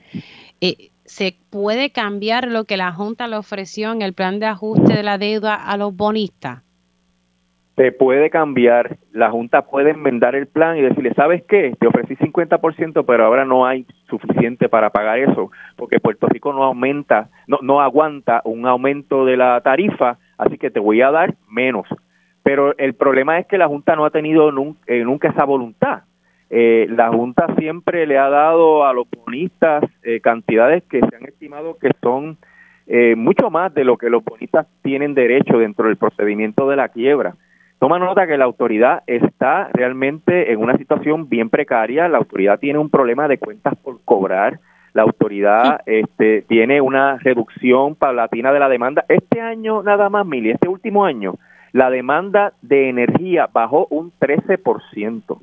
Eh, 0.60 0.90
¿se 1.06 1.36
puede 1.50 1.90
cambiar 1.90 2.48
lo 2.48 2.64
que 2.64 2.76
la 2.76 2.92
Junta 2.92 3.26
le 3.26 3.36
ofreció 3.36 3.92
en 3.92 4.02
el 4.02 4.12
plan 4.12 4.38
de 4.38 4.46
ajuste 4.46 4.94
de 4.94 5.02
la 5.02 5.18
deuda 5.18 5.54
a 5.54 5.76
los 5.76 5.96
bonistas? 5.96 6.62
Se 7.76 7.92
puede 7.92 8.30
cambiar, 8.30 8.96
la 9.12 9.30
Junta 9.30 9.62
puede 9.62 9.90
enmendar 9.90 10.34
el 10.34 10.46
plan 10.46 10.78
y 10.78 10.82
decirle, 10.82 11.12
¿sabes 11.14 11.44
qué? 11.44 11.74
Te 11.78 11.86
ofrecí 11.86 12.16
50%, 12.16 13.04
pero 13.06 13.24
ahora 13.24 13.44
no 13.44 13.66
hay 13.66 13.86
suficiente 14.08 14.68
para 14.68 14.90
pagar 14.90 15.18
eso, 15.18 15.50
porque 15.76 16.00
Puerto 16.00 16.26
Rico 16.26 16.54
no 16.54 16.64
aumenta, 16.64 17.28
no, 17.46 17.58
no 17.60 17.82
aguanta 17.82 18.40
un 18.44 18.66
aumento 18.66 19.26
de 19.26 19.36
la 19.36 19.60
tarifa, 19.60 20.16
así 20.38 20.56
que 20.56 20.70
te 20.70 20.80
voy 20.80 21.02
a 21.02 21.10
dar 21.10 21.34
menos. 21.48 21.86
Pero 22.42 22.78
el 22.78 22.94
problema 22.94 23.38
es 23.38 23.46
que 23.46 23.58
la 23.58 23.68
Junta 23.68 23.94
no 23.94 24.06
ha 24.06 24.10
tenido 24.10 24.50
nunca, 24.52 24.80
eh, 24.86 25.04
nunca 25.04 25.28
esa 25.28 25.44
voluntad. 25.44 26.04
Eh, 26.48 26.86
la 26.90 27.08
Junta 27.08 27.46
siempre 27.58 28.06
le 28.06 28.18
ha 28.18 28.28
dado 28.28 28.86
a 28.86 28.92
los 28.92 29.06
bonistas 29.10 29.84
eh, 30.02 30.20
cantidades 30.20 30.84
que 30.84 31.00
se 31.00 31.16
han 31.16 31.24
estimado 31.24 31.76
que 31.78 31.90
son 32.00 32.36
eh, 32.86 33.16
mucho 33.16 33.50
más 33.50 33.74
de 33.74 33.84
lo 33.84 33.96
que 33.96 34.10
los 34.10 34.22
bonistas 34.22 34.66
tienen 34.82 35.14
derecho 35.14 35.58
dentro 35.58 35.88
del 35.88 35.96
procedimiento 35.96 36.68
de 36.68 36.76
la 36.76 36.88
quiebra. 36.88 37.34
Toma 37.80 37.98
nota 37.98 38.26
que 38.26 38.38
la 38.38 38.44
autoridad 38.44 39.02
está 39.06 39.68
realmente 39.72 40.52
en 40.52 40.60
una 40.60 40.78
situación 40.78 41.28
bien 41.28 41.50
precaria, 41.50 42.08
la 42.08 42.18
autoridad 42.18 42.58
tiene 42.58 42.78
un 42.78 42.90
problema 42.90 43.28
de 43.28 43.38
cuentas 43.38 43.74
por 43.82 44.00
cobrar, 44.04 44.60
la 44.94 45.02
autoridad 45.02 45.80
este, 45.84 46.42
tiene 46.42 46.80
una 46.80 47.18
reducción 47.18 47.96
paulatina 47.96 48.52
de 48.52 48.60
la 48.60 48.68
demanda. 48.70 49.04
Este 49.08 49.40
año 49.40 49.82
nada 49.82 50.08
más, 50.08 50.24
Mili, 50.24 50.52
este 50.52 50.68
último 50.68 51.04
año, 51.04 51.34
la 51.72 51.90
demanda 51.90 52.54
de 52.62 52.88
energía 52.88 53.50
bajó 53.52 53.88
un 53.90 54.10
13%. 54.18 55.38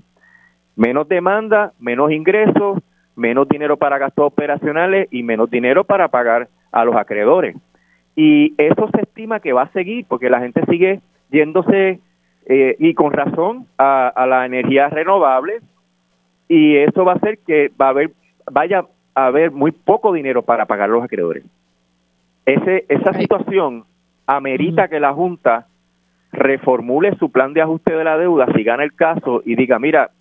Menos 0.75 1.07
demanda, 1.07 1.73
menos 1.79 2.11
ingresos, 2.11 2.79
menos 3.15 3.47
dinero 3.47 3.77
para 3.77 3.97
gastos 3.97 4.25
operacionales 4.25 5.07
y 5.11 5.23
menos 5.23 5.49
dinero 5.49 5.83
para 5.83 6.07
pagar 6.07 6.47
a 6.71 6.83
los 6.83 6.95
acreedores. 6.95 7.55
Y 8.15 8.53
eso 8.57 8.89
se 8.93 9.01
estima 9.01 9.39
que 9.39 9.53
va 9.53 9.63
a 9.63 9.71
seguir 9.71 10.05
porque 10.07 10.29
la 10.29 10.39
gente 10.39 10.63
sigue 10.69 11.01
yéndose 11.31 11.99
eh, 12.45 12.75
y 12.79 12.93
con 12.93 13.11
razón 13.11 13.67
a, 13.77 14.25
la 14.27 14.45
energía 14.45 14.89
renovable 14.89 15.61
y 16.47 16.75
eso 16.77 17.05
va 17.05 17.13
a 17.13 17.15
hacer 17.15 17.39
que 17.39 17.71
va 17.79 17.87
a 17.87 17.89
haber 17.89 18.11
vaya 18.51 18.85
a 19.15 19.27
haber 19.27 19.51
muy 19.51 19.71
poco 19.71 20.11
dinero 20.11 20.41
para 20.41 20.65
pagar 20.65 20.89
a 20.89 20.93
los 20.93 21.03
acreedores. 21.03 21.43
Ese, 22.45 22.85
esa 22.89 23.13
situación 23.13 23.85
amerita 24.27 24.89
que 24.89 24.99
la 24.99 25.13
Junta 25.13 25.67
reformule 26.31 27.15
su 27.17 27.31
plan 27.31 27.53
de 27.53 27.61
ajuste 27.61 27.95
de 27.95 28.03
la 28.03 28.17
deuda 28.17 28.47
si 28.53 28.63
gana 28.63 28.83
el 28.83 28.93
caso 28.93 29.41
y 29.45 29.55
diga, 29.55 29.79
mira, 29.79 30.11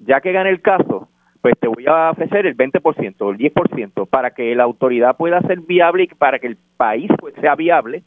ya 0.00 0.20
que 0.20 0.32
gane 0.32 0.50
el 0.50 0.60
caso, 0.60 1.08
pues 1.40 1.54
te 1.58 1.68
voy 1.68 1.86
a 1.86 2.10
ofrecer 2.10 2.46
el 2.46 2.56
20% 2.56 3.14
o 3.20 3.30
el 3.30 3.38
10% 3.38 4.08
para 4.08 4.30
que 4.30 4.54
la 4.54 4.64
autoridad 4.64 5.16
pueda 5.16 5.40
ser 5.42 5.60
viable 5.60 6.04
y 6.04 6.06
para 6.08 6.38
que 6.38 6.48
el 6.48 6.58
país 6.76 7.10
pues, 7.18 7.34
sea 7.40 7.54
viable, 7.54 8.02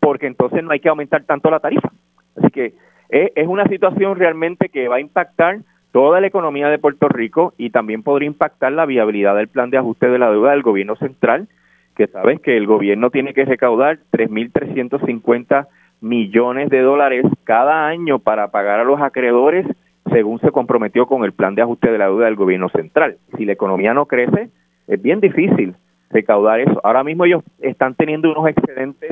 porque 0.00 0.26
entonces 0.26 0.62
no 0.62 0.72
hay 0.72 0.80
que 0.80 0.88
aumentar 0.88 1.24
tanto 1.24 1.50
la 1.50 1.60
tarifa. 1.60 1.90
Así 2.36 2.50
que 2.50 2.74
eh, 3.10 3.32
es, 3.34 3.46
una 3.46 3.64
situación 3.66 4.18
realmente 4.18 4.68
que 4.68 4.88
va 4.88 4.96
a 4.96 5.00
impactar 5.00 5.58
toda 5.92 6.20
la 6.20 6.26
economía 6.26 6.68
de 6.68 6.78
Puerto 6.78 7.08
Rico 7.08 7.54
y 7.56 7.70
también 7.70 8.02
podría 8.02 8.26
impactar 8.26 8.72
la 8.72 8.86
viabilidad 8.86 9.36
del 9.36 9.48
plan 9.48 9.70
de 9.70 9.78
ajuste 9.78 10.08
de 10.08 10.18
la 10.18 10.30
deuda 10.30 10.50
del 10.50 10.62
gobierno 10.62 10.96
central, 10.96 11.46
que 11.94 12.08
sabes 12.08 12.40
que 12.40 12.56
el 12.56 12.66
gobierno 12.66 13.10
tiene 13.10 13.32
que 13.32 13.44
recaudar 13.44 13.98
3.350 14.10 15.68
millones 16.00 16.68
de 16.70 16.80
dólares 16.80 17.24
cada 17.44 17.86
año 17.86 18.18
para 18.18 18.48
pagar 18.50 18.80
a 18.80 18.84
los 18.84 19.00
acreedores 19.00 19.66
según 20.14 20.38
se 20.38 20.52
comprometió 20.52 21.06
con 21.06 21.24
el 21.24 21.32
plan 21.32 21.56
de 21.56 21.62
ajuste 21.62 21.90
de 21.90 21.98
la 21.98 22.06
deuda 22.06 22.26
del 22.26 22.36
gobierno 22.36 22.68
central. 22.68 23.18
Si 23.36 23.44
la 23.44 23.52
economía 23.52 23.92
no 23.94 24.06
crece, 24.06 24.48
es 24.86 25.02
bien 25.02 25.20
difícil 25.20 25.74
recaudar 26.10 26.60
eso. 26.60 26.80
Ahora 26.84 27.02
mismo 27.02 27.24
ellos 27.24 27.42
están 27.60 27.96
teniendo 27.96 28.30
unos 28.30 28.48
excedentes 28.48 29.10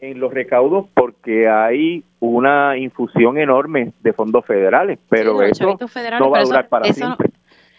en 0.00 0.18
los 0.18 0.32
recaudos 0.32 0.86
porque 0.94 1.50
hay 1.50 2.02
una 2.18 2.78
infusión 2.78 3.36
enorme 3.36 3.92
de 4.00 4.12
fondos 4.14 4.46
federales, 4.46 4.98
pero 5.10 5.42
eso 5.42 5.76
no 6.18 6.30
va 6.30 6.38
a 6.38 6.44
durar 6.44 6.68
para 6.68 6.86
siempre. 6.92 7.28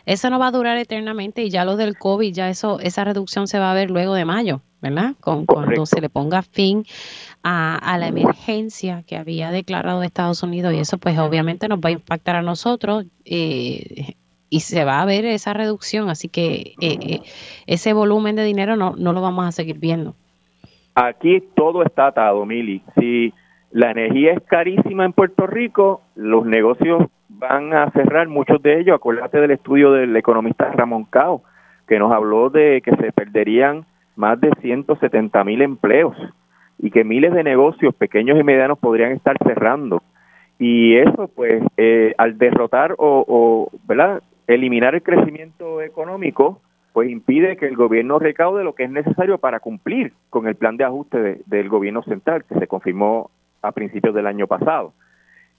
Eso 0.07 0.29
no 0.29 0.39
va 0.39 0.47
a 0.47 0.51
durar 0.51 0.77
eternamente 0.77 1.43
y 1.43 1.49
ya 1.49 1.65
lo 1.65 1.75
del 1.75 1.97
COVID, 1.97 2.33
ya 2.33 2.49
eso 2.49 2.79
esa 2.79 3.03
reducción 3.03 3.45
se 3.47 3.59
va 3.59 3.71
a 3.71 3.75
ver 3.75 3.91
luego 3.91 4.13
de 4.13 4.23
mayo, 4.23 4.61
¿verdad? 4.81 5.15
Con, 5.19 5.45
cuando 5.45 5.85
se 5.85 5.99
le 5.99 6.09
ponga 6.09 6.41
fin 6.43 6.85
a, 7.43 7.97
la 7.99 8.07
emergencia 8.07 9.03
que 9.05 9.17
había 9.17 9.51
declarado 9.51 10.03
Estados 10.03 10.41
Unidos 10.43 10.73
y 10.73 10.79
eso 10.79 10.97
pues 10.97 11.19
obviamente 11.19 11.67
nos 11.67 11.79
va 11.79 11.89
a 11.89 11.91
impactar 11.91 12.37
a 12.37 12.41
nosotros 12.41 13.05
eh, 13.25 14.15
y 14.49 14.61
se 14.61 14.85
va 14.85 15.01
a 15.01 15.05
ver 15.05 15.25
esa 15.25 15.53
reducción, 15.53 16.09
así 16.09 16.29
que 16.29 16.75
eh, 16.79 16.97
eh, 17.01 17.21
ese 17.65 17.91
volumen 17.91 18.37
de 18.37 18.45
dinero 18.45 18.77
no, 18.77 18.95
no 18.97 19.11
lo 19.11 19.21
vamos 19.21 19.45
a 19.45 19.51
seguir 19.51 19.77
viendo. 19.77 20.15
Aquí 20.95 21.43
todo 21.53 21.83
está 21.83 22.07
atado, 22.07 22.45
Mili. 22.45 22.81
Si 22.97 23.33
la 23.71 23.91
energía 23.91 24.31
es 24.31 24.41
carísima 24.43 25.03
en 25.03 25.11
Puerto 25.11 25.47
Rico, 25.47 26.01
los 26.15 26.45
negocios 26.45 27.09
van 27.37 27.73
a 27.73 27.89
cerrar, 27.91 28.27
muchos 28.27 28.61
de 28.61 28.79
ellos. 28.79 28.95
Acuérdate 28.95 29.39
del 29.39 29.51
estudio 29.51 29.91
del 29.91 30.15
economista 30.15 30.71
Ramón 30.71 31.05
Cao, 31.05 31.43
que 31.87 31.99
nos 31.99 32.11
habló 32.11 32.49
de 32.49 32.81
que 32.83 32.95
se 32.95 33.11
perderían 33.11 33.85
más 34.15 34.39
de 34.41 34.51
170 34.61 35.43
mil 35.43 35.61
empleos 35.61 36.17
y 36.79 36.91
que 36.91 37.03
miles 37.03 37.33
de 37.33 37.43
negocios 37.43 37.93
pequeños 37.95 38.39
y 38.39 38.43
medianos 38.43 38.79
podrían 38.79 39.11
estar 39.11 39.37
cerrando. 39.43 40.01
Y 40.59 40.95
eso, 40.95 41.29
pues, 41.35 41.63
eh, 41.77 42.13
al 42.17 42.37
derrotar 42.37 42.95
o, 42.97 43.23
o, 43.27 43.69
¿verdad? 43.87 44.21
eliminar 44.47 44.95
el 44.95 45.03
crecimiento 45.03 45.81
económico, 45.81 46.61
pues 46.93 47.09
impide 47.11 47.57
que 47.57 47.67
el 47.67 47.75
gobierno 47.75 48.17
recaude 48.17 48.63
lo 48.63 48.73
que 48.73 48.85
es 48.85 48.89
necesario 48.89 49.37
para 49.37 49.59
cumplir 49.59 50.13
con 50.29 50.47
el 50.47 50.55
plan 50.55 50.77
de 50.77 50.85
ajuste 50.85 51.41
del 51.45 51.69
gobierno 51.69 52.01
central 52.03 52.43
que 52.45 52.57
se 52.57 52.67
confirmó 52.67 53.29
a 53.61 53.71
principios 53.71 54.15
del 54.15 54.25
año 54.25 54.47
pasado. 54.47 54.93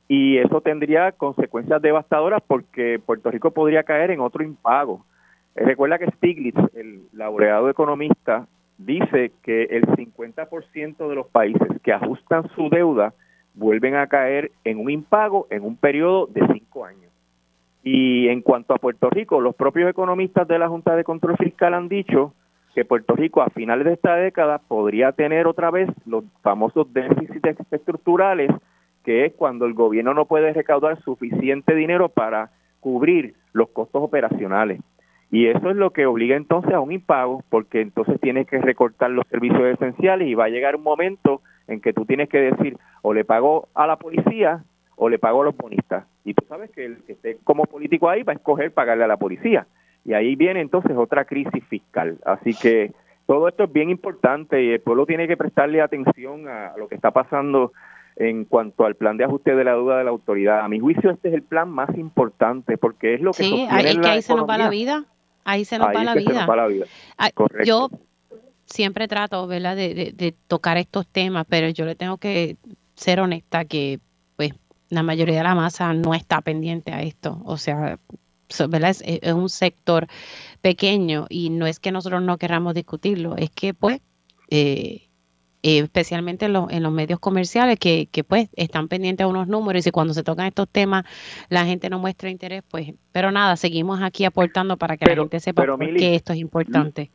Y 0.08 0.38
eso 0.38 0.62
tendría 0.62 1.12
consecuencias 1.12 1.82
devastadoras 1.82 2.42
porque 2.46 2.98
Puerto 3.04 3.30
Rico 3.30 3.50
podría 3.50 3.82
caer 3.82 4.10
en 4.10 4.20
otro 4.20 4.42
impago. 4.42 5.04
Eh, 5.54 5.64
recuerda 5.64 5.98
que 5.98 6.10
Stiglitz, 6.12 6.58
el 6.74 7.02
laureado 7.12 7.68
economista, 7.68 8.46
dice 8.78 9.32
que 9.42 9.64
el 9.64 9.82
50% 9.86 11.08
de 11.08 11.14
los 11.14 11.26
países 11.26 11.68
que 11.82 11.92
ajustan 11.92 12.48
su 12.54 12.70
deuda 12.70 13.12
vuelven 13.54 13.96
a 13.96 14.06
caer 14.06 14.52
en 14.64 14.78
un 14.78 14.90
impago 14.90 15.46
en 15.50 15.64
un 15.64 15.76
periodo 15.76 16.26
de 16.26 16.46
cinco 16.52 16.84
años. 16.84 17.12
Y 17.82 18.28
en 18.28 18.40
cuanto 18.40 18.74
a 18.74 18.78
Puerto 18.78 19.10
Rico, 19.10 19.40
los 19.40 19.54
propios 19.54 19.90
economistas 19.90 20.46
de 20.48 20.58
la 20.58 20.68
Junta 20.68 20.96
de 20.96 21.04
Control 21.04 21.36
Fiscal 21.36 21.74
han 21.74 21.88
dicho 21.88 22.34
que 22.74 22.84
Puerto 22.84 23.14
Rico 23.14 23.42
a 23.42 23.50
finales 23.50 23.86
de 23.86 23.94
esta 23.94 24.14
década 24.16 24.58
podría 24.58 25.12
tener 25.12 25.46
otra 25.46 25.70
vez 25.70 25.88
los 26.06 26.24
famosos 26.42 26.92
déficits 26.92 27.58
estructurales, 27.72 28.50
que 29.08 29.24
es 29.24 29.32
cuando 29.32 29.64
el 29.64 29.72
gobierno 29.72 30.12
no 30.12 30.26
puede 30.26 30.52
recaudar 30.52 31.00
suficiente 31.00 31.74
dinero 31.74 32.10
para 32.10 32.50
cubrir 32.80 33.32
los 33.54 33.70
costos 33.70 34.02
operacionales. 34.02 34.82
Y 35.30 35.46
eso 35.46 35.70
es 35.70 35.76
lo 35.76 35.94
que 35.94 36.04
obliga 36.04 36.36
entonces 36.36 36.74
a 36.74 36.80
un 36.80 36.92
impago, 36.92 37.42
porque 37.48 37.80
entonces 37.80 38.20
tienes 38.20 38.46
que 38.46 38.58
recortar 38.58 39.10
los 39.10 39.26
servicios 39.28 39.62
esenciales 39.62 40.28
y 40.28 40.34
va 40.34 40.44
a 40.44 40.50
llegar 40.50 40.76
un 40.76 40.82
momento 40.82 41.40
en 41.68 41.80
que 41.80 41.94
tú 41.94 42.04
tienes 42.04 42.28
que 42.28 42.38
decir, 42.38 42.76
o 43.00 43.14
le 43.14 43.24
pago 43.24 43.68
a 43.72 43.86
la 43.86 43.96
policía 43.96 44.62
o 44.96 45.08
le 45.08 45.18
pago 45.18 45.40
a 45.40 45.46
los 45.46 45.56
bonistas. 45.56 46.04
Y 46.26 46.34
tú 46.34 46.44
sabes 46.46 46.70
que 46.72 46.84
el 46.84 46.98
que 47.04 47.12
esté 47.12 47.38
como 47.44 47.64
político 47.64 48.10
ahí 48.10 48.24
va 48.24 48.34
a 48.34 48.36
escoger 48.36 48.72
pagarle 48.72 49.04
a 49.04 49.08
la 49.08 49.16
policía. 49.16 49.66
Y 50.04 50.12
ahí 50.12 50.36
viene 50.36 50.60
entonces 50.60 50.94
otra 50.94 51.24
crisis 51.24 51.64
fiscal. 51.64 52.18
Así 52.26 52.52
que 52.52 52.92
todo 53.24 53.48
esto 53.48 53.64
es 53.64 53.72
bien 53.72 53.88
importante 53.88 54.62
y 54.62 54.72
el 54.72 54.80
pueblo 54.80 55.06
tiene 55.06 55.26
que 55.26 55.38
prestarle 55.38 55.80
atención 55.80 56.46
a 56.46 56.74
lo 56.76 56.88
que 56.88 56.94
está 56.94 57.10
pasando 57.10 57.72
en 58.18 58.44
cuanto 58.44 58.84
al 58.84 58.96
plan 58.96 59.16
de 59.16 59.24
ajuste 59.24 59.54
de 59.54 59.64
la 59.64 59.72
deuda 59.72 59.98
de 59.98 60.04
la 60.04 60.10
autoridad. 60.10 60.60
A 60.60 60.68
mi 60.68 60.80
juicio 60.80 61.10
este 61.10 61.28
es 61.28 61.34
el 61.34 61.42
plan 61.42 61.70
más 61.70 61.96
importante 61.96 62.76
porque 62.76 63.14
es 63.14 63.20
lo 63.20 63.30
que 63.30 63.44
sí, 63.44 63.66
es 63.70 63.96
que 63.96 64.08
ahí 64.08 64.22
se 64.22 64.34
nos 64.34 64.48
va 64.48 64.58
la 64.58 64.68
vida. 64.68 65.04
Ahí 65.44 65.64
se 65.64 65.78
nos, 65.78 65.88
va, 65.88 66.04
la 66.04 66.14
vida. 66.14 66.46
Yo 67.64 67.88
siempre 68.66 69.08
trato, 69.08 69.46
¿verdad?, 69.46 69.76
de, 69.76 70.12
de, 70.14 70.34
tocar 70.46 70.76
estos 70.76 71.06
temas, 71.06 71.46
pero 71.48 71.70
yo 71.70 71.86
le 71.86 71.94
tengo 71.94 72.18
que 72.18 72.58
ser 72.94 73.20
honesta 73.20 73.64
que, 73.64 73.98
pues, 74.36 74.52
la 74.90 75.02
mayoría 75.02 75.38
de 75.38 75.42
la 75.42 75.54
masa 75.54 75.94
no 75.94 76.12
está 76.12 76.42
pendiente 76.42 76.92
a 76.92 77.00
esto. 77.00 77.40
O 77.46 77.56
sea, 77.56 77.98
¿verdad? 78.68 78.94
Es, 79.02 79.32
un 79.32 79.48
sector 79.48 80.06
pequeño 80.60 81.26
y 81.30 81.48
no 81.48 81.66
es 81.66 81.80
que 81.80 81.92
nosotros 81.92 82.20
no 82.20 82.36
queramos 82.36 82.74
discutirlo, 82.74 83.36
es 83.36 83.48
que, 83.48 83.72
pues, 83.72 84.02
eh, 84.50 85.07
eh, 85.62 85.80
especialmente 85.80 86.46
en, 86.46 86.56
en, 86.70 86.82
los 86.82 86.92
medios 86.92 87.18
comerciales 87.18 87.78
que, 87.78 88.08
que, 88.12 88.22
pues 88.22 88.48
están 88.54 88.86
pendientes 88.86 89.24
a 89.24 89.26
unos 89.26 89.48
números 89.48 89.86
y 89.86 89.90
cuando 89.90 90.14
se 90.14 90.22
tocan 90.22 90.46
estos 90.46 90.68
temas 90.68 91.04
la 91.48 91.64
gente 91.64 91.90
no 91.90 91.98
muestra 91.98 92.30
interés, 92.30 92.62
pues, 92.70 92.94
pero 93.10 93.32
nada, 93.32 93.56
seguimos 93.56 94.00
aquí 94.00 94.24
aportando 94.24 94.76
para 94.76 94.96
que 94.96 95.06
la 95.06 95.16
gente 95.16 95.40
sepa 95.40 95.66
que 95.96 96.14
esto 96.14 96.32
es 96.32 96.38
importante. 96.38 97.10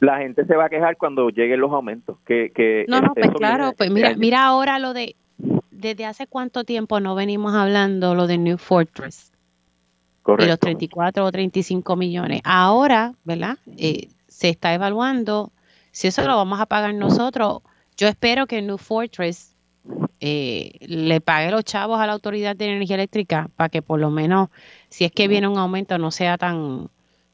La 0.00 0.18
gente 0.18 0.46
se 0.46 0.54
va 0.54 0.66
a 0.66 0.68
quejar 0.68 0.96
cuando 0.96 1.28
lleguen 1.30 1.60
los 1.60 1.72
aumentos. 1.72 2.18
Que, 2.24 2.52
que 2.54 2.86
no, 2.88 3.00
no, 3.00 3.12
pues 3.12 3.30
claro, 3.32 3.74
pues 3.76 3.90
mira, 3.90 4.14
mira 4.16 4.44
ahora 4.44 4.78
lo 4.78 4.94
de, 4.94 5.16
desde 5.70 6.06
hace 6.06 6.26
cuánto 6.26 6.64
tiempo 6.64 7.00
no 7.00 7.14
venimos 7.14 7.54
hablando 7.54 8.14
lo 8.14 8.26
de 8.26 8.38
New 8.38 8.58
Fortress. 8.58 9.32
Correcto. 10.22 10.44
Y 10.44 10.48
los 10.48 10.58
34 10.60 11.24
o 11.24 11.32
35 11.32 11.96
millones. 11.96 12.40
Ahora, 12.44 13.14
¿verdad? 13.24 13.58
Eh, 13.76 14.08
se 14.28 14.48
está 14.48 14.72
evaluando 14.74 15.52
si 15.92 16.08
eso 16.08 16.22
lo 16.22 16.36
vamos 16.36 16.60
a 16.60 16.66
pagar 16.66 16.94
nosotros 16.94 17.62
yo 18.00 18.08
espero 18.08 18.46
que 18.46 18.62
New 18.62 18.78
Fortress 18.78 19.54
eh, 20.20 20.72
le 20.80 21.20
pague 21.20 21.50
los 21.50 21.64
chavos 21.64 22.00
a 22.00 22.06
la 22.06 22.14
Autoridad 22.14 22.56
de 22.56 22.64
Energía 22.64 22.96
Eléctrica 22.96 23.50
para 23.56 23.68
que 23.68 23.82
por 23.82 24.00
lo 24.00 24.10
menos, 24.10 24.48
si 24.88 25.04
es 25.04 25.12
que 25.12 25.28
viene 25.28 25.46
un 25.46 25.58
aumento, 25.58 25.98
no 25.98 26.10
sea 26.10 26.38
tan, 26.38 26.88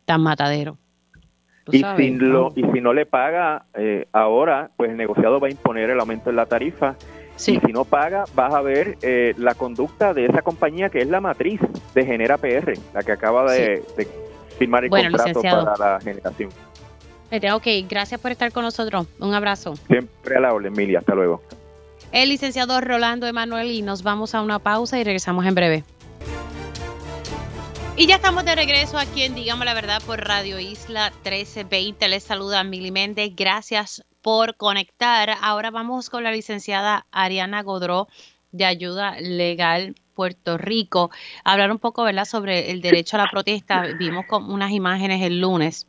tan 0.04 0.20
matadero. 0.22 0.76
Y, 1.70 1.84
si 1.96 2.10
lo, 2.10 2.52
y 2.56 2.64
si 2.72 2.80
no 2.80 2.92
le 2.92 3.06
paga 3.06 3.66
eh, 3.74 4.08
ahora, 4.12 4.70
pues 4.76 4.90
el 4.90 4.96
negociado 4.96 5.38
va 5.38 5.46
a 5.46 5.50
imponer 5.50 5.90
el 5.90 6.00
aumento 6.00 6.30
en 6.30 6.36
la 6.36 6.46
tarifa. 6.46 6.96
Y 7.36 7.60
si 7.60 7.72
no 7.72 7.84
paga, 7.84 8.24
vas 8.34 8.52
a 8.52 8.60
ver 8.60 8.98
eh, 9.02 9.34
la 9.36 9.54
conducta 9.54 10.14
de 10.14 10.26
esa 10.26 10.42
compañía 10.42 10.88
que 10.88 11.00
es 11.00 11.08
la 11.08 11.20
matriz 11.20 11.60
de 11.94 12.04
Genera 12.04 12.38
PR, 12.38 12.72
la 12.92 13.04
que 13.04 13.12
acaba 13.12 13.52
de, 13.52 13.84
firmar 14.58 14.84
el 14.84 14.90
contrato 14.90 15.42
para 15.42 15.76
la 15.76 16.00
generación. 16.00 16.50
Le 17.30 17.40
tengo 17.40 17.60
que 17.60 17.76
ir. 17.76 17.86
Gracias 17.88 18.20
por 18.20 18.30
estar 18.30 18.52
con 18.52 18.64
nosotros. 18.64 19.06
Un 19.18 19.34
abrazo. 19.34 19.76
Siempre 19.88 20.36
a 20.36 20.40
la 20.40 20.52
orden, 20.52 20.72
Emilia. 20.72 21.00
Hasta 21.00 21.14
luego. 21.14 21.42
El 22.12 22.28
licenciado 22.28 22.80
Rolando 22.80 23.26
Emanuel 23.26 23.70
y 23.70 23.82
nos 23.82 24.02
vamos 24.02 24.34
a 24.34 24.42
una 24.42 24.58
pausa 24.58 24.98
y 24.98 25.04
regresamos 25.04 25.44
en 25.44 25.54
breve. 25.54 25.84
Y 27.98 28.06
ya 28.06 28.16
estamos 28.16 28.44
de 28.44 28.54
regreso 28.54 28.98
aquí 28.98 29.22
en 29.22 29.34
Digamos 29.34 29.64
la 29.64 29.74
Verdad 29.74 30.02
por 30.04 30.20
Radio 30.20 30.60
Isla 30.60 31.10
1320. 31.24 32.08
Les 32.08 32.22
saluda 32.22 32.62
Mili 32.62 32.90
Méndez. 32.90 33.32
Gracias 33.34 34.04
por 34.22 34.56
conectar. 34.56 35.30
Ahora 35.40 35.70
vamos 35.70 36.10
con 36.10 36.22
la 36.22 36.30
licenciada 36.30 37.06
Ariana 37.10 37.62
Godró 37.62 38.06
de 38.52 38.66
Ayuda 38.66 39.16
Legal 39.18 39.94
Puerto 40.14 40.58
Rico. 40.58 41.10
hablar 41.42 41.72
un 41.72 41.78
poco 41.78 42.04
¿verdad? 42.04 42.24
sobre 42.24 42.70
el 42.70 42.82
derecho 42.82 43.16
a 43.16 43.24
la 43.24 43.30
protesta. 43.30 43.84
Vimos 43.98 44.26
con 44.26 44.50
unas 44.50 44.72
imágenes 44.72 45.22
el 45.22 45.40
lunes 45.40 45.86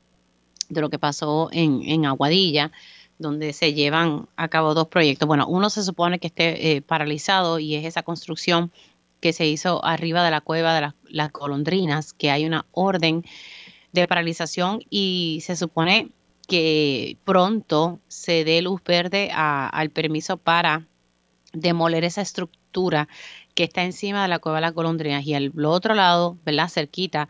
de 0.70 0.82
lo 0.82 0.90
que 0.90 1.00
pasó 1.00 1.50
en, 1.52 1.82
en 1.84 2.06
Aguadilla, 2.06 2.72
donde 3.20 3.54
se 3.54 3.74
llevan 3.74 4.28
a 4.36 4.48
cabo 4.48 4.74
dos 4.74 4.88
proyectos. 4.88 5.28
Bueno, 5.28 5.48
uno 5.48 5.70
se 5.70 5.84
supone 5.84 6.20
que 6.20 6.28
esté 6.28 6.72
eh, 6.72 6.82
paralizado 6.82 7.60
y 7.60 7.76
es 7.76 7.86
esa 7.86 8.04
construcción 8.04 8.72
que 9.20 9.34
se 9.34 9.48
hizo 9.48 9.84
arriba 9.84 10.24
de 10.24 10.32
la 10.32 10.42
cueva 10.42 10.80
de 10.80 10.94
las 11.10 11.32
colondrinas, 11.32 12.14
que 12.14 12.30
hay 12.30 12.46
una 12.46 12.66
orden 12.72 13.26
de 13.92 14.08
paralización 14.08 14.84
y 14.90 15.40
se 15.44 15.56
supone 15.56 16.12
que 16.48 17.18
pronto 17.26 18.00
se 18.08 18.44
dé 18.44 18.62
luz 18.62 18.82
verde 18.84 19.32
al 19.34 19.90
permiso 19.90 20.38
para 20.38 20.86
demoler 21.52 22.04
esa 22.04 22.22
estructura 22.22 23.08
que 23.56 23.64
está 23.64 23.84
encima 23.84 24.22
de 24.22 24.28
la 24.28 24.40
cueva 24.40 24.60
de 24.60 24.62
las 24.62 24.74
golondrinas 24.74 25.26
y 25.26 25.34
al 25.34 25.52
otro 25.66 25.96
lado, 25.96 26.38
¿verdad? 26.46 26.70
Cerquita, 26.70 27.28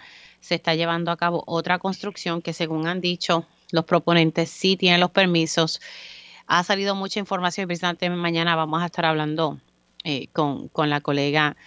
se 0.48 0.56
está 0.56 0.76
llevando 0.76 1.12
a 1.12 1.18
cabo 1.18 1.44
otra 1.46 1.78
construcción 1.78 2.42
que 2.42 2.54
según 2.54 2.88
han 2.88 3.02
dicho 3.02 3.46
los 3.72 3.86
proponentes 3.86 4.50
sí 4.50 4.78
tienen 4.78 5.02
los 5.02 5.12
permisos. 5.12 5.82
Ha 6.48 6.64
salido 6.64 6.96
mucha 6.96 7.20
información 7.20 7.66
y 7.66 7.68
precisamente 7.68 8.10
mañana 8.10 8.56
vamos 8.56 8.82
a 8.82 8.86
estar 8.86 9.06
hablando 9.06 9.60
eh, 10.06 10.28
con, 10.32 10.70
la 10.90 11.02
colega 11.02 11.58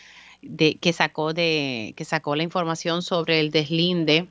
de, 0.41 0.77
que 0.77 0.95
sacó 0.95 1.35
de 1.35 1.93
que 1.97 2.07
sacó 2.07 2.37
la 2.37 2.43
información 2.43 3.03
sobre 3.03 3.41
el 3.41 3.51
deslinde 3.51 4.29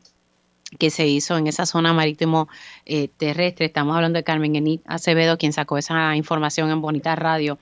que 0.80 0.90
se 0.90 1.08
hizo 1.08 1.38
en 1.38 1.48
esa 1.48 1.66
zona 1.66 1.94
marítimo 1.94 2.48
eh, 2.86 3.08
terrestre. 3.18 3.68
Estamos 3.68 3.96
hablando 3.96 4.18
de 4.18 4.24
Carmen 4.24 4.56
Enit 4.56 4.82
Acevedo, 4.86 5.38
quien 5.38 5.54
sacó 5.54 5.78
esa 5.78 6.16
información 6.16 6.72
en 6.72 6.82
Bonita 6.82 7.16
Radio. 7.16 7.60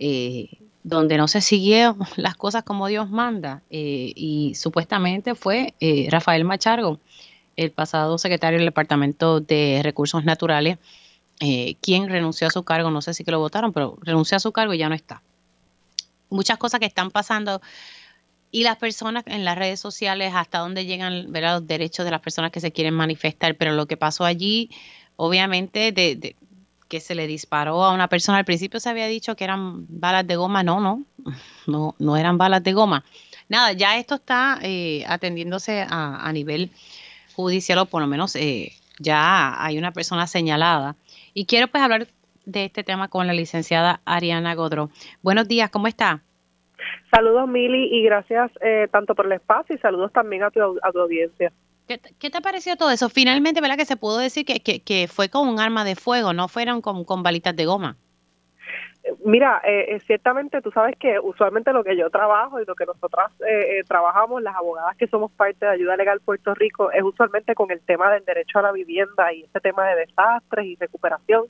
Eh, 0.00 0.48
donde 0.84 1.16
no 1.16 1.26
se 1.26 1.40
siguieron 1.40 1.98
las 2.16 2.36
cosas 2.36 2.62
como 2.62 2.86
Dios 2.86 3.10
manda. 3.10 3.62
Eh, 3.70 4.12
y 4.14 4.54
supuestamente 4.54 5.34
fue 5.34 5.74
eh, 5.80 6.06
Rafael 6.10 6.44
Machargo, 6.44 7.00
el 7.56 7.72
pasado 7.72 8.18
secretario 8.18 8.58
del 8.58 8.68
Departamento 8.68 9.40
de 9.40 9.80
Recursos 9.82 10.24
Naturales, 10.24 10.78
eh, 11.40 11.74
quien 11.80 12.08
renunció 12.08 12.46
a 12.46 12.50
su 12.50 12.62
cargo, 12.62 12.90
no 12.90 13.02
sé 13.02 13.14
si 13.14 13.24
que 13.24 13.32
lo 13.32 13.40
votaron, 13.40 13.72
pero 13.72 13.98
renunció 14.02 14.36
a 14.36 14.40
su 14.40 14.52
cargo 14.52 14.74
y 14.74 14.78
ya 14.78 14.88
no 14.88 14.94
está. 14.94 15.22
Muchas 16.30 16.58
cosas 16.58 16.80
que 16.80 16.86
están 16.86 17.10
pasando 17.10 17.60
y 18.50 18.62
las 18.62 18.76
personas 18.76 19.24
en 19.26 19.44
las 19.44 19.58
redes 19.58 19.80
sociales, 19.80 20.32
hasta 20.34 20.58
dónde 20.58 20.84
llegan 20.84 21.32
los 21.32 21.66
derechos 21.66 22.04
de 22.04 22.12
las 22.12 22.20
personas 22.20 22.52
que 22.52 22.60
se 22.60 22.70
quieren 22.70 22.94
manifestar, 22.94 23.56
pero 23.56 23.72
lo 23.72 23.86
que 23.86 23.96
pasó 23.96 24.24
allí, 24.24 24.70
obviamente, 25.16 25.90
de 25.90 26.36
que 26.88 27.00
se 27.00 27.14
le 27.14 27.26
disparó 27.26 27.84
a 27.84 27.92
una 27.92 28.08
persona. 28.08 28.38
Al 28.38 28.44
principio 28.44 28.80
se 28.80 28.90
había 28.90 29.06
dicho 29.06 29.36
que 29.36 29.44
eran 29.44 29.86
balas 29.88 30.26
de 30.26 30.36
goma, 30.36 30.62
no, 30.62 30.80
no, 30.80 31.04
no, 31.66 31.94
no 31.98 32.16
eran 32.16 32.38
balas 32.38 32.62
de 32.62 32.72
goma. 32.72 33.04
Nada, 33.48 33.72
ya 33.72 33.98
esto 33.98 34.14
está 34.16 34.58
eh, 34.62 35.04
atendiéndose 35.06 35.84
a, 35.88 36.30
nivel 36.32 36.70
judicial 37.34 37.78
o 37.78 37.86
por 37.86 38.00
lo 38.00 38.08
menos 38.08 38.36
eh, 38.36 38.72
ya 38.98 39.62
hay 39.62 39.78
una 39.78 39.92
persona 39.92 40.26
señalada. 40.26 40.96
Y 41.34 41.46
quiero 41.46 41.68
pues 41.68 41.82
hablar 41.82 42.06
de 42.46 42.64
este 42.64 42.84
tema 42.84 43.08
con 43.08 43.26
la 43.26 43.32
licenciada 43.32 44.00
Ariana 44.04 44.54
Godro. 44.54 44.90
Buenos 45.22 45.48
días, 45.48 45.70
¿cómo 45.70 45.88
está? 45.88 46.22
Saludos 47.10 47.48
Mili 47.48 47.96
y 47.96 48.02
gracias 48.02 48.50
eh, 48.60 48.88
tanto 48.90 49.14
por 49.14 49.26
el 49.26 49.32
espacio 49.32 49.74
y 49.74 49.78
saludos 49.78 50.12
también 50.12 50.42
a 50.42 50.50
tu, 50.50 50.60
a 50.82 50.92
tu 50.92 51.00
audiencia. 51.00 51.52
¿Qué, 51.86 52.00
¿Qué, 52.18 52.30
te 52.30 52.40
pareció 52.40 52.76
todo 52.76 52.90
eso? 52.90 53.08
Finalmente, 53.08 53.60
¿verdad? 53.60 53.76
Que 53.76 53.84
se 53.84 53.96
pudo 53.96 54.18
decir 54.18 54.44
que, 54.46 54.60
que, 54.60 54.80
que 54.80 55.06
fue 55.08 55.28
con 55.28 55.48
un 55.48 55.60
arma 55.60 55.84
de 55.84 55.96
fuego, 55.96 56.32
no 56.32 56.48
fueron 56.48 56.80
con, 56.80 57.04
con 57.04 57.22
balitas 57.22 57.54
de 57.54 57.66
goma. 57.66 57.96
Mira, 59.22 59.60
eh, 59.64 59.94
eh, 59.94 60.00
ciertamente 60.00 60.62
tú 60.62 60.70
sabes 60.70 60.96
que 60.98 61.18
usualmente 61.18 61.74
lo 61.74 61.84
que 61.84 61.94
yo 61.94 62.08
trabajo 62.08 62.58
y 62.58 62.64
lo 62.64 62.74
que 62.74 62.86
nosotras 62.86 63.30
eh, 63.40 63.78
eh, 63.80 63.84
trabajamos, 63.86 64.42
las 64.42 64.56
abogadas 64.56 64.96
que 64.96 65.06
somos 65.08 65.30
parte 65.32 65.66
de 65.66 65.72
Ayuda 65.72 65.96
Legal 65.96 66.20
Puerto 66.20 66.54
Rico, 66.54 66.90
es 66.90 67.02
usualmente 67.02 67.54
con 67.54 67.70
el 67.70 67.80
tema 67.80 68.10
del 68.10 68.24
derecho 68.24 68.58
a 68.58 68.62
la 68.62 68.72
vivienda 68.72 69.30
y 69.34 69.42
ese 69.44 69.60
tema 69.60 69.86
de 69.88 70.06
desastres 70.06 70.64
y 70.64 70.76
recuperación. 70.76 71.44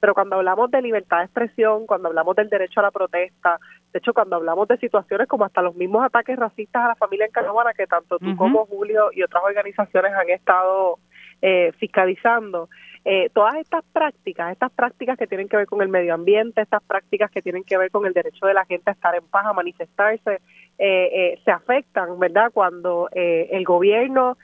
Pero 0.00 0.14
cuando 0.14 0.36
hablamos 0.36 0.70
de 0.70 0.82
libertad 0.82 1.18
de 1.18 1.24
expresión, 1.24 1.86
cuando 1.86 2.08
hablamos 2.08 2.34
del 2.34 2.48
derecho 2.48 2.80
a 2.80 2.84
la 2.84 2.90
protesta, 2.90 3.58
de 3.92 3.98
hecho, 3.98 4.14
cuando 4.14 4.36
hablamos 4.36 4.68
de 4.68 4.78
situaciones 4.78 5.26
como 5.26 5.44
hasta 5.44 5.62
los 5.62 5.74
mismos 5.74 6.04
ataques 6.04 6.38
racistas 6.38 6.84
a 6.84 6.88
la 6.88 6.94
familia 6.94 7.26
en 7.26 7.32
Canóvana, 7.32 7.74
que 7.74 7.86
tanto 7.86 8.18
tú 8.18 8.36
como 8.36 8.66
Julio 8.66 9.10
y 9.12 9.22
otras 9.22 9.42
organizaciones 9.42 10.12
han 10.12 10.30
estado 10.30 10.98
eh, 11.42 11.72
fiscalizando, 11.78 12.68
eh, 13.04 13.30
todas 13.32 13.56
estas 13.56 13.82
prácticas, 13.92 14.52
estas 14.52 14.70
prácticas 14.72 15.18
que 15.18 15.26
tienen 15.26 15.48
que 15.48 15.56
ver 15.56 15.66
con 15.66 15.82
el 15.82 15.88
medio 15.88 16.14
ambiente, 16.14 16.60
estas 16.60 16.82
prácticas 16.84 17.30
que 17.30 17.42
tienen 17.42 17.64
que 17.64 17.78
ver 17.78 17.90
con 17.90 18.06
el 18.06 18.12
derecho 18.12 18.46
de 18.46 18.54
la 18.54 18.64
gente 18.66 18.90
a 18.90 18.92
estar 18.92 19.14
en 19.14 19.26
paz, 19.26 19.46
a 19.46 19.52
manifestarse, 19.52 20.40
eh, 20.78 21.40
se 21.44 21.50
afectan, 21.50 22.18
¿verdad? 22.18 22.50
Cuando 22.52 23.08
el 23.12 23.64
gobierno 23.64 24.36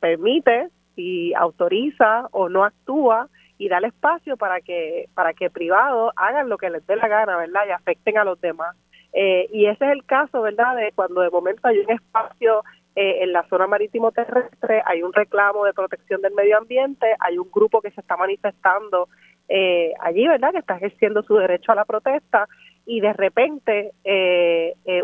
permite 0.00 0.68
y 0.96 1.32
autoriza 1.34 2.28
o 2.32 2.48
no 2.48 2.64
actúa 2.64 3.28
y 3.58 3.68
da 3.68 3.78
el 3.78 3.84
espacio 3.84 4.36
para 4.36 4.60
que 4.60 5.08
para 5.14 5.32
que 5.32 5.50
privados 5.50 6.12
hagan 6.16 6.48
lo 6.48 6.58
que 6.58 6.70
les 6.70 6.86
dé 6.86 6.96
la 6.96 7.08
gana, 7.08 7.36
¿verdad? 7.36 7.62
Y 7.68 7.70
afecten 7.70 8.18
a 8.18 8.24
los 8.24 8.40
demás. 8.40 8.76
Eh, 9.12 9.48
y 9.52 9.66
ese 9.66 9.84
es 9.84 9.92
el 9.92 10.04
caso, 10.04 10.42
¿verdad? 10.42 10.76
De 10.76 10.92
cuando 10.92 11.20
de 11.20 11.30
momento 11.30 11.68
hay 11.68 11.78
un 11.78 11.90
espacio 11.90 12.64
eh, 12.96 13.22
en 13.22 13.32
la 13.32 13.44
zona 13.48 13.68
marítimo 13.68 14.10
terrestre, 14.10 14.82
hay 14.84 15.02
un 15.02 15.12
reclamo 15.12 15.64
de 15.64 15.72
protección 15.72 16.20
del 16.20 16.34
medio 16.34 16.58
ambiente, 16.58 17.06
hay 17.20 17.38
un 17.38 17.48
grupo 17.50 17.80
que 17.80 17.92
se 17.92 18.00
está 18.00 18.16
manifestando 18.16 19.08
eh, 19.48 19.92
allí, 20.00 20.26
¿verdad? 20.26 20.50
Que 20.50 20.58
está 20.58 20.76
ejerciendo 20.76 21.22
su 21.22 21.36
derecho 21.36 21.70
a 21.70 21.76
la 21.76 21.84
protesta 21.84 22.48
y 22.86 23.00
de 23.00 23.12
repente 23.12 23.92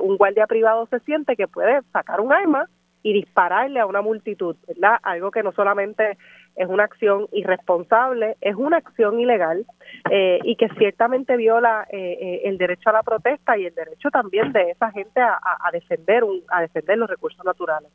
un 0.02 0.16
guardia 0.18 0.47
privado 0.47 0.86
se 0.86 1.01
siente 1.01 1.35
que 1.35 1.48
puede 1.48 1.81
sacar 1.93 2.20
un 2.20 2.32
arma 2.32 2.68
y 3.02 3.12
dispararle 3.12 3.81
a 3.81 3.86
una 3.86 4.02
multitud, 4.02 4.56
¿verdad? 4.66 4.98
Algo 5.02 5.31
que 5.31 5.43
no 5.43 5.52
solamente 5.52 6.18
es 6.56 6.68
una 6.68 6.85
acción 6.85 7.27
irresponsable, 7.32 8.36
es 8.40 8.55
una 8.55 8.78
acción 8.78 9.20
ilegal 9.20 9.64
eh, 10.10 10.39
y 10.44 10.56
que 10.56 10.68
ciertamente 10.78 11.36
viola 11.36 11.86
eh, 11.90 12.18
eh, 12.20 12.40
el 12.44 12.59
derecho 12.59 12.90
a 12.90 12.93
la 12.93 13.02
protesta 13.02 13.56
y 13.56 13.66
el 13.66 13.74
derecho 13.74 14.10
también 14.10 14.52
de 14.52 14.70
esa 14.70 14.90
gente 14.90 15.20
a, 15.20 15.70
defender 15.72 16.24
un, 16.24 16.43
a 16.48 16.60
defender 16.62 16.98
los 16.98 17.09
recursos 17.09 17.44
naturales. 17.44 17.90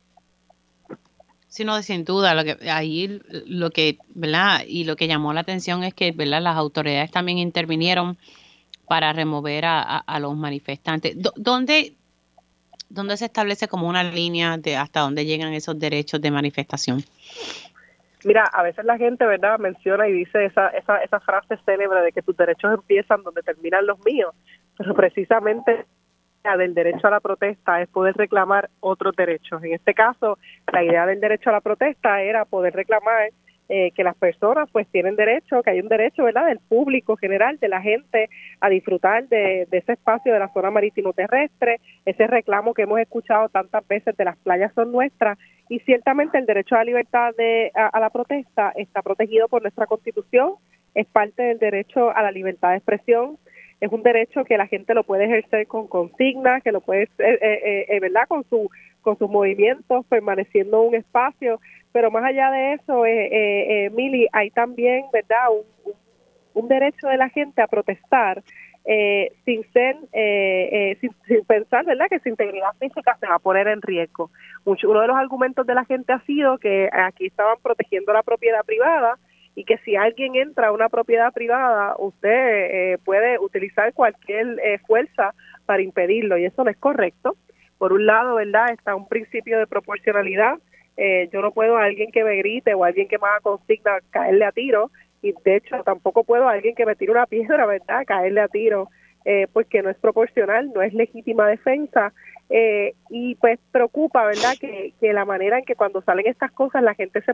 Sí, 1.48 1.64
no, 1.64 1.80
sin 1.82 2.04
duda, 2.04 2.34
lo 2.34 2.44
que 2.44 2.70
ahí 2.70 3.20
lo 3.46 3.70
que, 3.70 3.98
¿verdad? 4.14 4.60
Y 4.66 4.84
lo 4.84 4.96
que 4.96 5.06
llamó 5.06 5.32
la 5.32 5.40
atención 5.40 5.84
es 5.84 5.94
que, 5.94 6.12
¿verdad? 6.12 6.42
Las 6.42 6.56
autoridades 6.56 7.10
también 7.10 7.38
intervinieron 7.38 8.18
para 8.88 9.12
remover 9.12 9.64
a, 9.64 9.80
a 9.80 10.20
los 10.20 10.36
manifestantes. 10.36 11.16
¿Dónde, 11.36 11.94
¿Dónde 12.88 13.16
se 13.16 13.24
establece 13.24 13.68
como 13.68 13.88
una 13.88 14.04
línea 14.04 14.56
de 14.58 14.76
hasta 14.76 15.00
dónde 15.00 15.24
llegan 15.24 15.52
esos 15.54 15.78
derechos 15.78 16.20
de 16.20 16.30
manifestación? 16.30 17.04
Mira, 18.26 18.42
a 18.52 18.64
veces 18.64 18.84
la 18.84 18.98
gente, 18.98 19.24
¿verdad?, 19.24 19.56
menciona 19.60 20.08
y 20.08 20.12
dice 20.12 20.46
esa, 20.46 20.66
esa, 20.70 20.98
esa 20.98 21.20
frase 21.20 21.56
célebre 21.64 22.00
de 22.00 22.10
que 22.10 22.22
tus 22.22 22.36
derechos 22.36 22.74
empiezan 22.74 23.22
donde 23.22 23.40
terminan 23.40 23.86
los 23.86 24.04
míos, 24.04 24.34
pero 24.76 24.94
precisamente 24.94 25.86
del 26.58 26.74
derecho 26.74 27.06
a 27.06 27.10
la 27.10 27.20
protesta 27.20 27.80
es 27.80 27.88
poder 27.88 28.16
reclamar 28.16 28.68
otros 28.80 29.14
derechos. 29.14 29.62
En 29.62 29.74
este 29.74 29.94
caso, 29.94 30.38
la 30.72 30.82
idea 30.82 31.06
del 31.06 31.20
derecho 31.20 31.50
a 31.50 31.52
la 31.52 31.60
protesta 31.60 32.20
era 32.20 32.44
poder 32.44 32.74
reclamar 32.74 33.30
eh, 33.68 33.90
que 33.96 34.04
las 34.04 34.16
personas 34.16 34.68
pues 34.70 34.86
tienen 34.88 35.16
derecho, 35.16 35.62
que 35.62 35.70
hay 35.70 35.80
un 35.80 35.88
derecho, 35.88 36.22
¿verdad?, 36.22 36.46
del 36.46 36.60
público 36.60 37.16
general, 37.16 37.58
de 37.58 37.68
la 37.68 37.80
gente, 37.80 38.28
a 38.60 38.68
disfrutar 38.68 39.26
de, 39.28 39.66
ese 39.70 39.92
espacio 39.92 40.32
de 40.32 40.38
la 40.38 40.52
zona 40.52 40.70
marítimo 40.70 41.12
terrestre, 41.12 41.80
ese 42.04 42.26
reclamo 42.26 42.74
que 42.74 42.82
hemos 42.82 43.00
escuchado 43.00 43.48
tantas 43.48 43.86
veces 43.88 44.16
de 44.16 44.24
las 44.24 44.36
playas 44.36 44.72
son 44.74 44.92
nuestras, 44.92 45.36
y 45.68 45.80
ciertamente 45.80 46.38
el 46.38 46.46
derecho 46.46 46.76
a 46.76 46.78
la 46.78 46.84
libertad 46.84 47.34
de, 47.36 47.72
a, 47.74 47.98
la 47.98 48.10
protesta 48.10 48.72
está 48.76 49.02
protegido 49.02 49.48
por 49.48 49.62
nuestra 49.62 49.86
constitución, 49.86 50.54
es 50.94 51.06
parte 51.06 51.42
del 51.42 51.58
derecho 51.58 52.10
a 52.16 52.22
la 52.22 52.30
libertad 52.30 52.70
de 52.70 52.76
expresión, 52.76 53.36
es 53.80 53.92
un 53.92 54.02
derecho 54.02 54.44
que 54.44 54.56
la 54.56 54.68
gente 54.68 54.94
lo 54.94 55.02
puede 55.02 55.24
ejercer 55.24 55.66
con 55.66 55.86
consigna, 55.88 56.60
que 56.60 56.72
lo 56.72 56.80
puede, 56.80 57.02
eh, 57.02 57.08
eh, 57.18 57.86
eh, 57.88 58.00
¿verdad?, 58.00 58.28
con 58.28 58.44
su 58.44 58.70
con 59.06 59.16
sus 59.18 59.30
movimientos, 59.30 60.04
permaneciendo 60.06 60.82
un 60.82 60.96
espacio, 60.96 61.60
pero 61.92 62.10
más 62.10 62.24
allá 62.24 62.50
de 62.50 62.72
eso, 62.72 63.06
eh, 63.06 63.84
eh, 63.84 63.90
Mili, 63.90 64.26
hay 64.32 64.50
también, 64.50 65.04
¿verdad?, 65.12 65.46
un, 65.52 65.92
un, 66.54 66.68
derecho 66.68 67.06
de 67.06 67.16
la 67.16 67.28
gente 67.28 67.62
a 67.62 67.68
protestar 67.68 68.42
eh, 68.84 69.30
sin 69.44 69.62
ser, 69.72 69.96
eh, 70.12 70.98
sin, 71.00 71.12
sin, 71.28 71.44
pensar, 71.44 71.84
¿verdad?, 71.84 72.06
que 72.10 72.18
su 72.18 72.30
integridad 72.30 72.72
física 72.80 73.16
se 73.20 73.28
va 73.28 73.36
a 73.36 73.38
poner 73.38 73.68
en 73.68 73.80
riesgo. 73.80 74.32
Uno 74.64 75.00
de 75.00 75.06
los 75.06 75.16
argumentos 75.16 75.64
de 75.64 75.74
la 75.76 75.84
gente 75.84 76.12
ha 76.12 76.20
sido 76.22 76.58
que 76.58 76.90
aquí 76.92 77.26
estaban 77.26 77.58
protegiendo 77.62 78.12
la 78.12 78.24
propiedad 78.24 78.64
privada 78.64 79.20
y 79.54 79.62
que 79.62 79.78
si 79.84 79.94
alguien 79.94 80.34
entra 80.34 80.66
a 80.66 80.72
una 80.72 80.88
propiedad 80.88 81.32
privada, 81.32 81.94
usted 81.96 82.98
puede 83.04 83.38
utilizar 83.38 83.92
cualquier 83.92 84.80
fuerza 84.84 85.32
para 85.64 85.82
impedirlo 85.82 86.36
y 86.38 86.46
eso 86.46 86.64
no 86.64 86.70
es 86.70 86.76
correcto 86.76 87.36
por 87.78 87.92
un 87.92 88.06
lado, 88.06 88.36
¿verdad? 88.36 88.70
Está 88.72 88.94
un 88.94 89.08
principio 89.08 89.58
de 89.58 89.66
proporcionalidad. 89.66 90.58
Eh, 90.96 91.28
yo 91.32 91.42
no 91.42 91.52
puedo 91.52 91.76
a 91.76 91.84
alguien 91.84 92.10
que 92.10 92.24
me 92.24 92.36
grite 92.36 92.74
o 92.74 92.84
a 92.84 92.88
alguien 92.88 93.08
que 93.08 93.18
me 93.18 93.26
haga 93.26 93.40
consigna 93.40 93.98
caerle 94.10 94.44
a 94.46 94.52
tiro 94.52 94.90
y 95.20 95.34
de 95.44 95.56
hecho 95.56 95.82
tampoco 95.84 96.24
puedo 96.24 96.48
a 96.48 96.52
alguien 96.52 96.74
que 96.74 96.86
me 96.86 96.96
tire 96.96 97.12
una 97.12 97.26
piedra, 97.26 97.66
¿verdad? 97.66 98.04
Caerle 98.06 98.40
a 98.40 98.48
tiro 98.48 98.88
eh, 99.24 99.46
porque 99.52 99.82
no 99.82 99.90
es 99.90 99.96
proporcional, 99.98 100.72
no 100.72 100.82
es 100.82 100.94
legítima 100.94 101.48
defensa 101.48 102.12
eh, 102.48 102.94
y 103.10 103.34
pues 103.34 103.58
preocupa, 103.72 104.24
¿verdad? 104.24 104.54
Que, 104.60 104.94
la 105.12 105.24
manera 105.24 105.58
en 105.58 105.64
que 105.64 105.74
cuando 105.74 106.00
salen 106.02 106.26
estas 106.26 106.52
cosas 106.52 106.82
la 106.82 106.94
gente 106.94 107.20
se, 107.22 107.32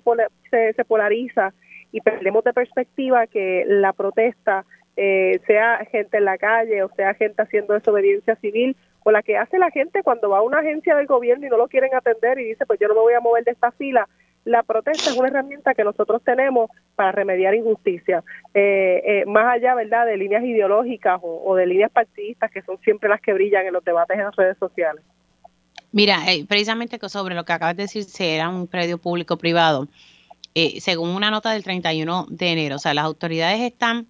se, 0.51 0.73
se 0.73 0.85
polariza 0.85 1.53
y 1.93 2.01
perdemos 2.01 2.43
de 2.45 2.53
perspectiva 2.53 3.27
que 3.27 3.65
la 3.67 3.93
protesta 3.93 4.65
eh, 4.97 5.41
sea 5.47 5.85
gente 5.91 6.19
en 6.19 6.25
la 6.27 6.37
calle 6.37 6.83
o 6.83 6.91
sea 6.95 7.15
gente 7.15 7.41
haciendo 7.41 7.75
desobediencia 7.75 8.37
civil 8.37 8.77
o 9.05 9.11
la 9.11 9.23
que 9.23 9.37
hace 9.37 9.59
la 9.59 9.71
gente 9.71 10.03
cuando 10.03 10.31
va 10.31 10.39
a 10.39 10.43
una 10.43 10.59
agencia 10.59 10.95
del 10.97 11.07
gobierno 11.07 11.47
y 11.47 11.51
no 11.51 11.57
lo 11.57 11.69
quieren 11.69 11.95
atender 11.95 12.39
y 12.39 12.45
dice 12.45 12.67
pues 12.67 12.79
yo 12.81 12.89
no 12.89 12.95
me 12.95 13.01
voy 13.01 13.15
a 13.15 13.21
mover 13.21 13.45
de 13.45 13.53
esta 13.53 13.71
fila 13.73 14.09
la 14.45 14.63
protesta 14.63 15.11
es 15.11 15.17
una 15.17 15.29
herramienta 15.29 15.75
que 15.75 15.85
nosotros 15.85 16.21
tenemos 16.25 16.71
para 16.97 17.13
remediar 17.13 17.55
injusticia, 17.55 18.25
eh, 18.55 19.03
eh, 19.05 19.25
más 19.27 19.55
allá, 19.55 19.75
¿verdad?, 19.75 20.07
de 20.07 20.17
líneas 20.17 20.43
ideológicas 20.45 21.21
o, 21.23 21.55
de 21.55 21.67
líneas 21.67 21.91
partidistas 21.93 22.51
que 22.51 22.63
son 22.63 22.79
siempre 22.81 23.09
las 23.09 23.21
que 23.21 23.33
brillan 23.33 23.67
en 23.67 23.73
los 23.73 23.85
debates 23.85 24.19
en 24.19 24.25
las 24.25 24.37
redes 24.37 24.59
sociales. 24.59 25.03
Mira, 25.93 26.19
precisamente 26.49 26.99
sobre 27.09 27.35
lo 27.35 27.45
que 27.45 27.53
acabas 27.53 27.77
de 27.77 27.85
decir, 27.85 28.05
si 28.05 28.25
era 28.25 28.49
un 28.49 28.67
predio 28.67 28.99
público-privado, 28.99 29.89
según 30.81 31.11
una 31.11 31.31
nota 31.31 31.53
del 31.53 31.63
31 31.63 32.27
de 32.31 32.49
enero, 32.49 32.77
o 32.77 32.79
sea, 32.79 32.95
las 32.95 33.05
autoridades 33.05 33.61
están 33.61 34.07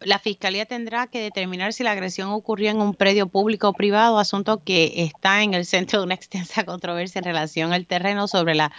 la 0.00 0.18
Fiscalía 0.18 0.66
tendrá 0.66 1.06
que 1.06 1.20
determinar 1.20 1.72
si 1.72 1.82
la 1.82 1.92
agresión 1.92 2.30
ocurrió 2.30 2.70
en 2.70 2.80
un 2.80 2.94
predio 2.94 3.26
público 3.26 3.68
o 3.68 3.72
privado, 3.72 4.18
asunto 4.18 4.62
que 4.62 4.92
está 4.96 5.42
en 5.42 5.54
el 5.54 5.66
centro 5.66 6.00
de 6.00 6.06
una 6.06 6.14
extensa 6.14 6.64
controversia 6.64 7.20
en 7.20 7.24
relación 7.24 7.72
al 7.72 7.86
terreno 7.86 8.28
sobre 8.28 8.54
la 8.54 8.72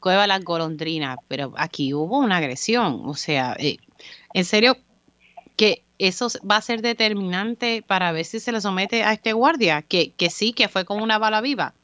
cueva 0.00 0.26
Las 0.26 0.42
Golondrinas. 0.42 1.18
Pero 1.28 1.52
aquí 1.56 1.92
hubo 1.94 2.18
una 2.18 2.38
agresión, 2.38 3.02
o 3.04 3.14
sea, 3.14 3.56
eh, 3.58 3.76
en 4.34 4.44
serio 4.44 4.76
que 5.56 5.84
eso 5.98 6.28
va 6.50 6.56
a 6.56 6.62
ser 6.62 6.80
determinante 6.80 7.82
para 7.86 8.12
ver 8.12 8.24
si 8.24 8.40
se 8.40 8.52
le 8.52 8.62
somete 8.62 9.04
a 9.04 9.12
este 9.12 9.34
guardia, 9.34 9.82
que, 9.82 10.12
que 10.12 10.30
sí, 10.30 10.54
que 10.54 10.68
fue 10.68 10.86
con 10.86 11.02
una 11.02 11.18
bala 11.18 11.42
viva. 11.42 11.74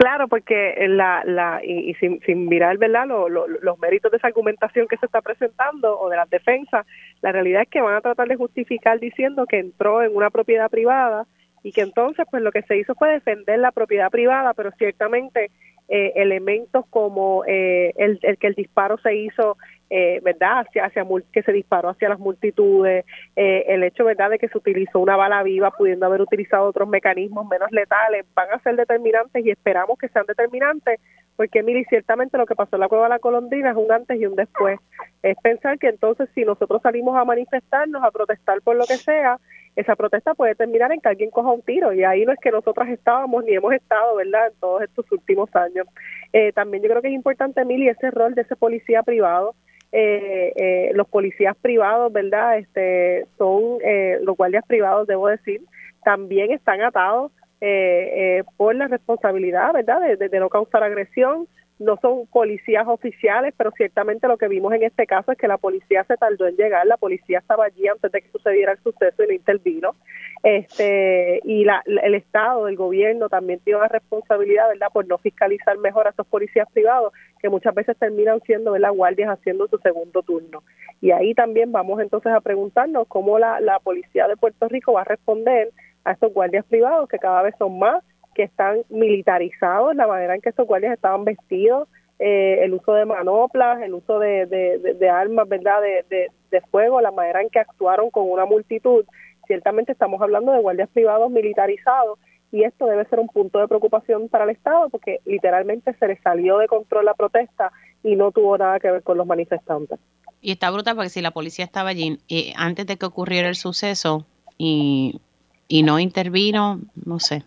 Claro, 0.00 0.28
porque 0.28 0.86
la, 0.88 1.22
la 1.26 1.60
y, 1.62 1.92
sin, 1.96 2.22
sin 2.22 2.48
mirar 2.48 2.78
¿verdad? 2.78 3.06
los 3.06 3.78
méritos 3.80 4.10
de 4.10 4.16
esa 4.16 4.28
argumentación 4.28 4.88
que 4.88 4.96
se 4.96 5.04
está 5.04 5.20
presentando 5.20 6.00
o 6.00 6.08
de 6.08 6.16
las 6.16 6.30
defensas, 6.30 6.86
la 7.20 7.32
realidad 7.32 7.60
es 7.60 7.68
que 7.68 7.82
van 7.82 7.96
a 7.96 8.00
tratar 8.00 8.26
de 8.26 8.36
justificar 8.36 8.98
diciendo 8.98 9.44
que 9.44 9.58
entró 9.58 10.02
en 10.02 10.16
una 10.16 10.30
propiedad 10.30 10.70
privada 10.70 11.26
y 11.62 11.72
que 11.72 11.82
entonces 11.82 12.24
pues 12.30 12.42
lo 12.42 12.50
que 12.50 12.62
se 12.62 12.78
hizo 12.78 12.94
fue 12.94 13.10
defender 13.10 13.58
la 13.58 13.72
propiedad 13.72 14.08
privada, 14.08 14.54
pero 14.54 14.70
ciertamente 14.78 15.50
eh, 15.90 16.12
elementos 16.16 16.86
como 16.88 17.44
eh, 17.46 17.92
el, 17.98 18.18
el, 18.22 18.38
que 18.38 18.46
el 18.46 18.54
disparo 18.54 18.96
se 19.02 19.14
hizo 19.14 19.58
eh, 19.90 20.20
verdad 20.22 20.60
hacia, 20.60 20.84
hacia 20.86 21.04
que 21.32 21.42
se 21.42 21.52
disparó 21.52 21.90
hacia 21.90 22.08
las 22.08 22.20
multitudes 22.20 23.04
eh, 23.34 23.64
el 23.66 23.82
hecho 23.82 24.04
verdad 24.04 24.30
de 24.30 24.38
que 24.38 24.48
se 24.48 24.56
utilizó 24.56 25.00
una 25.00 25.16
bala 25.16 25.42
viva 25.42 25.72
pudiendo 25.72 26.06
haber 26.06 26.22
utilizado 26.22 26.64
otros 26.64 26.88
mecanismos 26.88 27.48
menos 27.48 27.70
letales 27.72 28.24
van 28.34 28.52
a 28.52 28.60
ser 28.60 28.76
determinantes 28.76 29.44
y 29.44 29.50
esperamos 29.50 29.98
que 29.98 30.08
sean 30.08 30.26
determinantes 30.26 31.00
porque 31.34 31.62
mire 31.64 31.84
ciertamente 31.88 32.38
lo 32.38 32.46
que 32.46 32.54
pasó 32.54 32.76
en 32.76 32.80
la 32.80 32.88
cueva 32.88 33.04
de 33.04 33.10
la 33.10 33.18
Colondrina 33.18 33.70
es 33.70 33.76
un 33.76 33.90
antes 33.90 34.20
y 34.20 34.26
un 34.26 34.36
después 34.36 34.78
es 35.22 35.36
pensar 35.42 35.78
que 35.78 35.88
entonces 35.88 36.28
si 36.34 36.44
nosotros 36.44 36.80
salimos 36.82 37.16
a 37.16 37.24
manifestarnos 37.24 38.04
a 38.04 38.12
protestar 38.12 38.60
por 38.62 38.76
lo 38.76 38.86
que 38.86 38.96
sea 38.96 39.38
esa 39.76 39.96
protesta 39.96 40.34
puede 40.34 40.54
terminar 40.54 40.92
en 40.92 41.00
que 41.00 41.08
alguien 41.08 41.30
coja 41.30 41.50
un 41.50 41.62
tiro 41.62 41.92
y 41.92 42.04
ahí 42.04 42.24
no 42.24 42.32
es 42.32 42.38
que 42.40 42.50
nosotras 42.50 42.88
estábamos 42.88 43.44
ni 43.44 43.54
hemos 43.54 43.72
estado, 43.72 44.16
¿verdad?, 44.16 44.48
en 44.48 44.60
todos 44.60 44.82
estos 44.82 45.10
últimos 45.12 45.54
años. 45.54 45.86
Eh, 46.32 46.52
también 46.52 46.82
yo 46.82 46.88
creo 46.88 47.02
que 47.02 47.08
es 47.08 47.14
importante, 47.14 47.64
Mili, 47.64 47.88
ese 47.88 48.10
rol 48.10 48.34
de 48.34 48.42
ese 48.42 48.56
policía 48.56 49.02
privado 49.02 49.54
eh, 49.92 50.52
eh, 50.56 50.90
los 50.94 51.08
policías 51.08 51.56
privados, 51.56 52.12
¿verdad? 52.12 52.58
Este, 52.58 53.26
son 53.38 53.78
eh, 53.84 54.18
los 54.22 54.36
guardias 54.36 54.64
privados, 54.66 55.06
debo 55.06 55.28
decir, 55.28 55.62
también 56.04 56.52
están 56.52 56.80
atados 56.82 57.32
eh, 57.60 58.38
eh, 58.38 58.44
por 58.56 58.74
la 58.74 58.88
responsabilidad, 58.88 59.72
¿verdad? 59.72 60.00
De, 60.16 60.40
no 60.40 60.48
causar 60.48 60.82
agresión. 60.82 61.46
No 61.80 61.96
son 62.00 62.26
policías 62.26 62.86
oficiales, 62.86 63.52
pero 63.56 63.72
ciertamente 63.72 64.28
lo 64.28 64.36
que 64.36 64.48
vimos 64.48 64.72
en 64.74 64.82
este 64.82 65.06
caso 65.06 65.32
es 65.32 65.38
que 65.38 65.48
la 65.48 65.58
policía 65.58 66.04
se 66.04 66.16
tardó 66.16 66.46
en 66.46 66.56
llegar, 66.56 66.86
la 66.86 66.98
policía 66.98 67.38
estaba 67.38 67.64
allí 67.64 67.88
antes 67.88 68.12
de 68.12 68.20
que 68.20 68.30
sucediera 68.30 68.72
el 68.72 68.78
suceso 68.78 69.24
y 69.24 69.26
no 69.26 69.32
intervino. 69.32 69.96
Este, 70.42 71.40
y 71.42 71.64
la, 71.64 71.82
el 71.86 72.14
Estado, 72.14 72.68
el 72.68 72.76
gobierno 72.76 73.28
también 73.28 73.60
tiene 73.60 73.78
una 73.78 73.88
responsabilidad, 73.88 74.68
¿verdad?, 74.68 74.88
por 74.92 75.06
no 75.08 75.18
fiscalizar 75.18 75.76
mejor 75.78 76.06
a 76.06 76.10
esos 76.10 76.26
policías 76.26 76.68
privados 76.70 77.12
que 77.40 77.48
muchas 77.48 77.74
veces 77.74 77.96
terminan 77.96 78.40
siendo 78.42 78.72
¿verdad? 78.72 78.92
guardias 78.92 79.30
haciendo 79.30 79.66
su 79.66 79.78
segundo 79.78 80.22
turno. 80.22 80.62
Y 81.00 81.10
ahí 81.10 81.34
también 81.34 81.72
vamos 81.72 82.00
entonces 82.00 82.30
a 82.32 82.40
preguntarnos 82.40 83.08
cómo 83.08 83.38
la, 83.38 83.58
la 83.60 83.78
policía 83.78 84.28
de 84.28 84.36
Puerto 84.36 84.68
Rico 84.68 84.92
va 84.92 85.00
a 85.00 85.04
responder 85.04 85.70
a 86.04 86.12
estos 86.12 86.32
guardias 86.32 86.64
privados 86.66 87.08
que 87.08 87.18
cada 87.18 87.42
vez 87.42 87.54
son 87.58 87.78
más, 87.78 88.04
que 88.34 88.44
están 88.44 88.82
militarizados, 88.88 89.94
la 89.94 90.06
manera 90.06 90.34
en 90.34 90.40
que 90.40 90.50
estos 90.50 90.66
guardias 90.66 90.94
estaban 90.94 91.24
vestidos, 91.24 91.88
eh, 92.18 92.64
el 92.64 92.74
uso 92.74 92.92
de 92.92 93.06
manoplas, 93.06 93.80
el 93.80 93.94
uso 93.94 94.18
de, 94.18 94.46
de, 94.46 95.08
armas, 95.08 95.48
¿verdad?, 95.48 95.80
de, 95.80 96.28
de, 96.50 96.60
fuego, 96.70 97.00
la 97.00 97.10
manera 97.10 97.40
en 97.40 97.48
que 97.48 97.60
actuaron 97.60 98.10
con 98.10 98.30
una 98.30 98.44
multitud. 98.44 99.06
Ciertamente 99.46 99.92
estamos 99.92 100.20
hablando 100.20 100.52
de 100.52 100.60
guardias 100.60 100.90
privados 100.90 101.30
militarizados 101.30 102.18
y 102.52 102.64
esto 102.64 102.86
debe 102.86 103.06
ser 103.06 103.20
un 103.20 103.28
punto 103.28 103.58
de 103.58 103.68
preocupación 103.68 104.28
para 104.28 104.44
el 104.44 104.50
Estado 104.50 104.90
porque 104.90 105.20
literalmente 105.24 105.94
se 105.94 106.08
le 106.08 106.20
salió 106.20 106.58
de 106.58 106.66
control 106.66 107.06
la 107.06 107.14
protesta 107.14 107.72
y 108.02 108.16
no 108.16 108.32
tuvo 108.32 108.58
nada 108.58 108.78
que 108.80 108.90
ver 108.90 109.02
con 109.02 109.16
los 109.16 109.26
manifestantes. 109.26 109.98
Y 110.42 110.52
está 110.52 110.70
brutal 110.70 110.96
porque 110.96 111.10
si 111.10 111.22
la 111.22 111.30
policía 111.30 111.64
estaba 111.64 111.90
allí 111.90 112.18
eh, 112.28 112.52
antes 112.56 112.86
de 112.86 112.96
que 112.96 113.06
ocurriera 113.06 113.48
el 113.48 113.54
suceso 113.54 114.26
y, 114.58 115.20
y 115.68 115.84
no 115.84 115.98
intervino, 115.98 116.80
no 117.04 117.18
sé, 117.18 117.44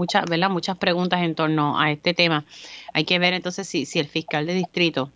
muchas, 0.00 0.24
¿verdad? 0.24 0.48
Muchas 0.48 0.78
preguntas 0.78 1.20
en 1.22 1.34
torno 1.34 1.78
a 1.78 1.90
este 1.90 2.14
tema. 2.14 2.46
Hay 2.94 3.04
que 3.04 3.18
ver 3.18 3.34
entonces 3.34 3.68
si, 3.68 3.84
si 3.84 3.98
el 3.98 4.06
fiscal 4.06 4.46
de 4.46 4.54
distrito 4.54 5.10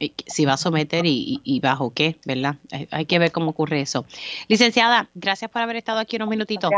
eh, 0.00 0.12
si 0.26 0.46
va 0.46 0.54
a 0.54 0.56
someter 0.56 1.04
y, 1.06 1.60
bajo 1.62 1.92
qué, 1.92 2.16
¿verdad? 2.24 2.56
Hay 2.90 3.04
que 3.04 3.18
ver 3.18 3.30
cómo 3.32 3.50
ocurre 3.50 3.82
eso. 3.82 4.06
Licenciada, 4.48 5.10
gracias 5.14 5.50
por 5.50 5.60
haber 5.60 5.76
estado 5.76 5.98
aquí 5.98 6.16
unos 6.16 6.28
minutitos. 6.28 6.70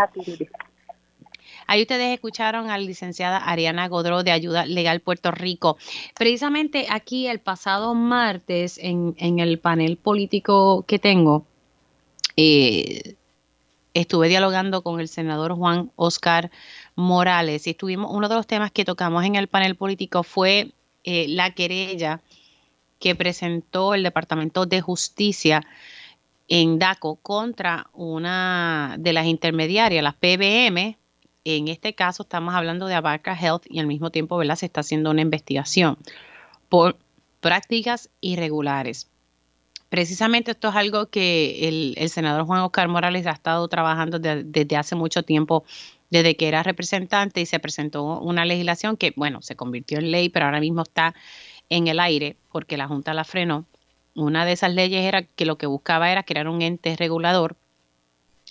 Ahí 1.66 1.80
ustedes 1.82 2.12
escucharon 2.12 2.68
a 2.68 2.76
la 2.76 2.84
licenciada 2.84 3.38
Ariana 3.38 3.88
Godró 3.88 4.24
de 4.24 4.32
Ayuda 4.32 4.66
Legal 4.66 5.00
Puerto 5.00 5.30
Rico. 5.30 5.78
Precisamente 6.18 6.86
aquí 6.90 7.28
el 7.28 7.38
pasado 7.38 7.94
martes 7.94 8.76
en, 8.78 9.14
en 9.18 9.38
el 9.38 9.58
panel 9.58 9.96
político 9.96 10.84
que 10.86 10.98
tengo, 10.98 11.46
eh, 12.36 13.14
estuve 13.94 14.28
dialogando 14.28 14.82
con 14.82 15.00
el 15.00 15.08
senador 15.08 15.54
Juan 15.54 15.90
Oscar 15.96 16.50
Morales 16.96 17.66
y 17.66 17.70
estuvimos, 17.70 18.10
uno 18.12 18.28
de 18.28 18.34
los 18.34 18.46
temas 18.46 18.70
que 18.70 18.84
tocamos 18.84 19.24
en 19.24 19.34
el 19.34 19.48
panel 19.48 19.76
político 19.76 20.22
fue 20.22 20.72
eh, 21.04 21.26
la 21.28 21.50
querella 21.50 22.20
que 22.98 23.14
presentó 23.14 23.94
el 23.94 24.02
Departamento 24.02 24.64
de 24.66 24.80
Justicia 24.80 25.62
en 26.48 26.78
DACO 26.78 27.16
contra 27.16 27.88
una 27.92 28.96
de 28.98 29.12
las 29.12 29.26
intermediarias, 29.26 30.02
las 30.02 30.14
PBM. 30.14 30.96
En 31.44 31.68
este 31.68 31.94
caso 31.94 32.22
estamos 32.22 32.54
hablando 32.54 32.86
de 32.86 32.94
Abarca 32.94 33.38
Health 33.38 33.64
y 33.68 33.78
al 33.80 33.86
mismo 33.86 34.10
tiempo 34.10 34.36
¿verdad? 34.36 34.56
se 34.56 34.66
está 34.66 34.80
haciendo 34.80 35.10
una 35.10 35.20
investigación 35.20 35.98
por 36.68 36.96
prácticas 37.40 38.08
irregulares. 38.20 39.10
Precisamente 39.90 40.52
esto 40.52 40.70
es 40.70 40.74
algo 40.74 41.06
que 41.06 41.68
el, 41.68 42.08
senador 42.08 42.46
Juan 42.46 42.62
Oscar 42.62 42.88
Morales 42.88 43.26
ha 43.26 43.32
estado 43.32 43.68
trabajando 43.68 44.18
desde 44.18 44.76
hace 44.76 44.96
mucho 44.96 45.22
tiempo 45.22 45.64
desde 46.14 46.36
que 46.36 46.46
era 46.46 46.62
representante 46.62 47.40
y 47.40 47.46
se 47.46 47.58
presentó 47.58 48.20
una 48.20 48.44
legislación 48.44 48.96
que, 48.96 49.12
bueno, 49.16 49.42
se 49.42 49.56
convirtió 49.56 49.98
en 49.98 50.12
ley, 50.12 50.28
pero 50.28 50.46
ahora 50.46 50.60
mismo 50.60 50.82
está 50.82 51.12
en 51.68 51.88
el 51.88 51.98
aire 51.98 52.36
porque 52.52 52.76
la 52.76 52.86
Junta 52.86 53.14
la 53.14 53.24
frenó. 53.24 53.66
Una 54.14 54.44
de 54.44 54.52
esas 54.52 54.72
leyes 54.72 55.04
era 55.04 55.24
que 55.24 55.44
lo 55.44 55.58
que 55.58 55.66
buscaba 55.66 56.12
era 56.12 56.22
crear 56.22 56.46
un 56.46 56.62
ente 56.62 56.94
regulador 56.94 57.56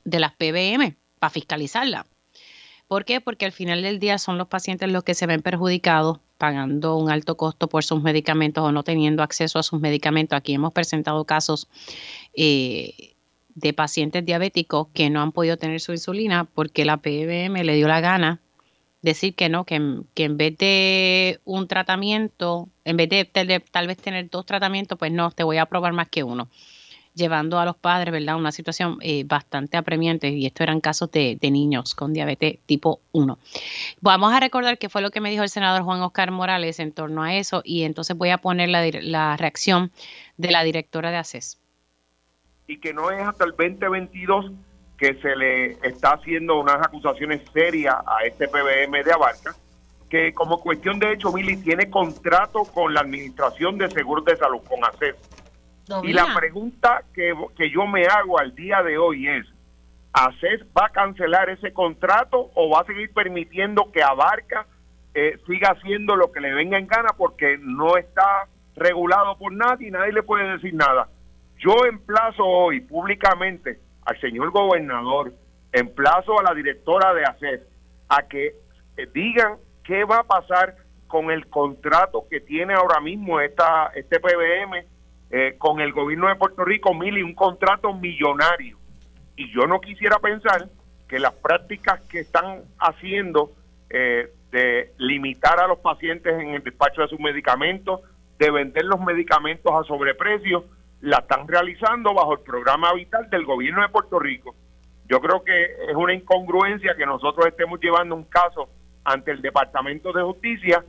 de 0.03 0.19
las 0.19 0.33
PBM 0.33 0.97
para 1.19 1.29
fiscalizarla. 1.29 2.05
¿Por 2.89 3.05
qué? 3.05 3.21
Porque 3.21 3.45
al 3.45 3.53
final 3.53 3.81
del 3.81 3.97
día 3.97 4.17
son 4.17 4.37
los 4.37 4.49
pacientes 4.49 4.91
los 4.91 5.05
que 5.05 5.13
se 5.13 5.25
ven 5.25 5.41
perjudicados 5.41 6.19
pagando 6.37 6.97
un 6.97 7.09
alto 7.09 7.37
costo 7.37 7.69
por 7.69 7.85
sus 7.85 8.03
medicamentos 8.03 8.61
o 8.61 8.73
no 8.73 8.83
teniendo 8.83 9.23
acceso 9.23 9.57
a 9.57 9.63
sus 9.63 9.79
medicamentos. 9.79 10.35
Aquí 10.35 10.53
hemos 10.53 10.73
presentado 10.73 11.23
casos 11.23 11.69
eh, 12.33 13.12
de 13.55 13.73
pacientes 13.73 14.25
diabéticos 14.25 14.87
que 14.93 15.09
no 15.09 15.21
han 15.21 15.31
podido 15.31 15.57
tener 15.57 15.79
su 15.79 15.91
insulina 15.91 16.45
porque 16.45 16.85
la 16.85 16.97
PBM 16.97 17.63
le 17.63 17.75
dio 17.75 17.87
la 17.87 18.01
gana 18.01 18.39
decir 19.03 19.35
que 19.35 19.49
no, 19.49 19.65
que, 19.65 19.75
en 19.75 20.37
vez 20.37 20.57
de 20.57 21.39
un 21.43 21.67
tratamiento, 21.67 22.69
en 22.85 22.97
vez 22.97 23.09
de, 23.09 23.25
tal 23.69 23.87
vez 23.87 23.97
tener 23.97 24.29
dos 24.29 24.45
tratamientos, 24.45 24.97
pues 24.97 25.11
no, 25.11 25.29
te 25.29 25.43
voy 25.43 25.57
a 25.57 25.65
probar 25.65 25.91
más 25.91 26.07
que 26.07 26.23
uno, 26.23 26.47
llevando 27.13 27.59
a 27.59 27.65
los 27.65 27.75
padres, 27.75 28.13
¿verdad?, 28.13 28.37
una 28.37 28.53
situación 28.53 28.97
eh, 29.01 29.25
bastante 29.25 29.75
apremiante, 29.75 30.29
y 30.29 30.45
esto 30.45 30.63
eran 30.63 30.79
casos 30.79 31.11
de, 31.11 31.37
niños 31.41 31.95
con 31.95 32.13
diabetes 32.13 32.59
tipo 32.65 33.01
1. 33.11 33.37
Vamos 33.99 34.33
a 34.33 34.39
recordar 34.39 34.77
qué 34.77 34.87
fue 34.87 35.01
lo 35.01 35.11
que 35.11 35.19
me 35.19 35.29
dijo 35.29 35.43
el 35.43 35.49
senador 35.49 35.83
Juan 35.83 36.01
Oscar 36.01 36.31
Morales 36.31 36.79
en 36.79 36.93
torno 36.93 37.23
a 37.23 37.35
eso, 37.35 37.61
y 37.65 37.83
entonces 37.83 38.17
voy 38.17 38.29
a 38.29 38.37
poner 38.37 38.69
la, 38.69 38.89
la 39.01 39.35
reacción 39.35 39.91
de 40.37 40.49
la 40.49 40.63
directora 40.63 41.11
de 41.11 41.17
ACES 41.17 41.59
y 42.67 42.79
que 42.79 42.93
no 42.93 43.11
es 43.11 43.21
hasta 43.21 43.45
el 43.45 43.51
2022 43.51 44.51
que 44.97 45.15
se 45.15 45.35
le 45.35 45.71
está 45.87 46.13
haciendo 46.13 46.59
unas 46.59 46.75
acusaciones 46.75 47.41
serias 47.51 47.95
a 48.05 48.25
este 48.25 48.47
PBM 48.47 49.03
de 49.03 49.11
Abarca, 49.11 49.55
que 50.09 50.33
como 50.33 50.61
cuestión 50.61 50.99
de 50.99 51.13
hecho, 51.13 51.31
Mili 51.31 51.57
tiene 51.57 51.89
contrato 51.89 52.63
con 52.65 52.93
la 52.93 53.01
Administración 53.01 53.77
de 53.77 53.89
Seguros 53.89 54.23
de 54.25 54.37
Salud, 54.37 54.61
con 54.67 54.83
ACES. 54.85 55.15
y 56.03 56.13
la 56.13 56.33
pregunta 56.33 57.03
que, 57.13 57.33
que 57.57 57.69
yo 57.69 57.85
me 57.87 58.05
hago 58.05 58.39
al 58.39 58.55
día 58.55 58.81
de 58.83 58.97
hoy 58.97 59.27
es, 59.27 59.45
¿ACES 60.13 60.61
va 60.77 60.85
a 60.85 60.89
cancelar 60.89 61.49
ese 61.49 61.73
contrato 61.73 62.51
o 62.53 62.69
va 62.69 62.81
a 62.81 62.85
seguir 62.85 63.11
permitiendo 63.11 63.91
que 63.91 64.03
Abarca 64.03 64.67
eh, 65.15 65.37
siga 65.47 65.71
haciendo 65.71 66.15
lo 66.15 66.31
que 66.31 66.39
le 66.39 66.53
venga 66.53 66.77
en 66.77 66.87
gana 66.87 67.09
porque 67.17 67.57
no 67.59 67.97
está 67.97 68.47
regulado 68.75 69.37
por 69.37 69.51
nadie 69.51 69.89
y 69.89 69.91
nadie 69.91 70.13
le 70.13 70.23
puede 70.23 70.53
decir 70.53 70.73
nada? 70.73 71.07
Yo 71.63 71.85
emplazo 71.85 72.45
hoy 72.45 72.81
públicamente 72.81 73.79
al 74.05 74.19
señor 74.19 74.51
gobernador, 74.51 75.33
emplazo 75.71 76.37
a 76.37 76.43
la 76.43 76.53
directora 76.53 77.13
de 77.13 77.23
ACES 77.23 77.61
a 78.09 78.23
que 78.23 78.55
eh, 78.97 79.07
digan 79.13 79.55
qué 79.83 80.03
va 80.03 80.19
a 80.19 80.23
pasar 80.23 80.75
con 81.07 81.31
el 81.31 81.47
contrato 81.47 82.25
que 82.29 82.41
tiene 82.41 82.73
ahora 82.73 82.99
mismo 82.99 83.39
esta, 83.39 83.91
este 83.95 84.19
PBM 84.19 84.83
eh, 85.31 85.55
con 85.57 85.79
el 85.79 85.93
gobierno 85.93 86.27
de 86.27 86.35
Puerto 86.35 86.65
Rico, 86.65 86.93
Mili, 86.93 87.23
un 87.23 87.33
contrato 87.33 87.93
millonario. 87.93 88.77
Y 89.37 89.49
yo 89.53 89.65
no 89.65 89.79
quisiera 89.79 90.19
pensar 90.19 90.67
que 91.07 91.17
las 91.17 91.33
prácticas 91.33 92.01
que 92.09 92.19
están 92.19 92.63
haciendo 92.77 93.51
eh, 93.89 94.33
de 94.51 94.91
limitar 94.97 95.61
a 95.61 95.67
los 95.67 95.79
pacientes 95.79 96.33
en 96.33 96.55
el 96.55 96.63
despacho 96.63 97.01
de 97.03 97.07
sus 97.07 97.21
medicamentos, 97.21 98.01
de 98.37 98.51
vender 98.51 98.83
los 98.83 98.99
medicamentos 98.99 99.71
a 99.71 99.87
sobreprecio, 99.87 100.65
la 101.03 101.17
están 101.17 101.45
realizando 101.47 102.13
bajo 102.13 102.33
el 102.33 102.39
programa 102.39 102.93
vital 102.93 103.29
del 103.29 103.43
gobierno 103.45 103.81
de 103.81 103.89
Puerto 103.89 104.19
Rico. 104.19 104.55
Yo 105.09 105.19
creo 105.19 105.43
que 105.43 105.63
es 105.89 105.95
una 105.95 106.13
incongruencia 106.13 106.95
que 106.95 107.05
nosotros 107.05 107.45
estemos 107.45 107.77
llevando 107.81 108.15
un 108.15 108.23
caso 108.23 108.69
ante 109.03 109.31
el 109.31 109.41
Departamento 109.41 110.13
de 110.13 110.23
Justicia 110.23 110.83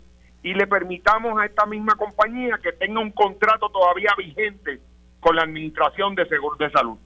y 0.45 0.55
le 0.55 0.69
permitamos 0.69 1.37
a 1.41 1.47
esta 1.47 1.67
misma 1.67 1.97
compañía 1.97 2.61
que 2.63 2.71
tenga 2.73 3.01
un 3.01 3.11
contrato 3.11 3.69
todavía 3.71 4.11
vigente 4.17 4.81
con 5.19 5.35
la 5.35 5.43
Administración 5.43 6.15
de 6.15 6.29
Seguros 6.29 6.59
de 6.59 6.71
Salud. 6.71 6.97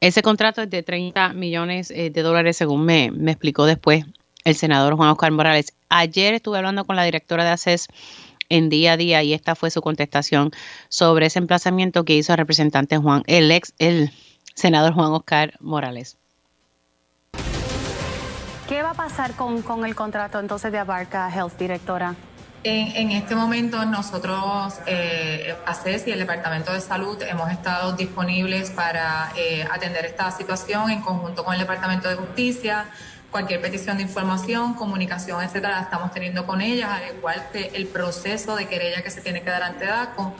Ese 0.00 0.22
contrato 0.22 0.62
es 0.62 0.70
de 0.70 0.82
30 0.82 1.34
millones 1.34 1.90
eh, 1.90 2.08
de 2.08 2.22
dólares, 2.22 2.56
según 2.56 2.86
me, 2.86 3.10
me 3.10 3.32
explicó 3.32 3.66
después 3.66 4.06
el 4.44 4.54
senador 4.54 4.94
Juan 4.94 5.10
Oscar 5.10 5.32
Morales. 5.32 5.76
Ayer 5.90 6.32
estuve 6.32 6.56
hablando 6.56 6.86
con 6.86 6.96
la 6.96 7.04
directora 7.04 7.44
de 7.44 7.50
ACES 7.50 7.88
en 8.48 8.68
día 8.68 8.92
a 8.92 8.96
día 8.96 9.22
y 9.22 9.34
esta 9.34 9.54
fue 9.54 9.70
su 9.70 9.80
contestación 9.80 10.50
sobre 10.88 11.26
ese 11.26 11.38
emplazamiento 11.38 12.04
que 12.04 12.14
hizo 12.14 12.32
el 12.32 12.38
representante 12.38 12.96
Juan, 12.96 13.22
el 13.26 13.50
ex, 13.50 13.74
el 13.78 14.10
senador 14.54 14.94
Juan 14.94 15.12
Oscar 15.12 15.54
Morales. 15.60 16.16
¿Qué 18.68 18.82
va 18.82 18.90
a 18.90 18.94
pasar 18.94 19.34
con, 19.34 19.62
con 19.62 19.84
el 19.84 19.94
contrato 19.94 20.40
entonces 20.40 20.72
de 20.72 20.78
Abarca 20.78 21.30
Health, 21.32 21.56
directora? 21.58 22.16
En, 22.68 23.12
este 23.12 23.36
momento 23.36 23.84
nosotros, 23.84 24.80
eh, 24.86 25.54
ACES 25.66 26.08
y 26.08 26.10
el 26.10 26.18
Departamento 26.18 26.72
de 26.72 26.80
Salud, 26.80 27.16
hemos 27.22 27.52
estado 27.52 27.92
disponibles 27.92 28.70
para 28.70 29.30
eh, 29.36 29.64
atender 29.70 30.04
esta 30.04 30.32
situación 30.32 30.90
en 30.90 31.00
conjunto 31.00 31.44
con 31.44 31.54
el 31.54 31.60
Departamento 31.60 32.08
de 32.08 32.16
Justicia, 32.16 32.86
cualquier 33.30 33.60
petición 33.60 33.96
de 33.96 34.02
información, 34.02 34.74
comunicación, 34.74 35.42
etcétera, 35.42 35.76
la 35.76 35.82
estamos 35.82 36.12
teniendo 36.12 36.46
con 36.46 36.60
ellas, 36.60 36.90
al 36.90 37.16
igual 37.16 37.46
que 37.52 37.70
el 37.74 37.86
proceso 37.86 38.56
de 38.56 38.66
querella 38.66 39.02
que 39.02 39.10
se 39.10 39.20
tiene 39.20 39.42
que 39.42 39.50
dar 39.50 39.62
ante 39.62 39.86
DACO. 39.86 40.34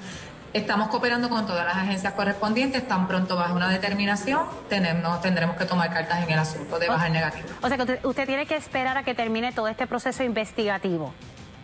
Estamos 0.52 0.88
cooperando 0.88 1.28
con 1.28 1.46
todas 1.46 1.66
las 1.66 1.76
agencias 1.76 2.14
correspondientes. 2.14 2.88
Tan 2.88 3.06
pronto 3.06 3.36
baja 3.36 3.52
una 3.52 3.68
determinación, 3.68 4.46
tenemos, 4.70 5.20
tendremos 5.20 5.56
que 5.56 5.66
tomar 5.66 5.92
cartas 5.92 6.22
en 6.22 6.30
el 6.30 6.38
asunto 6.38 6.78
de 6.78 6.88
baja 6.88 7.08
negativa. 7.10 7.48
O 7.60 7.68
sea 7.68 7.76
que 7.76 8.00
usted, 8.02 8.26
tiene 8.26 8.46
que 8.46 8.56
esperar 8.56 8.96
a 8.96 9.02
que 9.02 9.14
termine 9.14 9.52
todo 9.52 9.68
este 9.68 9.86
proceso 9.86 10.22
investigativo. 10.22 11.12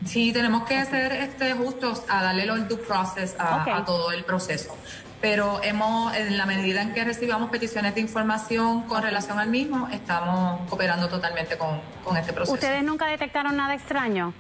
Sí, 0.05 0.33
tenemos 0.33 0.65
que 0.65 0.85
ser 0.85 1.13
este, 1.13 1.55
justos 1.55 2.03
a 2.09 2.23
darle 2.23 2.43
el 2.43 2.69
due 2.69 2.77
process 2.77 3.37
a 3.39 3.85
todo 3.87 4.11
el 4.11 4.25
proceso 4.25 4.77
pero 5.23 5.63
hemos, 5.63 6.15
en 6.17 6.37
la 6.37 6.47
medida 6.47 6.83
en 6.83 6.93
que 6.93 7.05
recibamos 7.05 7.49
peticiones 7.49 7.95
de 7.95 8.01
información 8.01 8.83
con 8.83 9.03
relación 9.05 9.39
al 9.39 9.49
mismo, 9.49 9.89
estamos 9.93 10.69
cooperando 10.69 11.09
totalmente 11.09 11.57
con, 11.57 11.81
este 12.17 12.33
proceso. 12.33 12.53
¿Ustedes 12.53 12.83
nunca 12.83 13.07
detectaron 13.07 13.57
nada 13.57 13.73
extraño? 13.75 14.35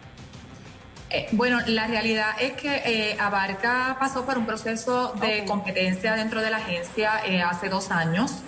Eh, 1.09 1.29
bueno, 1.33 1.61
la 1.67 1.87
realidad 1.87 2.31
es 2.41 2.55
que 2.55 2.83
eh, 2.85 3.17
Abarca 3.21 3.97
pasó 4.01 4.27
por 4.27 4.37
un 4.37 4.45
proceso 4.45 5.15
de 5.21 5.45
competencia 5.45 6.17
dentro 6.17 6.41
de 6.41 6.51
la 6.51 6.57
agencia 6.57 7.23
eh, 7.25 7.43
hace 7.43 7.69
dos 7.69 7.93
años. 7.93 8.43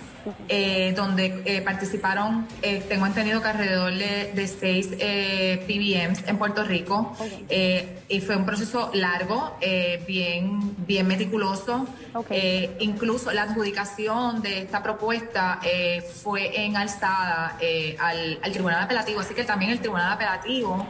Eh, 0.47 0.93
donde 0.95 1.43
eh, 1.45 1.61
participaron, 1.61 2.47
eh, 2.61 2.83
tengo 2.87 3.05
entendido 3.05 3.41
que 3.41 3.47
alrededor 3.47 3.93
de, 3.93 4.31
de 4.33 4.47
seis 4.47 4.87
PBMs 4.87 6.27
en 6.27 6.37
Puerto 6.37 6.63
Rico. 6.63 7.15
y 8.07 8.21
fue 8.21 8.35
un 8.35 8.45
proceso 8.45 8.91
largo, 8.93 9.57
bien, 10.07 10.75
bien 10.85 11.07
meticuloso. 11.07 11.87
incluso 12.79 13.31
la 13.31 13.43
adjudicación 13.43 14.41
de 14.41 14.59
esta 14.59 14.81
propuesta 14.81 15.59
fue 16.23 16.65
en 16.65 16.75
alzada 16.75 17.57
al, 17.99 18.39
al 18.41 18.51
tribunal 18.51 18.83
apelativo, 18.83 19.19
así 19.19 19.33
que 19.33 19.43
también 19.43 19.71
el 19.71 19.79
tribunal 19.79 20.11
apelativo 20.11 20.85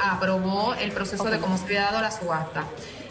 aprobó 0.00 0.74
el 0.74 0.92
proceso 0.92 1.24
de 1.24 1.38
cómo 1.38 1.56
se 1.56 1.64
había 1.64 1.82
dado 1.82 2.00
la 2.00 2.10
subasta. 2.10 2.64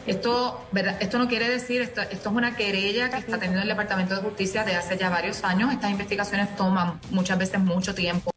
Esto, 0.06 0.68
¿verdad? 0.72 0.98
esto 1.00 1.18
no 1.18 1.28
quiere 1.28 1.50
decir, 1.50 1.82
esto, 1.82 2.02
es 2.02 2.24
una 2.26 2.56
querella 2.56 3.10
que 3.10 3.18
está 3.18 3.40
teniendo 3.40 3.64
el 3.64 3.68
Departamento 3.68 4.16
de 4.16 4.22
Justicia 4.22 4.64
de 4.64 4.76
hace 4.76 4.98
ya 4.98 5.10
varios 5.10 5.44
años. 5.44 5.74
Estas 5.74 5.90
investigaciones 5.90 6.56
toman 6.56 7.00
muchas 7.10 7.38
veces 7.40 7.60
mucho 7.60 7.96
tiempo. 7.96 8.32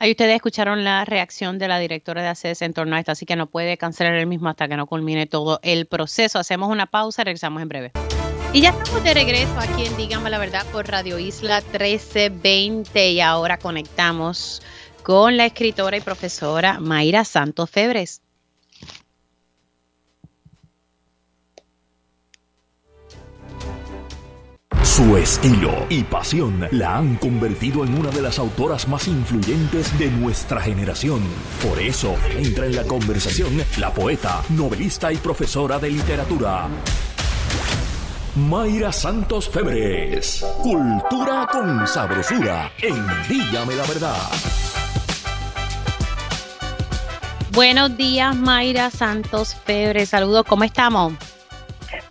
Ahí 0.00 0.12
ustedes 0.12 0.36
escucharon 0.36 0.84
la 0.84 1.04
reacción 1.04 1.58
de 1.58 1.66
la 1.66 1.78
directora 1.78 2.22
de 2.22 2.28
ACES 2.28 2.62
en 2.62 2.72
torno 2.72 2.94
a 2.94 3.00
esto, 3.00 3.10
así 3.10 3.26
que 3.26 3.34
no 3.34 3.46
puede 3.46 3.76
cancelar 3.76 4.14
el 4.14 4.26
mismo 4.26 4.48
hasta 4.48 4.68
que 4.68 4.76
no 4.76 4.86
culmine 4.86 5.26
todo 5.26 5.58
el 5.62 5.86
proceso. 5.86 6.38
Hacemos 6.38 6.70
una 6.70 6.86
pausa, 6.86 7.24
regresamos 7.24 7.62
en 7.62 7.68
breve. 7.68 7.92
Y 8.52 8.60
ya 8.60 8.70
estamos 8.70 9.02
de 9.04 9.12
regreso 9.12 9.58
aquí 9.58 9.86
en 9.86 9.96
Dígame 9.96 10.30
la 10.30 10.38
Verdad 10.38 10.64
por 10.72 10.88
Radio 10.88 11.18
Isla 11.18 11.60
1320 11.60 13.10
y 13.10 13.20
ahora 13.20 13.58
conectamos 13.58 14.62
con 15.02 15.36
la 15.36 15.46
escritora 15.46 15.96
y 15.96 16.00
profesora 16.00 16.78
Mayra 16.80 17.24
Santos 17.24 17.68
Febres. 17.68 18.22
Su 24.88 25.16
estilo 25.18 25.86
y 25.90 26.02
pasión 26.02 26.66
la 26.72 26.96
han 26.96 27.16
convertido 27.16 27.84
en 27.84 27.96
una 27.96 28.10
de 28.10 28.22
las 28.22 28.38
autoras 28.38 28.88
más 28.88 29.06
influyentes 29.06 29.96
de 29.98 30.10
nuestra 30.10 30.62
generación. 30.62 31.20
Por 31.62 31.78
eso 31.78 32.16
entra 32.36 32.64
en 32.66 32.74
la 32.74 32.84
conversación 32.84 33.62
la 33.76 33.92
poeta, 33.92 34.42
novelista 34.48 35.12
y 35.12 35.18
profesora 35.18 35.78
de 35.78 35.90
literatura. 35.90 36.68
Mayra 38.34 38.90
Santos 38.90 39.48
Febres. 39.50 40.44
Cultura 40.62 41.46
con 41.52 41.86
sabrosura 41.86 42.72
en 42.80 43.06
Dígame 43.28 43.76
la 43.76 43.84
Verdad. 43.84 44.22
Buenos 47.52 47.96
días, 47.96 48.34
Mayra 48.34 48.90
Santos 48.90 49.54
Febres. 49.54 50.08
Saludos, 50.08 50.44
¿cómo 50.48 50.64
estamos? 50.64 51.12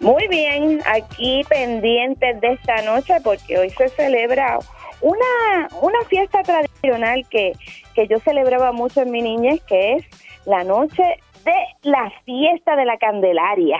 Muy 0.07 0.25
bien, 0.29 0.79
aquí 0.85 1.41
pendientes 1.49 2.39
de 2.39 2.53
esta 2.53 2.81
noche 2.83 3.15
porque 3.21 3.57
hoy 3.57 3.69
se 3.71 3.89
celebra 3.89 4.57
una, 5.01 5.67
una 5.81 6.01
fiesta 6.07 6.43
tradicional 6.43 7.25
que, 7.29 7.51
que 7.93 8.07
yo 8.07 8.17
celebraba 8.19 8.71
mucho 8.71 9.01
en 9.01 9.11
mi 9.11 9.21
niñez, 9.21 9.61
que 9.63 9.95
es 9.95 10.05
la 10.45 10.63
noche 10.63 11.03
de 11.43 11.51
la 11.81 12.09
fiesta 12.23 12.77
de 12.77 12.85
la 12.85 12.97
Candelaria. 12.97 13.79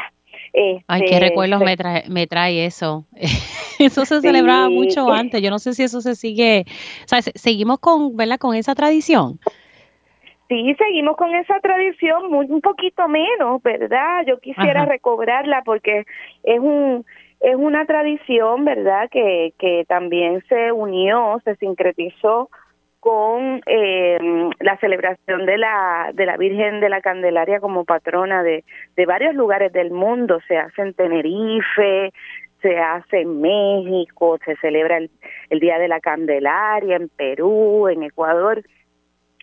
Ay, 0.88 1.02
qué 1.02 1.14
este, 1.14 1.20
recuerdos 1.22 1.62
me 1.62 1.78
trae, 1.78 2.04
me 2.10 2.28
trae 2.28 2.66
eso. 2.66 3.06
eso 3.80 4.04
se 4.04 4.20
celebraba 4.20 4.68
mucho 4.68 5.10
antes. 5.10 5.42
Yo 5.42 5.50
no 5.50 5.60
sé 5.60 5.76
si 5.76 5.84
eso 5.84 6.02
se 6.02 6.16
sigue, 6.16 6.66
o 7.06 7.22
seguimos 7.36 7.80
con, 7.80 8.18
¿verdad? 8.18 8.38
Con 8.38 8.54
esa 8.54 8.76
tradición. 8.76 9.40
Sí, 10.48 10.76
seguimos 10.76 11.18
con 11.18 11.36
esa 11.36 11.60
tradición, 11.60 12.32
muy, 12.32 12.46
un 12.50 12.62
poquito 12.62 13.08
menos, 13.10 13.62
¿verdad? 13.64 14.24
Yo 14.26 14.40
quisiera 14.40 14.86
recobrarla 14.86 15.62
porque 15.66 16.06
es 16.44 16.60
un 16.60 17.06
es 17.40 17.56
una 17.56 17.86
tradición, 17.86 18.66
¿verdad? 18.66 19.10
Que, 19.12 19.54
que 19.60 19.86
también 19.88 20.44
se 20.48 20.72
unió, 20.72 21.40
se 21.44 21.56
sincretizó 21.58 22.50
con 23.00 23.62
eh, 23.68 24.18
la 24.60 24.78
celebración 24.78 25.46
de 25.46 25.58
la 25.58 26.12
de 26.14 26.26
la 26.26 26.38
Virgen 26.38 26.80
de 26.80 26.90
la 26.90 27.02
Candelaria 27.02 27.60
como 27.60 27.86
patrona 27.86 28.42
de, 28.42 28.64
de 28.96 29.06
varios 29.06 29.36
lugares 29.36 29.72
del 29.74 29.92
mundo. 29.92 30.40
Se 30.48 30.58
hace 30.58 30.82
en 30.82 30.94
Tenerife, 30.94 32.12
se 32.62 32.80
hace 32.80 33.22
en 33.22 33.42
México, 33.42 34.40
se 34.46 34.56
celebra 34.58 34.98
el, 34.98 35.12
el 35.50 35.60
Día 35.60 35.78
de 35.78 35.88
la 35.88 36.00
Candelaria 36.00 36.96
en 36.96 37.10
Perú, 37.10 37.88
en 37.88 38.04
Ecuador 38.04 38.64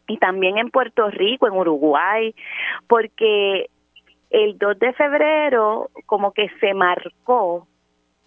y 0.07 0.19
también 0.19 0.59
en 0.59 0.71
Puerto 0.71 1.11
Rico, 1.11 1.47
en 1.47 1.55
Uruguay, 1.55 2.35
porque 2.87 3.71
el 4.31 4.59
2 4.59 4.79
de 4.79 4.93
febrero 4.95 5.91
como 6.07 6.33
que 6.33 6.49
se 6.61 6.75
marcó 6.75 7.67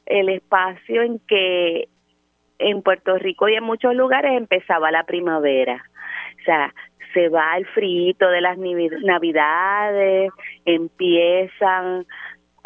el 0.06 0.30
espacio 0.30 1.02
en 1.02 1.20
que 1.20 1.90
en 2.60 2.82
Puerto 2.82 3.18
Rico 3.18 3.48
y 3.50 3.56
en 3.56 3.64
muchos 3.64 3.94
lugares 3.94 4.32
empezaba 4.34 4.90
la 4.90 5.04
primavera. 5.04 5.84
O 6.40 6.44
sea, 6.46 6.74
se 7.14 7.30
va 7.30 7.58
el 7.58 7.66
frío 7.68 8.16
de 8.20 8.42
las 8.42 8.58
navidades, 8.58 10.32
empiezan 10.66 12.06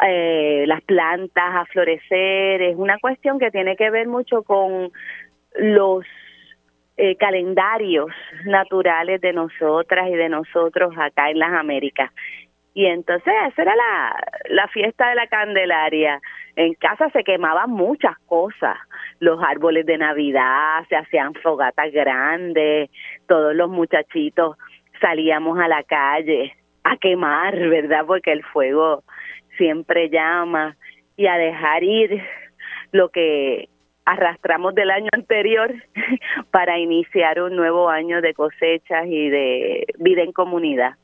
eh, 0.06 0.64
las 0.66 0.82
plantas 0.82 1.54
a 1.54 1.64
florecer, 1.66 2.62
es 2.62 2.76
una 2.76 2.98
cuestión 2.98 3.38
que 3.38 3.50
tiene 3.50 3.76
que 3.76 3.90
ver 3.90 4.08
mucho 4.08 4.42
con 4.42 4.90
los 5.56 6.04
eh, 7.04 7.16
calendarios 7.16 8.06
naturales 8.44 9.20
de 9.20 9.32
nosotras 9.32 10.08
y 10.08 10.14
de 10.14 10.28
nosotros 10.28 10.94
acá 10.96 11.30
en 11.30 11.40
las 11.40 11.52
Américas. 11.52 12.12
Y 12.74 12.86
entonces 12.86 13.34
esa 13.48 13.62
era 13.62 13.74
la, 13.74 14.24
la 14.50 14.68
fiesta 14.68 15.08
de 15.08 15.16
la 15.16 15.26
Candelaria. 15.26 16.20
En 16.54 16.74
casa 16.74 17.10
se 17.10 17.24
quemaban 17.24 17.70
muchas 17.70 18.16
cosas, 18.26 18.76
los 19.18 19.42
árboles 19.42 19.84
de 19.84 19.98
Navidad, 19.98 20.84
se 20.88 20.94
hacían 20.94 21.34
fogatas 21.34 21.90
grandes, 21.90 22.88
todos 23.26 23.52
los 23.52 23.68
muchachitos 23.68 24.56
salíamos 25.00 25.58
a 25.58 25.66
la 25.66 25.82
calle 25.82 26.54
a 26.84 26.96
quemar, 26.98 27.58
¿verdad? 27.68 28.04
Porque 28.06 28.30
el 28.30 28.44
fuego 28.44 29.02
siempre 29.58 30.08
llama 30.08 30.76
y 31.16 31.26
a 31.26 31.36
dejar 31.36 31.82
ir 31.82 32.22
lo 32.92 33.08
que 33.08 33.68
arrastramos 34.04 34.74
del 34.74 34.90
año 34.90 35.08
anterior 35.12 35.72
para 36.50 36.78
iniciar 36.78 37.40
un 37.40 37.56
nuevo 37.56 37.88
año 37.88 38.20
de 38.20 38.34
cosechas 38.34 39.06
y 39.06 39.28
de 39.28 39.86
vida 39.98 40.22
en 40.22 40.32
comunidad. 40.32 40.96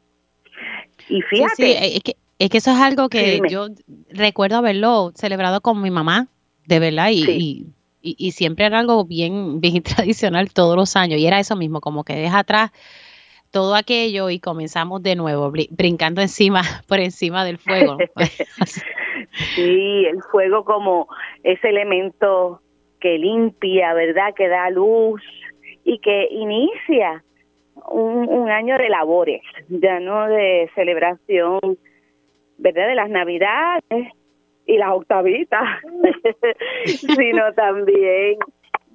Y 1.08 1.22
fíjate. 1.22 1.96
es, 1.96 2.02
que, 2.02 2.16
es 2.38 2.50
que 2.50 2.58
eso 2.58 2.72
es 2.72 2.78
algo 2.78 3.08
que 3.08 3.40
yo 3.48 3.68
recuerdo 4.10 4.56
haberlo 4.56 5.12
celebrado 5.14 5.60
con 5.60 5.80
mi 5.80 5.90
mamá, 5.90 6.28
de 6.66 6.80
verdad, 6.80 7.08
y, 7.12 7.66
y, 8.02 8.30
siempre 8.32 8.66
era 8.66 8.80
algo 8.80 9.04
bien, 9.04 9.60
bien 9.60 9.82
tradicional 9.82 10.52
todos 10.52 10.76
los 10.76 10.96
años. 10.96 11.18
Y 11.20 11.26
era 11.26 11.38
eso 11.38 11.56
mismo, 11.56 11.80
como 11.80 12.04
que 12.04 12.14
deja 12.14 12.40
atrás 12.40 12.72
todo 13.50 13.74
aquello 13.74 14.28
y 14.28 14.40
comenzamos 14.40 15.02
de 15.02 15.16
nuevo, 15.16 15.50
brincando 15.70 16.20
encima, 16.20 16.62
por 16.88 17.00
encima 17.00 17.44
del 17.44 17.58
fuego. 17.58 17.96
sí, 19.54 20.04
el 20.06 20.22
fuego 20.30 20.64
como 20.64 21.08
ese 21.42 21.70
elemento 21.70 22.60
que 23.00 23.18
limpia, 23.18 23.94
¿verdad? 23.94 24.34
Que 24.34 24.48
da 24.48 24.70
luz 24.70 25.22
y 25.84 25.98
que 25.98 26.28
inicia 26.30 27.22
un, 27.90 28.28
un 28.28 28.50
año 28.50 28.76
de 28.78 28.88
labores, 28.88 29.42
ya 29.68 30.00
no 30.00 30.26
de 30.28 30.70
celebración, 30.74 31.60
¿verdad? 32.58 32.88
De 32.88 32.94
las 32.94 33.10
Navidades 33.10 34.12
y 34.66 34.76
las 34.76 34.90
octavitas, 34.90 35.64
sino 36.84 37.52
también 37.54 38.38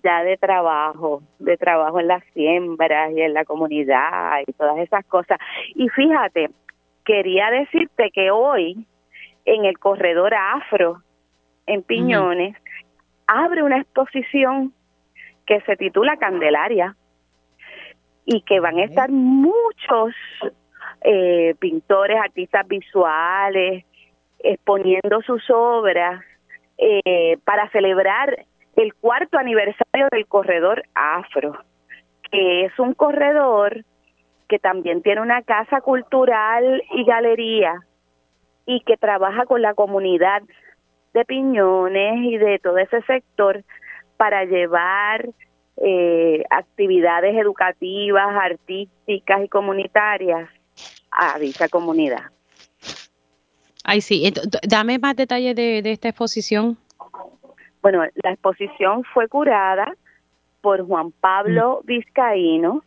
ya 0.04 0.24
de 0.24 0.38
trabajo, 0.38 1.24
de 1.40 1.58
trabajo 1.58 2.00
en 2.00 2.08
las 2.08 2.24
siembras 2.34 3.12
y 3.16 3.22
en 3.22 3.34
la 3.34 3.46
comunidad 3.46 4.42
y 4.46 4.52
todas 4.54 4.78
esas 4.80 5.06
cosas. 5.06 5.40
Y 5.76 5.90
fíjate, 5.90 6.50
quería 7.06 7.50
decirte 7.50 8.12
que 8.12 8.30
hoy 8.30 8.86
en 9.46 9.66
el 9.66 9.80
corredor 9.80 10.34
afro 10.34 11.02
en 11.66 11.82
Piñones 11.82 12.56
abre 13.28 13.64
una 13.64 13.80
exposición 13.80 14.74
que 15.46 15.62
se 15.62 15.76
titula 15.76 16.18
Candelaria 16.18 16.96
y 18.26 18.42
que 18.42 18.60
van 18.60 18.78
a 18.78 18.86
estar 18.86 19.10
muchos 19.10 20.14
eh, 21.02 21.56
pintores, 21.60 22.18
artistas 22.18 22.68
visuales 22.68 23.86
exponiendo 24.40 25.22
sus 25.26 25.44
obras 25.50 26.22
eh, 26.78 27.38
para 27.44 27.70
celebrar 27.70 28.46
el 28.76 28.94
cuarto 28.96 29.38
aniversario 29.38 30.08
del 30.12 30.26
corredor 30.28 30.84
afro, 30.94 31.58
que 32.32 32.66
es 32.66 32.80
un 32.80 32.94
corredor 32.94 33.86
que 34.48 34.60
también 34.60 35.02
tiene 35.02 35.22
una 35.22 35.42
casa 35.44 35.82
cultural 35.82 36.84
y 36.92 37.04
galería 37.06 37.82
y 38.66 38.82
que 38.82 38.98
trabaja 38.98 39.46
con 39.46 39.62
la 39.62 39.74
comunidad 39.74 40.42
de 41.14 41.26
Piñones 41.26 42.16
y 42.24 42.38
de 42.38 42.60
todo 42.60 42.78
ese 42.78 43.02
sector 43.04 43.64
para 44.18 44.46
llevar 44.46 45.30
eh, 45.78 46.44
actividades 46.50 47.36
educativas, 47.36 48.28
artísticas 48.36 49.44
y 49.44 49.48
comunitarias 49.48 50.50
a 51.12 51.38
dicha 51.40 51.68
comunidad. 51.68 52.32
Ay, 53.84 54.02
sí. 54.02 54.32
Dame 54.64 54.98
más 54.98 55.16
detalles 55.16 55.56
de, 55.56 55.80
esta 55.80 56.10
exposición. 56.10 56.78
Bueno, 57.82 58.04
la 58.24 58.32
exposición 58.32 59.04
fue 59.14 59.28
curada 59.28 59.94
por 60.62 60.86
Juan 60.88 61.12
Pablo 61.12 61.82
mm. 61.84 61.86
Vizcaíno, 61.86 62.84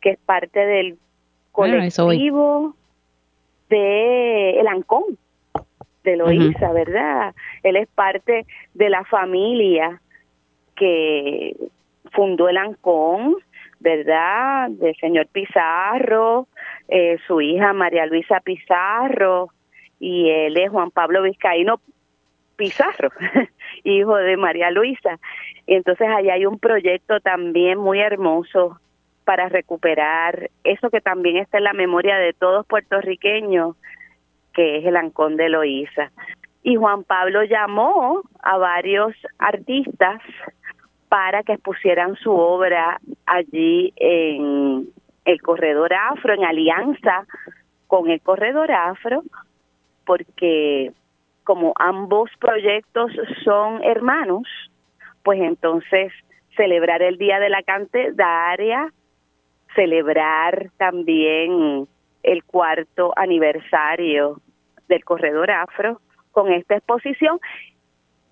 que 0.00 0.10
es 0.10 0.18
parte 0.18 0.58
del 0.58 0.98
colectivo 1.52 2.74
de 3.70 4.58
El 4.58 4.66
Ancón, 4.66 5.18
de 6.04 6.16
Loíza, 6.16 6.72
¿verdad? 6.72 7.34
Él 7.62 7.76
es 7.76 7.88
parte 7.88 8.46
de 8.74 8.90
la 8.90 9.04
familia 9.04 10.00
que 10.76 11.56
fundó 12.12 12.48
El 12.48 12.58
Ancón, 12.58 13.36
¿verdad? 13.80 14.70
Del 14.70 14.94
señor 14.96 15.26
Pizarro, 15.28 16.46
eh, 16.88 17.18
su 17.26 17.40
hija 17.40 17.72
María 17.72 18.06
Luisa 18.06 18.40
Pizarro, 18.40 19.50
y 19.98 20.28
él 20.30 20.56
es 20.56 20.70
Juan 20.70 20.90
Pablo 20.90 21.22
Vizcaíno 21.22 21.80
Pizarro, 22.56 23.10
hijo 23.84 24.16
de 24.16 24.36
María 24.36 24.70
Luisa. 24.70 25.18
Y 25.66 25.74
entonces 25.74 26.08
allá 26.08 26.34
hay 26.34 26.46
un 26.46 26.58
proyecto 26.58 27.20
también 27.20 27.78
muy 27.78 28.00
hermoso 28.00 28.78
para 29.24 29.48
recuperar 29.48 30.50
eso 30.62 30.90
que 30.90 31.00
también 31.00 31.38
está 31.38 31.58
en 31.58 31.64
la 31.64 31.72
memoria 31.72 32.16
de 32.16 32.34
todos 32.34 32.66
puertorriqueños, 32.66 33.76
que 34.54 34.78
es 34.78 34.86
el 34.86 34.96
Ancón 34.96 35.36
de 35.36 35.48
Loíza. 35.48 36.10
Y 36.62 36.76
Juan 36.76 37.04
Pablo 37.04 37.44
llamó 37.44 38.22
a 38.42 38.56
varios 38.56 39.14
artistas 39.38 40.22
para 41.08 41.42
que 41.42 41.52
expusieran 41.52 42.16
su 42.16 42.32
obra 42.32 42.98
allí 43.26 43.92
en 43.96 44.88
el 45.24 45.42
Corredor 45.42 45.92
Afro, 45.92 46.34
en 46.34 46.44
alianza 46.44 47.26
con 47.86 48.10
el 48.10 48.20
Corredor 48.20 48.72
Afro, 48.72 49.22
porque 50.06 50.92
como 51.44 51.74
ambos 51.76 52.30
proyectos 52.38 53.12
son 53.44 53.82
hermanos, 53.84 54.48
pues 55.22 55.40
entonces 55.40 56.12
celebrar 56.56 57.02
el 57.02 57.18
Día 57.18 57.38
de 57.38 57.50
la 57.50 57.62
Canteraria, 57.62 58.92
celebrar 59.74 60.70
también 60.78 61.86
el 62.22 62.44
cuarto 62.44 63.12
aniversario 63.16 64.40
del 64.88 65.04
Corredor 65.04 65.50
Afro 65.50 66.00
con 66.32 66.52
esta 66.52 66.76
exposición 66.76 67.38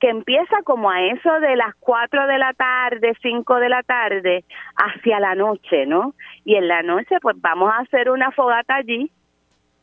que 0.00 0.10
empieza 0.10 0.62
como 0.64 0.90
a 0.90 1.00
eso 1.00 1.30
de 1.38 1.54
las 1.54 1.76
4 1.78 2.26
de 2.26 2.38
la 2.38 2.52
tarde, 2.54 3.16
5 3.22 3.56
de 3.60 3.68
la 3.68 3.84
tarde, 3.84 4.44
hacia 4.74 5.20
la 5.20 5.36
noche, 5.36 5.86
¿no? 5.86 6.14
Y 6.44 6.56
en 6.56 6.66
la 6.66 6.82
noche 6.82 7.18
pues 7.22 7.36
vamos 7.40 7.72
a 7.72 7.82
hacer 7.82 8.10
una 8.10 8.32
fogata 8.32 8.74
allí 8.74 9.12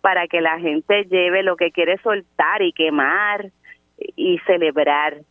para 0.02 0.28
que 0.28 0.42
la 0.42 0.60
gente 0.60 1.06
lleve 1.06 1.42
lo 1.42 1.56
que 1.56 1.72
quiere 1.72 1.98
soltar 2.00 2.62
y 2.62 2.74
quemar 2.74 3.50
y 4.18 4.40
celebrar 4.40 5.22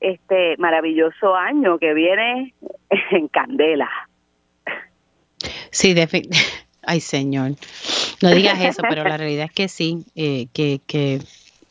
este 0.00 0.56
maravilloso 0.56 1.34
año 1.34 1.78
que 1.78 1.92
viene 1.92 2.54
en 3.10 3.28
candela. 3.28 3.90
Sí, 5.70 5.94
Ay, 6.86 7.00
señor. 7.00 7.56
No 8.22 8.30
digas 8.30 8.60
eso, 8.60 8.80
pero 8.88 9.02
la 9.02 9.16
realidad 9.16 9.46
es 9.46 9.52
que 9.52 9.68
sí, 9.68 10.04
eh, 10.14 10.46
que, 10.52 10.80
que 10.86 11.20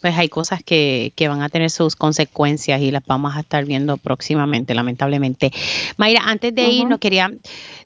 pues 0.02 0.16
hay 0.18 0.28
cosas 0.30 0.62
que, 0.62 1.14
que, 1.16 1.30
van 1.30 1.42
a 1.42 1.50
tener 1.50 1.72
sus 1.72 1.96
consecuencias 1.96 2.82
y 2.82 2.92
las 2.92 3.04
vamos 3.06 3.36
a 3.36 3.40
estar 3.40 3.66
viendo 3.66 3.96
próximamente, 3.98 4.76
lamentablemente. 4.76 5.52
Mayra, 5.98 6.22
antes 6.26 6.54
de 6.54 6.68
ir, 6.68 6.86
nos 6.86 7.00
quería 7.00 7.32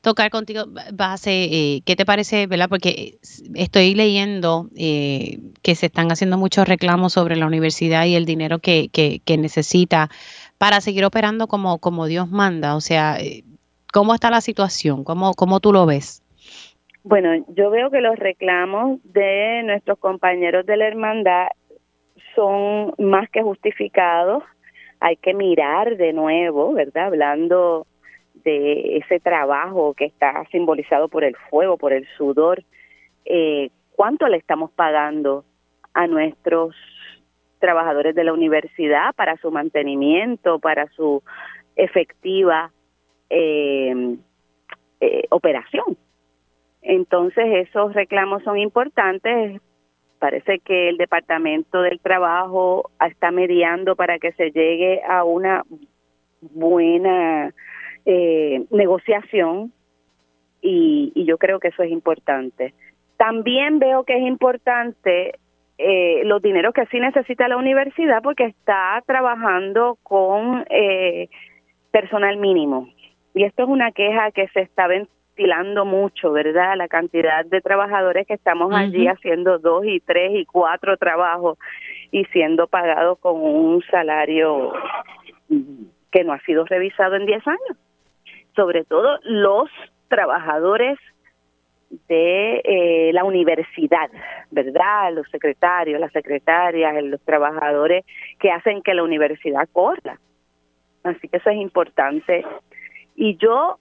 tocar 0.02 0.32
contigo 0.32 0.66
base, 0.92 1.44
eh, 1.44 1.82
¿qué 1.86 1.96
te 1.96 2.04
parece, 2.04 2.48
verdad? 2.48 2.68
Porque 2.68 3.20
estoy 3.54 3.94
leyendo 3.94 4.70
eh, 4.76 5.40
que 5.62 5.76
se 5.76 5.86
están 5.86 6.12
haciendo 6.12 6.38
muchos 6.38 6.68
reclamos 6.68 7.14
sobre 7.14 7.38
la 7.38 7.46
universidad 7.46 8.06
y 8.06 8.16
el 8.16 8.26
dinero 8.26 8.60
que, 8.60 8.90
que, 8.92 9.22
que 9.24 9.38
necesita 9.38 10.10
para 10.58 10.82
seguir 10.82 11.06
operando 11.06 11.48
como, 11.48 11.78
como 11.78 12.08
Dios 12.08 12.28
manda. 12.28 12.76
O 12.76 12.82
sea, 12.82 13.20
¿cómo 13.94 14.16
está 14.16 14.30
la 14.30 14.42
situación? 14.42 15.04
¿Cómo, 15.04 15.36
cómo 15.36 15.60
tú 15.60 15.72
lo 15.72 15.86
ves? 15.86 16.24
Bueno, 17.04 17.46
yo 17.48 17.70
veo 17.70 17.90
que 17.90 18.02
los 18.02 18.18
reclamos 18.20 19.00
de 19.04 19.64
nuestros 19.64 19.98
compañeros 20.00 20.66
de 20.66 20.78
la 20.78 20.88
hermandad 20.88 21.48
son 22.36 22.94
más 22.98 23.30
que 23.30 23.42
justificados. 23.42 24.44
Hay 25.00 25.16
que 25.16 25.34
mirar 25.34 25.96
de 25.96 26.12
nuevo, 26.12 26.74
¿verdad? 26.74 27.08
Hablando 27.08 27.88
de 28.44 28.98
ese 28.98 29.20
trabajo 29.20 29.94
que 29.94 30.06
está 30.06 30.46
simbolizado 30.52 31.08
por 31.08 31.24
el 31.24 31.36
fuego, 31.50 31.78
por 31.78 31.94
el 31.94 32.06
sudor, 32.18 32.64
eh, 33.26 33.70
¿cuánto 33.96 34.28
le 34.28 34.38
estamos 34.38 34.72
pagando 34.72 35.46
a 35.94 36.08
nuestros 36.08 36.76
trabajadores 37.60 38.16
de 38.16 38.24
la 38.24 38.34
universidad 38.34 39.14
para 39.16 39.38
su 39.38 39.52
mantenimiento, 39.52 40.60
para 40.60 40.88
su 40.88 41.24
efectiva 41.76 42.72
eh, 43.30 44.18
eh, 45.00 45.24
operación? 45.30 45.98
Entonces 46.82 47.68
esos 47.68 47.94
reclamos 47.94 48.44
son 48.44 48.58
importantes 48.58 49.62
Parece 50.20 50.60
que 50.60 50.90
el 50.90 50.98
Departamento 50.98 51.82
del 51.82 52.02
Trabajo 52.02 52.92
está 53.08 53.32
mediando 53.32 53.96
para 53.96 54.20
que 54.20 54.34
se 54.34 54.52
llegue 54.52 55.02
a 55.08 55.24
una 55.24 55.64
buena 56.42 57.54
eh, 58.06 58.66
negociación 58.70 59.72
y, 60.62 61.14
yo 61.26 61.38
creo 61.38 61.60
que 61.60 61.70
eso 61.70 61.84
es 61.84 61.92
importante. 61.92 62.74
También 63.16 63.80
veo 63.80 64.04
que 64.04 64.18
es 64.18 64.24
importante 64.24 65.40
eh, 65.78 66.22
los 66.26 66.42
dineros 66.42 66.74
que 66.74 66.86
sí 66.88 67.00
necesita 67.00 67.48
la 67.48 67.56
universidad 67.56 68.22
porque 68.22 68.44
está 68.44 69.02
trabajando 69.06 69.98
con 70.04 70.66
eh, 70.70 71.30
personal 71.92 72.36
mínimo. 72.38 72.90
Y 73.34 73.46
esto 73.46 73.64
es 73.64 73.70
una 73.70 73.94
queja 73.94 74.32
que 74.32 74.50
se 74.50 74.62
está 74.62 74.88
mucho, 75.86 76.32
¿verdad? 76.32 76.76
La 76.76 76.88
cantidad 76.88 77.46
de 77.46 77.62
trabajadores 77.62 78.28
que 78.28 78.34
estamos 78.34 78.74
allí 78.74 79.08
haciendo 79.08 79.58
dos 79.60 79.86
y 79.86 80.00
tres 80.00 80.32
y 80.34 80.46
cuatro 80.46 80.98
trabajos 80.98 81.58
y 82.12 82.26
siendo 82.26 82.68
pagados 82.68 83.20
con 83.20 83.36
un 83.42 83.82
salario 83.90 84.74
que 86.12 86.24
no 86.24 86.34
ha 86.34 86.40
sido 86.42 86.66
revisado 86.66 87.16
en 87.16 87.26
diez 87.26 87.46
años. 87.48 87.78
Sobre 88.56 88.84
todo 88.84 89.20
los 89.24 89.70
trabajadores 90.10 90.98
de 92.08 92.62
eh, 92.64 93.12
la 93.14 93.24
universidad, 93.24 94.10
¿verdad? 94.52 95.14
Los 95.14 95.28
secretarios, 95.30 96.00
las 96.00 96.12
secretarias, 96.12 97.04
los 97.04 97.22
trabajadores 97.22 98.06
que 98.40 98.52
hacen 98.52 98.82
que 98.82 98.94
la 98.94 99.04
universidad 99.04 99.68
corra. 99.72 100.20
Así 101.04 101.28
que 101.28 101.38
eso 101.38 101.50
es 101.50 101.58
importante. 101.58 102.46
Y 103.16 103.38
yo 103.38 103.80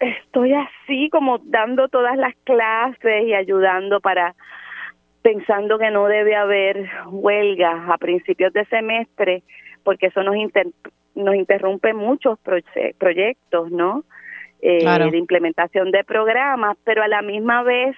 estoy 0.00 0.52
así 0.52 1.08
como 1.10 1.38
dando 1.38 1.88
todas 1.88 2.16
las 2.16 2.34
clases 2.44 3.24
y 3.26 3.34
ayudando 3.34 4.00
para 4.00 4.34
pensando 5.22 5.78
que 5.78 5.90
no 5.90 6.06
debe 6.06 6.36
haber 6.36 6.88
huelgas 7.06 7.88
a 7.88 7.98
principios 7.98 8.52
de 8.52 8.64
semestre 8.66 9.42
porque 9.82 10.06
eso 10.06 10.22
nos 10.22 10.36
nos 11.14 11.34
interrumpe 11.34 11.94
muchos 11.94 12.38
proyectos, 12.98 13.70
¿no? 13.70 14.04
Eh, 14.60 14.84
de 14.84 15.18
implementación 15.18 15.90
de 15.90 16.04
programas, 16.04 16.76
pero 16.84 17.02
a 17.02 17.08
la 17.08 17.22
misma 17.22 17.62
vez 17.62 17.96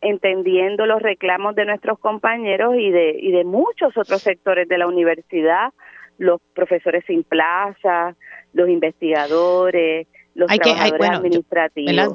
entendiendo 0.00 0.86
los 0.86 1.02
reclamos 1.02 1.54
de 1.54 1.66
nuestros 1.66 1.98
compañeros 1.98 2.74
y 2.76 2.90
de 2.90 3.16
y 3.18 3.32
de 3.32 3.44
muchos 3.44 3.96
otros 3.96 4.22
sectores 4.22 4.68
de 4.68 4.78
la 4.78 4.86
universidad, 4.86 5.72
los 6.18 6.40
profesores 6.54 7.04
sin 7.06 7.24
plaza, 7.24 8.14
los 8.52 8.68
investigadores, 8.68 10.06
los 10.34 10.48
trabajadores 10.48 11.10
administrativos. 11.10 12.12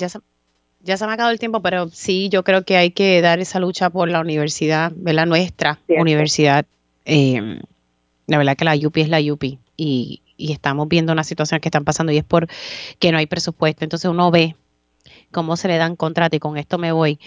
Ya 0.81 0.97
se, 0.97 1.05
me 1.05 1.11
ha 1.11 1.13
acabado 1.13 1.31
el 1.31 1.39
tiempo, 1.39 1.61
pero 1.61 1.89
sí, 1.89 2.29
yo 2.29 2.43
creo 2.43 2.63
que 2.63 2.77
hay 2.77 2.91
que 2.91 3.19
dar 3.21 3.39
esa 3.39 3.59
lucha 3.59 3.89
por 3.89 4.09
la 4.09 4.19
universidad, 4.19 4.91
¿verdad? 4.95 5.25
Nuestra 5.25 5.79
universidad. 5.87 6.65
Eh, 7.05 7.59
la 8.27 8.37
verdad 8.37 8.55
que 8.55 8.65
la 8.65 8.75
UPI 8.75 9.01
es 9.01 9.09
la 9.09 9.19
UPI 9.19 9.59
y, 9.77 10.21
y 10.37 10.51
estamos 10.51 10.87
viendo 10.87 11.11
una 11.11 11.23
situación 11.23 11.59
que 11.59 11.69
están 11.69 11.85
pasando 11.85 12.11
y 12.11 12.17
es 12.17 12.23
por 12.23 12.47
que 12.99 13.11
no 13.11 13.17
hay 13.17 13.25
presupuesto. 13.25 13.83
Entonces 13.83 14.09
uno 14.09 14.29
ve 14.29 14.55
cómo 15.31 15.57
se 15.57 15.67
le 15.67 15.77
dan 15.77 15.95
contratos 15.95 16.37
y 16.37 16.39
con 16.39 16.57
esto 16.57 16.77
me 16.77 16.91
voy 16.91 17.19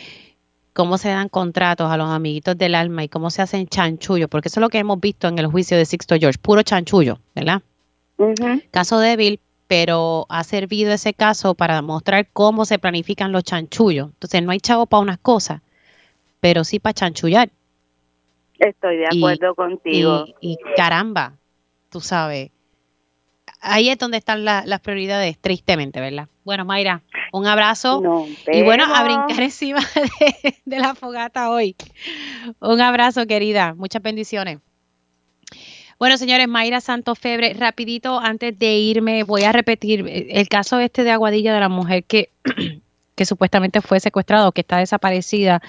cómo 0.78 0.97
se 0.97 1.09
dan 1.09 1.28
contratos 1.28 1.90
a 1.90 1.97
los 1.97 2.09
amiguitos 2.09 2.56
del 2.56 2.77
alma 2.77 3.02
y 3.02 3.09
cómo 3.09 3.31
se 3.31 3.43
hacen 3.43 3.66
chanchullos, 3.66 4.28
porque 4.28 4.47
eso 4.47 4.60
es 4.60 4.62
lo 4.62 4.69
que 4.69 4.78
hemos 4.78 5.01
visto 5.01 5.27
en 5.27 5.36
el 5.40 5.48
juicio 5.48 5.77
de 5.77 5.85
Sixto 5.85 6.15
George, 6.16 6.39
puro 6.40 6.62
chanchullo, 6.62 7.19
¿verdad? 7.35 7.62
Caso 8.70 9.01
débil, 9.01 9.40
pero 9.69 10.27
ha 10.31 10.43
servido 10.45 10.93
ese 10.93 11.12
caso 11.12 11.55
para 11.55 11.81
mostrar 11.82 12.28
cómo 12.32 12.65
se 12.65 12.78
planifican 12.78 13.31
los 13.31 13.45
chanchullos. 13.45 14.09
Entonces, 14.09 14.43
no 14.43 14.51
hay 14.51 14.61
chavo 14.61 14.86
para 14.86 15.03
unas 15.03 15.19
cosas, 15.19 15.61
pero 16.40 16.65
sí 16.65 16.81
para 16.81 16.95
chanchullar. 16.95 17.51
Estoy 18.59 18.97
de 18.97 19.07
acuerdo 19.07 19.55
contigo. 19.55 20.24
Y, 20.40 20.59
caramba, 20.74 21.35
tú 21.90 22.01
sabes, 22.01 22.51
ahí 23.61 23.90
es 23.90 23.99
donde 23.99 24.16
están 24.16 24.45
las 24.45 24.81
prioridades, 24.81 25.39
tristemente, 25.39 26.01
¿verdad? 26.01 26.28
Bueno, 26.45 26.65
Mayra, 26.65 27.03
un 27.32 27.47
abrazo. 27.47 28.03
y 28.51 28.62
bueno, 28.62 28.85
a 28.93 29.05
brincar 29.05 29.43
encima 29.43 29.81
de, 30.65 30.78
la 30.78 30.95
fogata 30.95 31.51
hoy. 31.51 31.77
Un 32.61 32.81
abrazo, 32.81 33.27
querida. 33.27 33.74
Muchas 33.74 34.03
bendiciones. 34.03 34.59
Bueno, 35.99 36.16
señores, 36.16 36.47
Mayra 36.47 36.81
Santos 36.81 37.19
Febre, 37.19 37.55
rapidito, 37.55 38.20
antes 38.20 38.57
de 38.57 38.77
irme, 38.77 39.25
voy 39.25 39.43
a 39.43 39.51
repetir 39.51 40.07
eh, 40.07 40.29
el 40.31 40.49
caso 40.49 40.79
este 40.79 41.03
de 41.03 41.11
Aguadilla 41.11 41.53
de 41.53 41.59
la 41.59 41.69
mujer 41.69 42.05
que, 42.05 42.31
que 43.16 43.27
supuestamente 43.27 43.81
fue 43.81 43.99
secuestrada 43.99 44.47
o 44.47 44.53
que 44.53 44.61
está 44.61 44.79
desaparecida. 44.79 45.61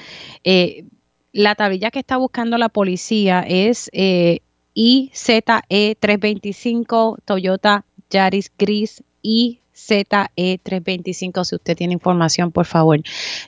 Eh, 0.43 0.85
la 1.34 1.56
tablilla 1.56 1.89
que 1.89 1.97
está 1.97 2.18
buscando 2.18 2.60
la 2.60 2.69
policía 2.69 3.43
es 3.47 3.89
eh, 3.91 4.41
IZE325 4.76 7.18
Toyota 7.26 7.85
Yaris 8.11 8.51
Gris 8.56 9.03
IZE325. 9.23 11.43
Si 11.43 11.56
usted 11.56 11.76
tiene 11.76 11.93
información, 11.93 12.51
por 12.51 12.68
favor, 12.68 13.01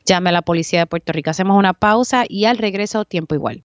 llame 0.06 0.30
a 0.30 0.34
la 0.34 0.41
policía 0.41 0.80
de 0.80 0.88
Puerto 0.88 1.14
Rico. 1.14 1.30
Hacemos 1.30 1.60
una 1.60 1.74
pausa 1.74 2.24
y 2.28 2.45
al 2.45 2.58
regreso, 2.58 3.06
tiempo 3.06 3.36
igual. 3.36 3.60